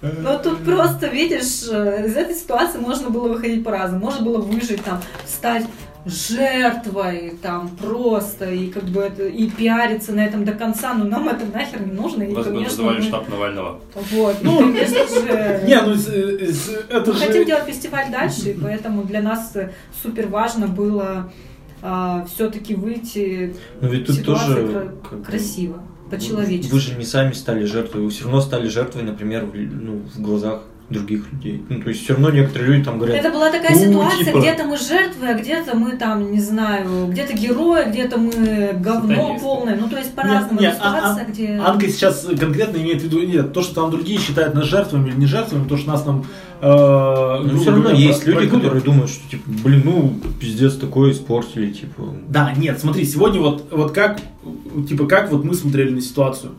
Две. 0.02 0.20
Ну 0.20 0.38
тут 0.42 0.58
просто, 0.64 1.06
видишь, 1.06 1.62
э, 1.70 2.06
из 2.06 2.16
этой 2.16 2.34
ситуации 2.34 2.78
можно 2.78 3.10
было 3.10 3.28
выходить 3.28 3.64
по-разному. 3.64 4.04
Можно 4.04 4.24
было 4.24 4.38
выжить, 4.38 4.82
там, 4.84 5.00
стать 5.26 5.64
жертвой, 6.04 7.34
там, 7.42 7.68
просто, 7.76 8.50
и 8.50 8.68
как 8.68 8.82
бы 8.84 9.02
это, 9.02 9.24
и 9.26 9.48
пиариться 9.48 10.12
на 10.12 10.24
этом 10.24 10.44
до 10.44 10.52
конца, 10.52 10.94
но 10.94 11.04
нам 11.04 11.28
это 11.28 11.44
нахер 11.46 11.86
не 11.86 11.92
нужно, 11.92 12.24
и, 12.24 12.32
Вас 12.34 12.46
бы 12.46 12.52
конечно, 12.52 12.70
называли 12.82 12.96
мы- 12.98 13.02
штаб 13.04 13.28
Навального. 13.28 13.80
Вот, 14.10 14.36
ну, 14.42 14.58
конечно 14.58 15.06
же... 15.06 15.60
Не, 15.66 15.80
ну 15.80 15.94
э, 15.94 16.52
это 16.90 17.12
Мы 17.12 17.18
хотим 17.18 17.34
же... 17.42 17.44
делать 17.44 17.64
фестиваль 17.66 18.10
дальше, 18.10 18.50
и 18.50 18.54
поэтому 18.60 19.04
для 19.04 19.22
нас 19.22 19.52
э, 19.54 19.70
супер 20.02 20.26
важно 20.26 20.66
было 20.66 21.32
все-таки 22.28 22.76
выйти 22.76 23.56
Но 23.80 23.88
ведь 23.88 24.08
в 24.08 24.16
тут 24.16 24.24
тоже 24.24 24.68
кра- 25.12 25.24
красиво, 26.16 26.36
Вы 26.36 26.42
по-человечески. 26.42 26.76
же 26.78 26.94
не 26.98 27.04
сами 27.04 27.32
стали 27.32 27.64
жертвой, 27.64 28.02
вы 28.02 28.10
все 28.10 28.24
равно 28.24 28.40
стали 28.40 28.68
жертвой, 28.68 29.02
например, 29.02 29.44
в, 29.46 29.54
ну, 29.54 30.02
в 30.14 30.20
глазах 30.20 30.62
других 30.90 31.32
людей. 31.32 31.64
Ну, 31.70 31.80
то 31.80 31.88
есть 31.88 32.02
все 32.04 32.12
равно 32.12 32.30
некоторые 32.30 32.72
люди 32.72 32.84
там 32.84 32.98
говорят, 32.98 33.16
Это 33.16 33.30
была 33.30 33.50
такая 33.50 33.70
Ну, 33.74 33.80
ситуация, 33.80 34.24
типа- 34.26 34.38
где-то 34.40 34.64
мы 34.64 34.76
жертвы, 34.76 35.26
а 35.28 35.34
где-то 35.34 35.74
мы 35.76 35.96
там, 35.96 36.30
не 36.32 36.40
знаю, 36.40 37.06
где-то 37.08 37.32
герои, 37.32 37.88
где-то 37.88 38.18
мы 38.18 38.76
говно 38.78 39.14
Сатанисты. 39.14 39.40
полное. 39.46 39.76
Ну, 39.76 39.88
то 39.88 39.96
есть 39.96 40.14
по-разному. 40.14 40.60
Не, 40.60 40.66
Это 40.66 40.76
а- 40.82 40.96
ситуация, 40.96 41.24
а- 41.24 41.30
где... 41.30 41.48
Анка 41.64 41.88
сейчас 41.88 42.26
конкретно 42.38 42.76
имеет 42.76 43.00
в 43.00 43.04
виду, 43.04 43.20
нет, 43.22 43.52
то, 43.54 43.62
что 43.62 43.74
там 43.76 43.90
другие 43.90 44.18
считают 44.18 44.54
нас 44.54 44.64
жертвами 44.66 45.08
или 45.08 45.16
не 45.16 45.26
жертвами, 45.26 45.66
то, 45.66 45.78
что 45.78 45.88
нас 45.88 46.02
там... 46.02 46.26
э, 46.62 47.40
ну 47.42 47.48
грубо 47.48 47.60
все 47.60 47.70
равно 47.70 47.82
говоря, 47.82 47.98
есть 47.98 48.26
люди, 48.26 48.48
которые 48.48 48.82
думают, 48.82 49.10
что 49.10 49.28
типа, 49.28 49.42
блин, 49.46 49.82
ну 49.84 50.20
пиздец 50.40 50.76
такое 50.76 51.12
испортили, 51.12 51.72
типа. 51.72 52.14
Да, 52.28 52.52
нет, 52.56 52.78
смотри, 52.80 53.04
сегодня 53.04 53.40
вот, 53.40 53.66
вот 53.70 53.92
как, 53.92 54.20
типа, 54.88 55.06
как 55.06 55.30
вот 55.30 55.44
мы 55.44 55.54
смотрели 55.54 55.90
на 55.90 56.00
ситуацию. 56.00 56.52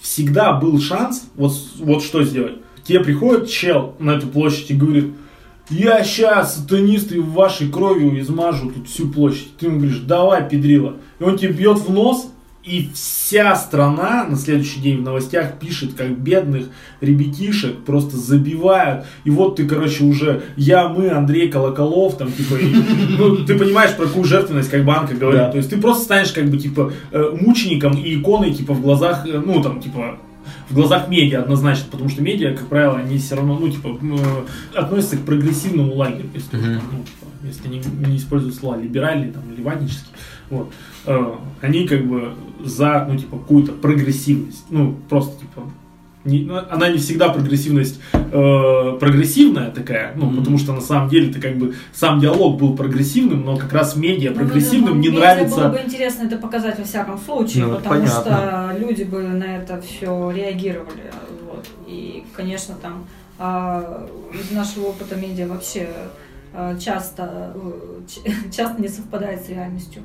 Всегда 0.00 0.52
был 0.52 0.80
шанс, 0.80 1.28
вот, 1.34 1.52
вот 1.80 2.02
что 2.02 2.22
сделать. 2.22 2.54
Тебе 2.84 3.00
приходит 3.00 3.50
чел 3.50 3.94
на 3.98 4.12
эту 4.12 4.28
площадь 4.28 4.70
и 4.70 4.74
говорит, 4.74 5.12
я 5.70 6.02
сейчас 6.02 6.56
сатанисты 6.56 7.20
вашей 7.20 7.68
кровью 7.68 8.18
измажу 8.20 8.70
тут 8.70 8.88
всю 8.88 9.08
площадь. 9.08 9.56
Ты 9.58 9.66
ему 9.66 9.78
говоришь, 9.78 9.98
давай, 9.98 10.48
педрила. 10.48 10.96
И 11.18 11.24
он 11.24 11.36
тебе 11.36 11.52
бьет 11.52 11.78
в 11.78 11.92
нос, 11.92 12.28
и 12.68 12.90
вся 12.92 13.56
страна 13.56 14.26
на 14.28 14.36
следующий 14.36 14.80
день 14.80 14.98
в 14.98 15.02
новостях 15.02 15.58
пишет, 15.58 15.94
как 15.94 16.18
бедных 16.18 16.66
ребятишек 17.00 17.78
просто 17.84 18.16
забивают. 18.16 19.06
И 19.24 19.30
вот 19.30 19.56
ты, 19.56 19.66
короче, 19.66 20.04
уже 20.04 20.42
я, 20.56 20.88
мы, 20.88 21.10
Андрей 21.10 21.48
Колоколов, 21.48 22.18
там, 22.18 22.30
типа, 22.30 22.56
и, 22.56 22.74
ну, 23.18 23.36
ты 23.36 23.58
понимаешь, 23.58 23.94
про 23.96 24.06
какую 24.06 24.24
жертвенность, 24.24 24.70
как 24.70 24.84
банка 24.84 25.14
говорит. 25.14 25.40
Да. 25.40 25.50
То 25.50 25.56
есть 25.56 25.70
ты 25.70 25.78
просто 25.78 26.04
станешь, 26.04 26.32
как 26.32 26.50
бы, 26.50 26.58
типа, 26.58 26.92
э, 27.10 27.36
мучеником 27.40 27.96
и 27.96 28.20
иконой, 28.20 28.52
типа, 28.52 28.74
в 28.74 28.82
глазах, 28.82 29.26
э, 29.26 29.40
ну, 29.44 29.62
там, 29.62 29.80
типа, 29.80 30.18
в 30.68 30.74
глазах 30.74 31.08
медиа 31.08 31.40
однозначно, 31.40 31.86
потому 31.90 32.10
что 32.10 32.22
медиа, 32.22 32.54
как 32.54 32.66
правило, 32.66 32.98
они 32.98 33.18
все 33.18 33.36
равно, 33.36 33.58
ну, 33.58 33.68
типа, 33.68 33.98
относятся 34.74 35.16
к 35.16 35.20
прогрессивному 35.20 35.94
лагерю, 35.94 36.28
если, 36.34 36.56
Мгм. 36.56 36.74
там, 36.74 36.82
ну, 36.92 37.04
если 37.42 37.68
не, 37.68 37.80
не 38.06 38.16
используют 38.16 38.54
слова 38.54 38.76
либеральный, 38.76 39.30
там, 39.32 39.42
леватнический, 39.56 40.12
вот, 40.50 40.72
Э, 41.06 41.34
они 41.62 41.86
как 41.88 42.06
бы 42.06 42.34
за, 42.62 43.06
ну, 43.08 43.16
типа, 43.16 43.38
какую-то 43.38 43.72
прогрессивность, 43.72 44.64
ну, 44.68 44.94
просто, 45.08 45.40
типа, 45.40 45.62
не- 46.24 46.44
ну, 46.44 46.58
она 46.70 46.88
не 46.90 46.98
всегда 46.98 47.30
прогрессивность 47.30 47.98
э, 48.12 48.96
прогрессивная 49.00 49.70
такая, 49.70 50.12
ну, 50.16 50.30
потому 50.30 50.58
что 50.58 50.72
на 50.74 50.80
самом 50.82 51.08
деле 51.08 51.30
это 51.30 51.40
как 51.40 51.56
бы 51.56 51.74
сам 51.94 52.20
диалог 52.20 52.58
был 52.58 52.76
прогрессивным, 52.76 53.42
но 53.44 53.56
как 53.56 53.72
раз 53.72 53.96
медиа 53.96 54.30
Ну, 54.30 54.36
прогрессивным 54.36 55.00
не 55.00 55.08
медиа 55.08 55.20
нравится. 55.20 55.56
Было 55.56 55.68
бы 55.68 55.80
интересно 55.84 56.24
это 56.24 56.36
показать 56.36 56.78
во 56.78 56.84
всяком 56.84 57.18
случае, 57.18 57.64
Ну, 57.66 57.76
потому 57.76 57.94
понятно. 58.00 58.20
что 58.20 58.76
люди 58.78 59.04
бы 59.04 59.22
на 59.22 59.56
это 59.58 59.80
все 59.80 60.30
реагировали. 60.30 61.10
Вот. 61.48 61.66
И, 61.86 62.24
конечно, 62.34 62.74
там 62.82 63.06
а, 63.38 64.06
из 64.34 64.50
нашего 64.50 64.86
опыта 64.88 65.14
медиа 65.16 65.46
вообще 65.46 65.88
часто, 66.80 67.52
э, 67.54 68.00
часто 68.56 68.80
не 68.82 68.88
совпадает 68.88 69.44
с 69.44 69.48
реальностью. 69.48 70.02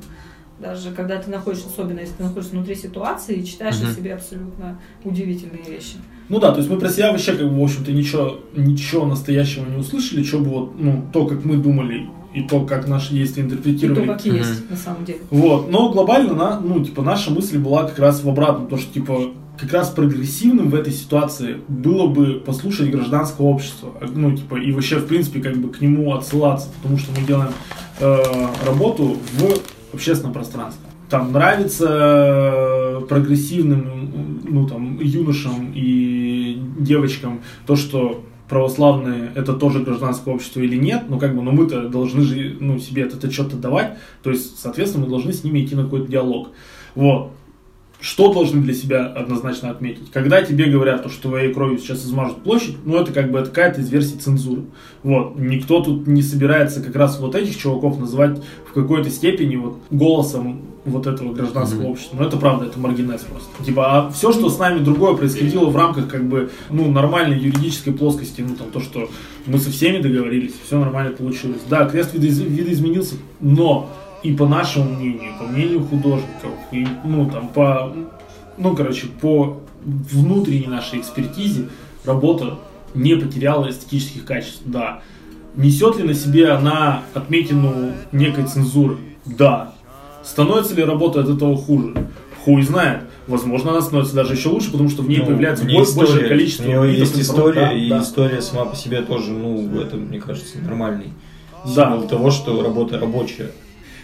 Даже 0.60 0.92
когда 0.92 1.18
ты 1.18 1.30
находишься, 1.32 1.68
особенно 1.68 2.00
если 2.00 2.14
ты 2.14 2.24
находишься 2.24 2.54
внутри 2.56 2.76
ситуации 2.76 3.36
и 3.38 3.46
читаешь 3.46 3.82
о 3.82 3.86
Мгм. 3.86 3.96
себе 3.96 4.14
абсолютно 4.14 4.80
удивительные 5.04 5.64
вещи. 5.68 5.96
Ну 6.30 6.40
да, 6.40 6.52
то 6.52 6.60
есть 6.60 6.70
мы 6.70 6.78
про 6.80 6.90
себя 6.90 7.12
вообще, 7.12 7.34
как 7.36 7.50
бы, 7.50 7.60
в 7.60 7.64
общем-то, 7.64 7.92
ничего, 7.92 8.40
ничего 8.56 9.06
настоящего 9.06 9.66
не 9.70 9.78
услышали, 9.78 10.24
что 10.24 10.40
бы 10.40 10.50
вот, 10.50 10.80
ну, 10.80 11.06
то, 11.12 11.26
как 11.26 11.44
мы 11.44 11.58
думали, 11.58 12.08
и 12.34 12.44
то, 12.44 12.62
как 12.66 12.88
наши 12.88 13.14
действия 13.14 13.44
И 13.44 13.48
то, 13.48 13.54
интерпретировали. 13.56 14.08
как 14.08 14.26
есть 14.26 14.70
на 14.70 14.78
самом 14.78 15.04
деле. 15.06 15.20
Вот, 15.32 15.70
но 15.70 15.92
глобально, 15.92 16.34
на, 16.34 16.60
ну, 16.60 16.84
типа, 16.84 17.02
наша 17.02 17.30
мысль 17.32 17.58
была 17.58 17.84
как 17.86 18.00
раз 18.00 18.24
в 18.24 18.30
обратном, 18.30 18.68
то, 18.68 18.78
что, 18.78 18.94
типа, 18.94 19.32
как 19.64 19.74
раз 19.74 19.90
прогрессивным 19.90 20.70
в 20.70 20.76
этой 20.76 20.92
ситуации 20.92 21.58
было 21.68 22.08
бы 22.08 22.42
послушать 22.46 22.92
гражданское 22.92 23.44
общество, 23.44 23.94
ну, 24.14 24.36
типа, 24.36 24.56
и 24.56 24.72
вообще, 24.72 24.98
в 24.98 25.08
принципе, 25.08 25.40
как 25.40 25.58
бы 25.58 25.70
к 25.70 25.80
нему 25.80 26.14
отсылаться, 26.14 26.70
потому 26.82 26.98
что 26.98 27.18
мы 27.18 27.26
делаем 27.26 27.52
э, 28.00 28.18
работу 28.66 29.18
в 29.34 29.94
общественном 29.94 30.34
пространстве. 30.34 30.86
Там 31.10 31.32
нравится 31.32 31.88
э, 31.90 33.02
прогрессивным, 33.08 34.42
ну, 34.44 34.68
там, 34.68 35.00
юношам 35.00 35.72
и 35.74 36.62
девочкам 36.80 37.42
то, 37.66 37.78
что 37.78 38.24
православные 38.50 39.32
это 39.34 39.54
тоже 39.54 39.80
гражданское 39.80 40.34
общество 40.34 40.60
или 40.60 40.76
нет, 40.76 41.04
но 41.08 41.18
как 41.18 41.36
бы, 41.36 41.42
но 41.42 41.52
мы-то 41.52 41.88
должны 41.88 42.22
же, 42.22 42.58
ну, 42.60 42.80
себе 42.80 43.04
этот 43.04 43.24
отчет 43.24 43.54
отдавать, 43.54 43.98
то 44.22 44.30
есть, 44.30 44.60
соответственно, 44.60 45.06
мы 45.06 45.10
должны 45.10 45.32
с 45.32 45.44
ними 45.44 45.64
идти 45.64 45.76
на 45.76 45.84
какой-то 45.84 46.12
диалог. 46.12 46.50
Вот. 46.96 47.32
Что 48.04 48.34
должны 48.34 48.62
для 48.62 48.74
себя 48.74 49.06
однозначно 49.06 49.70
отметить? 49.70 50.12
Когда 50.12 50.42
тебе 50.42 50.66
говорят, 50.66 51.04
то, 51.04 51.10
что 51.10 51.30
твоей 51.30 51.54
кровью 51.54 51.78
сейчас 51.78 52.04
измажут 52.04 52.44
площадь, 52.44 52.76
ну 52.84 52.98
это 52.98 53.14
как 53.14 53.32
бы 53.32 53.42
какая-то 53.46 53.80
из 53.80 53.90
версий 53.90 54.18
цензуры. 54.18 54.64
Вот. 55.04 55.40
Никто 55.40 55.80
тут 55.80 56.06
не 56.06 56.22
собирается 56.22 56.84
как 56.84 56.98
раз 56.98 57.18
вот 57.22 57.34
этих 57.34 57.58
чуваков 57.58 57.98
называть 57.98 58.42
в 58.70 58.74
какой-то 58.74 59.10
степени 59.10 59.56
вот 59.56 59.78
голосом 59.90 60.64
вот 60.84 61.08
этого 61.08 61.32
гражданского 61.32 61.86
общества. 61.86 62.18
Но 62.20 62.26
это 62.26 62.36
правда, 62.36 62.66
это 62.66 62.78
маргинез 62.78 63.22
просто. 63.22 63.64
Типа, 63.64 63.86
а 63.88 64.12
все, 64.12 64.34
что 64.34 64.50
с 64.50 64.60
нами 64.60 64.84
другое 64.84 65.16
происходило 65.16 65.70
в 65.70 65.78
рамках 65.78 66.10
как 66.10 66.28
бы, 66.28 66.52
ну, 66.70 66.92
нормальной 66.92 67.40
юридической 67.40 67.94
плоскости, 67.94 68.42
ну, 68.42 68.58
там, 68.58 68.70
то, 68.70 68.82
что 68.82 69.10
мы 69.46 69.60
со 69.60 69.72
всеми 69.72 70.02
договорились, 70.02 70.52
все 70.66 70.78
нормально 70.78 71.16
получилось. 71.16 71.62
Да, 71.70 71.86
крест 71.86 72.14
видоиз- 72.14 72.46
видоизменился, 72.46 73.16
но 73.40 73.90
и 74.24 74.32
по 74.34 74.48
нашему 74.48 74.90
мнению, 74.96 75.34
по 75.38 75.44
мнению 75.46 75.84
художников, 75.86 76.52
и, 76.72 76.88
ну, 77.04 77.30
там, 77.30 77.50
по, 77.50 77.94
ну, 78.58 78.76
короче, 78.76 79.08
по 79.08 79.60
внутренней 79.86 80.68
нашей 80.68 81.00
экспертизе 81.00 81.68
работа 82.06 82.58
не 82.94 83.16
потеряла 83.16 83.70
эстетических 83.70 84.24
качеств, 84.26 84.62
да. 84.66 85.02
Несет 85.56 85.98
ли 85.98 86.04
на 86.04 86.14
себе 86.14 86.50
она 86.52 87.02
отметину 87.14 87.92
некой 88.12 88.46
цензуры? 88.46 88.98
Да. 89.26 89.74
Становится 90.24 90.74
ли 90.74 90.84
работа 90.84 91.20
от 91.22 91.30
этого 91.30 91.58
хуже? 91.58 91.94
Хуй 92.46 92.62
знает. 92.64 93.02
Возможно, 93.28 93.72
она 93.72 93.82
становится 93.82 94.16
даже 94.16 94.34
еще 94.34 94.50
лучше, 94.50 94.72
потому 94.72 94.90
что 94.90 95.02
в 95.02 95.08
ней 95.10 95.20
Ну, 95.20 95.26
появляется 95.28 95.66
ней 95.66 95.78
бо- 95.78 95.84
история, 95.84 96.08
большее 96.08 96.28
количество 96.30 96.64
У 96.64 96.68
нее 96.68 96.98
есть 97.00 97.20
история, 97.20 97.62
Да, 97.68 97.72
и 97.74 97.90
да. 97.90 98.02
история 98.02 98.42
сама 98.42 98.66
по 98.66 98.76
себе 98.76 99.02
тоже, 99.02 99.32
ну, 99.32 99.80
это, 99.80 99.96
мне 99.98 100.20
кажется, 100.20 100.58
нормальный 100.60 101.14
Да. 101.76 101.92
символ 101.92 102.08
того, 102.08 102.32
что 102.32 102.62
работа 102.62 103.00
рабочая. 103.00 103.52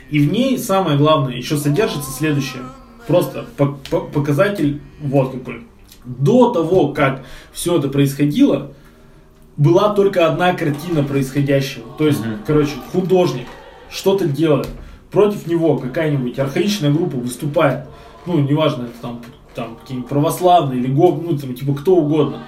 И 0.10 0.19
в 0.19 0.31
ней 0.31 0.57
самое 0.57 0.98
главное 0.98 1.36
еще 1.36 1.57
содержится 1.57 2.11
следующее. 2.11 2.64
Просто 3.07 3.45
по- 3.57 3.77
по- 3.90 4.02
показатель 4.02 4.81
вот 5.02 5.31
какой. 5.34 5.64
До 6.06 6.52
того, 6.52 6.90
как 6.90 7.23
все 7.52 7.77
это 7.77 7.90
происходило, 7.90 8.72
была 9.57 9.94
только 9.94 10.27
одна 10.27 10.53
картина 10.53 11.03
происходящего. 11.03 11.86
То 11.98 12.07
есть, 12.07 12.22
Мгм. 12.26 12.38
короче, 12.45 12.72
художник 12.91 13.48
что-то 13.90 14.26
делает. 14.27 14.69
Против 15.11 15.48
него 15.48 15.77
какая-нибудь 15.77 16.38
архаичная 16.40 16.91
группа 16.91 17.18
выступает. 17.18 17.86
Ну, 18.26 18.40
неважно, 18.40 18.84
это 18.84 18.94
там, 19.02 19.22
там 19.56 19.76
какие-нибудь 19.81 20.10
православные 20.10 20.80
или 20.80 20.88
го, 20.91 21.19
ну, 21.23 21.38
там, 21.38 21.53
типа 21.53 21.73
кто 21.73 21.95
угодно. 21.98 22.44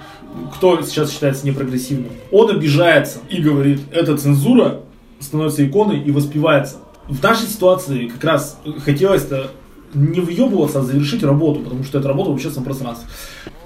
Кто 0.54 0.80
сейчас 0.82 1.12
считается 1.12 1.46
непрогрессивным. 1.46 2.10
Он 2.30 2.50
обижается 2.50 3.18
и 3.28 3.42
говорит, 3.42 3.80
это 3.90 4.16
цензура, 4.16 4.80
становится 5.20 5.66
иконой 5.66 6.00
и 6.00 6.10
воспевается. 6.10 6.76
В 7.08 7.22
нашей 7.22 7.46
ситуации 7.46 8.08
как 8.08 8.24
раз 8.24 8.58
хотелось-то 8.84 9.50
не 9.94 10.20
въебываться, 10.20 10.80
а 10.80 10.82
завершить 10.82 11.22
работу, 11.22 11.60
потому 11.60 11.84
что 11.84 11.98
это 11.98 12.08
работа 12.08 12.30
в 12.30 12.34
общественном 12.34 12.64
пространстве. 12.64 13.08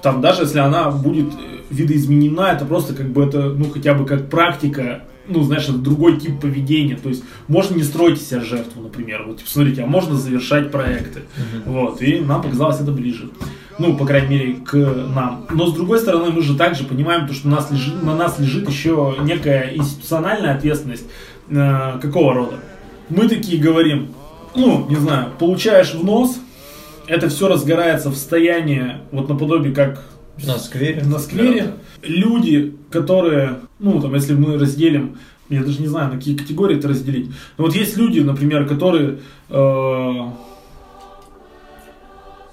Там 0.03 0.21
даже 0.21 0.43
если 0.43 0.59
она 0.59 0.91
будет 0.91 1.27
э, 1.35 1.59
видоизменена, 1.71 2.53
это 2.53 2.65
просто 2.65 2.95
как 2.95 3.09
бы 3.11 3.25
это, 3.25 3.51
ну 3.51 3.71
хотя 3.71 3.95
бы 3.95 4.07
как 4.07 4.29
практика 4.29 5.03
ну, 5.29 5.43
знаешь, 5.43 5.65
это 5.65 5.79
другой 5.79 6.19
тип 6.19 6.41
поведения. 6.41 6.97
То 6.97 7.09
есть 7.09 7.25
можно 7.49 7.75
не 7.75 7.83
строить 7.83 8.19
из 8.19 8.29
себя 8.29 8.41
жертву, 8.41 8.83
например. 8.83 9.25
Вот, 9.27 9.39
типа, 9.39 9.51
смотрите, 9.51 9.83
а 9.83 9.87
можно 9.87 10.15
завершать 10.15 10.71
проекты. 10.71 11.23
Вот, 11.65 12.01
и 12.01 12.21
нам 12.21 12.43
показалось 12.43 12.81
это 12.81 12.93
ближе. 12.93 13.31
Ну, 13.79 13.97
по 13.97 14.07
крайней 14.07 14.29
мере, 14.29 14.55
к 14.55 14.75
нам. 14.75 15.47
Но 15.51 15.67
с 15.67 15.75
другой 15.75 15.99
стороны, 15.99 16.31
мы 16.31 16.43
же 16.43 16.57
также 16.57 16.85
понимаем, 16.85 17.27
то, 17.27 17.35
что 17.35 17.49
на 17.49 17.57
нас 17.57 17.71
лежит, 17.71 18.03
на 18.03 18.15
нас 18.15 18.39
лежит 18.39 18.69
еще 18.69 19.17
некая 19.23 19.75
институциональная 19.75 20.55
ответственность. 20.55 21.07
Э, 21.51 21.99
какого 22.01 22.35
рода? 22.35 22.55
Мы 23.09 23.29
такие 23.29 23.61
говорим, 23.61 24.15
ну, 24.55 24.87
не 24.89 24.97
знаю, 24.97 25.31
получаешь 25.39 25.95
в 25.95 26.05
нос, 26.05 26.39
это 27.07 27.29
все 27.29 27.49
разгорается 27.49 28.11
в 28.11 28.15
состояние, 28.15 29.03
вот 29.13 29.29
наподобие 29.29 29.73
как 29.73 30.05
На 30.45 30.59
сквере. 30.59 31.03
на 31.05 31.19
сквере. 31.19 31.75
Люди, 32.03 32.77
которые, 32.91 33.61
ну, 33.79 34.01
там, 34.01 34.15
если 34.15 34.35
мы 34.35 34.59
разделим, 34.59 35.19
я 35.49 35.63
даже 35.63 35.81
не 35.81 35.87
знаю, 35.87 36.11
на 36.11 36.17
какие 36.17 36.37
категории 36.37 36.77
это 36.79 36.89
разделить. 36.89 37.31
Но 37.57 37.65
вот 37.65 37.75
есть 37.75 37.97
люди, 37.97 38.19
например, 38.19 38.67
которые... 38.67 39.21
Э, 39.51 40.31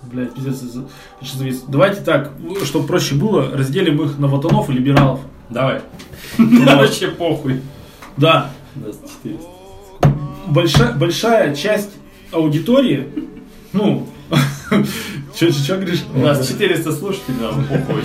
блядь, 0.03 0.35
пиздец, 0.35 0.61
что 1.23 1.37
завис. 1.37 1.63
Давайте 1.67 2.01
так, 2.01 2.31
чтобы 2.63 2.85
проще 2.85 3.15
было, 3.15 3.49
разделим 3.51 3.99
их 4.03 4.19
на 4.19 4.27
ватанов 4.27 4.69
и 4.69 4.73
либералов. 4.73 5.21
Давай. 5.49 5.81
Вообще 6.37 7.07
похуй. 7.07 7.61
Да, 8.17 8.51
24. 8.75 9.37
Большая, 10.47 10.93
большая 10.93 11.55
часть 11.55 11.89
аудитории, 12.31 13.07
ну, 13.73 14.07
что 15.35 15.75
говоришь? 15.75 16.03
У 16.13 16.19
нас 16.19 16.47
400 16.47 16.91
слушателей, 16.91 17.37
нам 17.41 17.65
похуй. 17.65 18.03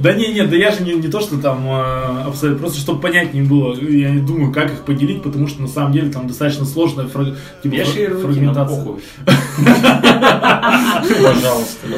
Да 0.00 0.12
не, 0.14 0.32
не, 0.32 0.44
да 0.44 0.56
я 0.56 0.70
же 0.70 0.82
не, 0.82 0.94
не 0.94 1.08
то, 1.08 1.20
что 1.20 1.38
там 1.38 1.66
э, 1.66 2.22
абсолютно, 2.26 2.60
просто 2.60 2.78
чтобы 2.80 3.00
понятнее 3.00 3.44
было, 3.44 3.74
я 3.78 4.10
не 4.10 4.20
думаю, 4.20 4.52
как 4.52 4.72
их 4.72 4.80
поделить, 4.84 5.22
потому 5.22 5.46
что 5.48 5.62
на 5.62 5.68
самом 5.68 5.92
деле 5.92 6.10
там 6.10 6.26
достаточно 6.26 6.64
сложная 6.64 7.06
фраг- 7.06 7.36
типа, 7.62 7.74
фрагментация. 8.20 8.84
Пожалуйста, 11.22 11.86
да. 11.88 11.96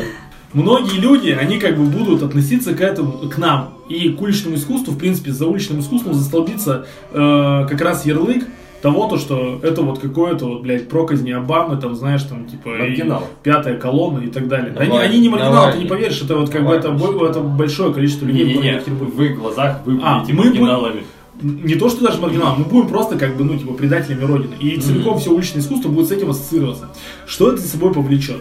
Многие 0.53 0.99
люди, 0.99 1.31
они 1.31 1.59
как 1.59 1.77
бы 1.77 1.85
будут 1.85 2.23
относиться 2.25 2.75
к 2.75 2.81
этому, 2.81 3.13
к 3.29 3.39
нам 3.39 3.75
и 3.89 4.09
к 4.09 4.21
уличному 4.21 4.57
искусству, 4.57 4.93
в 4.93 4.99
принципе, 4.99 5.31
за 5.33 5.47
уличным 5.47 5.79
искусством 5.81 6.15
застолбится 6.15 6.87
э, 7.13 7.67
как 7.69 7.81
раз 7.81 8.05
ярлык 8.05 8.45
того, 8.83 9.07
то, 9.09 9.19
что 9.19 9.61
это 9.63 9.83
вот 9.83 9.99
какое-то 9.99 10.47
вот, 10.47 10.63
блядь, 10.63 10.89
проказни 10.89 11.31
Обамы, 11.33 11.77
там, 11.77 11.95
знаешь, 11.95 12.23
там, 12.23 12.47
типа, 12.47 12.69
и 12.77 12.79
Маргинал. 12.79 13.27
пятая 13.43 13.77
колонна 13.79 14.21
и 14.25 14.29
так 14.29 14.49
далее. 14.49 14.75
Они, 14.77 14.89
Навальный. 14.89 15.09
они 15.11 15.21
не 15.21 15.29
маргиналы, 15.29 15.55
ты 15.55 15.61
Навальный. 15.61 15.83
не 15.85 15.89
поверишь, 15.89 16.23
это 16.23 16.37
вот 16.37 16.51
как 16.51 16.67
бы, 16.67 16.73
это, 16.75 16.91
Навальный. 16.93 17.19
бо- 17.19 17.27
это 17.27 17.41
большое 17.41 17.93
количество 17.93 18.25
людей, 18.27 18.45
которые 18.47 18.59
Не-не-не, 18.63 18.73
в 18.73 18.77
Екатеринбурге. 18.87 19.13
в 19.13 19.23
их 19.23 19.39
глазах 19.39 19.81
вы 19.85 20.01
А, 20.03 20.19
будете 20.21 20.33
мы 20.35 20.43
будем- 20.49 20.61
маргиналами. 20.63 21.03
не 21.43 21.75
то, 21.75 21.89
что 21.89 22.05
даже 22.05 22.21
маргинал, 22.21 22.57
мы 22.57 22.65
будем 22.65 22.89
просто 22.89 23.17
как 23.19 23.37
бы, 23.37 23.45
ну, 23.45 23.57
типа, 23.59 23.73
предателями 23.75 24.25
Родины. 24.25 24.55
И 24.61 24.77
целиком 24.79 25.19
все 25.19 25.31
уличное 25.31 25.61
искусство 25.63 25.89
будет 25.89 26.09
с 26.09 26.13
этим 26.13 26.31
ассоциироваться. 26.31 26.89
Что 27.27 27.49
это 27.53 27.61
за 27.61 27.69
собой 27.69 27.93
повлечет? 27.95 28.39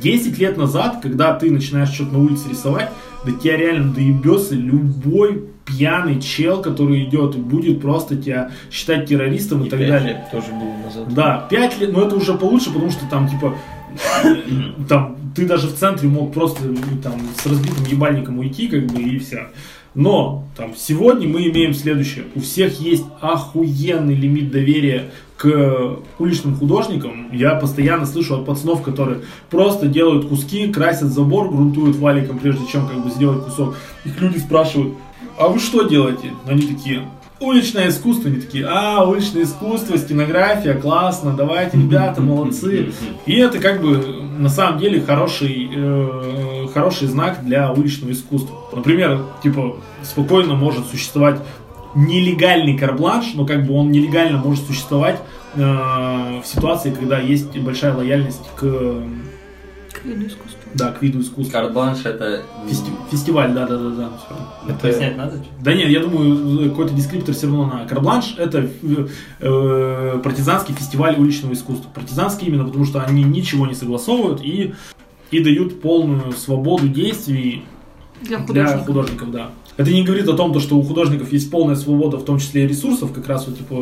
10 0.00 0.38
лет 0.38 0.56
назад, 0.56 1.00
когда 1.02 1.34
ты 1.34 1.50
начинаешь 1.50 1.90
что-то 1.90 2.12
на 2.14 2.20
улице 2.20 2.48
рисовать, 2.48 2.90
да 3.24 3.32
тебя 3.32 3.56
реально 3.56 3.92
доебется 3.92 4.54
любой 4.54 5.50
пьяный 5.64 6.20
чел, 6.20 6.62
который 6.62 7.04
идет 7.04 7.36
и 7.36 7.38
будет 7.38 7.80
просто 7.80 8.16
тебя 8.16 8.50
считать 8.70 9.06
террористом 9.06 9.64
и, 9.64 9.68
так 9.68 9.78
пять 9.78 9.88
далее. 9.88 10.08
лет 10.08 10.30
тоже 10.30 10.52
было 10.52 10.76
назад. 10.84 11.14
Да, 11.14 11.46
5 11.48 11.80
лет, 11.80 11.92
но 11.92 12.02
это 12.02 12.16
уже 12.16 12.34
получше, 12.34 12.72
потому 12.72 12.90
что 12.90 13.06
там, 13.06 13.28
типа, 13.28 13.54
там, 14.88 15.16
ты 15.34 15.46
даже 15.46 15.68
в 15.68 15.74
центре 15.74 16.08
мог 16.08 16.32
просто 16.32 16.64
ну, 16.64 16.76
там 17.02 17.20
с 17.36 17.46
разбитым 17.46 17.84
ебальником 17.86 18.38
уйти, 18.38 18.68
как 18.68 18.86
бы, 18.86 19.00
и 19.00 19.18
все. 19.18 19.48
Но, 19.94 20.44
там, 20.56 20.74
сегодня 20.76 21.28
мы 21.28 21.48
имеем 21.48 21.74
следующее. 21.74 22.24
У 22.34 22.40
всех 22.40 22.80
есть 22.80 23.04
охуенный 23.20 24.14
лимит 24.14 24.50
доверия 24.50 25.10
к 25.40 25.96
уличным 26.18 26.54
художникам. 26.54 27.30
Я 27.32 27.54
постоянно 27.54 28.04
слышу 28.04 28.34
от 28.34 28.44
пацанов, 28.44 28.82
которые 28.82 29.22
просто 29.48 29.86
делают 29.86 30.28
куски, 30.28 30.70
красят 30.70 31.08
забор, 31.08 31.48
грунтуют 31.48 31.96
валиком, 31.96 32.38
прежде 32.38 32.66
чем, 32.66 32.86
как 32.86 33.02
бы, 33.02 33.08
сделать 33.08 33.42
кусок. 33.44 33.74
Их 34.04 34.20
люди 34.20 34.36
спрашивают, 34.36 34.94
а 35.38 35.48
вы 35.48 35.58
что 35.58 35.84
делаете? 35.84 36.32
Они 36.46 36.60
такие, 36.60 37.08
уличное 37.40 37.88
искусство, 37.88 38.28
они 38.28 38.38
такие, 38.38 38.66
а, 38.68 39.02
уличное 39.08 39.44
искусство, 39.44 39.96
стенография, 39.96 40.74
классно, 40.74 41.32
давайте, 41.32 41.78
ребята, 41.78 42.20
молодцы. 42.20 42.92
И 43.24 43.34
это 43.36 43.60
как 43.60 43.80
бы 43.80 43.96
на 44.38 44.50
самом 44.50 44.78
деле 44.78 45.00
хороший, 45.00 45.70
э, 45.74 46.66
хороший 46.74 47.08
знак 47.08 47.42
для 47.42 47.72
уличного 47.72 48.12
искусства. 48.12 48.58
Например, 48.76 49.24
типа, 49.42 49.76
спокойно 50.02 50.54
может 50.54 50.86
существовать 50.88 51.40
нелегальный 51.94 52.76
карбланш, 52.78 53.34
но 53.34 53.44
как 53.46 53.66
бы 53.66 53.74
он 53.74 53.90
нелегально 53.90 54.38
может 54.38 54.64
существовать 54.66 55.20
э, 55.54 55.60
в 55.60 56.46
ситуации, 56.46 56.92
когда 56.92 57.18
есть 57.18 57.56
большая 57.58 57.94
лояльность 57.94 58.42
к, 58.56 58.60
К 58.60 60.04
виду 60.04 60.26
искусства. 60.28 60.60
да, 60.74 60.92
к 60.92 61.02
виду 61.02 61.20
искусства. 61.20 61.52
Карт-бланш 61.60 62.04
это... 62.04 62.42
Фести- 62.68 62.92
фестиваль, 63.10 63.52
да, 63.52 63.66
да, 63.66 63.76
да, 63.76 63.90
да. 63.90 64.10
Это... 64.68 64.78
Пояснять 64.78 65.16
надо? 65.16 65.42
Да 65.60 65.74
нет, 65.74 65.88
я 65.88 66.00
думаю, 66.00 66.70
какой-то 66.70 66.94
дескриптор 66.94 67.34
все 67.34 67.46
равно 67.48 67.66
на 67.66 67.84
Карбланш. 67.86 68.34
Это 68.38 68.68
э, 69.40 70.20
партизанский 70.22 70.74
фестиваль 70.74 71.18
уличного 71.18 71.52
искусства. 71.54 71.90
Партизанский 71.94 72.46
именно 72.46 72.64
потому, 72.64 72.84
что 72.84 73.02
они 73.02 73.24
ничего 73.24 73.66
не 73.66 73.74
согласовывают 73.74 74.42
и, 74.42 74.74
и 75.30 75.40
дают 75.40 75.80
полную 75.82 76.32
свободу 76.32 76.88
действий 76.88 77.64
Для 78.22 78.38
для 78.38 78.46
художников. 78.46 78.86
художников, 78.86 79.30
да. 79.32 79.50
Это 79.80 79.90
не 79.92 80.02
говорит 80.04 80.28
о 80.28 80.34
том, 80.36 80.52
то, 80.52 80.60
что 80.60 80.76
у 80.76 80.82
художников 80.82 81.32
есть 81.32 81.50
полная 81.50 81.74
свобода, 81.74 82.18
в 82.18 82.24
том 82.24 82.38
числе 82.38 82.64
и 82.64 82.66
ресурсов, 82.66 83.12
как 83.12 83.26
раз 83.28 83.46
вот, 83.46 83.56
типа, 83.56 83.72
э, 83.72 83.76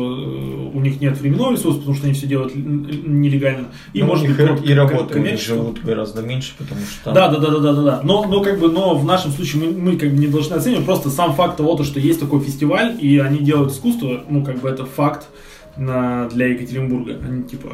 у 0.73 0.79
них 0.79 1.01
нет 1.01 1.19
временного 1.19 1.51
ресурса, 1.51 1.79
потому 1.79 1.95
что 1.97 2.05
они 2.05 2.13
все 2.13 2.25
делают 2.25 2.53
нелегально. 2.55 3.67
И, 3.93 3.99
Ну, 4.01 4.05
может 4.07 4.25
быть, 4.27 4.37
вот 4.39 4.65
и 4.65 4.73
работы 4.73 5.19
живут 5.55 5.83
гораздо 5.83 6.21
меньше, 6.21 6.53
потому 6.57 6.79
что. 6.81 7.11
Да, 7.11 7.27
да, 7.27 7.37
да, 7.39 7.49
да, 7.51 7.59
да, 7.59 7.73
да, 7.73 7.81
да. 7.81 8.01
Но, 8.03 8.23
но 8.25 8.41
как 8.41 8.59
бы, 8.59 8.71
но 8.71 8.95
в 8.97 9.03
нашем 9.03 9.31
случае 9.31 9.63
мы, 9.65 9.71
мы 9.73 9.97
как 9.97 10.11
бы 10.11 10.17
не 10.17 10.27
должны 10.27 10.53
оценивать 10.53 10.85
просто 10.85 11.09
сам 11.09 11.33
факт 11.33 11.57
того, 11.57 11.75
то, 11.75 11.83
что 11.83 11.99
есть 11.99 12.19
такой 12.19 12.39
фестиваль, 12.39 12.95
и 13.01 13.17
они 13.17 13.39
делают 13.39 13.71
искусство, 13.73 14.23
ну, 14.29 14.43
как 14.43 14.61
бы 14.61 14.69
это 14.69 14.85
факт 14.85 15.27
на- 15.75 16.29
для 16.29 16.47
Екатеринбурга. 16.47 17.17
Они 17.27 17.43
типа 17.43 17.69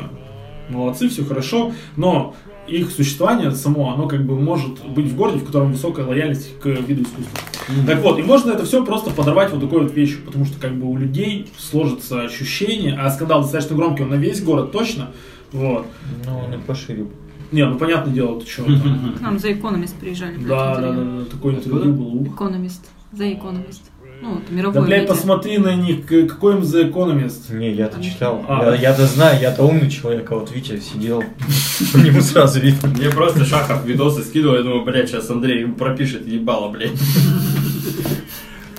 молодцы, 0.69 1.09
все 1.09 1.23
хорошо, 1.23 1.73
но 1.95 2.33
их 2.67 2.91
существование 2.91 3.51
само, 3.51 3.93
оно 3.93 4.07
как 4.07 4.25
бы 4.25 4.39
может 4.39 4.83
быть 4.85 5.07
в 5.07 5.15
городе, 5.15 5.39
в 5.39 5.45
котором 5.45 5.71
высокая 5.71 6.05
лояльность 6.05 6.59
к 6.59 6.65
виду 6.65 7.03
искусства. 7.03 7.39
Так 7.87 8.01
вот, 8.01 8.19
и 8.19 8.23
можно 8.23 8.51
это 8.51 8.65
все 8.65 8.83
просто 8.83 9.11
подорвать 9.11 9.51
вот 9.51 9.61
такой 9.61 9.83
вот 9.83 9.93
вещью, 9.93 10.19
потому 10.25 10.45
что 10.45 10.59
как 10.59 10.75
бы 10.75 10.87
у 10.87 10.97
людей 10.97 11.49
сложится 11.57 12.21
ощущение, 12.21 12.95
а 12.95 13.09
скандал 13.09 13.41
достаточно 13.41 13.75
громкий, 13.75 14.03
он 14.03 14.09
на 14.09 14.15
весь 14.15 14.43
город 14.43 14.71
точно, 14.71 15.11
вот. 15.51 15.85
Ну, 16.25 16.39
он 16.39 16.53
и 16.53 16.57
пошире. 16.57 17.07
Не, 17.51 17.65
ну 17.65 17.77
понятное 17.77 18.13
дело, 18.13 18.39
ты 18.41 18.47
что 18.47 18.65
там. 18.65 19.13
К 19.17 19.21
нам 19.21 19.39
за 19.39 19.49
Economist 19.51 19.99
приезжали. 19.99 20.37
Да, 20.37 20.75
да, 20.75 20.91
да, 20.91 21.03
да, 21.03 21.25
такое 21.25 21.55
интервью 21.55 22.21
ух. 22.21 22.27
Economist. 22.27 22.81
За 23.11 23.25
Economist. 23.25 23.81
Ну, 24.21 24.37
это 24.37 24.45
Да, 24.49 24.55
мировое 24.55 24.81
блядь, 24.81 25.01
медиа. 25.01 25.13
посмотри 25.13 25.57
на 25.57 25.75
них, 25.75 26.05
какой 26.05 26.55
им 26.55 26.63
за 26.63 26.87
экономист. 26.87 27.49
Не, 27.49 27.71
я-то 27.71 28.03
читал. 28.03 28.43
А. 28.47 28.65
Я, 28.65 28.75
я-то 28.75 29.05
знаю, 29.05 29.39
я-то 29.41 29.63
умный 29.63 29.89
человек, 29.89 30.31
а 30.31 30.35
вот 30.35 30.51
Витя 30.51 30.79
сидел, 30.79 31.23
по 31.93 31.97
нему 31.97 32.21
сразу 32.21 32.59
видно. 32.59 32.89
Мне 32.89 33.09
просто 33.09 33.45
Шахов 33.45 33.85
видосы 33.85 34.23
скидывал, 34.23 34.55
я 34.55 34.63
думаю, 34.63 34.83
блядь, 34.83 35.09
сейчас 35.09 35.29
Андрей 35.29 35.61
ему 35.61 35.75
пропишет 35.75 36.27
ебало, 36.27 36.69
блядь. 36.69 36.91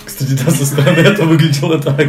Кстати, 0.05 0.39
да, 0.45 0.51
со 0.51 0.65
стороны 0.65 1.01
это 1.01 1.25
выглядело 1.25 1.79
так. 1.79 2.09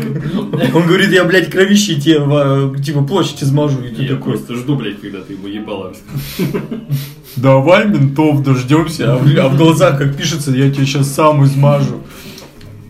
Он 0.74 0.88
говорит, 0.88 1.12
я, 1.12 1.26
блядь, 1.26 1.50
кровище 1.50 1.96
тебе, 2.00 2.20
в, 2.20 2.82
типа, 2.82 3.04
площадь 3.04 3.44
измажу. 3.44 3.82
И 3.82 3.90
ты 3.94 4.04
Я 4.04 4.10
такой, 4.16 4.34
просто 4.34 4.56
жду, 4.56 4.76
блядь, 4.76 5.02
когда 5.02 5.20
ты 5.22 5.34
ему 5.34 5.48
ебало 5.48 5.94
давай 7.38 7.88
ментов 7.88 8.44
дождемся. 8.44 9.14
А 9.14 9.18
в, 9.18 9.38
а 9.38 9.48
в 9.48 9.58
глазах, 9.58 9.98
как 9.98 10.16
пишется, 10.16 10.52
я 10.52 10.70
тебе 10.72 10.86
сейчас 10.86 11.14
сам 11.14 11.44
измажу. 11.46 12.04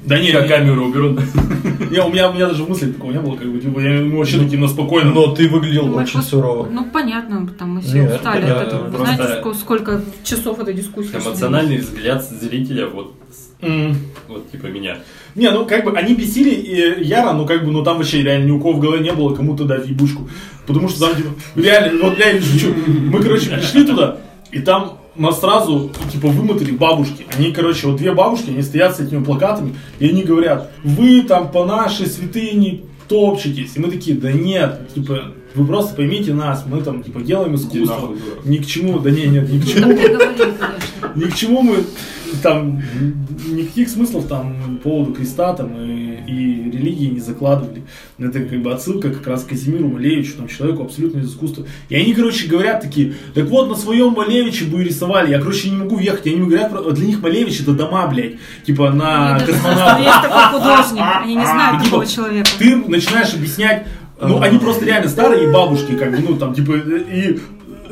Да 0.07 0.17
не, 0.19 0.29
Я 0.29 0.47
камеру 0.47 0.85
уберу. 0.85 1.09
не, 1.91 2.01
у 2.01 2.09
меня, 2.09 2.29
у 2.29 2.33
меня 2.33 2.47
даже 2.47 2.63
мысли 2.63 2.91
такого 2.91 3.11
не 3.11 3.19
было, 3.19 3.35
как 3.35 3.47
бы, 3.51 3.59
типа, 3.59 3.79
я 3.79 3.95
ему 3.95 4.17
вообще 4.19 4.39
таким, 4.39 4.61
но 4.61 4.67
спокойно. 4.67 5.11
Но 5.11 5.35
ты 5.35 5.47
выглядел 5.49 5.87
Мы 5.87 6.01
очень 6.03 6.21
сурово. 6.21 6.67
Ну, 6.71 6.85
понятно, 6.85 7.47
там 7.59 7.75
мы 7.75 7.81
все 7.81 7.99
Нет, 8.03 8.15
устали 8.15 8.43
это 8.45 8.61
от 8.61 8.67
этого. 8.67 8.83
Вы 8.85 8.97
просто- 8.97 9.15
знаете, 9.15 9.41
ско- 9.41 9.53
сколько 9.53 10.01
часов 10.23 10.59
этой 10.59 10.73
дискуссии? 10.73 11.15
Эмоциональный 11.15 11.77
взгляд 11.77 12.23
зрителя, 12.23 12.87
вот, 12.87 13.13
М. 13.61 13.97
вот 14.29 14.49
типа 14.51 14.67
меня. 14.67 14.97
Не, 15.35 15.51
ну 15.51 15.65
как 15.65 15.83
бы 15.83 15.91
они 15.91 16.15
бесили 16.15 16.51
и 16.51 17.03
Яра, 17.03 17.33
ну 17.33 17.45
как 17.45 17.65
бы, 17.65 17.71
ну 17.71 17.83
там 17.83 17.97
вообще 17.97 18.23
реально 18.23 18.45
ни 18.47 18.51
у 18.51 18.59
кого 18.59 18.73
в 18.73 18.79
голове 18.79 19.03
не 19.03 19.11
было 19.11 19.35
кому-то 19.35 19.65
дать 19.65 19.87
ебучку. 19.87 20.29
Потому 20.65 20.87
что 20.89 21.07
там, 21.07 21.15
типа, 21.17 21.29
реально, 21.55 22.03
вот 22.03 22.17
реально 22.17 22.41
шучу. 22.41 22.67
Мы, 22.87 23.21
короче, 23.21 23.49
пришли 23.51 23.85
туда, 23.85 24.17
и 24.51 24.59
там 24.59 24.99
нас 25.17 25.39
сразу, 25.39 25.91
типа, 26.11 26.27
вымотали 26.27 26.71
бабушки. 26.71 27.25
Они, 27.37 27.51
короче, 27.51 27.87
вот 27.87 27.97
две 27.97 28.13
бабушки, 28.13 28.49
они 28.49 28.61
стоят 28.61 28.95
с 28.95 28.99
этими 28.99 29.23
плакатами, 29.23 29.75
и 29.99 30.09
они 30.09 30.23
говорят, 30.23 30.71
вы 30.83 31.23
там 31.23 31.51
по 31.51 31.65
нашей 31.65 32.07
святыне 32.07 32.81
топчетесь. 33.07 33.75
И 33.75 33.79
мы 33.79 33.89
такие, 33.89 34.17
да 34.17 34.31
нет, 34.31 34.89
типа, 34.93 35.33
вы 35.55 35.65
просто 35.65 35.95
поймите 35.95 36.33
нас, 36.33 36.65
мы 36.67 36.81
там, 36.81 37.03
типа, 37.03 37.21
делаем 37.21 37.55
искусство. 37.55 38.13
Ни 38.43 38.57
к 38.57 38.65
чему, 38.65 38.99
да 38.99 39.09
не, 39.09 39.25
нет, 39.25 39.49
ни 39.49 39.59
к 39.59 39.67
чему. 39.67 39.93
Ни 41.15 41.23
к 41.25 41.35
чему 41.35 41.61
мы 41.61 41.77
там 42.41 42.81
никаких 43.47 43.89
смыслов 43.89 44.27
там 44.27 44.79
по 44.83 44.89
поводу 44.89 45.13
креста 45.13 45.53
там 45.53 45.71
и, 45.79 46.19
и 46.27 46.71
религии 46.71 47.07
не 47.07 47.19
закладывали. 47.19 47.83
Это 48.19 48.41
как 48.41 48.61
бы 48.61 48.71
отсылка 48.71 49.09
как 49.09 49.25
раз 49.27 49.43
к 49.43 49.49
Казимиру 49.49 49.87
Малевичу, 49.87 50.33
там, 50.37 50.47
человеку 50.47 50.83
абсолютно 50.83 51.19
из 51.19 51.29
искусства. 51.29 51.65
И 51.89 51.95
они, 51.95 52.13
короче, 52.13 52.47
говорят 52.47 52.81
такие, 52.81 53.13
так 53.33 53.45
вот, 53.45 53.69
на 53.69 53.75
своем 53.75 54.13
Малевиче 54.13 54.65
бы 54.65 54.81
и 54.81 54.85
рисовали. 54.85 55.31
Я, 55.31 55.39
короче, 55.39 55.69
не 55.69 55.77
могу 55.77 55.95
въехать. 55.95 56.25
И 56.27 56.33
они 56.33 56.45
говорят, 56.45 56.71
про- 56.71 56.91
для 56.91 57.05
них 57.05 57.21
Малевич 57.21 57.61
это 57.61 57.73
дома, 57.73 58.07
блядь. 58.07 58.35
Типа 58.65 58.91
на 58.91 59.37
есть 59.37 59.61
такой 60.21 60.59
художник. 60.59 61.03
Они 61.23 61.35
не 61.35 61.45
знают 61.45 61.81
И, 61.81 61.85
такого 61.85 62.05
типа, 62.05 62.15
человека. 62.15 62.49
Ты 62.57 62.75
начинаешь 62.75 63.33
объяснять, 63.33 63.87
ну, 64.21 64.41
они 64.41 64.57
просто 64.57 64.85
реально 64.85 65.09
старые 65.09 65.51
бабушки, 65.51 65.95
как 65.95 66.11
бы, 66.11 66.17
ну, 66.27 66.37
там, 66.37 66.53
типа, 66.53 66.73
и 66.75 67.39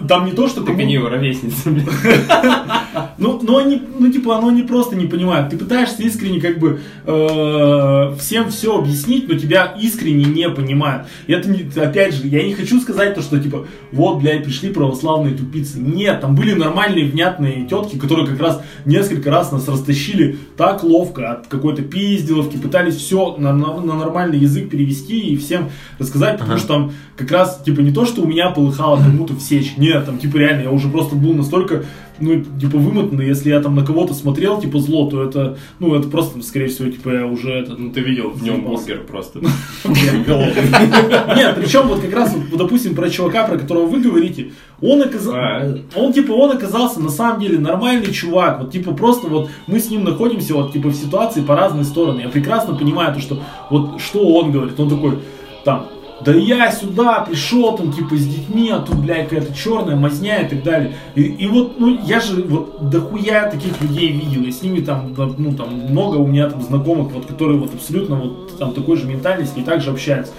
там 0.07 0.25
не 0.25 0.31
то, 0.31 0.47
что... 0.47 0.61
Так 0.61 0.77
они 0.77 0.93
его 0.93 1.09
ровесницы, 1.09 1.71
блядь. 1.71 1.87
Ну, 3.17 3.39
но 3.41 3.57
они, 3.57 3.81
ну, 3.99 4.11
типа, 4.11 4.37
оно 4.37 4.51
не 4.51 4.63
просто 4.63 4.95
не 4.95 5.05
понимают. 5.05 5.49
Ты 5.49 5.57
пытаешься 5.57 6.03
искренне, 6.03 6.41
как 6.41 6.59
бы, 6.59 6.81
э, 7.05 8.15
всем 8.19 8.49
все 8.49 8.77
объяснить, 8.77 9.27
но 9.27 9.35
тебя 9.35 9.75
искренне 9.81 10.25
не 10.25 10.49
понимают. 10.49 11.07
И 11.27 11.33
это, 11.33 11.49
не, 11.49 11.69
опять 11.81 12.13
же, 12.13 12.27
я 12.27 12.43
не 12.43 12.53
хочу 12.53 12.79
сказать 12.81 13.15
то, 13.15 13.21
что, 13.21 13.39
типа, 13.39 13.67
вот, 13.91 14.19
блядь, 14.21 14.43
пришли 14.43 14.69
православные 14.69 15.35
тупицы. 15.35 15.79
Нет, 15.79 16.21
там 16.21 16.35
были 16.35 16.53
нормальные, 16.53 17.05
внятные 17.09 17.65
тетки, 17.67 17.97
которые 17.97 18.27
как 18.27 18.39
раз 18.39 18.61
несколько 18.85 19.31
раз 19.31 19.51
нас 19.51 19.67
растащили 19.67 20.37
так 20.57 20.83
ловко 20.83 21.31
от 21.31 21.47
какой-то 21.47 21.81
пизделовки, 21.83 22.57
пытались 22.57 22.95
все 22.95 23.35
на, 23.37 23.53
на- 23.53 23.79
на 23.79 23.95
нормальный 23.95 24.37
язык 24.39 24.69
перевести 24.69 25.19
и 25.19 25.37
всем 25.37 25.69
рассказать, 25.99 26.37
потому 26.39 26.57
что 26.57 26.67
там 26.67 26.91
как 27.15 27.31
раз, 27.31 27.61
типа, 27.65 27.79
не 27.79 27.91
то, 27.91 28.05
что 28.05 28.21
у 28.21 28.27
меня 28.27 28.49
полыхало 28.49 28.97
кому-то 28.97 29.33
в 29.33 29.41
сечь, 29.41 29.77
нет, 29.77 30.05
там, 30.05 30.17
типа, 30.17 30.37
реально, 30.37 30.63
я 30.63 30.71
уже 30.71 30.89
просто 30.89 31.15
был 31.15 31.33
настолько, 31.33 31.85
ну, 32.19 32.43
типа, 32.59 32.77
вымотанный, 32.77 33.27
если 33.27 33.49
я 33.49 33.59
там 33.61 33.75
на 33.75 33.85
кого-то 33.85 34.13
смотрел, 34.13 34.61
типа, 34.61 34.79
зло, 34.79 35.09
то 35.09 35.23
это, 35.23 35.57
ну, 35.79 35.95
это 35.95 36.07
просто, 36.07 36.41
скорее 36.41 36.67
всего, 36.67 36.89
типа, 36.89 37.09
я 37.09 37.25
уже 37.25 37.51
это, 37.51 37.75
Ну 37.77 37.91
ты 37.91 38.01
видел 38.01 38.29
в 38.29 38.43
нем 38.43 38.63
бургер 38.63 39.03
просто. 39.03 39.39
нет, 39.85 41.55
причем 41.55 41.87
вот 41.87 42.01
как 42.01 42.13
раз, 42.13 42.35
допустим, 42.53 42.95
про 42.95 43.09
чувака, 43.09 43.45
про 43.45 43.57
которого 43.57 43.85
вы 43.85 43.99
говорите, 43.99 44.51
он 44.81 45.01
оказался, 45.01 45.81
он 45.95 46.13
типа, 46.13 46.31
он 46.31 46.51
оказался 46.51 46.99
на 46.99 47.09
самом 47.09 47.39
деле 47.39 47.59
нормальный 47.59 48.11
чувак, 48.11 48.61
вот 48.61 48.71
типа 48.71 48.93
просто 48.93 49.27
вот 49.27 49.49
мы 49.67 49.79
с 49.79 49.89
ним 49.89 50.03
находимся 50.03 50.53
вот 50.53 50.73
типа 50.73 50.89
в 50.89 50.95
ситуации 50.95 51.41
по 51.41 51.55
разные 51.55 51.85
стороны, 51.85 52.21
я 52.21 52.29
прекрасно 52.29 52.75
понимаю 52.75 53.13
то, 53.13 53.21
что 53.21 53.39
вот 53.69 54.01
что 54.01 54.19
он 54.19 54.51
говорит, 54.51 54.79
он 54.79 54.89
такой, 54.89 55.19
там, 55.63 55.87
да 56.21 56.33
я 56.33 56.71
сюда 56.71 57.21
пришел, 57.21 57.75
там, 57.75 57.91
типа, 57.91 58.15
с 58.15 58.25
детьми, 58.25 58.69
а 58.69 58.79
тут, 58.79 58.97
блядь, 58.97 59.29
какая-то 59.29 59.53
черная 59.53 59.95
мазня 59.95 60.41
и 60.41 60.47
так 60.47 60.63
далее. 60.63 60.95
И, 61.15 61.23
и 61.23 61.47
вот, 61.47 61.79
ну, 61.79 61.99
я 62.03 62.19
же 62.19 62.41
вот 62.43 62.89
дохуя 62.89 63.49
таких 63.49 63.81
людей 63.81 64.11
видел, 64.11 64.43
и 64.43 64.51
с 64.51 64.61
ними 64.61 64.79
там, 64.79 65.13
ну, 65.37 65.53
там, 65.53 65.73
много 65.89 66.17
у 66.17 66.27
меня 66.27 66.49
там 66.49 66.61
знакомых, 66.61 67.11
вот, 67.11 67.25
которые 67.25 67.59
вот 67.59 67.73
абсолютно 67.73 68.15
вот 68.15 68.57
там 68.57 68.73
такой 68.73 68.97
же 68.97 69.05
ментальности 69.05 69.59
и 69.59 69.63
также 69.63 69.91
общаются. 69.91 70.33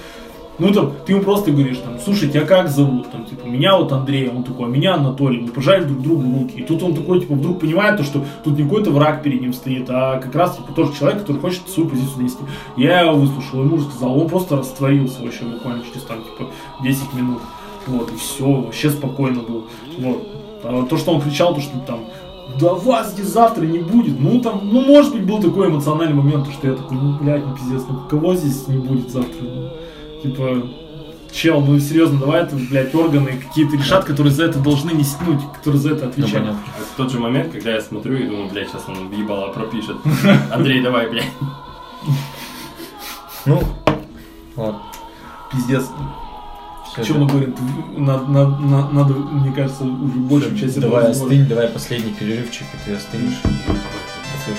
Ну, 0.59 0.73
там, 0.73 0.93
ты 1.05 1.13
ему 1.13 1.23
просто 1.23 1.51
говоришь, 1.51 1.79
там, 1.79 1.99
слушай, 2.03 2.31
тебя 2.31 2.47
как 2.47 2.69
зовут? 2.69 3.11
Там, 3.11 3.27
типа, 3.27 3.47
меня 3.47 3.77
вот 3.77 3.93
Андрей, 3.93 4.31
он 4.31 4.43
такой, 4.43 4.67
а 4.67 4.69
меня 4.69 4.95
Анатолий, 4.95 5.41
мы 5.41 5.49
пожали 5.49 5.85
друг 5.85 6.01
другу 6.01 6.23
руки. 6.23 6.61
И 6.61 6.63
тут 6.63 6.83
он 6.83 6.95
такой, 6.95 7.21
типа, 7.21 7.35
вдруг 7.35 7.61
понимает, 7.61 7.99
то, 7.99 8.05
что 8.05 8.25
тут 8.43 8.57
не 8.57 8.65
какой-то 8.65 8.91
враг 8.91 9.23
перед 9.23 9.41
ним 9.43 9.53
стоит, 9.53 9.87
а 9.91 10.19
как 10.19 10.35
раз, 10.35 10.57
типа, 10.57 10.73
тоже 10.73 10.95
человек, 10.99 11.21
который 11.21 11.41
хочет 11.41 11.69
свою 11.69 11.89
позицию 11.89 12.17
донести. 12.17 12.39
Я 12.77 13.01
его 13.01 13.15
выслушал, 13.17 13.65
ему 13.65 13.77
рассказал, 13.77 14.19
он 14.19 14.29
просто 14.29 14.57
растворился 14.57 15.23
вообще 15.23 15.45
буквально 15.45 15.83
через, 15.85 16.05
там, 16.05 16.19
типа, 16.23 16.51
10 16.83 17.13
минут. 17.13 17.43
Вот, 17.87 18.11
и 18.11 18.17
все, 18.17 18.51
вообще 18.51 18.91
спокойно 18.91 19.43
был. 19.43 19.67
Вот. 19.99 20.27
А 20.65 20.87
то, 20.87 20.97
что 20.97 21.13
он 21.13 21.21
кричал, 21.21 21.55
то, 21.55 21.61
что 21.61 21.79
там, 21.87 22.01
да 22.59 22.73
вас 22.73 23.13
здесь 23.13 23.27
завтра 23.27 23.65
не 23.65 23.79
будет. 23.79 24.19
Ну, 24.19 24.41
там, 24.41 24.61
ну, 24.65 24.81
может 24.81 25.13
быть, 25.13 25.27
был 25.27 25.41
такой 25.41 25.69
эмоциональный 25.69 26.15
момент, 26.15 26.47
то, 26.47 26.53
что 26.53 26.69
я 26.69 26.75
такой, 26.75 26.97
ну, 26.97 27.19
блядь, 27.21 27.45
ну, 27.47 27.55
пиздец, 27.55 27.83
ну, 27.89 28.01
кого 28.09 28.35
здесь 28.35 28.67
не 28.69 28.79
будет 28.79 29.11
завтра? 29.11 29.43
Ну, 29.43 29.71
Типа, 30.23 30.63
чел, 31.33 31.61
ну, 31.61 31.79
серьезно, 31.79 32.19
давай 32.21 32.43
это, 32.43 32.57
блядь, 32.57 32.95
органы 32.95 33.43
какие-то 33.47 33.77
решат, 33.77 34.05
которые 34.05 34.33
за 34.33 34.45
это 34.45 34.59
должны 34.59 34.93
нести, 34.93 35.17
ну, 35.27 35.39
которые 35.55 35.81
за 35.81 35.91
это 35.93 36.05
Ну, 36.05 36.11
отвечают. 36.11 36.35
понятно. 36.47 36.63
В 36.93 36.97
тот 36.97 37.13
же 37.13 37.19
момент, 37.21 37.53
когда 37.53 37.75
я 37.75 37.81
смотрю 37.81 38.17
и 38.17 38.27
думаю, 38.27 38.49
блядь, 38.49 38.69
сейчас 38.69 38.85
он 38.89 39.09
въебало 39.09 39.53
пропишет. 39.53 39.97
Андрей, 40.53 40.83
давай, 40.83 41.09
блядь. 41.11 41.31
Ну, 43.45 43.63
ладно. 44.57 44.83
Пиздец. 45.53 45.85
Да. 46.97 47.03
мы 47.15 47.27
говорим? 47.27 47.55
Надо, 47.99 48.27
надо, 48.27 48.57
надо, 48.59 48.93
надо, 48.95 49.15
мне 49.15 49.53
кажется, 49.53 49.85
уже 49.85 50.19
большую 50.19 50.57
часть 50.59 50.79
этого 50.79 50.97
Давай 50.97 51.11
остынь, 51.11 51.47
давай 51.47 51.69
последний 51.69 52.13
перерывчик, 52.13 52.65
и 52.73 52.89
ты 52.89 52.97
остынешь. 52.97 53.37
Попьёшь 53.43 54.59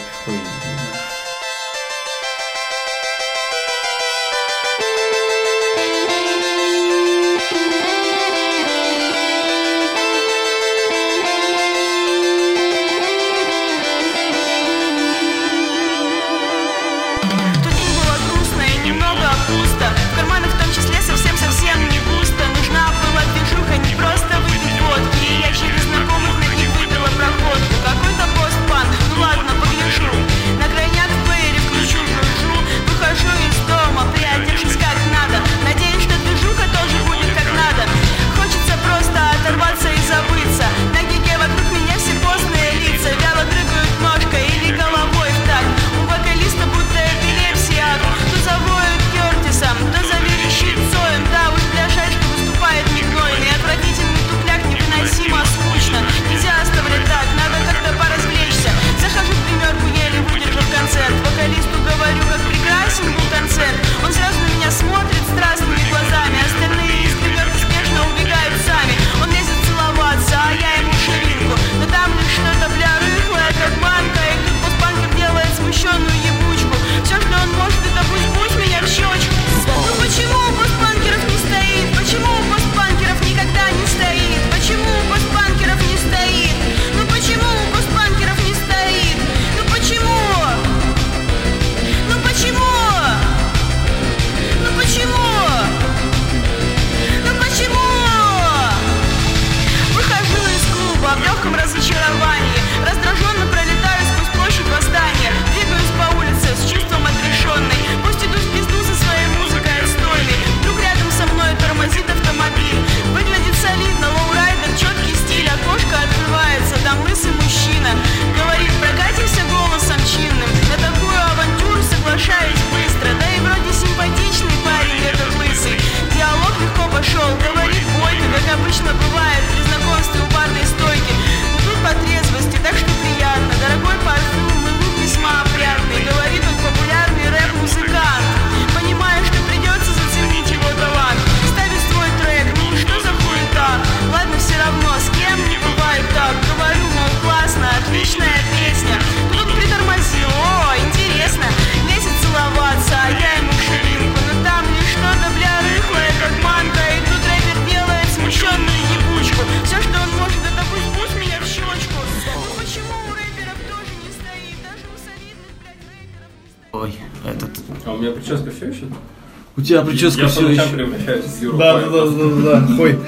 тебя 169.82 169.90
прическа 169.91 170.22
Я 170.22 170.28
все 170.28 170.49
еще. 170.49 170.68
превращаюсь 170.74 171.26
в 171.26 171.41
Юру. 171.41 171.58
Да, 171.58 171.80
да, 171.80 171.90
да, 171.90 172.06
да, 172.06 172.60
да, 172.62 172.82
Ой. 172.82 172.99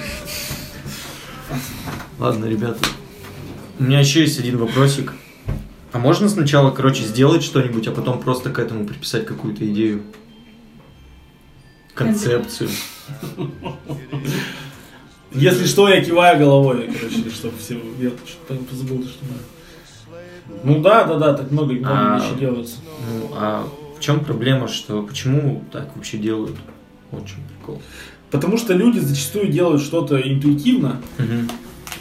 Ладно, 2.20 2.46
ребята. 2.46 2.80
У 3.80 3.84
меня 3.84 4.00
еще 4.00 4.22
есть 4.22 4.40
один 4.40 4.58
вопросик. 4.58 5.14
А 5.91 5.98
можно 6.00 6.30
сначала, 6.30 6.70
короче, 6.72 7.04
сделать 7.04 7.44
что-нибудь, 7.44 7.88
а 7.88 7.91
потом 7.91 8.20
просто 8.20 8.50
к 8.52 8.60
этому 8.60 8.86
приписать 8.86 9.26
какую-то 9.26 9.66
идею? 9.68 10.04
Концепцию. 11.96 12.70
Если 15.32 15.66
что, 15.66 15.88
я 15.90 16.04
киваю 16.04 16.40
головой, 16.40 16.90
короче, 17.00 17.30
чтобы 17.32 17.58
все... 17.58 17.76
Я 18.00 18.10
что-то 18.26 18.56
позабыл, 18.64 19.04
что 19.04 19.26
надо. 19.26 20.64
Ну 20.64 20.82
да, 20.82 21.04
да, 21.06 21.16
да, 21.18 21.34
так 21.36 21.52
много, 21.52 21.74
много 21.74 22.16
А. 22.16 22.20
вещей 22.20 22.36
делается. 22.40 22.76
Ну, 22.88 23.32
а 23.36 23.68
чем 24.10 24.26
проблема, 24.26 24.68
что 24.68 25.03
почему 25.03 25.64
так 25.72 25.95
вообще 25.95 26.18
делают? 26.18 26.56
Вот 27.11 27.23
в 27.23 27.27
чем 27.27 27.40
прикол. 27.57 27.81
Потому 28.31 28.57
что 28.57 28.73
люди 28.73 28.99
зачастую 28.99 29.49
делают 29.49 29.81
что-то 29.81 30.19
интуитивно, 30.19 31.02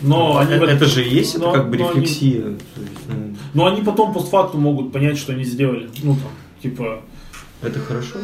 но 0.01 0.39
они, 0.39 0.55
в 0.59 0.63
это, 0.63 0.73
этом- 0.73 0.89
же 0.89 1.05
и 1.05 1.09
есть, 1.15 1.39
но- 1.39 1.51
это 1.51 1.59
как 1.61 1.71
бы 1.71 1.77
но 1.77 1.91
они- 1.91 2.01
рефлексия. 2.01 2.43
То 2.43 2.81
есть, 2.81 2.93
ну, 3.09 3.37
но 3.55 3.67
они 3.67 3.83
потом 3.83 4.13
постфактум 4.15 4.63
могут 4.63 4.93
понять, 4.93 5.19
что 5.19 5.33
они 5.33 5.45
сделали. 5.45 5.89
Ну 6.03 6.15
там, 6.15 6.31
типа, 6.63 7.03
это 7.63 7.79
хорошо. 7.81 8.17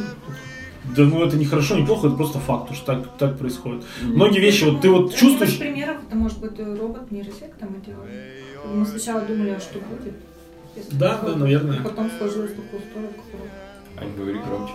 да 0.96 1.02
ну 1.04 1.24
это 1.24 1.36
не 1.36 1.44
хорошо, 1.44 1.76
не 1.76 1.84
плохо, 1.86 2.06
это 2.08 2.16
просто 2.16 2.38
факт, 2.38 2.74
что 2.74 2.86
так, 2.86 3.16
так 3.18 3.38
происходит. 3.38 3.84
Многие 4.02 4.40
вещи, 4.40 4.64
вот 4.64 4.80
ты 4.80 4.88
вот 4.90 5.14
чувствуешь... 5.14 5.52
Из 5.52 5.58
примеров, 5.58 5.96
это 6.06 6.16
может 6.16 6.38
быть 6.38 6.58
э, 6.58 6.76
робот 6.80 7.10
нейросеть 7.10 7.58
там 7.58 7.68
и 7.74 7.84
делал. 7.86 8.04
Мы 8.74 8.86
сначала 8.86 9.20
думали, 9.22 9.50
а 9.50 9.60
что 9.60 9.78
будет. 9.78 10.14
Да, 10.92 11.20
да, 11.24 11.36
наверное. 11.36 11.80
Потом 11.82 12.10
сложилось 12.18 12.50
такую 12.50 12.82
сторону, 12.90 13.08
которую... 13.24 13.50
Ань, 13.96 14.14
говори 14.16 14.38
громче. 14.38 14.72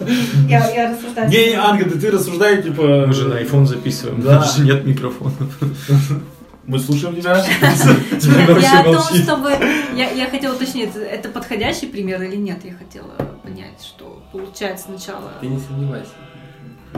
Я, 0.48 0.70
я 0.70 0.92
рассуждаю. 0.92 1.28
Не, 1.28 1.50
не, 1.50 1.54
Анга, 1.54 1.84
да 1.84 1.98
ты 2.00 2.10
рассуждай, 2.10 2.62
типа... 2.62 3.04
Мы 3.06 3.12
же 3.12 3.28
на 3.28 3.34
iPhone 3.34 3.66
записываем, 3.66 4.22
Да. 4.22 4.38
да. 4.38 4.44
же 4.46 4.62
нет 4.62 4.84
микрофона. 4.84 5.32
Мы 6.66 6.78
слушаем 6.78 7.16
тебя. 7.16 7.36
Я 8.60 8.80
о 8.80 8.84
том, 8.84 9.02
чтобы... 9.02 9.50
Я, 9.94 10.10
я 10.10 10.30
хотела 10.30 10.54
уточнить, 10.54 10.90
это 10.94 11.30
подходящий 11.30 11.86
пример 11.86 12.22
или 12.22 12.36
нет? 12.36 12.62
Я 12.62 12.74
хотела 12.74 13.10
понять, 13.42 13.82
что 13.82 14.22
получается 14.30 14.86
сначала... 14.88 15.32
Ты 15.40 15.46
не 15.46 15.58
сомневайся. 15.58 16.10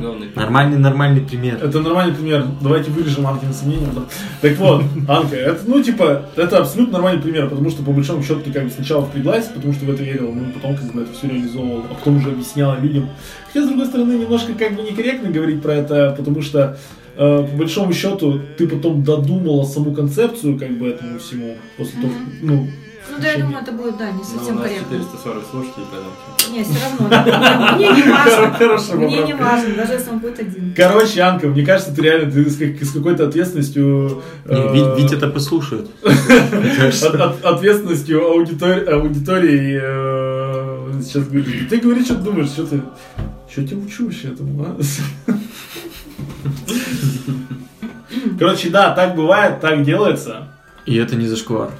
Главное, 0.00 0.28
Нормальный, 0.34 0.78
нормальный 0.78 1.20
пример. 1.20 1.58
Это 1.62 1.80
нормальный 1.80 2.14
пример. 2.14 2.46
Давайте 2.60 2.90
вырежем 2.90 3.26
Анкины 3.26 3.52
сомнения. 3.52 3.88
да. 3.94 4.02
Так 4.40 4.56
вот, 4.58 4.82
Анка, 5.08 5.36
это, 5.36 5.60
ну, 5.66 5.82
типа, 5.82 6.26
это 6.36 6.58
абсолютно 6.58 6.94
нормальный 6.94 7.22
пример, 7.22 7.48
потому 7.48 7.70
что, 7.70 7.82
по 7.82 7.92
большому 7.92 8.22
счету, 8.22 8.40
ты 8.40 8.52
как 8.52 8.64
бы 8.64 8.70
сначала 8.70 9.04
впряглась, 9.06 9.46
потому 9.46 9.72
что 9.72 9.84
в 9.84 9.90
это 9.90 10.02
верила, 10.02 10.32
ну, 10.32 10.48
и 10.48 10.52
потом, 10.52 10.76
как 10.76 10.92
бы, 10.92 11.02
это 11.02 11.12
все 11.12 11.28
реализовывал, 11.28 11.84
а 11.90 11.94
потом 11.94 12.16
уже 12.18 12.30
объясняла 12.30 12.78
людям. 12.80 13.08
Хотя, 13.46 13.64
с 13.64 13.68
другой 13.68 13.86
стороны, 13.86 14.12
немножко, 14.12 14.54
как 14.54 14.74
бы, 14.74 14.82
некорректно 14.82 15.30
говорить 15.30 15.62
про 15.62 15.74
это, 15.74 16.14
потому 16.16 16.42
что, 16.42 16.78
э, 17.16 17.46
по 17.50 17.56
большому 17.56 17.92
счету, 17.92 18.40
ты 18.56 18.66
потом 18.68 19.02
додумала 19.02 19.64
саму 19.64 19.92
концепцию, 19.92 20.58
как 20.58 20.70
бы, 20.78 20.88
этому 20.88 21.18
всему, 21.18 21.56
после 21.76 22.00
того, 22.00 22.12
ну, 22.42 22.68
Ну 23.10 23.16
да, 23.20 23.32
я 23.32 23.38
думаю, 23.38 23.62
это 23.62 23.72
будет, 23.72 23.96
да, 23.98 24.06
не 24.10 24.12
Ну, 24.18 24.20
у 24.20 24.24
совсем 24.24 24.56
нас 24.56 24.64
корректно. 24.64 24.98
440 24.98 25.44
слушателей, 25.50 25.86
поэтому... 25.90 26.56
Не, 26.56 26.64
все 26.64 26.74
равно. 26.84 27.08
Мне 27.76 27.88
не 27.90 28.02
важно. 28.10 28.96
Мне 29.06 29.22
не 29.24 29.34
важно, 29.34 29.74
даже 29.74 29.92
если 29.94 30.10
он 30.10 30.18
будет 30.20 30.38
один. 30.40 30.74
Короче, 30.76 31.20
Анка, 31.22 31.46
мне 31.48 31.64
кажется, 31.66 31.94
ты 31.94 32.02
реально 32.02 32.30
ты 32.30 32.48
с, 32.48 32.56
как- 32.56 32.82
с 32.82 32.92
какой-то 32.92 33.26
ответственностью... 33.28 34.22
Э, 34.44 34.72
Ви- 34.72 35.02
Витя 35.02 35.14
это 35.16 35.28
послушает. 35.28 35.88
от- 36.04 37.14
от- 37.20 37.44
ответственностью 37.44 38.20
аудитор- 38.22 38.88
аудитории 38.88 39.80
э, 39.82 41.00
сейчас 41.02 41.24
говоришь. 41.26 41.66
Ты 41.68 41.78
говоришь, 41.78 42.04
что 42.06 42.14
ты 42.16 42.22
думаешь, 42.22 42.48
что 42.48 42.66
ты... 42.66 42.80
Что 43.50 43.66
тебя 43.66 43.78
учу 43.78 44.04
вообще 44.04 44.28
этому, 44.28 44.62
а? 44.64 44.76
Короче, 48.38 48.70
да, 48.70 48.92
так 48.94 49.16
бывает, 49.16 49.60
так 49.60 49.82
делается. 49.84 50.48
И 50.86 50.96
это 50.96 51.16
не 51.16 51.26
зашквар. 51.26 51.70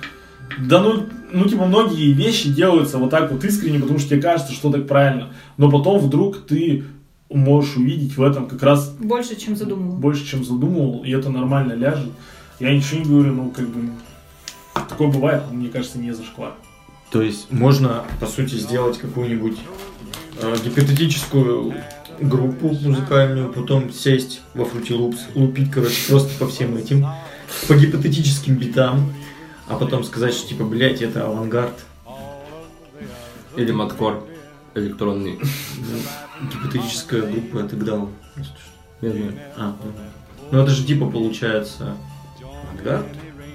Да 0.59 0.81
ну, 0.81 1.07
ну, 1.33 1.45
типа, 1.47 1.67
многие 1.67 2.13
вещи 2.13 2.51
делаются 2.51 2.99
вот 2.99 3.11
так 3.11 3.31
вот 3.31 3.45
искренне, 3.45 3.79
потому 3.79 3.99
что 3.99 4.11
тебе 4.11 4.23
кажется, 4.23 4.53
что 4.53 4.71
так 4.71 4.87
правильно. 4.87 5.31
Но 5.57 5.71
потом 5.71 5.99
вдруг 5.99 6.47
ты 6.47 6.85
можешь 7.29 7.77
увидеть 7.77 8.17
в 8.17 8.23
этом 8.23 8.47
как 8.47 8.63
раз 8.63 8.91
Больше, 8.99 9.37
чем 9.37 9.57
задумывал. 9.57 9.97
больше, 9.97 10.27
чем 10.27 10.45
задумывал, 10.45 11.05
и 11.05 11.11
это 11.11 11.31
нормально 11.31 11.75
ляжет. 11.75 12.11
Я 12.59 12.75
ничего 12.75 13.01
не 13.01 13.07
говорю, 13.07 13.33
ну, 13.35 13.51
как 13.51 13.69
бы, 13.69 13.91
такое 14.75 15.09
бывает, 15.09 15.43
но 15.49 15.57
мне 15.57 15.69
кажется, 15.69 15.99
не 15.99 16.13
зашквар. 16.13 16.55
То 17.11 17.23
есть 17.23 17.51
можно, 17.51 18.05
по 18.21 18.27
сути, 18.27 18.55
сделать 18.57 18.99
какую-нибудь 18.99 19.59
э, 20.41 20.57
гипотетическую 20.65 21.75
группу 22.21 22.69
музыкальную, 22.69 23.53
потом 23.53 23.93
сесть 23.93 24.43
во 24.55 24.65
Fruity 24.65 24.91
Loops, 24.91 25.19
лупить, 25.35 25.71
короче, 25.71 26.09
просто 26.09 26.31
по 26.39 26.47
всем 26.47 26.77
этим, 26.77 27.07
по 27.67 27.75
гипотетическим 27.75 28.57
битам, 28.57 29.13
а 29.71 29.77
потом 29.77 30.05
сказать, 30.05 30.35
что 30.35 30.49
типа, 30.49 30.65
блядь, 30.65 31.01
это 31.03 31.27
авангард. 31.27 31.73
Или 33.57 33.73
маткор 33.73 34.25
электронный. 34.75 35.39
Гипотетическая 36.53 37.23
группа 37.23 37.59
это 37.65 37.77
гдал. 37.77 38.11
Я 39.01 39.11
знаю. 39.11 39.33
А, 39.57 39.77
ну. 39.83 39.93
ну 40.53 40.59
это 40.63 40.71
же 40.71 40.85
типа 40.85 41.07
получается 41.11 41.95
авангард, 42.43 43.07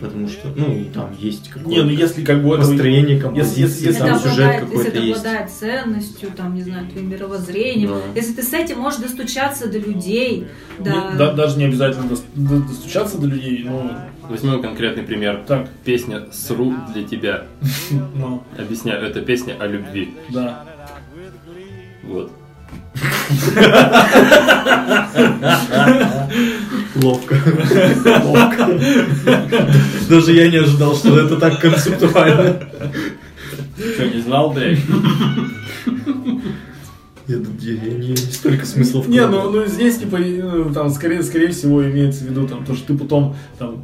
потому 0.02 0.28
что, 0.28 0.50
ну, 0.56 0.86
там 0.94 1.16
есть 1.18 1.50
какое-то 1.50 1.70
Не, 1.70 1.82
ну 1.84 1.90
если 1.92 2.24
как 2.24 2.44
бы 2.44 2.58
построение 2.58 3.12
если- 3.16 3.20
композиции, 3.22 3.62
если- 3.62 3.86
если 3.88 4.00
там 4.00 4.20
сюжет 4.20 4.32
обладает, 4.40 4.62
если 4.64 4.70
какой-то 4.76 4.90
это 4.90 5.00
есть. 5.00 5.18
обладает 5.20 5.52
ценностью, 5.52 6.32
там, 6.36 6.56
не 6.56 6.62
знаю, 6.64 6.88
твоим 6.90 7.10
мировоззрением, 7.10 7.90
Да. 7.92 8.02
если 8.16 8.34
ты 8.34 8.44
с 8.44 8.54
этим 8.54 8.80
можешь 8.80 9.00
достучаться 9.00 9.68
до 9.68 9.80
людей, 9.80 10.48
да, 10.80 11.12
не- 11.12 11.18
да- 11.18 11.34
даже 11.34 11.58
не 11.58 11.66
обязательно 11.66 12.06
дос- 12.12 12.24
до- 12.36 12.60
достучаться 12.68 13.18
до 13.18 13.28
людей, 13.28 13.64
но 13.64 13.92
Возьмем 14.30 14.62
конкретный 14.62 15.04
пример. 15.04 15.44
так, 15.48 15.68
Песня 15.84 16.24
«Сру 16.32 16.74
для 16.94 17.04
тебя». 17.04 17.44
ну, 18.16 18.44
Объясняю, 18.58 19.04
это 19.06 19.22
песня 19.22 19.56
о 19.60 19.68
любви. 19.68 20.14
да. 20.30 20.64
Вот. 22.04 22.32
Ловко. 26.96 27.36
Ловко. 28.24 28.80
Даже 30.10 30.32
я 30.34 30.50
не 30.50 30.58
ожидал, 30.58 30.96
что 30.96 31.20
это 31.20 31.38
так 31.38 31.60
концептуально. 31.60 32.60
Что, 33.78 34.08
не 34.08 34.22
знал, 34.22 34.52
блядь? 34.52 34.80
Я, 37.28 37.38
я- 37.38 37.74
я 37.74 37.94
не, 37.94 38.08
не 38.10 38.16
столько 38.16 38.66
смыслов. 38.66 39.08
Не, 39.08 39.26
ну, 39.28 39.50
ну 39.52 39.66
здесь, 39.66 39.98
типа, 39.98 40.18
ну, 40.20 40.74
там, 40.74 40.90
скорее, 40.92 41.24
скорее 41.24 41.50
всего, 41.50 41.84
имеется 41.84 42.24
в 42.24 42.28
виду, 42.30 42.48
там, 42.48 42.64
то, 42.66 42.76
что 42.76 42.88
ты 42.88 42.98
потом, 42.98 43.36
там, 43.58 43.84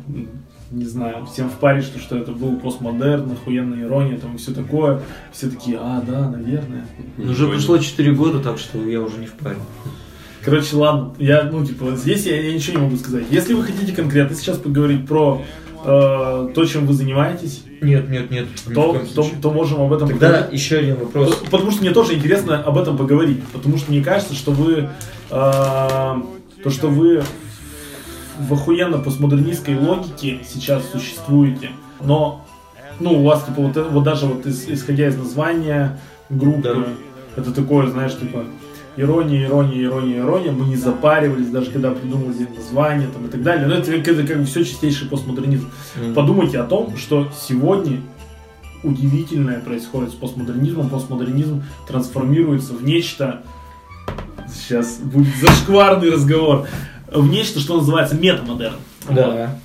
не 0.71 0.85
знаю, 0.85 1.25
всем 1.25 1.49
впаришь, 1.49 1.85
что, 1.85 1.99
что 1.99 2.17
это 2.17 2.31
был 2.31 2.55
постмодерн, 2.57 3.31
охуенная 3.31 3.83
ирония, 3.83 4.17
там, 4.17 4.35
и 4.35 4.37
все 4.37 4.53
такое. 4.53 5.01
Все 5.33 5.49
такие, 5.49 5.77
а, 5.79 6.01
да, 6.07 6.29
наверное. 6.29 6.85
Ну, 7.17 7.31
уже 7.31 7.47
прошло 7.47 7.77
4 7.77 8.13
года, 8.13 8.39
так 8.39 8.57
что 8.57 8.77
я 8.87 9.01
уже 9.01 9.17
не 9.17 9.25
в 9.27 9.33
паре. 9.33 9.57
Короче, 10.43 10.75
ладно, 10.75 11.13
я, 11.19 11.43
ну, 11.51 11.65
типа, 11.65 11.95
здесь 11.95 12.25
я, 12.25 12.41
я 12.41 12.53
ничего 12.53 12.77
не 12.79 12.83
могу 12.85 12.97
сказать. 12.97 13.25
Если 13.29 13.53
вы 13.53 13.63
хотите 13.63 13.91
конкретно 13.91 14.35
сейчас 14.35 14.57
поговорить 14.57 15.05
про 15.05 15.41
э, 15.83 16.49
то, 16.53 16.65
чем 16.65 16.85
вы 16.85 16.93
занимаетесь, 16.93 17.63
Нет, 17.81 18.09
нет, 18.09 18.29
нет. 18.31 18.47
то, 18.73 19.01
то, 19.15 19.25
то 19.41 19.51
можем 19.51 19.81
об 19.81 19.91
этом 19.93 20.07
Тогда 20.09 20.27
поговорить. 20.27 20.53
еще 20.59 20.77
один 20.77 20.95
вопрос. 20.97 21.35
П- 21.35 21.45
Потому 21.49 21.71
что 21.71 21.81
мне 21.81 21.91
тоже 21.91 22.13
интересно 22.13 22.61
об 22.61 22.77
этом 22.77 22.97
поговорить. 22.97 23.43
Потому 23.53 23.77
что 23.77 23.91
мне 23.91 24.03
кажется, 24.03 24.33
что 24.35 24.51
вы... 24.51 24.89
э, 25.29 26.15
то, 26.63 26.69
что 26.69 26.87
вы 26.89 27.23
в 28.39 28.53
охуенно 28.53 28.99
постмодернистской 28.99 29.75
логике 29.75 30.39
сейчас 30.47 30.83
существуете. 30.91 31.69
Но, 32.03 32.45
ну, 32.99 33.19
у 33.19 33.23
вас, 33.23 33.43
типа, 33.45 33.61
вот, 33.61 33.75
вот 33.91 34.03
даже 34.03 34.25
вот 34.27 34.45
ис- 34.45 34.71
исходя 34.73 35.07
из 35.07 35.17
названия 35.17 35.99
группы, 36.29 36.61
Да. 37.35 37.41
это 37.41 37.51
такое, 37.51 37.87
знаешь, 37.87 38.17
типа, 38.17 38.45
ирония, 38.97 39.45
ирония, 39.45 39.83
ирония, 39.83 40.19
ирония. 40.19 40.51
Мы 40.51 40.65
не 40.65 40.75
запаривались, 40.75 41.47
даже 41.47 41.71
когда 41.71 41.91
придумывали 41.91 42.47
название 42.55 43.07
там, 43.07 43.25
и 43.25 43.29
так 43.29 43.43
далее. 43.43 43.67
Но 43.67 43.75
это, 43.75 43.91
это 43.91 44.23
как 44.25 44.39
бы 44.39 44.45
все 44.45 44.63
чистейший 44.63 45.07
постмодернизм. 45.07 45.69
М. 46.01 46.13
Подумайте 46.13 46.59
о 46.59 46.63
том, 46.63 46.97
что 46.97 47.29
сегодня 47.39 48.01
удивительное 48.83 49.59
происходит 49.59 50.11
с 50.11 50.15
постмодернизмом. 50.15 50.89
Постмодернизм 50.89 51.63
трансформируется 51.87 52.73
в 52.73 52.83
нечто... 52.83 53.41
Сейчас 54.53 54.97
будет 54.97 55.33
зашкварный 55.37 56.11
разговор. 56.11 56.67
В 57.09 57.29
нечто, 57.29 57.59
что 57.59 57.77
называется 57.77 58.15
метамодерн. 58.15 58.75
Вот. 59.07 59.15
Да. 59.15 59.59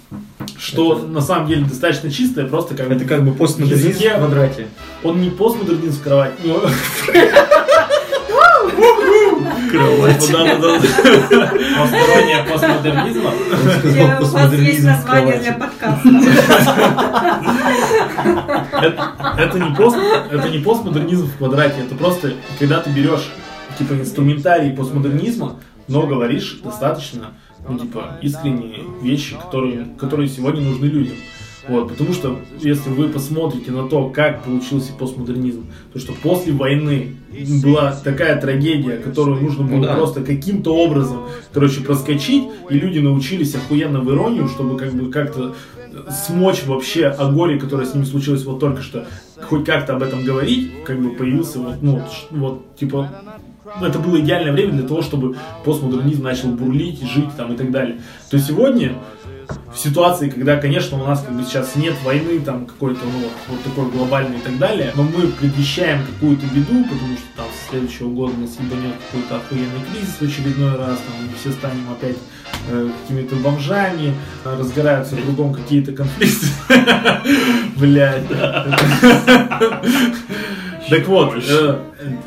Что 0.58 0.98
на 0.98 1.20
самом 1.20 1.48
деле 1.48 1.64
достаточно 1.64 2.10
чистое, 2.10 2.46
просто 2.46 2.74
как 2.74 2.90
Это 2.90 3.04
как 3.04 3.24
бы 3.24 3.32
постмодернизм 3.32 3.98
в 3.98 4.18
квадрате. 4.18 4.68
Он 5.02 5.20
не 5.20 5.30
постмодернизм 5.30 5.98
в 5.98 6.02
кровати, 6.02 6.34
но... 6.44 6.62
Кровать. 9.76 10.32
Да-да-да. 10.32 10.78
Посторонняя 11.78 12.44
постмодернизма. 12.44 13.30
Я- 13.94 14.20
У 14.20 14.24
вас 14.24 14.52
есть 14.52 14.84
название 14.84 15.38
для 15.38 15.52
подкаста. 15.52 16.08
Это, 18.82 19.12
это 19.38 19.58
не 19.58 19.74
пост, 19.74 19.96
это 20.30 20.48
не 20.48 20.58
постмодернизм 20.58 21.26
в 21.26 21.36
квадрате, 21.38 21.82
это 21.86 21.94
просто 21.94 22.34
когда 22.58 22.80
ты 22.80 22.90
берешь 22.90 23.28
типа 23.78 23.94
инструментарий 23.94 24.72
постмодернизма, 24.72 25.56
но 25.88 26.06
говоришь 26.06 26.58
достаточно, 26.62 27.28
ну 27.68 27.78
типа 27.78 28.18
искренние 28.22 28.80
вещи, 29.02 29.36
которые, 29.36 29.86
которые 29.98 30.28
сегодня 30.28 30.62
нужны 30.62 30.86
людям. 30.86 31.16
Вот, 31.68 31.88
потому 31.88 32.12
что 32.12 32.38
если 32.60 32.90
вы 32.90 33.08
посмотрите 33.08 33.72
на 33.72 33.88
то, 33.88 34.08
как 34.08 34.44
получился 34.44 34.92
постмодернизм, 34.92 35.66
то 35.92 35.98
что 35.98 36.12
после 36.12 36.52
войны 36.52 37.16
была 37.62 37.92
такая 38.04 38.40
трагедия, 38.40 38.96
которую 38.98 39.42
нужно 39.42 39.64
было 39.64 39.76
Ну 39.76 39.82
да. 39.82 39.94
просто 39.94 40.22
каким-то 40.22 40.74
образом, 40.76 41.22
короче, 41.52 41.80
проскочить, 41.80 42.44
и 42.70 42.74
люди 42.78 43.00
научились 43.00 43.54
охуенно 43.54 44.00
в 44.00 44.10
иронию, 44.12 44.48
чтобы 44.48 44.76
как 44.78 44.92
бы 44.92 45.10
как-то 45.10 45.54
смочь 46.10 46.64
вообще 46.66 47.06
о 47.06 47.30
горе, 47.30 47.58
которое 47.58 47.86
с 47.86 47.94
ними 47.94 48.04
случилось 48.04 48.44
вот 48.44 48.60
только 48.60 48.82
что, 48.82 49.06
хоть 49.42 49.64
как-то 49.64 49.96
об 49.96 50.02
этом 50.02 50.24
говорить, 50.24 50.84
как 50.84 51.00
бы 51.00 51.10
появился 51.10 51.58
вот, 51.58 51.82
ну, 51.82 52.02
вот, 52.30 52.76
типа, 52.76 53.10
это 53.82 53.98
было 53.98 54.20
идеальное 54.20 54.52
время 54.52 54.72
для 54.72 54.86
того, 54.86 55.02
чтобы 55.02 55.36
постмодернизм 55.64 56.22
начал 56.22 56.48
бурлить, 56.48 57.02
жить 57.02 57.34
там 57.36 57.54
и 57.54 57.56
так 57.56 57.70
далее. 57.70 58.00
То 58.30 58.38
сегодня 58.38 58.94
в 59.72 59.78
ситуации, 59.78 60.30
когда, 60.30 60.56
конечно, 60.56 61.00
у 61.02 61.06
нас 61.06 61.22
как 61.22 61.36
бы 61.36 61.44
сейчас 61.44 61.76
нет 61.76 61.94
войны 62.02 62.40
там 62.40 62.66
какой-то, 62.66 63.00
ну, 63.04 63.28
вот, 63.48 63.62
такой 63.62 63.90
глобальной 63.90 64.38
и 64.38 64.40
так 64.40 64.58
далее, 64.58 64.92
но 64.94 65.02
мы 65.02 65.28
предвещаем 65.28 66.04
какую-то 66.06 66.46
беду, 66.46 66.82
потому 66.84 67.16
что 67.16 67.26
там 67.36 67.46
с 67.46 67.70
следующего 67.70 68.08
года 68.08 68.36
нас 68.38 68.56
ебанет 68.58 68.94
какой-то 69.06 69.36
охуенный 69.36 69.80
кризис 69.92 70.14
в 70.18 70.22
очередной 70.22 70.76
раз, 70.76 70.98
там 70.98 71.26
мы 71.26 71.28
все 71.38 71.52
станем 71.52 71.90
опять 71.90 72.16
э, 72.70 72.90
какими-то 73.02 73.36
бомжами, 73.36 74.14
э, 74.44 74.56
разгораются 74.58 75.16
кругом 75.16 75.52
какие-то 75.52 75.92
конфликты. 75.92 76.46
Блядь. 77.76 78.24
Так 80.88 81.08
вот, 81.08 81.34
э, 81.36 81.78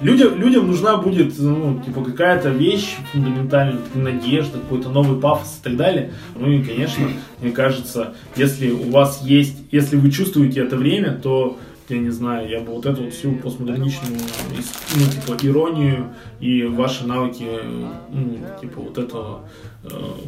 людям, 0.02 0.40
людям 0.40 0.68
нужна 0.68 0.98
будет, 0.98 1.38
ну, 1.38 1.82
типа, 1.86 2.04
какая-то 2.04 2.50
вещь 2.50 2.96
фундаментальная, 3.12 3.80
надежда, 3.94 4.60
какой-то 4.60 4.90
новый 4.90 5.20
пафос 5.20 5.60
и 5.60 5.64
так 5.64 5.78
далее. 5.78 6.12
Ну 6.36 6.50
и, 6.50 6.64
конечно, 6.64 7.08
мне 7.42 7.52
кажется, 7.52 8.14
если 8.36 8.72
у 8.72 8.92
вас 8.92 9.22
есть, 9.24 9.58
если 9.72 9.96
вы 9.96 10.12
чувствуете 10.12 10.62
это 10.62 10.76
время, 10.76 11.18
то 11.22 11.58
я 11.88 11.98
не 11.98 12.10
знаю, 12.10 12.50
я 12.50 12.60
бы 12.60 12.74
вот 12.74 12.86
эту 12.86 13.04
вот 13.04 13.14
всю 13.14 13.34
постмодерничную, 13.34 14.20
ну, 14.96 15.06
типа, 15.06 15.38
иронию 15.42 16.14
и 16.40 16.64
ваши 16.64 17.08
навыки, 17.08 17.48
ну, 18.12 18.38
типа, 18.62 18.82
вот 18.82 18.98
этого 18.98 19.42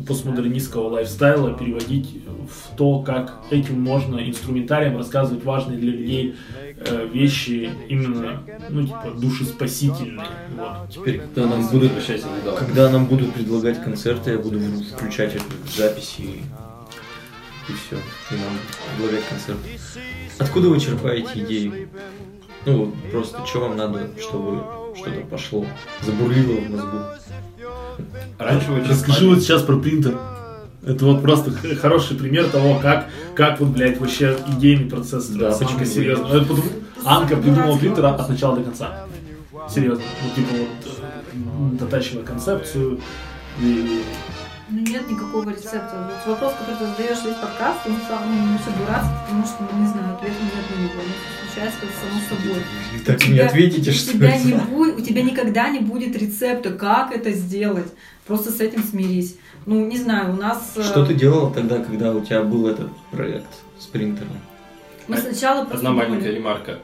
постмодернистского 0.08 0.90
лайфстайла 0.90 1.54
переводить 1.54 2.22
в 2.50 2.76
то, 2.76 3.00
как 3.02 3.42
этим 3.52 3.82
можно 3.82 4.18
инструментарием 4.28 4.98
рассказывать 4.98 5.44
важные 5.44 5.78
для 5.78 5.92
людей 5.92 6.36
э, 6.78 7.08
вещи 7.12 7.70
именно, 7.90 8.44
ну, 8.70 8.84
типа, 8.84 9.12
душеспасительные. 9.16 10.28
Вот. 10.58 10.90
Теперь, 10.90 11.20
когда 11.20 11.48
нам 11.48 11.68
будут, 11.68 11.92
когда 12.58 12.90
нам 12.90 13.06
будут 13.06 13.34
предлагать 13.34 13.84
концерты, 13.84 14.32
я 14.32 14.38
буду 14.40 14.60
включать 14.96 15.38
записи 15.76 16.22
и, 16.22 16.42
и 17.70 17.74
все. 17.74 17.98
И 18.32 18.36
нам 18.36 18.58
предлагать 18.98 19.28
концерт. 19.28 19.60
Откуда 20.40 20.70
вы 20.70 20.80
черпаете 20.80 21.40
идеи? 21.44 21.90
Ну, 22.66 22.94
просто 23.12 23.46
что 23.46 23.62
вам 23.62 23.76
надо, 23.76 24.12
чтобы 24.20 24.64
что-то 24.96 25.22
пошло, 25.30 25.66
забурлило 26.02 26.60
в 26.62 26.70
мозгу? 26.70 26.98
Раньше 28.38 28.68
Расскажи 28.88 29.28
вот 29.28 29.40
сейчас 29.40 29.62
про 29.64 29.78
принтер. 29.78 30.18
Это 30.86 31.06
вот 31.06 31.22
просто 31.22 31.52
хороший 31.80 32.18
пример 32.18 32.48
того, 32.48 32.80
как, 32.80 33.08
как 33.36 33.60
вот, 33.60 33.70
блядь, 33.70 34.00
вообще 34.00 34.36
идейный 34.58 34.86
процесс 34.90 35.28
Да, 35.28 35.52
строится. 35.52 35.68
Анка, 35.68 35.86
серьезно. 35.86 36.26
Это 36.28 36.40
потому- 36.46 36.64
Анка 37.06 37.38
придумала 37.38 37.78
принтер 37.78 38.06
от 38.06 38.30
начала 38.30 38.56
до 38.58 38.64
конца. 38.64 39.06
Серьезно. 39.70 40.04
Вот 40.24 40.34
типа 40.36 40.50
вот 40.54 40.94
э, 41.74 41.78
дотачивая 41.80 42.24
концепцию 42.24 43.00
и 43.60 44.02
Ну, 44.72 44.80
нет 44.80 45.10
никакого 45.10 45.50
рецепта. 45.50 46.10
Вот 46.26 46.34
вопрос, 46.34 46.54
который 46.60 46.78
ты 46.80 46.86
задаешь 46.86 47.24
весь 47.26 47.36
подкаст, 47.36 47.80
он 47.86 47.96
сам 48.08 48.24
ну, 48.30 48.58
все 48.58 48.72
дурацкий, 48.80 49.16
потому 49.26 49.46
что, 49.46 49.58
ну, 49.72 49.82
не 49.82 49.88
знаю, 49.88 50.16
ответа 50.16 50.36
нет 50.44 50.66
на 50.70 50.82
него. 50.84 50.94
Ну, 50.96 51.46
случается 51.46 51.80
как 51.82 51.90
само 52.00 52.22
собой. 52.30 52.64
Так 53.06 53.18
У 53.20 53.24
и 53.24 53.28
не 53.28 53.34
тебя- 53.36 53.46
ответите, 53.48 53.90
у 53.90 53.94
что 53.94 54.14
тебя 54.14 54.36
это? 54.36 54.48
не 54.48 54.54
будет, 54.54 54.96
у 54.98 55.02
тебя 55.02 55.24
никогда 55.24 55.70
не 55.70 55.80
будет 55.80 56.16
рецепта, 56.16 56.72
как 56.72 57.14
это 57.16 57.32
сделать. 57.32 57.88
Просто 58.26 58.52
с 58.52 58.62
этим 58.62 58.84
смирись. 58.84 59.36
Ну, 59.66 59.86
не 59.86 59.98
знаю, 59.98 60.34
у 60.34 60.38
нас... 60.38 60.72
э, 60.78 60.84
Что 60.84 61.06
ты 61.06 61.16
делал 61.16 61.52
тогда, 61.52 61.80
когда 61.84 62.14
у 62.14 62.24
тебя 62.24 62.42
был 62.44 62.68
этот 62.68 62.90
проект 63.12 63.50
с 63.78 63.86
принтером? 63.88 64.30
Мы 65.08 65.18
сначала 65.18 65.66
просто 65.66 65.78
Одна 65.86 65.90
думали- 65.90 66.10
маленькая 66.12 66.32
ремарка. 66.34 66.80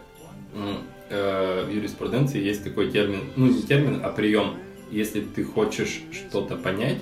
М, 0.54 0.80
э, 1.10 1.66
В 1.66 1.74
юриспруденции 1.74 2.44
есть 2.44 2.64
такой 2.66 2.92
термин, 2.92 3.22
ну 3.38 3.48
не 3.48 3.62
термин, 3.62 4.02
а 4.04 4.10
прием. 4.10 4.56
Если 4.92 5.22
ты 5.22 5.44
хочешь 5.46 6.02
что-то 6.12 6.56
понять, 6.58 6.98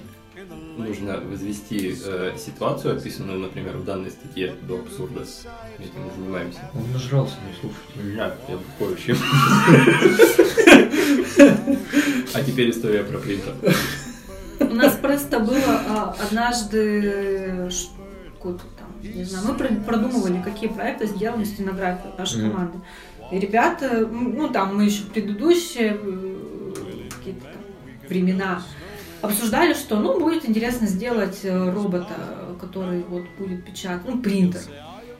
нужно 0.78 1.20
возвести 1.20 1.96
э, 2.06 2.36
ситуацию, 2.38 2.98
описанную, 2.98 3.40
например, 3.40 3.78
в 3.78 3.86
данной 3.86 4.12
статье 4.12 4.54
до 4.68 4.80
абсурда. 4.80 5.22
Этим 5.80 6.06
мы 6.06 6.12
занимаемся. 6.16 6.60
Он 6.74 6.92
нажрался, 6.92 7.36
ну 7.44 7.72
слушайте. 7.94 8.16
Я, 8.18 8.36
я 8.48 8.58
бухой 8.58 8.90
вообще. 8.90 9.16
А 12.34 12.44
теперь 12.44 12.70
история 12.70 13.04
про 13.04 13.18
принтер. 13.20 13.54
У 14.60 14.74
нас 14.74 14.96
просто 14.96 15.40
было 15.40 15.82
а, 15.88 16.16
однажды 16.22 17.70
какой-то 18.34 18.64
там, 18.78 18.88
не 19.02 19.24
знаю, 19.24 19.48
мы 19.48 19.56
пр- 19.56 19.84
продумывали, 19.86 20.42
какие 20.42 20.70
проекты 20.70 21.08
на 21.08 21.46
стенографию 21.46 22.14
нашей 22.18 22.50
команды. 22.50 22.80
И 23.32 23.40
ребята, 23.40 24.08
ну 24.08 24.50
там 24.50 24.76
мы 24.78 24.86
еще 24.86 25.04
предыдущие 25.04 25.98
какие-то 27.18 27.42
там 27.42 27.62
времена 28.08 28.64
обсуждали, 29.26 29.74
что 29.74 29.98
ну 29.98 30.20
будет 30.20 30.48
интересно 30.48 30.88
сделать 30.88 31.40
э, 31.44 31.72
робота, 31.72 32.16
который 32.60 33.04
вот 33.04 33.24
будет 33.38 33.66
печатать, 33.66 34.08
ну 34.08 34.20
принтер 34.20 34.62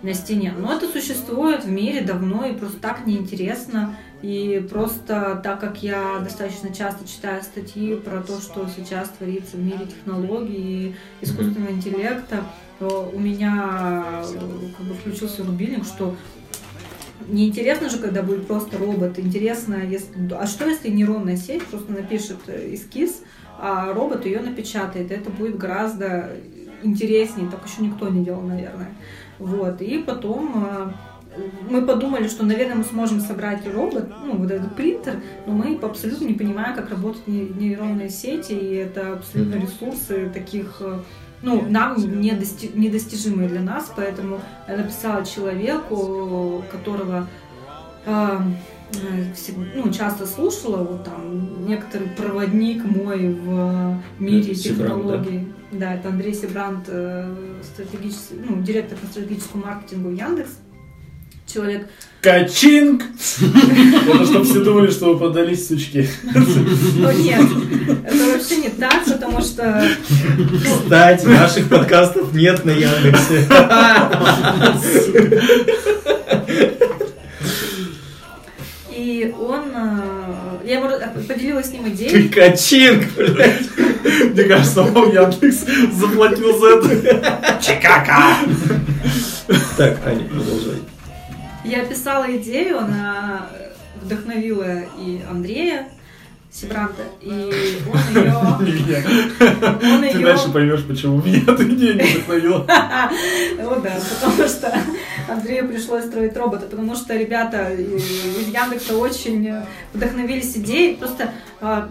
на 0.02 0.14
стене. 0.14 0.54
Но 0.58 0.74
это 0.74 0.88
существует 0.88 1.66
в 1.66 1.70
мире 1.70 2.02
давно 2.02 2.46
и 2.46 2.54
просто 2.54 2.80
так 2.80 3.06
неинтересно. 3.06 3.96
И 4.22 4.66
просто 4.72 5.40
так 5.44 5.60
как 5.60 5.84
я 5.84 6.20
достаточно 6.20 6.74
часто 6.74 7.08
читаю 7.08 7.44
статьи 7.44 7.96
про 7.96 8.22
то, 8.22 8.40
что 8.40 8.68
сейчас 8.76 9.10
творится 9.10 9.58
в 9.58 9.60
мире 9.60 9.86
технологий 9.86 10.56
и 10.88 10.96
искусственного 11.22 11.72
интеллекта, 11.72 12.44
то 12.80 13.12
у 13.14 13.20
меня 13.20 14.24
э, 14.24 14.72
как 14.78 14.86
бы 14.86 14.94
включился 14.96 15.44
рубильник, 15.44 15.86
что 15.86 16.16
неинтересно 17.28 17.90
же, 17.90 17.98
когда 17.98 18.22
будет 18.22 18.48
просто 18.48 18.78
робот. 18.78 19.20
Интересно, 19.20 19.76
если... 19.76 20.08
а 20.34 20.46
что 20.48 20.68
если 20.68 20.90
нейронная 20.90 21.38
сеть 21.38 21.66
просто 21.66 21.92
напишет 21.92 22.38
э, 22.48 22.74
эскиз, 22.74 23.22
а 23.60 23.94
робот 23.94 24.26
ее 24.26 24.42
напечатает? 24.42 25.12
Это 25.12 25.30
будет 25.30 25.58
гораздо 25.58 26.32
интереснее, 26.84 27.50
так 27.50 27.66
еще 27.66 27.82
никто 27.82 28.10
не 28.10 28.24
делал, 28.24 28.42
наверное. 28.42 28.90
Вот. 29.40 29.82
И 29.82 30.00
потом 30.00 30.66
э, 30.66 30.92
мы 31.70 31.86
подумали, 31.86 32.28
что, 32.28 32.46
наверное, 32.46 32.76
мы 32.76 32.84
сможем 32.84 33.20
собрать 33.20 33.66
робот, 33.68 34.10
ну, 34.24 34.38
вот 34.38 34.52
этот 34.52 34.76
принтер, 34.76 35.22
но 35.46 35.54
мы 35.54 35.78
абсолютно 35.82 36.26
не 36.26 36.34
понимаем, 36.34 36.76
как 36.76 36.90
работают 36.90 37.28
не- 37.28 37.50
нейронные 37.50 38.10
сети, 38.10 38.54
и 38.54 38.76
это 38.76 39.14
абсолютно 39.14 39.56
ресурсы 39.56 40.30
таких, 40.34 40.78
э, 40.80 41.00
ну, 41.46 41.66
нам 41.70 41.96
недости- 41.96 42.72
недостижимые 42.76 43.48
для 43.48 43.62
нас, 43.62 43.92
поэтому 43.96 44.42
я 44.68 44.78
написала 44.78 45.24
человеку, 45.24 46.64
которого 46.72 47.28
э, 48.06 48.40
ну, 49.76 49.92
часто 49.92 50.26
слушала, 50.26 50.84
вот 50.84 51.04
там 51.04 51.68
некоторый 51.68 52.10
проводник 52.10 52.84
мой 52.84 53.34
в 53.34 54.00
мире 54.20 54.56
Сибрант, 54.56 54.78
да? 54.80 54.86
технологий. 54.86 55.48
Да? 55.72 55.94
это 55.96 56.10
Андрей 56.10 56.34
Сибрант, 56.34 56.86
э, 56.88 57.36
стратегический, 57.64 58.42
ну, 58.48 58.62
директор 58.62 58.98
по 58.98 59.06
стратегическому 59.08 59.66
маркетингу 59.66 60.10
Яндекс. 60.10 60.60
Человек 61.56 61.88
Качинг! 62.20 63.04
Это 63.40 64.26
чтобы 64.26 64.44
все 64.44 64.62
думали, 64.62 64.92
что 64.92 65.14
вы 65.14 65.20
подались, 65.20 65.70
сучки. 65.70 66.10
Ну 66.24 67.12
нет, 67.12 67.46
это 68.06 68.26
вообще 68.34 68.58
не 68.58 68.70
так, 68.70 69.06
потому 69.06 69.40
что 69.40 69.88
Кстати, 70.62 71.26
наших 71.28 71.70
подкастов 71.70 72.34
нет 72.34 72.66
на 72.66 72.72
Яндексе. 72.72 73.48
и 78.92 79.34
он, 79.40 79.64
э, 79.74 80.58
я 80.66 80.80
ему 80.80 80.90
поделилась 81.28 81.68
с 81.68 81.72
ним 81.72 81.86
Ты 81.86 81.92
идеей, 81.92 82.28
качинг, 82.28 83.06
блядь. 83.16 83.70
Мне 84.34 84.44
кажется, 84.44 84.82
вам 84.82 85.10
Яндекс 85.10 85.64
заплатил 85.94 86.60
за 86.60 86.68
это. 86.68 87.60
Чикака! 87.62 88.36
Так, 89.78 90.00
Аня, 90.06 90.28
продолжай. 90.28 90.82
Я 91.66 91.82
описала 91.82 92.26
идею, 92.38 92.80
она 92.80 93.48
вдохновила 94.02 94.82
и 95.00 95.22
Андрея 95.30 95.88
Сибранта, 96.52 97.04
и 97.22 97.30
он 97.30 98.66
ее... 98.66 99.04
Он 99.04 100.02
Ты 100.02 100.08
ее... 100.08 100.26
дальше 100.26 100.52
поймешь, 100.54 100.86
почему 100.86 101.22
меня 101.22 101.40
эта 101.48 101.68
идея 101.68 101.94
не 101.96 102.04
вдохновила. 102.04 102.66
Ну 103.58 103.82
да, 103.82 104.00
потому 104.22 104.48
что 104.48 104.74
Андрею 105.28 105.68
пришлось 105.68 106.06
строить 106.06 106.38
робота, 106.38 106.68
потому 106.68 106.96
что 106.96 107.16
ребята 107.16 107.74
из 107.74 108.48
Яндекса 108.48 108.96
очень 108.96 109.54
вдохновились 109.94 110.56
идеей. 110.56 110.96
Просто 110.96 111.32
а, 111.60 111.90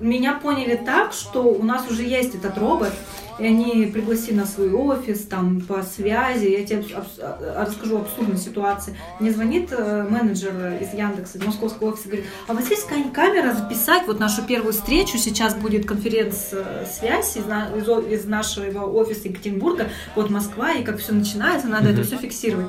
меня 0.00 0.34
поняли 0.34 0.76
так, 0.76 1.12
что 1.12 1.42
у 1.42 1.62
нас 1.62 1.90
уже 1.90 2.04
есть 2.04 2.34
этот 2.34 2.56
робот, 2.56 2.92
и 3.38 3.46
они 3.46 3.86
пригласили 3.86 4.34
на 4.36 4.46
свой 4.46 4.72
офис, 4.72 5.22
там, 5.26 5.60
по 5.60 5.82
связи, 5.82 6.46
я 6.48 6.64
тебе 6.66 6.84
а- 7.20 7.64
расскажу 7.64 7.98
абсурдную 7.98 8.38
ситуацию. 8.38 8.96
Мне 9.20 9.32
звонит 9.32 9.68
э, 9.72 10.06
менеджер 10.08 10.52
из 10.80 10.92
Яндекса, 10.92 11.38
из 11.38 11.44
московского 11.44 11.90
офиса, 11.92 12.08
говорит, 12.08 12.26
а 12.46 12.52
у 12.52 12.56
вас 12.56 12.68
есть 12.70 12.84
какая-нибудь 12.84 13.12
камера 13.12 13.52
записать 13.54 14.02
вот 14.06 14.18
нашу 14.18 14.42
первую 14.44 14.72
встречу, 14.72 15.18
сейчас 15.18 15.54
будет 15.54 15.86
конференц-связь 15.86 17.36
из, 17.36 17.44
на- 17.46 17.70
из 17.76 17.88
о- 17.88 18.00
из 18.00 18.24
нашего 18.24 18.80
офиса 18.86 19.28
Екатеринбурга, 19.28 19.88
вот 20.16 20.30
Москва, 20.30 20.72
и 20.72 20.82
как 20.84 20.98
все 20.98 21.12
начинается, 21.12 21.68
надо 21.68 21.90
это 21.90 22.02
все 22.02 22.16
фиксировать. 22.16 22.66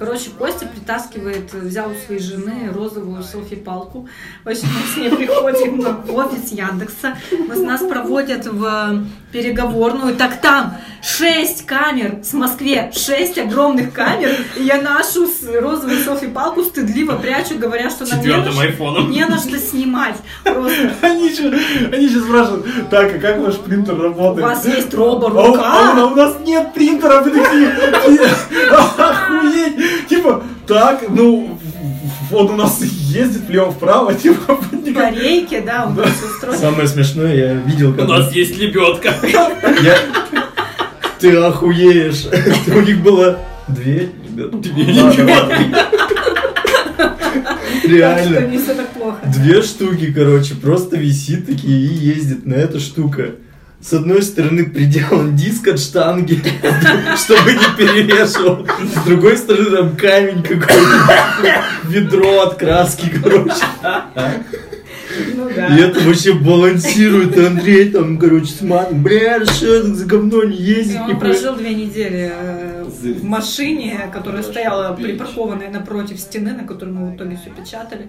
Короче, 0.00 0.30
Костя 0.38 0.66
притаскивает, 0.66 1.52
взял 1.52 1.90
у 1.90 1.94
своей 2.06 2.22
жены 2.22 2.70
розовую 2.74 3.22
селфи-палку. 3.22 4.08
В 4.44 4.48
общем, 4.48 4.66
мы 4.74 4.94
с 4.94 4.96
ней 4.96 5.10
приходим 5.14 5.78
в 5.82 6.14
офис 6.16 6.50
Яндекса. 6.52 7.18
Нас, 7.46 7.58
нас 7.58 7.82
проводят 7.82 8.46
в 8.46 9.04
переговорную. 9.30 10.16
Так 10.16 10.40
там 10.40 10.78
шесть 11.02 11.66
камер 11.66 12.20
с 12.24 12.32
Москве, 12.32 12.90
шесть 12.96 13.36
огромных 13.38 13.92
камер. 13.92 14.30
И 14.56 14.62
я 14.62 14.80
нашу 14.80 15.28
розовую 15.60 15.98
селфи-палку 16.02 16.62
стыдливо 16.62 17.16
прячу, 17.16 17.58
говоря, 17.58 17.90
что 17.90 18.06
нам 18.06 18.20
не 18.22 18.28
на 18.28 18.50
что- 18.50 19.02
не 19.10 19.24
на 19.26 19.36
что 19.38 19.58
снимать. 19.58 20.16
Просто 20.44 20.92
Они 21.02 21.28
еще, 21.28 21.52
они 21.94 22.06
еще 22.06 22.20
спрашивают, 22.20 22.64
так, 22.88 23.14
а 23.16 23.18
как 23.18 23.38
ваш 23.40 23.58
принтер 23.58 23.96
у 23.98 24.02
работает? 24.04 24.46
вас 24.48 24.64
есть 24.64 24.94
А 24.94 24.96
у, 24.98 25.02
а 25.02 25.04
у- 25.04 25.16
а 25.18 25.28
робо-рука. 25.28 26.06
у 26.06 26.14
нас 26.16 26.36
нет 26.46 26.72
принтера, 26.72 27.20
вы 27.20 27.32
такие, 27.32 27.68
охуеть, 28.70 29.76
типа, 30.08 30.42
так, 30.66 31.04
ну, 31.08 31.58
он 32.32 32.50
у 32.50 32.56
нас 32.56 32.80
ездит 32.82 33.42
влево-вправо, 33.48 34.14
типа, 34.22 34.58
Батарейки, 34.72 35.62
да, 35.64 35.86
у 35.86 35.92
нас 35.98 36.10
устройство. 36.22 36.70
Самое 36.70 36.88
смешное, 36.88 37.34
я 37.34 37.52
видел, 37.54 37.90
У 37.90 37.94
как... 37.94 38.08
нас 38.08 38.32
есть 38.32 38.56
лебедка. 38.58 39.14
Я... 39.82 39.96
Ты 41.18 41.36
охуеешь. 41.36 42.26
У 42.74 42.80
них 42.80 43.02
было 43.02 43.38
две 43.68 44.10
ребята. 44.26 44.56
Две 44.56 44.94
Так 46.98 47.14
что 47.84 47.88
Реально. 47.88 48.46
не 48.46 48.58
все 48.58 48.74
так 48.74 48.88
плохо. 48.88 49.18
Две 49.26 49.62
штуки, 49.62 50.12
короче, 50.12 50.54
просто 50.54 50.96
висит 50.96 51.46
такие 51.46 51.78
и 51.78 51.94
ездит 51.94 52.46
на 52.46 52.54
эта 52.54 52.80
штука. 52.80 53.32
С 53.82 53.94
одной 53.94 54.22
стороны 54.22 54.66
приделан 54.66 55.34
диск 55.34 55.68
от 55.68 55.80
штанги, 55.80 56.34
чтобы 57.16 57.52
не 57.52 57.76
перевешивал. 57.78 58.66
С 58.94 59.04
другой 59.06 59.38
стороны 59.38 59.70
там 59.70 59.96
камень 59.96 60.42
какой-то, 60.42 61.64
ведро 61.84 62.42
от 62.42 62.56
краски, 62.56 63.10
короче. 63.22 63.54
Ну 65.34 65.50
да. 65.54 65.76
И 65.76 65.80
это 65.80 66.00
вообще 66.00 66.34
балансирует, 66.34 67.36
Андрей 67.38 67.90
там, 67.90 68.18
короче, 68.18 68.52
смотрит, 68.52 68.98
бля, 68.98 69.44
что 69.44 69.66
это 69.66 69.94
за 69.94 70.06
говно 70.06 70.44
не 70.44 70.56
ездит? 70.56 71.00
он 71.00 71.08
нихуя». 71.08 71.32
прожил 71.32 71.56
две 71.56 71.74
недели 71.74 72.32
э, 72.32 72.84
в 72.84 73.24
машине, 73.24 74.10
которая 74.12 74.42
стояла 74.42 74.94
припаркованная 74.94 75.70
напротив 75.70 76.20
стены, 76.20 76.52
на 76.52 76.64
которой 76.64 76.90
мы 76.90 77.10
в 77.10 77.16
итоге 77.16 77.38
все 77.40 77.50
печатали. 77.50 78.08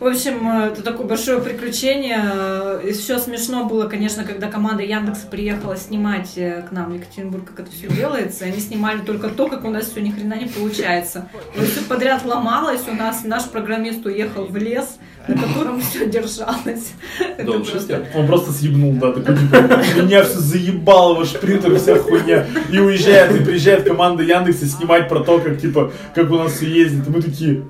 В 0.00 0.06
общем, 0.06 0.48
э, 0.48 0.68
это 0.68 0.82
такое 0.82 1.06
большое 1.06 1.42
приключение. 1.42 2.18
Э, 2.24 2.80
И 2.88 2.92
все 2.92 3.18
смешно 3.18 3.66
было, 3.66 3.86
конечно, 3.86 4.24
когда 4.24 4.48
команда 4.48 4.82
Яндекса 4.82 5.26
приехала 5.26 5.76
снимать 5.76 6.32
э, 6.36 6.64
к 6.66 6.72
нам 6.72 6.90
в 6.90 6.94
Екатеринбург, 6.94 7.44
как 7.44 7.60
это 7.60 7.70
все 7.70 7.86
делается. 7.88 8.46
Они 8.46 8.58
снимали 8.60 9.00
только 9.00 9.28
то, 9.28 9.46
как 9.48 9.66
у 9.66 9.70
нас 9.70 9.90
все 9.90 10.00
ни 10.00 10.10
хрена 10.10 10.38
не 10.38 10.46
получается. 10.46 11.28
все 11.54 11.82
подряд 11.82 12.24
ломалось. 12.24 12.80
У 12.90 12.94
нас 12.94 13.24
наш 13.24 13.44
программист 13.50 14.06
уехал 14.06 14.46
в 14.46 14.56
лес, 14.56 14.98
на 15.28 15.36
котором 15.36 15.82
все 15.82 16.08
держалось. 16.08 16.92
Это 17.20 17.44
Дом 17.44 17.62
просто-. 17.62 18.06
Он 18.14 18.26
просто 18.26 18.52
съебнул, 18.52 18.94
да, 18.94 19.12
такой, 19.12 19.36
типа, 19.36 19.56
меня 20.02 20.22
все 20.22 20.38
заебал, 20.38 21.16
ваш 21.16 21.38
принтер, 21.38 21.78
вся 21.78 21.98
хуйня. 21.98 22.46
И 22.72 22.78
уезжает, 22.78 23.38
и 23.38 23.44
приезжает 23.44 23.86
команда 23.86 24.22
Яндекса 24.22 24.64
снимать 24.64 25.10
про 25.10 25.20
то, 25.20 25.40
как, 25.40 25.60
типа, 25.60 25.92
как 26.14 26.30
у 26.30 26.36
нас 26.36 26.54
все 26.54 26.70
ездит. 26.70 27.06
И 27.06 27.10
мы 27.10 27.20
такие, 27.20 27.64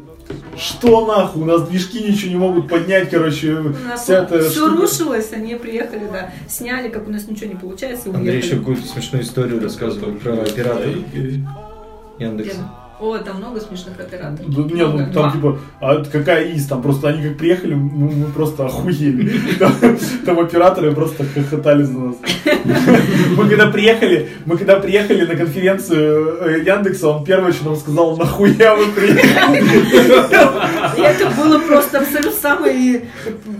что 0.56 1.06
нахуй, 1.06 1.42
у 1.42 1.44
нас 1.44 1.68
движки 1.68 2.02
ничего 2.02 2.30
не 2.30 2.36
могут 2.38 2.68
поднять, 2.68 3.10
короче, 3.10 3.54
У 3.54 3.68
нас 3.88 4.02
вся 4.04 4.22
эта 4.24 4.40
все 4.40 4.66
штука. 4.66 4.82
рушилось, 4.82 5.32
они 5.32 5.54
приехали, 5.54 6.06
да, 6.12 6.32
сняли, 6.48 6.88
как 6.88 7.08
у 7.08 7.10
нас 7.10 7.26
ничего 7.28 7.50
не 7.50 7.56
получается, 7.56 8.08
и 8.10 8.14
Андрей 8.14 8.36
еще 8.38 8.54
уехали. 8.54 8.58
какую-то 8.60 8.86
смешную 8.86 9.24
историю 9.24 9.62
рассказывал 9.62 10.12
про 10.12 10.32
оператора 10.34 10.90
Яндекса. 12.18 12.70
О, 13.00 13.16
там 13.18 13.38
много 13.38 13.60
смешных 13.60 13.98
операторов. 13.98 14.54
Да 14.54 14.62
Нет, 14.62 14.70
ну, 14.72 14.92
Много. 14.92 15.04
там 15.04 15.12
Два. 15.12 15.32
типа, 15.32 15.58
а 15.80 16.04
какая 16.04 16.44
из, 16.52 16.66
там 16.66 16.82
просто 16.82 17.08
они 17.08 17.22
как 17.22 17.38
приехали, 17.38 17.72
мы, 17.72 18.10
мы 18.10 18.26
просто 18.26 18.66
охуели. 18.66 19.40
Там, 19.58 19.72
там 20.26 20.38
операторы 20.38 20.94
просто 20.94 21.24
хохотали 21.24 21.82
за 21.82 21.98
нас. 21.98 22.16
Мы 23.36 23.48
когда 23.48 23.68
приехали, 23.68 24.28
мы 24.44 24.58
когда 24.58 24.78
приехали 24.80 25.24
на 25.24 25.34
конференцию 25.34 26.38
э, 26.42 26.62
Яндекса, 26.64 27.08
он 27.08 27.24
первое, 27.24 27.52
что 27.52 27.66
нам 27.66 27.76
сказал, 27.76 28.16
нахуя 28.18 28.74
вы 28.74 28.86
приехали? 28.92 29.62
Это 30.98 31.30
было 31.30 31.58
просто 31.60 32.00
абсолютно 32.00 32.32
самый 32.32 33.04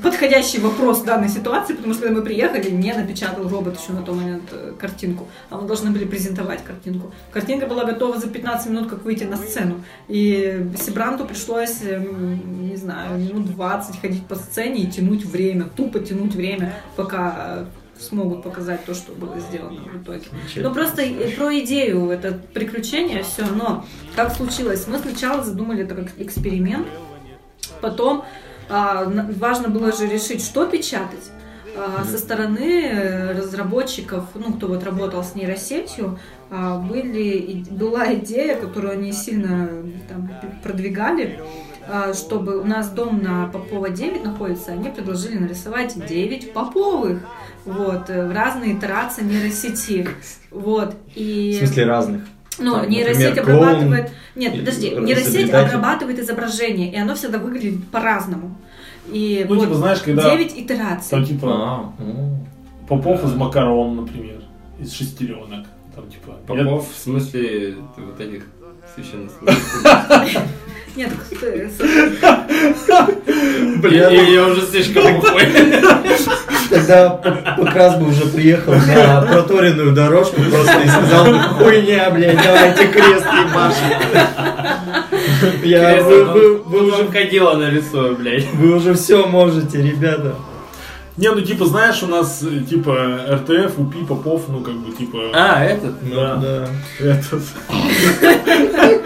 подходящий 0.02 0.58
вопрос 0.60 0.98
в 1.00 1.04
данной 1.04 1.28
ситуации, 1.28 1.74
потому 1.74 1.94
что 1.94 2.02
когда 2.02 2.18
мы 2.18 2.24
приехали, 2.24 2.70
не 2.70 2.92
напечатал 2.92 3.48
робот 3.48 3.80
еще 3.80 3.92
на 3.92 4.02
тот 4.02 4.16
момент 4.16 4.42
э, 4.52 4.72
картинку, 4.78 5.28
а 5.48 5.56
мы 5.56 5.66
должны 5.66 5.90
были 5.90 6.04
презентовать 6.04 6.62
картинку. 6.62 7.12
Картинка 7.30 7.66
была 7.66 7.84
готова 7.84 8.18
за 8.18 8.28
15 8.28 8.70
минут, 8.70 8.90
как 8.90 9.04
выйти 9.04 9.29
на 9.30 9.36
сцену. 9.36 9.82
И 10.08 10.70
Сибранту 10.78 11.24
пришлось, 11.24 11.82
эм, 11.82 12.68
не 12.68 12.76
знаю, 12.76 13.18
минут 13.18 13.50
20 13.52 14.00
ходить 14.00 14.26
по 14.26 14.34
сцене 14.34 14.82
и 14.82 14.86
тянуть 14.86 15.24
время, 15.24 15.64
тупо 15.64 16.00
тянуть 16.00 16.34
время, 16.34 16.74
пока 16.96 17.36
э, 17.38 17.64
смогут 17.98 18.42
показать 18.42 18.84
то, 18.84 18.94
что 18.94 19.12
было 19.12 19.38
сделано 19.38 19.82
в 19.82 20.02
итоге. 20.02 20.24
Ну 20.56 20.72
просто 20.72 21.02
про 21.36 21.58
идею, 21.60 22.10
это 22.10 22.32
приключение, 22.32 23.22
все, 23.22 23.46
но 23.46 23.84
как 24.16 24.32
случилось? 24.34 24.86
Мы 24.86 24.98
сначала 24.98 25.42
задумали 25.42 25.84
это 25.84 25.94
как 25.94 26.08
эксперимент, 26.18 26.86
потом 27.80 28.24
а, 28.68 29.04
важно 29.36 29.68
было 29.68 29.92
же 29.92 30.06
решить, 30.06 30.44
что 30.44 30.66
печатать. 30.66 31.30
А, 31.80 32.04
Со 32.04 32.18
стороны 32.18 32.84
э, 32.84 33.32
разработчиков, 33.32 34.24
ну, 34.34 34.52
кто 34.52 34.66
вот 34.66 34.84
работал 34.84 35.24
с 35.24 35.34
нейросетью, 35.34 36.18
а, 36.50 36.78
были, 36.78 37.64
была 37.70 38.12
идея, 38.14 38.56
которую 38.56 38.92
они 38.92 39.12
сильно 39.12 39.70
там, 40.06 40.30
продвигали, 40.62 41.40
а, 41.88 42.12
чтобы 42.12 42.60
у 42.60 42.64
нас 42.64 42.90
дом 42.90 43.22
на 43.22 43.46
Попова 43.46 43.88
9 43.88 44.24
находится, 44.24 44.72
они 44.72 44.90
предложили 44.90 45.38
нарисовать 45.38 45.94
9 46.06 46.52
Поповых, 46.52 47.20
вот, 47.64 48.10
э, 48.10 48.26
в 48.26 48.32
разные 48.32 48.76
итерации 48.76 49.22
нейросети, 49.22 50.06
вот, 50.50 50.94
и... 51.14 51.54
В 51.54 51.64
смысле 51.64 51.84
разных. 51.86 52.22
Ну, 52.58 52.74
Там, 52.74 52.90
нейросеть 52.90 53.36
например, 53.36 53.44
клоун 53.44 53.68
обрабатывает... 53.68 54.10
Нет, 54.34 54.52
или 54.52 54.60
подожди, 54.60 54.90
нейросеть 54.90 55.50
обрабатывает 55.50 56.18
изображение, 56.18 56.92
и 56.92 56.96
оно 56.98 57.14
всегда 57.14 57.38
выглядит 57.38 57.88
по-разному. 57.88 58.58
И 59.08 59.44
Ну, 59.48 59.54
вот 59.56 59.64
типа, 59.64 59.74
знаешь, 59.76 59.98
когда 60.00 60.30
9 60.30 60.52
итераций. 60.58 61.10
там 61.10 61.24
типа 61.24 61.48
А, 61.50 61.92
ну. 61.98 62.46
Попов 62.88 63.24
из 63.24 63.34
макарон, 63.34 63.96
например, 63.96 64.40
из 64.80 64.92
шестеренок. 64.92 65.66
Там 65.94 66.08
типа. 66.08 66.36
я- 66.48 66.64
Попов, 66.64 66.88
в 66.92 66.98
смысле, 66.98 67.74
вот 67.96 68.20
этих 68.20 68.44
священнослужителей. 68.94 70.40
Нет, 70.96 71.12
Блин, 73.80 73.92
я 73.94 74.10
я 74.10 74.46
уже 74.46 74.62
слишком 74.66 75.16
ухой. 75.16 75.46
Тогда 76.68 77.10
Покрас 77.56 77.96
бы 77.96 78.08
уже 78.08 78.26
приехал 78.26 78.72
на 78.74 79.22
проторенную 79.22 79.92
дорожку 79.94 80.40
просто 80.42 80.80
и 80.80 80.88
сказал 80.88 81.26
бы, 81.26 81.38
хуйня, 81.40 82.10
блядь, 82.10 82.42
давайте 82.42 82.88
крест 82.88 83.24
ебашим. 83.26 85.09
Я, 85.64 86.02
вы, 86.04 86.60
уже 86.60 86.92
уже, 86.92 87.04
входила 87.04 87.54
нарисую, 87.54 88.16
блядь. 88.16 88.46
вы 88.54 88.76
уже 88.76 88.94
все 88.94 89.26
можете, 89.26 89.82
ребята. 89.82 90.34
Не, 91.16 91.30
ну 91.32 91.40
типа, 91.40 91.66
знаешь, 91.66 92.02
у 92.02 92.06
нас 92.06 92.42
э, 92.42 92.60
типа 92.60 93.20
РТФ, 93.28 93.78
УПИ, 93.78 94.06
Попов, 94.06 94.48
ну 94.48 94.60
как 94.60 94.74
бы 94.74 94.92
типа. 94.92 95.18
А, 95.34 95.64
этот? 95.64 95.94
Да. 96.08 96.36
Да. 96.36 96.68
Этот. 96.98 97.42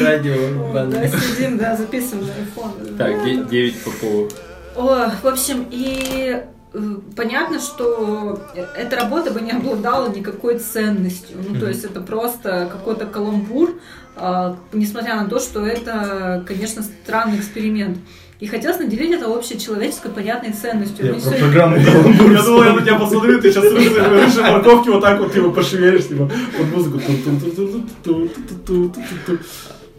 Радио. 0.00 0.34
да, 0.72 1.08
сидим, 1.08 1.58
да, 1.58 1.76
записываем 1.76 2.26
на 2.26 2.32
iPhone. 2.32 2.96
Так, 2.96 3.48
9 3.48 3.82
Поповых. 3.82 4.30
О, 4.76 5.10
в 5.22 5.26
общем, 5.26 5.66
и 5.70 6.40
Э, 6.78 6.96
понятно, 7.16 7.58
что 7.58 8.40
эта 8.54 8.96
работа 8.96 9.32
бы 9.32 9.40
не 9.40 9.50
обладала 9.50 10.08
никакой 10.08 10.58
ценностью. 10.58 11.36
Ну, 11.48 11.58
то 11.58 11.66
есть 11.66 11.84
это 11.84 12.00
просто 12.00 12.68
какой-то 12.70 13.06
каламбур, 13.06 13.74
а, 14.16 14.56
несмотря 14.72 15.16
на 15.16 15.28
то, 15.28 15.40
что 15.40 15.66
это, 15.66 16.44
конечно, 16.46 16.82
странный 16.82 17.38
эксперимент. 17.38 17.98
И 18.38 18.46
хотелось 18.46 18.78
наделить 18.78 19.10
это 19.10 19.26
общечеловеческой 19.26 20.12
понятной 20.12 20.52
ценностью. 20.52 21.06
Я, 21.06 21.12
ну, 21.12 21.20
про 21.20 21.22
сегодня... 21.22 21.44
программу 21.44 21.76
я 22.32 22.42
думал, 22.42 22.62
я 22.62 22.72
на 22.72 22.82
тебя 22.82 22.98
посмотрю, 22.98 23.40
ты 23.40 23.50
сейчас 23.50 23.64
выше 23.64 24.42
морковки 24.42 24.88
вот 24.90 25.02
так 25.02 25.18
вот 25.18 25.34
его 25.34 25.50
пошевелишь, 25.50 26.06
типа, 26.06 26.30
под 26.56 26.66
музыку. 26.72 27.00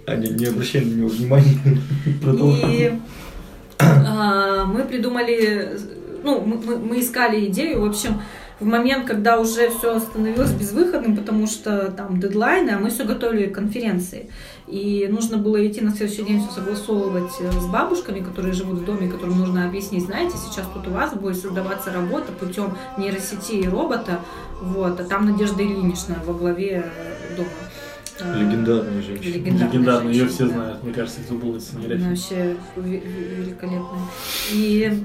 А, 0.06 0.16
не, 0.16 0.30
не 0.30 0.46
обращай 0.46 0.86
на 0.86 0.94
него 0.94 1.10
внимания. 1.10 1.60
И 2.70 2.94
а, 3.80 4.64
мы 4.64 4.86
придумали 4.86 5.78
ну, 6.24 6.42
мы, 6.42 6.58
мы- 6.58 6.78
мы 6.78 7.00
искали 7.00 7.46
идею, 7.48 7.82
в 7.82 7.86
общем, 7.86 8.22
в 8.60 8.66
момент, 8.66 9.06
когда 9.08 9.40
уже 9.40 9.70
все 9.70 10.00
становилось 10.00 10.52
безвыходным, 10.52 11.16
потому 11.16 11.48
что 11.48 11.92
там 11.92 12.20
дедлайны, 12.20 12.72
а 12.72 12.80
мы 12.80 12.90
все 12.90 13.06
готовили 13.06 13.46
к 13.46 13.56
конференции. 13.56 14.30
И 14.68 15.08
нужно 15.10 15.38
было 15.38 15.66
идти 15.66 15.80
на 15.82 15.92
следующий 15.92 16.24
день 16.24 16.42
все 16.42 16.52
согласовывать 16.60 17.32
э, 17.40 17.50
с 17.52 17.66
бабушками, 17.68 18.20
которые 18.20 18.54
живут 18.54 18.80
в 18.80 18.86
доме, 18.86 19.10
которым 19.10 19.40
нужно 19.40 19.66
объяснить, 19.66 20.04
знаете, 20.06 20.36
сейчас 20.38 20.68
тут 20.74 20.88
у 20.88 20.92
вас 20.92 21.14
будет 21.14 21.38
создаваться 21.38 21.92
работа 21.94 22.32
путем 22.34 22.76
нейросети 22.98 23.54
и 23.54 23.68
робота, 23.68 24.20
вот, 24.62 25.00
а 25.00 25.04
там 25.06 25.26
Надежда 25.26 25.64
Ильинична 25.64 26.18
во 26.26 26.34
главе 26.34 26.84
э, 26.86 27.36
дома. 27.38 27.50
Э, 28.20 28.40
Легендарная 28.42 29.02
женщина. 29.02 29.34
Легендарная 29.34 29.68
Легендарно, 29.70 30.10
ее 30.10 30.20
женщина, 30.26 30.36
все 30.36 30.46
да. 30.48 30.54
знают. 30.54 30.84
Мне 30.84 30.94
кажется, 30.94 31.20
кто 31.22 31.36
был 31.36 31.56
из 31.56 31.72
вообще 31.74 32.58
ве- 32.76 33.02
ве- 33.02 33.36
великолепная. 33.38 34.02
И 34.52 35.04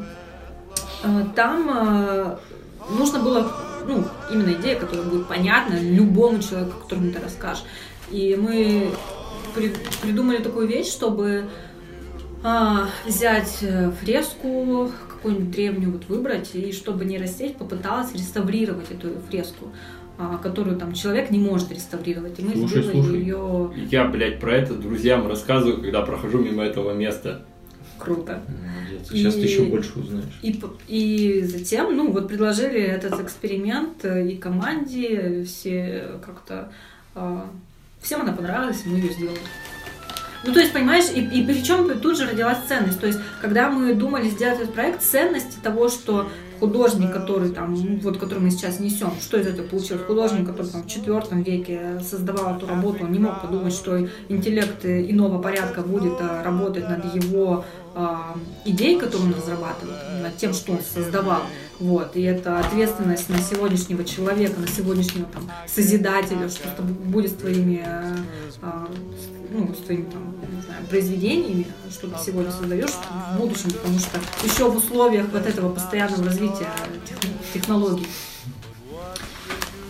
там 1.34 1.70
э, 1.70 2.36
нужно 2.98 3.18
было, 3.20 3.52
ну, 3.86 4.04
именно 4.32 4.52
идея, 4.54 4.78
которая 4.78 5.06
будет 5.06 5.26
понятна 5.26 5.78
любому 5.80 6.40
человеку, 6.40 6.80
которому 6.82 7.12
ты 7.12 7.20
расскажешь. 7.20 7.64
И 8.10 8.36
мы 8.36 8.90
при- 9.54 9.74
придумали 10.02 10.38
такую 10.38 10.66
вещь, 10.68 10.88
чтобы 10.88 11.44
а, 12.42 12.88
взять 13.06 13.58
э, 13.62 13.90
фреску, 14.02 14.90
какую-нибудь 15.08 15.50
древнюю 15.50 15.92
вот 15.92 16.08
выбрать, 16.08 16.54
и 16.54 16.72
чтобы 16.72 17.06
нейросеть 17.06 17.56
попыталась 17.56 18.12
реставрировать 18.12 18.90
эту 18.90 19.18
фреску, 19.30 19.72
а, 20.18 20.36
которую 20.36 20.76
там 20.76 20.92
человек 20.92 21.30
не 21.30 21.38
может 21.38 21.72
реставрировать. 21.72 22.38
И 22.38 22.42
мы 22.42 22.50
Слушай, 22.54 22.82
сделали 22.82 23.02
слушай. 23.02 23.20
ее 23.20 23.72
Я, 23.90 24.04
блядь, 24.04 24.40
про 24.40 24.52
это 24.56 24.74
друзьям 24.74 25.26
рассказываю, 25.26 25.80
когда 25.80 26.02
прохожу 26.02 26.38
мимо 26.38 26.62
этого 26.62 26.92
места. 26.92 27.46
Круто. 27.98 28.42
Молодец. 28.48 29.08
Сейчас 29.10 29.34
ты 29.34 29.40
И- 29.40 29.44
еще 29.44 29.64
больше 29.64 29.98
узнаешь. 29.98 30.38
И, 30.42 30.60
и 30.88 31.42
затем, 31.42 31.96
ну, 31.96 32.10
вот 32.10 32.28
предложили 32.28 32.80
этот 32.80 33.20
эксперимент 33.20 34.04
э, 34.04 34.28
и 34.28 34.36
команде, 34.36 35.44
все 35.44 36.08
как-то... 36.24 36.72
а, 37.14 37.50
всем 38.00 38.22
она 38.22 38.32
понравилась, 38.32 38.82
мы 38.84 38.98
ее 38.98 39.12
сделали. 39.12 39.38
Ну, 40.46 40.52
то 40.52 40.60
есть, 40.60 40.72
понимаешь, 40.72 41.06
и, 41.14 41.20
и 41.20 41.46
причем 41.46 41.98
тут 42.00 42.18
же 42.18 42.26
родилась 42.26 42.58
ценность. 42.68 43.00
То 43.00 43.06
есть, 43.06 43.18
когда 43.40 43.70
мы 43.70 43.94
думали 43.94 44.28
сделать 44.28 44.60
этот 44.60 44.74
проект, 44.74 45.02
ценность 45.02 45.62
того, 45.62 45.88
что 45.88 46.28
художник, 46.60 47.12
который 47.12 47.50
там, 47.50 47.74
вот 48.00 48.18
который 48.18 48.40
мы 48.40 48.50
сейчас 48.50 48.78
несем, 48.78 49.12
что 49.20 49.38
из 49.38 49.46
этого 49.46 49.66
получилось? 49.66 50.02
Художник, 50.06 50.46
который 50.46 50.70
там 50.70 50.82
в 50.82 50.86
четвертом 50.86 51.42
веке 51.42 52.00
создавал 52.06 52.56
эту 52.56 52.66
работу, 52.66 53.04
он 53.04 53.12
не 53.12 53.18
мог 53.18 53.40
подумать, 53.40 53.72
что 53.72 54.06
интеллект 54.28 54.84
иного 54.84 55.40
порядка 55.40 55.80
будет 55.80 56.14
а, 56.20 56.42
работать 56.42 56.88
над 56.88 57.14
его 57.14 57.64
а, 57.94 58.36
идеей, 58.64 58.98
которую 58.98 59.32
он 59.32 59.34
разрабатывает, 59.40 60.22
над 60.22 60.36
тем, 60.36 60.52
что 60.54 60.72
он 60.72 60.78
создавал. 60.82 61.42
Вот. 61.80 62.16
И 62.16 62.22
это 62.22 62.58
ответственность 62.60 63.28
на 63.28 63.38
сегодняшнего 63.38 64.04
человека, 64.04 64.60
на 64.60 64.66
сегодняшнего 64.68 65.26
там, 65.26 65.50
созидателя, 65.68 66.48
что 66.48 66.68
это 66.68 66.82
будет 66.82 67.32
с 67.32 67.34
твоими, 67.34 67.84
а, 67.86 68.16
с- 68.88 69.50
ну, 69.52 69.72
с 69.74 69.78
твоими 69.84 70.04
там, 70.10 70.34
знаю, 70.66 70.84
произведениями, 70.88 71.66
что 71.90 72.08
ты 72.08 72.16
сегодня 72.24 72.50
создаешь 72.52 72.90
в 73.34 73.38
будущем, 73.38 73.70
потому 73.70 73.98
что 73.98 74.18
еще 74.44 74.68
в 74.70 74.76
условиях 74.76 75.26
вот 75.32 75.46
этого 75.46 75.72
постоянного 75.72 76.24
развития 76.24 76.68
тех- 77.08 77.18
технологий. 77.52 78.06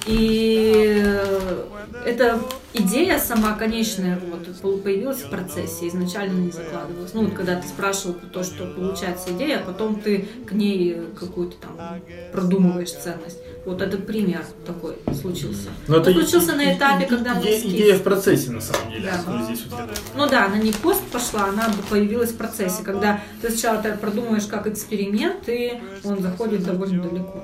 И 0.07 1.01
э, 1.03 1.65
эта 2.05 2.39
идея 2.75 3.19
сама 3.19 3.55
конечная 3.55 4.21
вот, 4.63 4.83
появилась 4.83 5.19
в 5.19 5.31
процессе, 5.31 5.89
изначально 5.89 6.41
не 6.41 6.51
закладывалась. 6.51 7.15
Ну, 7.15 7.25
вот 7.25 7.35
когда 7.35 7.57
ты 7.57 7.67
спрашивал 7.67 8.15
про 8.15 8.27
то, 8.27 8.43
что 8.43 8.67
получается 8.67 9.31
идея, 9.33 9.61
а 9.61 9.65
потом 9.65 10.01
ты 10.01 10.29
к 10.47 10.53
ней 10.53 11.01
какую-то 11.19 11.57
там 11.57 12.01
продумываешь 12.33 12.93
ценность. 12.93 13.39
Вот 13.65 13.81
этот 13.81 14.07
пример 14.07 14.45
такой 14.67 14.97
случился. 15.19 15.71
Но 15.89 15.97
Он 15.97 16.05
случился 16.05 16.55
на 16.55 16.75
этапе, 16.75 17.07
когда 17.07 17.35
мы 17.35 17.41
эскиз. 17.41 17.73
Идея 17.73 17.95
в 17.97 18.03
процессе, 18.03 18.51
на 18.51 18.61
самом 18.61 18.91
деле. 18.93 19.11
Да. 19.11 19.33
Вот 19.33 19.45
здесь 19.45 19.65
вот 19.71 19.81
Ну 20.17 20.29
да, 20.29 20.47
она 20.47 20.59
не 20.59 20.73
пост 20.73 21.03
пошла, 21.11 21.47
она 21.47 21.73
появилась 21.89 22.33
в 22.33 22.37
процессе, 22.37 22.83
когда 22.83 23.21
ты 23.41 23.51
сначала 23.51 23.81
это 23.81 23.97
продумаешь 23.97 24.45
как 24.45 24.67
эксперимент, 24.67 25.49
и 25.49 25.81
он 26.03 26.21
заходит 26.21 26.65
довольно 26.65 27.03
далеко. 27.03 27.43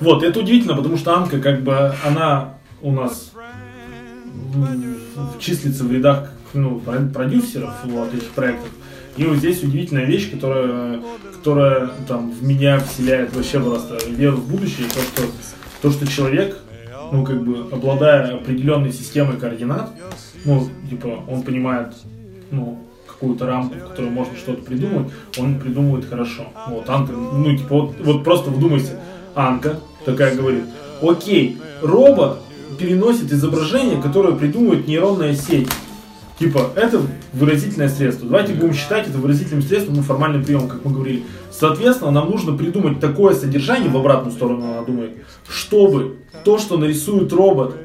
Вот, 0.00 0.22
это 0.22 0.40
удивительно, 0.40 0.74
потому 0.76 0.96
что 0.96 1.16
Анка, 1.16 1.38
как 1.40 1.62
бы, 1.62 1.92
она 2.04 2.54
у 2.82 2.92
нас 2.92 3.32
числится 5.38 5.84
в 5.84 5.92
рядах 5.92 6.30
ну, 6.54 6.80
про- 6.80 7.06
продюсеров 7.06 7.74
вот, 7.84 8.12
этих 8.14 8.30
проектов. 8.30 8.68
И 9.16 9.24
вот 9.24 9.38
здесь 9.38 9.62
удивительная 9.62 10.04
вещь, 10.04 10.30
которая, 10.30 11.00
которая 11.34 11.90
там, 12.06 12.30
в 12.30 12.42
меня 12.42 12.78
вселяет 12.80 13.34
вообще 13.34 13.60
просто 13.60 13.98
веру 14.08 14.36
в 14.36 14.50
будущее, 14.50 14.86
то, 14.88 15.00
что, 15.00 15.22
то, 15.82 15.90
что 15.90 16.06
человек, 16.06 16.58
ну, 17.12 17.24
как 17.24 17.42
бы, 17.42 17.66
обладая 17.72 18.34
определенной 18.34 18.92
системой 18.92 19.38
координат, 19.38 19.90
ну, 20.44 20.68
типа, 20.90 21.24
он 21.28 21.42
понимает, 21.42 21.94
ну, 22.50 22.78
какую-то 23.06 23.46
рамку, 23.46 23.76
в 23.78 23.88
которой 23.88 24.10
можно 24.10 24.36
что-то 24.36 24.62
придумать, 24.62 25.08
он 25.38 25.58
придумывает 25.58 26.04
хорошо. 26.04 26.52
Вот, 26.68 26.88
Анка, 26.90 27.12
ну, 27.12 27.56
типа, 27.56 27.74
вот, 27.74 27.94
вот 28.00 28.24
просто 28.24 28.50
вдумайся, 28.50 29.00
Анка 29.36 29.80
такая 30.04 30.34
говорит, 30.34 30.64
окей, 31.02 31.58
робот 31.82 32.38
переносит 32.78 33.30
изображение, 33.32 34.00
которое 34.00 34.34
придумывает 34.34 34.88
нейронная 34.88 35.34
сеть. 35.34 35.68
Типа, 36.38 36.70
это 36.74 37.00
выразительное 37.32 37.88
средство. 37.88 38.28
Давайте 38.28 38.54
будем 38.54 38.74
считать 38.74 39.08
это 39.08 39.18
выразительным 39.18 39.62
средством, 39.62 39.96
ну, 39.96 40.02
формальным 40.02 40.44
приемом, 40.44 40.68
как 40.68 40.84
мы 40.84 40.92
говорили. 40.92 41.24
Соответственно, 41.50 42.10
нам 42.10 42.30
нужно 42.30 42.56
придумать 42.56 43.00
такое 43.00 43.34
содержание, 43.34 43.88
в 43.88 43.96
обратную 43.96 44.32
сторону 44.32 44.66
она 44.66 44.82
думает, 44.82 45.12
чтобы 45.48 46.16
то, 46.44 46.58
что 46.58 46.76
нарисует 46.76 47.32
робот, 47.32 47.76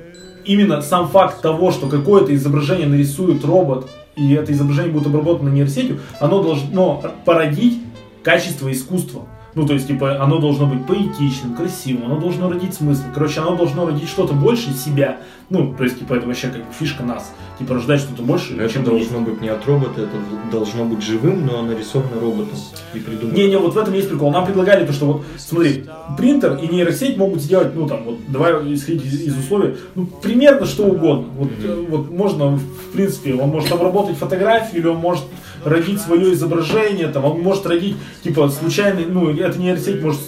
именно 0.43 0.81
сам 0.81 1.07
факт 1.07 1.41
того, 1.41 1.71
что 1.71 1.87
какое-то 1.87 2.33
изображение 2.35 2.87
нарисует 2.87 3.45
робот, 3.45 3.89
и 4.17 4.33
это 4.33 4.51
изображение 4.51 4.91
будет 4.91 5.07
обработано 5.07 5.49
нейросетью, 5.49 5.99
оно 6.19 6.43
должно 6.43 7.01
породить 7.25 7.81
качество 8.23 8.69
искусства. 8.71 9.27
Ну, 9.53 9.67
то 9.67 9.73
есть, 9.73 9.87
типа, 9.87 10.21
оно 10.21 10.39
должно 10.39 10.65
быть 10.65 10.85
поэтичным, 10.85 11.55
красивым, 11.55 12.05
оно 12.05 12.19
должно 12.19 12.49
родить 12.49 12.73
смысл. 12.73 13.03
Короче, 13.13 13.41
оно 13.41 13.55
должно 13.55 13.85
родить 13.85 14.07
что-то 14.07 14.33
больше 14.33 14.73
себя. 14.73 15.17
Ну, 15.49 15.73
то 15.77 15.83
есть, 15.83 15.99
типа, 15.99 16.13
это 16.13 16.27
вообще 16.27 16.47
как 16.47 16.61
фишка 16.77 17.03
нас. 17.03 17.33
Типа, 17.59 17.75
рождать 17.75 17.99
что-то 17.99 18.23
больше, 18.23 18.55
Это 18.55 18.73
чем 18.73 18.83
должно 18.83 19.19
быть 19.19 19.41
не 19.41 19.49
от 19.49 19.65
робота, 19.67 20.01
это 20.01 20.17
должно 20.51 20.85
быть 20.85 21.03
живым, 21.03 21.45
но 21.45 21.61
нарисовано 21.61 22.19
роботом 22.19 22.57
и 22.93 22.99
придумано. 22.99 23.35
Не-не, 23.35 23.57
вот 23.57 23.73
в 23.73 23.77
этом 23.77 23.93
есть 23.93 24.09
прикол. 24.09 24.31
Нам 24.31 24.45
предлагали 24.45 24.85
то, 24.85 24.93
что 24.93 25.05
вот, 25.05 25.23
смотри, 25.37 25.85
принтер 26.17 26.55
и 26.55 26.67
нейросеть 26.67 27.17
могут 27.17 27.41
сделать, 27.41 27.75
ну 27.75 27.87
там, 27.87 28.03
вот, 28.05 28.19
давай 28.29 28.53
исходить 28.73 29.05
из, 29.05 29.21
из 29.21 29.37
условий, 29.37 29.75
ну, 29.95 30.05
примерно 30.05 30.65
что 30.65 30.85
угодно. 30.85 31.27
Вот, 31.37 31.49
э, 31.61 31.85
вот 31.89 32.09
можно, 32.09 32.57
в 32.57 32.93
принципе, 32.93 33.35
он 33.35 33.49
может 33.49 33.71
обработать 33.71 34.17
фотографию, 34.17 34.81
или 34.81 34.87
он 34.87 34.97
может 34.97 35.23
родить 35.63 36.01
свое 36.01 36.33
изображение, 36.33 37.07
там, 37.07 37.25
он 37.25 37.41
может 37.41 37.65
родить, 37.65 37.95
типа, 38.23 38.49
случайный, 38.49 39.05
ну, 39.05 39.29
эта 39.29 39.59
нейросеть 39.59 40.01
может 40.01 40.19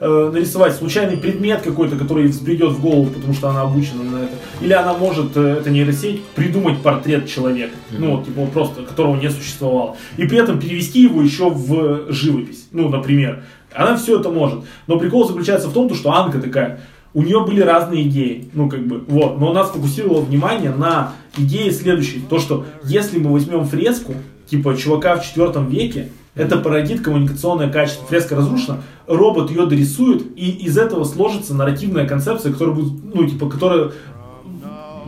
э, 0.00 0.30
нарисовать 0.32 0.74
случайный 0.74 1.16
предмет 1.16 1.62
какой-то, 1.62 1.96
который 1.96 2.26
взбредет 2.26 2.72
в 2.72 2.80
голову, 2.80 3.06
потому 3.06 3.32
что 3.34 3.50
она 3.50 3.62
обучена 3.62 4.02
на 4.02 4.16
это. 4.24 4.34
Или 4.60 4.72
она 4.72 4.94
может, 4.94 5.36
э, 5.36 5.58
эта 5.60 5.70
нейросеть, 5.70 6.24
придумать 6.34 6.80
портрет 6.82 7.28
человека, 7.28 7.74
ну, 7.90 8.16
вот, 8.16 8.26
типа, 8.26 8.40
вот 8.40 8.52
просто, 8.52 8.82
которого 8.82 9.16
не 9.16 9.30
существовало. 9.30 9.96
И 10.16 10.26
при 10.26 10.38
этом 10.38 10.58
перевести 10.58 11.02
его 11.02 11.22
еще 11.22 11.50
в 11.50 12.12
живопись, 12.12 12.68
ну, 12.72 12.88
например. 12.88 13.44
Она 13.74 13.96
все 13.96 14.20
это 14.20 14.28
может. 14.28 14.64
Но 14.86 14.98
прикол 14.98 15.26
заключается 15.26 15.68
в 15.68 15.72
том, 15.72 15.88
то, 15.88 15.94
что 15.94 16.12
Анка 16.12 16.38
такая, 16.38 16.80
у 17.14 17.22
нее 17.22 17.44
были 17.44 17.60
разные 17.60 18.08
идеи, 18.08 18.48
ну, 18.54 18.68
как 18.68 18.86
бы, 18.86 19.02
вот, 19.06 19.38
но 19.38 19.50
она 19.50 19.64
сфокусировала 19.64 20.20
внимание 20.20 20.70
на 20.70 21.12
идее 21.36 21.70
следующей, 21.70 22.20
то, 22.20 22.38
что 22.38 22.64
если 22.84 23.18
мы 23.18 23.32
возьмем 23.32 23.64
фреску, 23.64 24.14
типа, 24.52 24.76
чувака 24.76 25.16
в 25.16 25.24
четвертом 25.24 25.68
веке, 25.68 26.10
это 26.34 26.58
породит 26.58 27.00
коммуникационное 27.02 27.70
качество. 27.72 28.06
Фреска 28.06 28.36
разрушена, 28.36 28.82
робот 29.06 29.50
ее 29.50 29.64
дорисует, 29.66 30.22
и 30.36 30.50
из 30.50 30.76
этого 30.76 31.04
сложится 31.04 31.54
нарративная 31.54 32.06
концепция, 32.06 32.52
которая 32.52 32.74
будет, 32.74 32.92
ну, 33.14 33.26
типа, 33.26 33.48
которая... 33.48 33.86
от- 33.86 33.94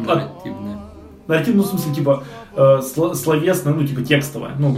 Нарративная. 0.07 0.79
Нарратив, 1.29 1.55
ну, 1.55 1.63
в 1.63 1.67
смысле, 1.67 1.95
типа, 1.95 2.25
э, 2.57 2.61
сло- 2.83 3.15
словесная, 3.15 3.75
ну, 3.75 3.87
типа, 3.87 4.03
текстовая. 4.03 4.53
Ну, 4.59 4.77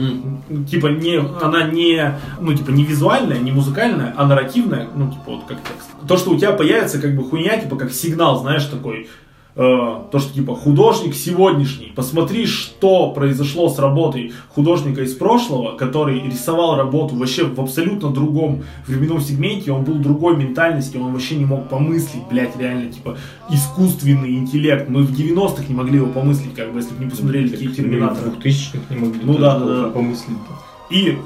типа, 0.71 0.89
не, 0.89 1.17
она 1.43 1.65
не, 1.69 2.19
ну, 2.41 2.55
типа, 2.55 2.71
не 2.71 2.85
визуальная, 2.85 3.39
не 3.39 3.51
музыкальная, 3.53 4.13
а 4.17 4.27
нарративная, 4.27 4.89
ну, 4.97 5.09
типа, 5.11 5.23
вот 5.27 5.45
как 5.49 5.59
текст. 5.59 5.89
То, 6.09 6.17
что 6.17 6.31
у 6.33 6.37
тебя 6.39 6.53
появится, 6.53 7.01
как 7.01 7.15
бы, 7.17 7.23
хуйня, 7.25 7.59
типа, 7.59 7.77
как 7.77 7.93
сигнал, 7.93 8.41
знаешь, 8.41 8.65
такой, 8.67 9.09
то, 9.57 10.19
что 10.19 10.35
типа 10.35 10.55
художник 10.55 11.15
сегодняшний, 11.15 11.91
посмотри, 11.97 12.45
что 12.45 13.11
произошло 13.13 13.71
с 13.71 13.79
работой 13.79 14.33
художника 14.55 15.01
из 15.01 15.15
прошлого, 15.15 15.77
который 15.79 16.21
рисовал 16.21 16.77
работу 16.77 17.17
вообще 17.17 17.45
в 17.45 17.59
абсолютно 17.59 18.11
другом 18.11 18.65
временном 18.87 19.23
сегменте, 19.23 19.73
он 19.73 19.85
был 19.85 19.95
другой 19.95 20.37
ментальности, 20.37 20.99
он 20.99 21.13
вообще 21.13 21.37
не 21.37 21.47
мог 21.47 21.71
помыслить, 21.71 22.23
блядь, 22.31 22.55
реально, 22.59 22.93
типа, 22.93 23.17
искусственный 23.51 24.37
интеллект. 24.37 24.91
Мы 24.91 25.03
в 25.03 25.19
90-х 25.19 25.65
не 25.69 25.75
могли 25.75 25.97
его 25.97 26.09
помыслить, 26.09 26.55
как 26.55 26.73
бы, 26.75 26.81
если 26.81 26.95
бы 26.95 27.05
не 27.05 27.11
посмотрели 27.11 27.49
такие 27.49 27.71
терминаторы. 27.71 28.33
В 28.33 28.39
2000-х 28.39 28.95
не 28.95 29.01
могли 29.07 29.21
Ну 29.23 29.39
да, 29.39 29.59
да, 29.59 29.65
да. 29.65 29.89
помыслить-то. 29.89 30.95
И 30.95 31.17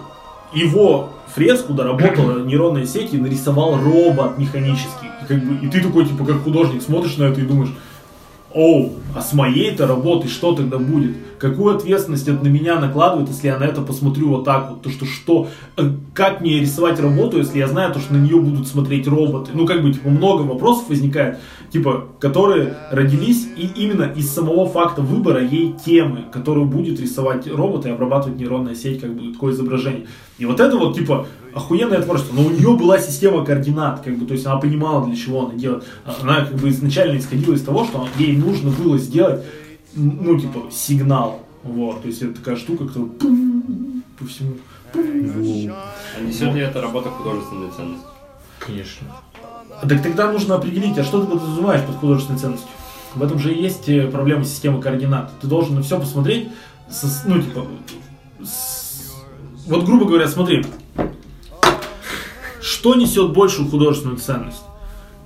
его 0.54 1.08
фреску 1.34 1.72
доработала 1.72 2.44
нейронная 2.46 2.86
сеть 2.86 3.12
и 3.12 3.18
нарисовал 3.18 3.76
робот 3.76 4.38
механический. 4.38 5.08
И, 5.20 5.26
как 5.26 5.44
бы, 5.44 5.66
и 5.66 5.68
ты 5.68 5.80
такой, 5.80 6.06
типа, 6.06 6.24
как 6.24 6.44
художник, 6.44 6.80
смотришь 6.82 7.16
на 7.16 7.24
это 7.24 7.40
и 7.40 7.44
думаешь, 7.44 7.70
оу, 8.54 8.92
а 9.14 9.20
с 9.20 9.32
моей-то 9.32 9.86
работой 9.86 10.28
что 10.28 10.54
тогда 10.54 10.78
будет? 10.78 11.16
Какую 11.38 11.74
ответственность 11.74 12.28
это 12.28 12.44
на 12.44 12.48
меня 12.48 12.78
накладывает, 12.78 13.28
если 13.28 13.46
я 13.46 13.58
на 13.58 13.64
это 13.64 13.80
посмотрю 13.80 14.28
вот 14.28 14.44
так 14.44 14.70
вот? 14.70 14.82
То, 14.82 14.90
что 14.90 15.06
что, 15.06 15.48
э, 15.76 15.90
как 16.12 16.40
мне 16.40 16.60
рисовать 16.60 17.00
работу, 17.00 17.38
если 17.38 17.58
я 17.58 17.66
знаю, 17.66 17.94
то, 17.94 18.00
что 18.00 18.12
на 18.12 18.18
нее 18.18 18.36
будут 18.38 18.68
смотреть 18.68 19.08
роботы? 19.08 19.52
Ну, 19.54 19.66
как 19.66 19.82
бы, 19.82 19.92
типа, 19.92 20.10
много 20.10 20.42
вопросов 20.42 20.88
возникает, 20.88 21.38
типа, 21.70 22.08
которые 22.18 22.76
родились 22.90 23.48
и 23.56 23.70
именно 23.74 24.04
из 24.04 24.30
самого 24.30 24.66
факта 24.66 25.00
выбора 25.00 25.42
ей 25.42 25.74
темы, 25.84 26.24
которую 26.30 26.66
будет 26.66 27.00
рисовать 27.00 27.46
робот 27.46 27.86
и 27.86 27.90
обрабатывать 27.90 28.38
нейронная 28.38 28.74
сеть, 28.74 29.00
как 29.00 29.14
бы, 29.14 29.32
такое 29.32 29.54
изображение. 29.54 30.06
И 30.38 30.44
вот 30.44 30.60
это 30.60 30.76
вот, 30.76 30.94
типа, 30.94 31.26
охуенное 31.54 32.02
творчество. 32.02 32.34
Но 32.34 32.42
у 32.46 32.50
нее 32.50 32.76
была 32.76 32.98
система 32.98 33.44
координат, 33.44 34.00
как 34.02 34.16
бы, 34.16 34.26
то 34.26 34.34
есть 34.34 34.46
она 34.46 34.56
понимала, 34.56 35.06
для 35.06 35.16
чего 35.16 35.46
она 35.46 35.54
делает. 35.54 35.84
Она, 36.22 36.44
как 36.44 36.54
бы, 36.56 36.68
изначально 36.68 37.18
исходила 37.18 37.54
из 37.54 37.62
того, 37.62 37.84
что 37.84 38.06
ей 38.18 38.36
нужно 38.36 38.70
было 38.70 38.98
сделать, 38.98 39.44
ну, 39.94 40.38
типа, 40.38 40.64
сигнал. 40.70 41.42
Вот, 41.62 42.02
то 42.02 42.08
есть 42.08 42.22
это 42.22 42.34
такая 42.34 42.56
штука, 42.56 42.86
которая 42.86 43.10
пум, 43.10 44.02
по 44.18 44.24
всему. 44.26 44.54
А 44.94 46.20
несет 46.22 46.54
ли 46.54 46.60
эта 46.62 46.80
работа 46.80 47.10
художественную 47.10 47.70
ценность? 47.72 48.02
Конечно. 48.58 49.06
Так 49.88 50.02
тогда 50.02 50.30
нужно 50.32 50.56
определить, 50.56 50.98
а 50.98 51.04
что 51.04 51.22
ты 51.24 51.30
подразумеваешь 51.30 51.82
под 51.86 51.96
художественной 51.96 52.38
ценностью? 52.38 52.68
В 53.14 53.22
этом 53.22 53.38
же 53.38 53.52
и 53.52 53.62
есть 53.62 53.88
э, 53.88 54.06
проблема 54.08 54.44
системы 54.44 54.80
координат. 54.80 55.32
Ты 55.40 55.46
должен 55.48 55.74
на 55.74 55.82
все 55.82 55.98
посмотреть, 55.98 56.48
со- 56.90 57.08
ну, 57.26 57.40
типа, 57.42 57.66
с- 58.44 59.12
вот, 59.66 59.84
грубо 59.84 60.04
говоря, 60.06 60.28
смотри, 60.28 60.64
что 62.60 62.94
несет 62.94 63.32
большую 63.32 63.68
художественную 63.68 64.18
ценность? 64.18 64.62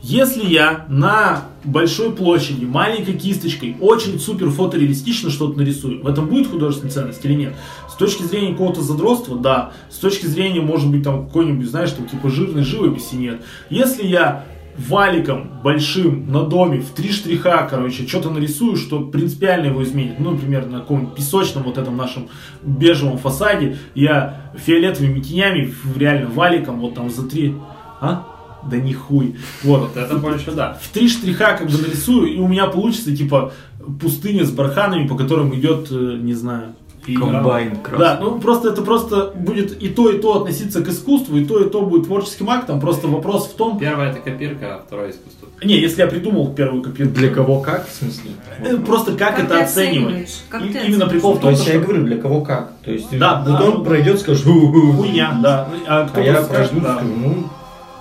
Если 0.06 0.44
я 0.44 0.85
на 0.90 1.44
большой 1.65 2.12
площади 2.12 2.66
маленькой 2.66 3.15
кисточкой 3.15 3.74
очень 3.81 4.20
супер 4.20 4.51
фотореалистично 4.51 5.31
что-то 5.31 5.56
нарисую, 5.56 6.02
в 6.02 6.06
этом 6.06 6.27
будет 6.27 6.48
художественная 6.48 6.93
ценность 6.93 7.24
или 7.24 7.32
нет? 7.32 7.55
С 7.90 7.94
точки 7.94 8.23
зрения 8.23 8.52
какого-то 8.52 8.82
задротства, 8.82 9.39
да. 9.39 9.73
С 9.90 9.97
точки 9.97 10.27
зрения, 10.27 10.61
может 10.61 10.90
быть, 10.90 11.05
там 11.05 11.27
какой-нибудь, 11.27 11.66
знаешь, 11.66 11.93
там 11.93 12.06
типа 12.06 12.28
жирной 12.28 12.65
живописи 12.65 13.15
нет. 13.15 13.40
Если 13.70 14.06
я 14.06 14.44
валиком 14.76 15.51
большим 15.62 16.30
на 16.30 16.42
доме 16.42 16.80
в 16.80 16.90
три 16.90 17.12
штриха, 17.12 17.66
короче, 17.68 18.06
что-то 18.06 18.30
нарисую, 18.30 18.76
что 18.76 19.01
принципиально 19.01 19.66
его 19.66 19.82
изменит. 19.82 20.18
Ну, 20.18 20.32
например, 20.32 20.66
на 20.66 20.80
каком-нибудь 20.80 21.14
песочном 21.14 21.64
вот 21.64 21.78
этом 21.78 21.96
нашем 21.96 22.28
бежевом 22.62 23.18
фасаде 23.18 23.76
я 23.94 24.52
фиолетовыми 24.56 25.20
тенями 25.20 25.72
реально 25.96 26.28
валиком 26.28 26.80
вот 26.80 26.94
там 26.94 27.10
за 27.10 27.28
три... 27.28 27.55
А? 28.01 28.26
Да 28.68 28.78
не 28.78 28.94
хуй. 28.94 29.36
Вот. 29.62 29.80
Вот 29.80 29.96
это 29.96 30.16
больше 30.16 30.52
да. 30.52 30.78
В 30.80 30.88
три 30.88 31.09
штриха 31.09 31.56
как 31.59 31.68
бы 31.68 31.78
нарисую, 31.78 32.34
и 32.34 32.38
у 32.38 32.48
меня 32.48 32.66
получится 32.66 33.14
типа 33.14 33.52
пустыня 34.01 34.44
с 34.44 34.51
барханами, 34.51 35.06
по 35.06 35.16
которым 35.16 35.55
идет, 35.55 35.88
э, 35.90 36.18
не 36.20 36.32
знаю, 36.32 36.74
и- 37.06 37.16
Комбайн 37.16 37.76
красный. 37.76 37.98
да, 37.98 38.18
ну 38.20 38.39
просто 38.40 38.68
это 38.70 38.82
просто 38.82 39.32
будет 39.35 39.82
и 39.82 39.89
то, 39.89 40.10
и 40.10 40.18
то 40.18 40.36
относиться 40.43 40.82
к 40.82 40.89
искусству, 40.89 41.36
и 41.36 41.44
то, 41.44 41.59
и 41.62 41.68
то 41.68 41.82
будет 41.82 42.05
творческим 42.06 42.48
актом. 42.51 42.81
Просто 42.81 43.09
вопрос 43.09 43.47
в 43.48 43.55
том, 43.56 43.78
Первая 43.78 44.10
это 44.10 44.20
копирка, 44.20 44.76
а 44.76 44.82
второе 44.86 45.10
искусство. 45.10 45.48
не, 45.62 45.78
если 45.78 46.01
я 46.02 46.06
придумал 46.09 46.52
первую 46.55 46.82
копирку. 46.82 47.12
Для 47.14 47.28
кого 47.31 47.60
как, 47.60 47.89
в 47.89 47.93
смысле? 47.93 48.31
Э, 48.60 48.76
Просто 48.78 49.12
как, 49.16 49.36
Как 49.36 49.44
это 49.47 49.62
оценивать. 49.64 50.43
Как 50.48 50.62
И- 50.64 50.68
ты 50.72 50.78
именно 50.86 51.06
прикол 51.06 51.32
в 51.32 51.36
То 51.36 51.43
том, 51.43 51.51
есть 51.51 51.62
что 51.62 51.72
я 51.72 51.81
говорю, 51.81 52.05
для 52.05 52.16
кого 52.18 52.40
как. 52.43 52.72
То 52.85 52.90
есть 52.90 53.18
Да, 53.18 53.43
вот 53.47 53.59
да. 53.59 53.64
он 53.64 53.85
пройдет, 53.85 54.20
скажет, 54.20 54.44
хуйня, 54.44 55.39
да. 55.43 55.68
А 55.86 56.02
А 56.02 56.09
кто 56.09 56.20
я 56.20 56.43
скажет, 56.43 56.70
пройду, 56.70 56.86
да. 56.86 56.94
скажу, 56.97 57.10
ну, 57.16 57.35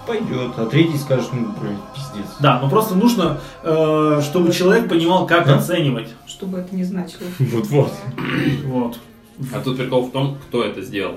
пойдет. 0.07 0.51
А 0.57 0.65
третий 0.65 0.97
скажет, 0.97 1.27
ну, 1.33 1.47
блядь, 1.61 1.77
пиздец. 2.13 2.35
Да, 2.39 2.59
но 2.61 2.69
просто 2.69 2.95
нужно, 2.95 3.39
э, 3.63 4.21
чтобы 4.23 4.51
человек 4.51 4.89
понимал, 4.89 5.25
как 5.27 5.45
Да? 5.47 5.57
оценивать. 5.57 6.09
Что 6.27 6.45
бы 6.45 6.59
это 6.59 6.75
ни 6.75 6.83
значило. 6.83 7.21
Вот-вот. 7.39 7.91
Вот. 8.65 8.97
А 9.53 9.59
тут 9.61 9.77
прикол 9.77 10.03
в 10.07 10.11
том, 10.11 10.37
кто 10.47 10.63
это 10.63 10.81
сделал. 10.81 11.15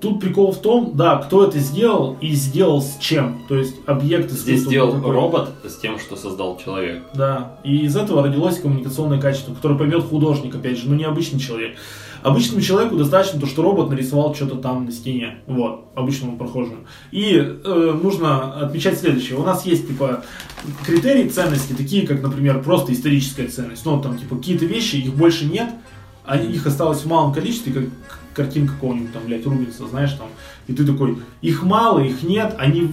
Тут 0.00 0.20
прикол 0.20 0.52
в 0.52 0.58
том, 0.60 0.92
да, 0.94 1.16
кто 1.16 1.44
это 1.44 1.58
сделал 1.58 2.16
и 2.20 2.32
сделал 2.32 2.80
с 2.82 2.98
чем. 3.00 3.42
То 3.48 3.56
есть 3.56 3.74
объект 3.84 4.30
Здесь 4.30 4.60
сделал 4.60 4.92
такой. 4.92 5.10
робот 5.10 5.50
с 5.64 5.76
тем, 5.78 5.98
что 5.98 6.14
создал 6.14 6.56
человек. 6.56 7.02
Да, 7.14 7.56
и 7.64 7.78
из 7.78 7.96
этого 7.96 8.22
родилось 8.22 8.60
коммуникационное 8.60 9.20
качество, 9.20 9.54
которое 9.54 9.76
поймет 9.76 10.04
художник, 10.04 10.54
опять 10.54 10.78
же, 10.78 10.88
но 10.88 10.94
не 10.94 11.02
обычный 11.02 11.40
человек. 11.40 11.76
Обычному 12.28 12.60
человеку 12.60 12.96
достаточно 12.96 13.40
то, 13.40 13.46
что 13.46 13.62
робот 13.62 13.88
нарисовал 13.88 14.34
что-то 14.34 14.56
там 14.56 14.84
на 14.84 14.92
стене, 14.92 15.38
вот, 15.46 15.86
обычному 15.94 16.36
прохожему. 16.36 16.80
И 17.10 17.36
э, 17.36 17.98
нужно 18.02 18.52
отмечать 18.60 18.98
следующее. 18.98 19.38
У 19.38 19.44
нас 19.44 19.64
есть, 19.64 19.88
типа, 19.88 20.24
критерии 20.84 21.26
ценности, 21.28 21.72
такие, 21.72 22.06
как, 22.06 22.22
например, 22.22 22.62
просто 22.62 22.92
историческая 22.92 23.48
ценность. 23.48 23.86
Ну, 23.86 23.98
там, 24.02 24.18
типа, 24.18 24.36
какие-то 24.36 24.66
вещи, 24.66 24.96
их 24.96 25.14
больше 25.14 25.46
нет, 25.46 25.70
они, 26.26 26.52
их 26.52 26.66
осталось 26.66 27.00
в 27.00 27.06
малом 27.06 27.32
количестве, 27.32 27.72
как 27.72 27.84
картинка 28.34 28.74
какого-нибудь 28.74 29.12
там, 29.12 29.22
блядь, 29.24 29.46
Рубинса, 29.46 29.88
знаешь, 29.88 30.12
там, 30.12 30.28
и 30.66 30.74
ты 30.74 30.84
такой, 30.86 31.18
их 31.40 31.62
мало, 31.62 32.00
их 32.00 32.22
нет, 32.22 32.54
они 32.58 32.88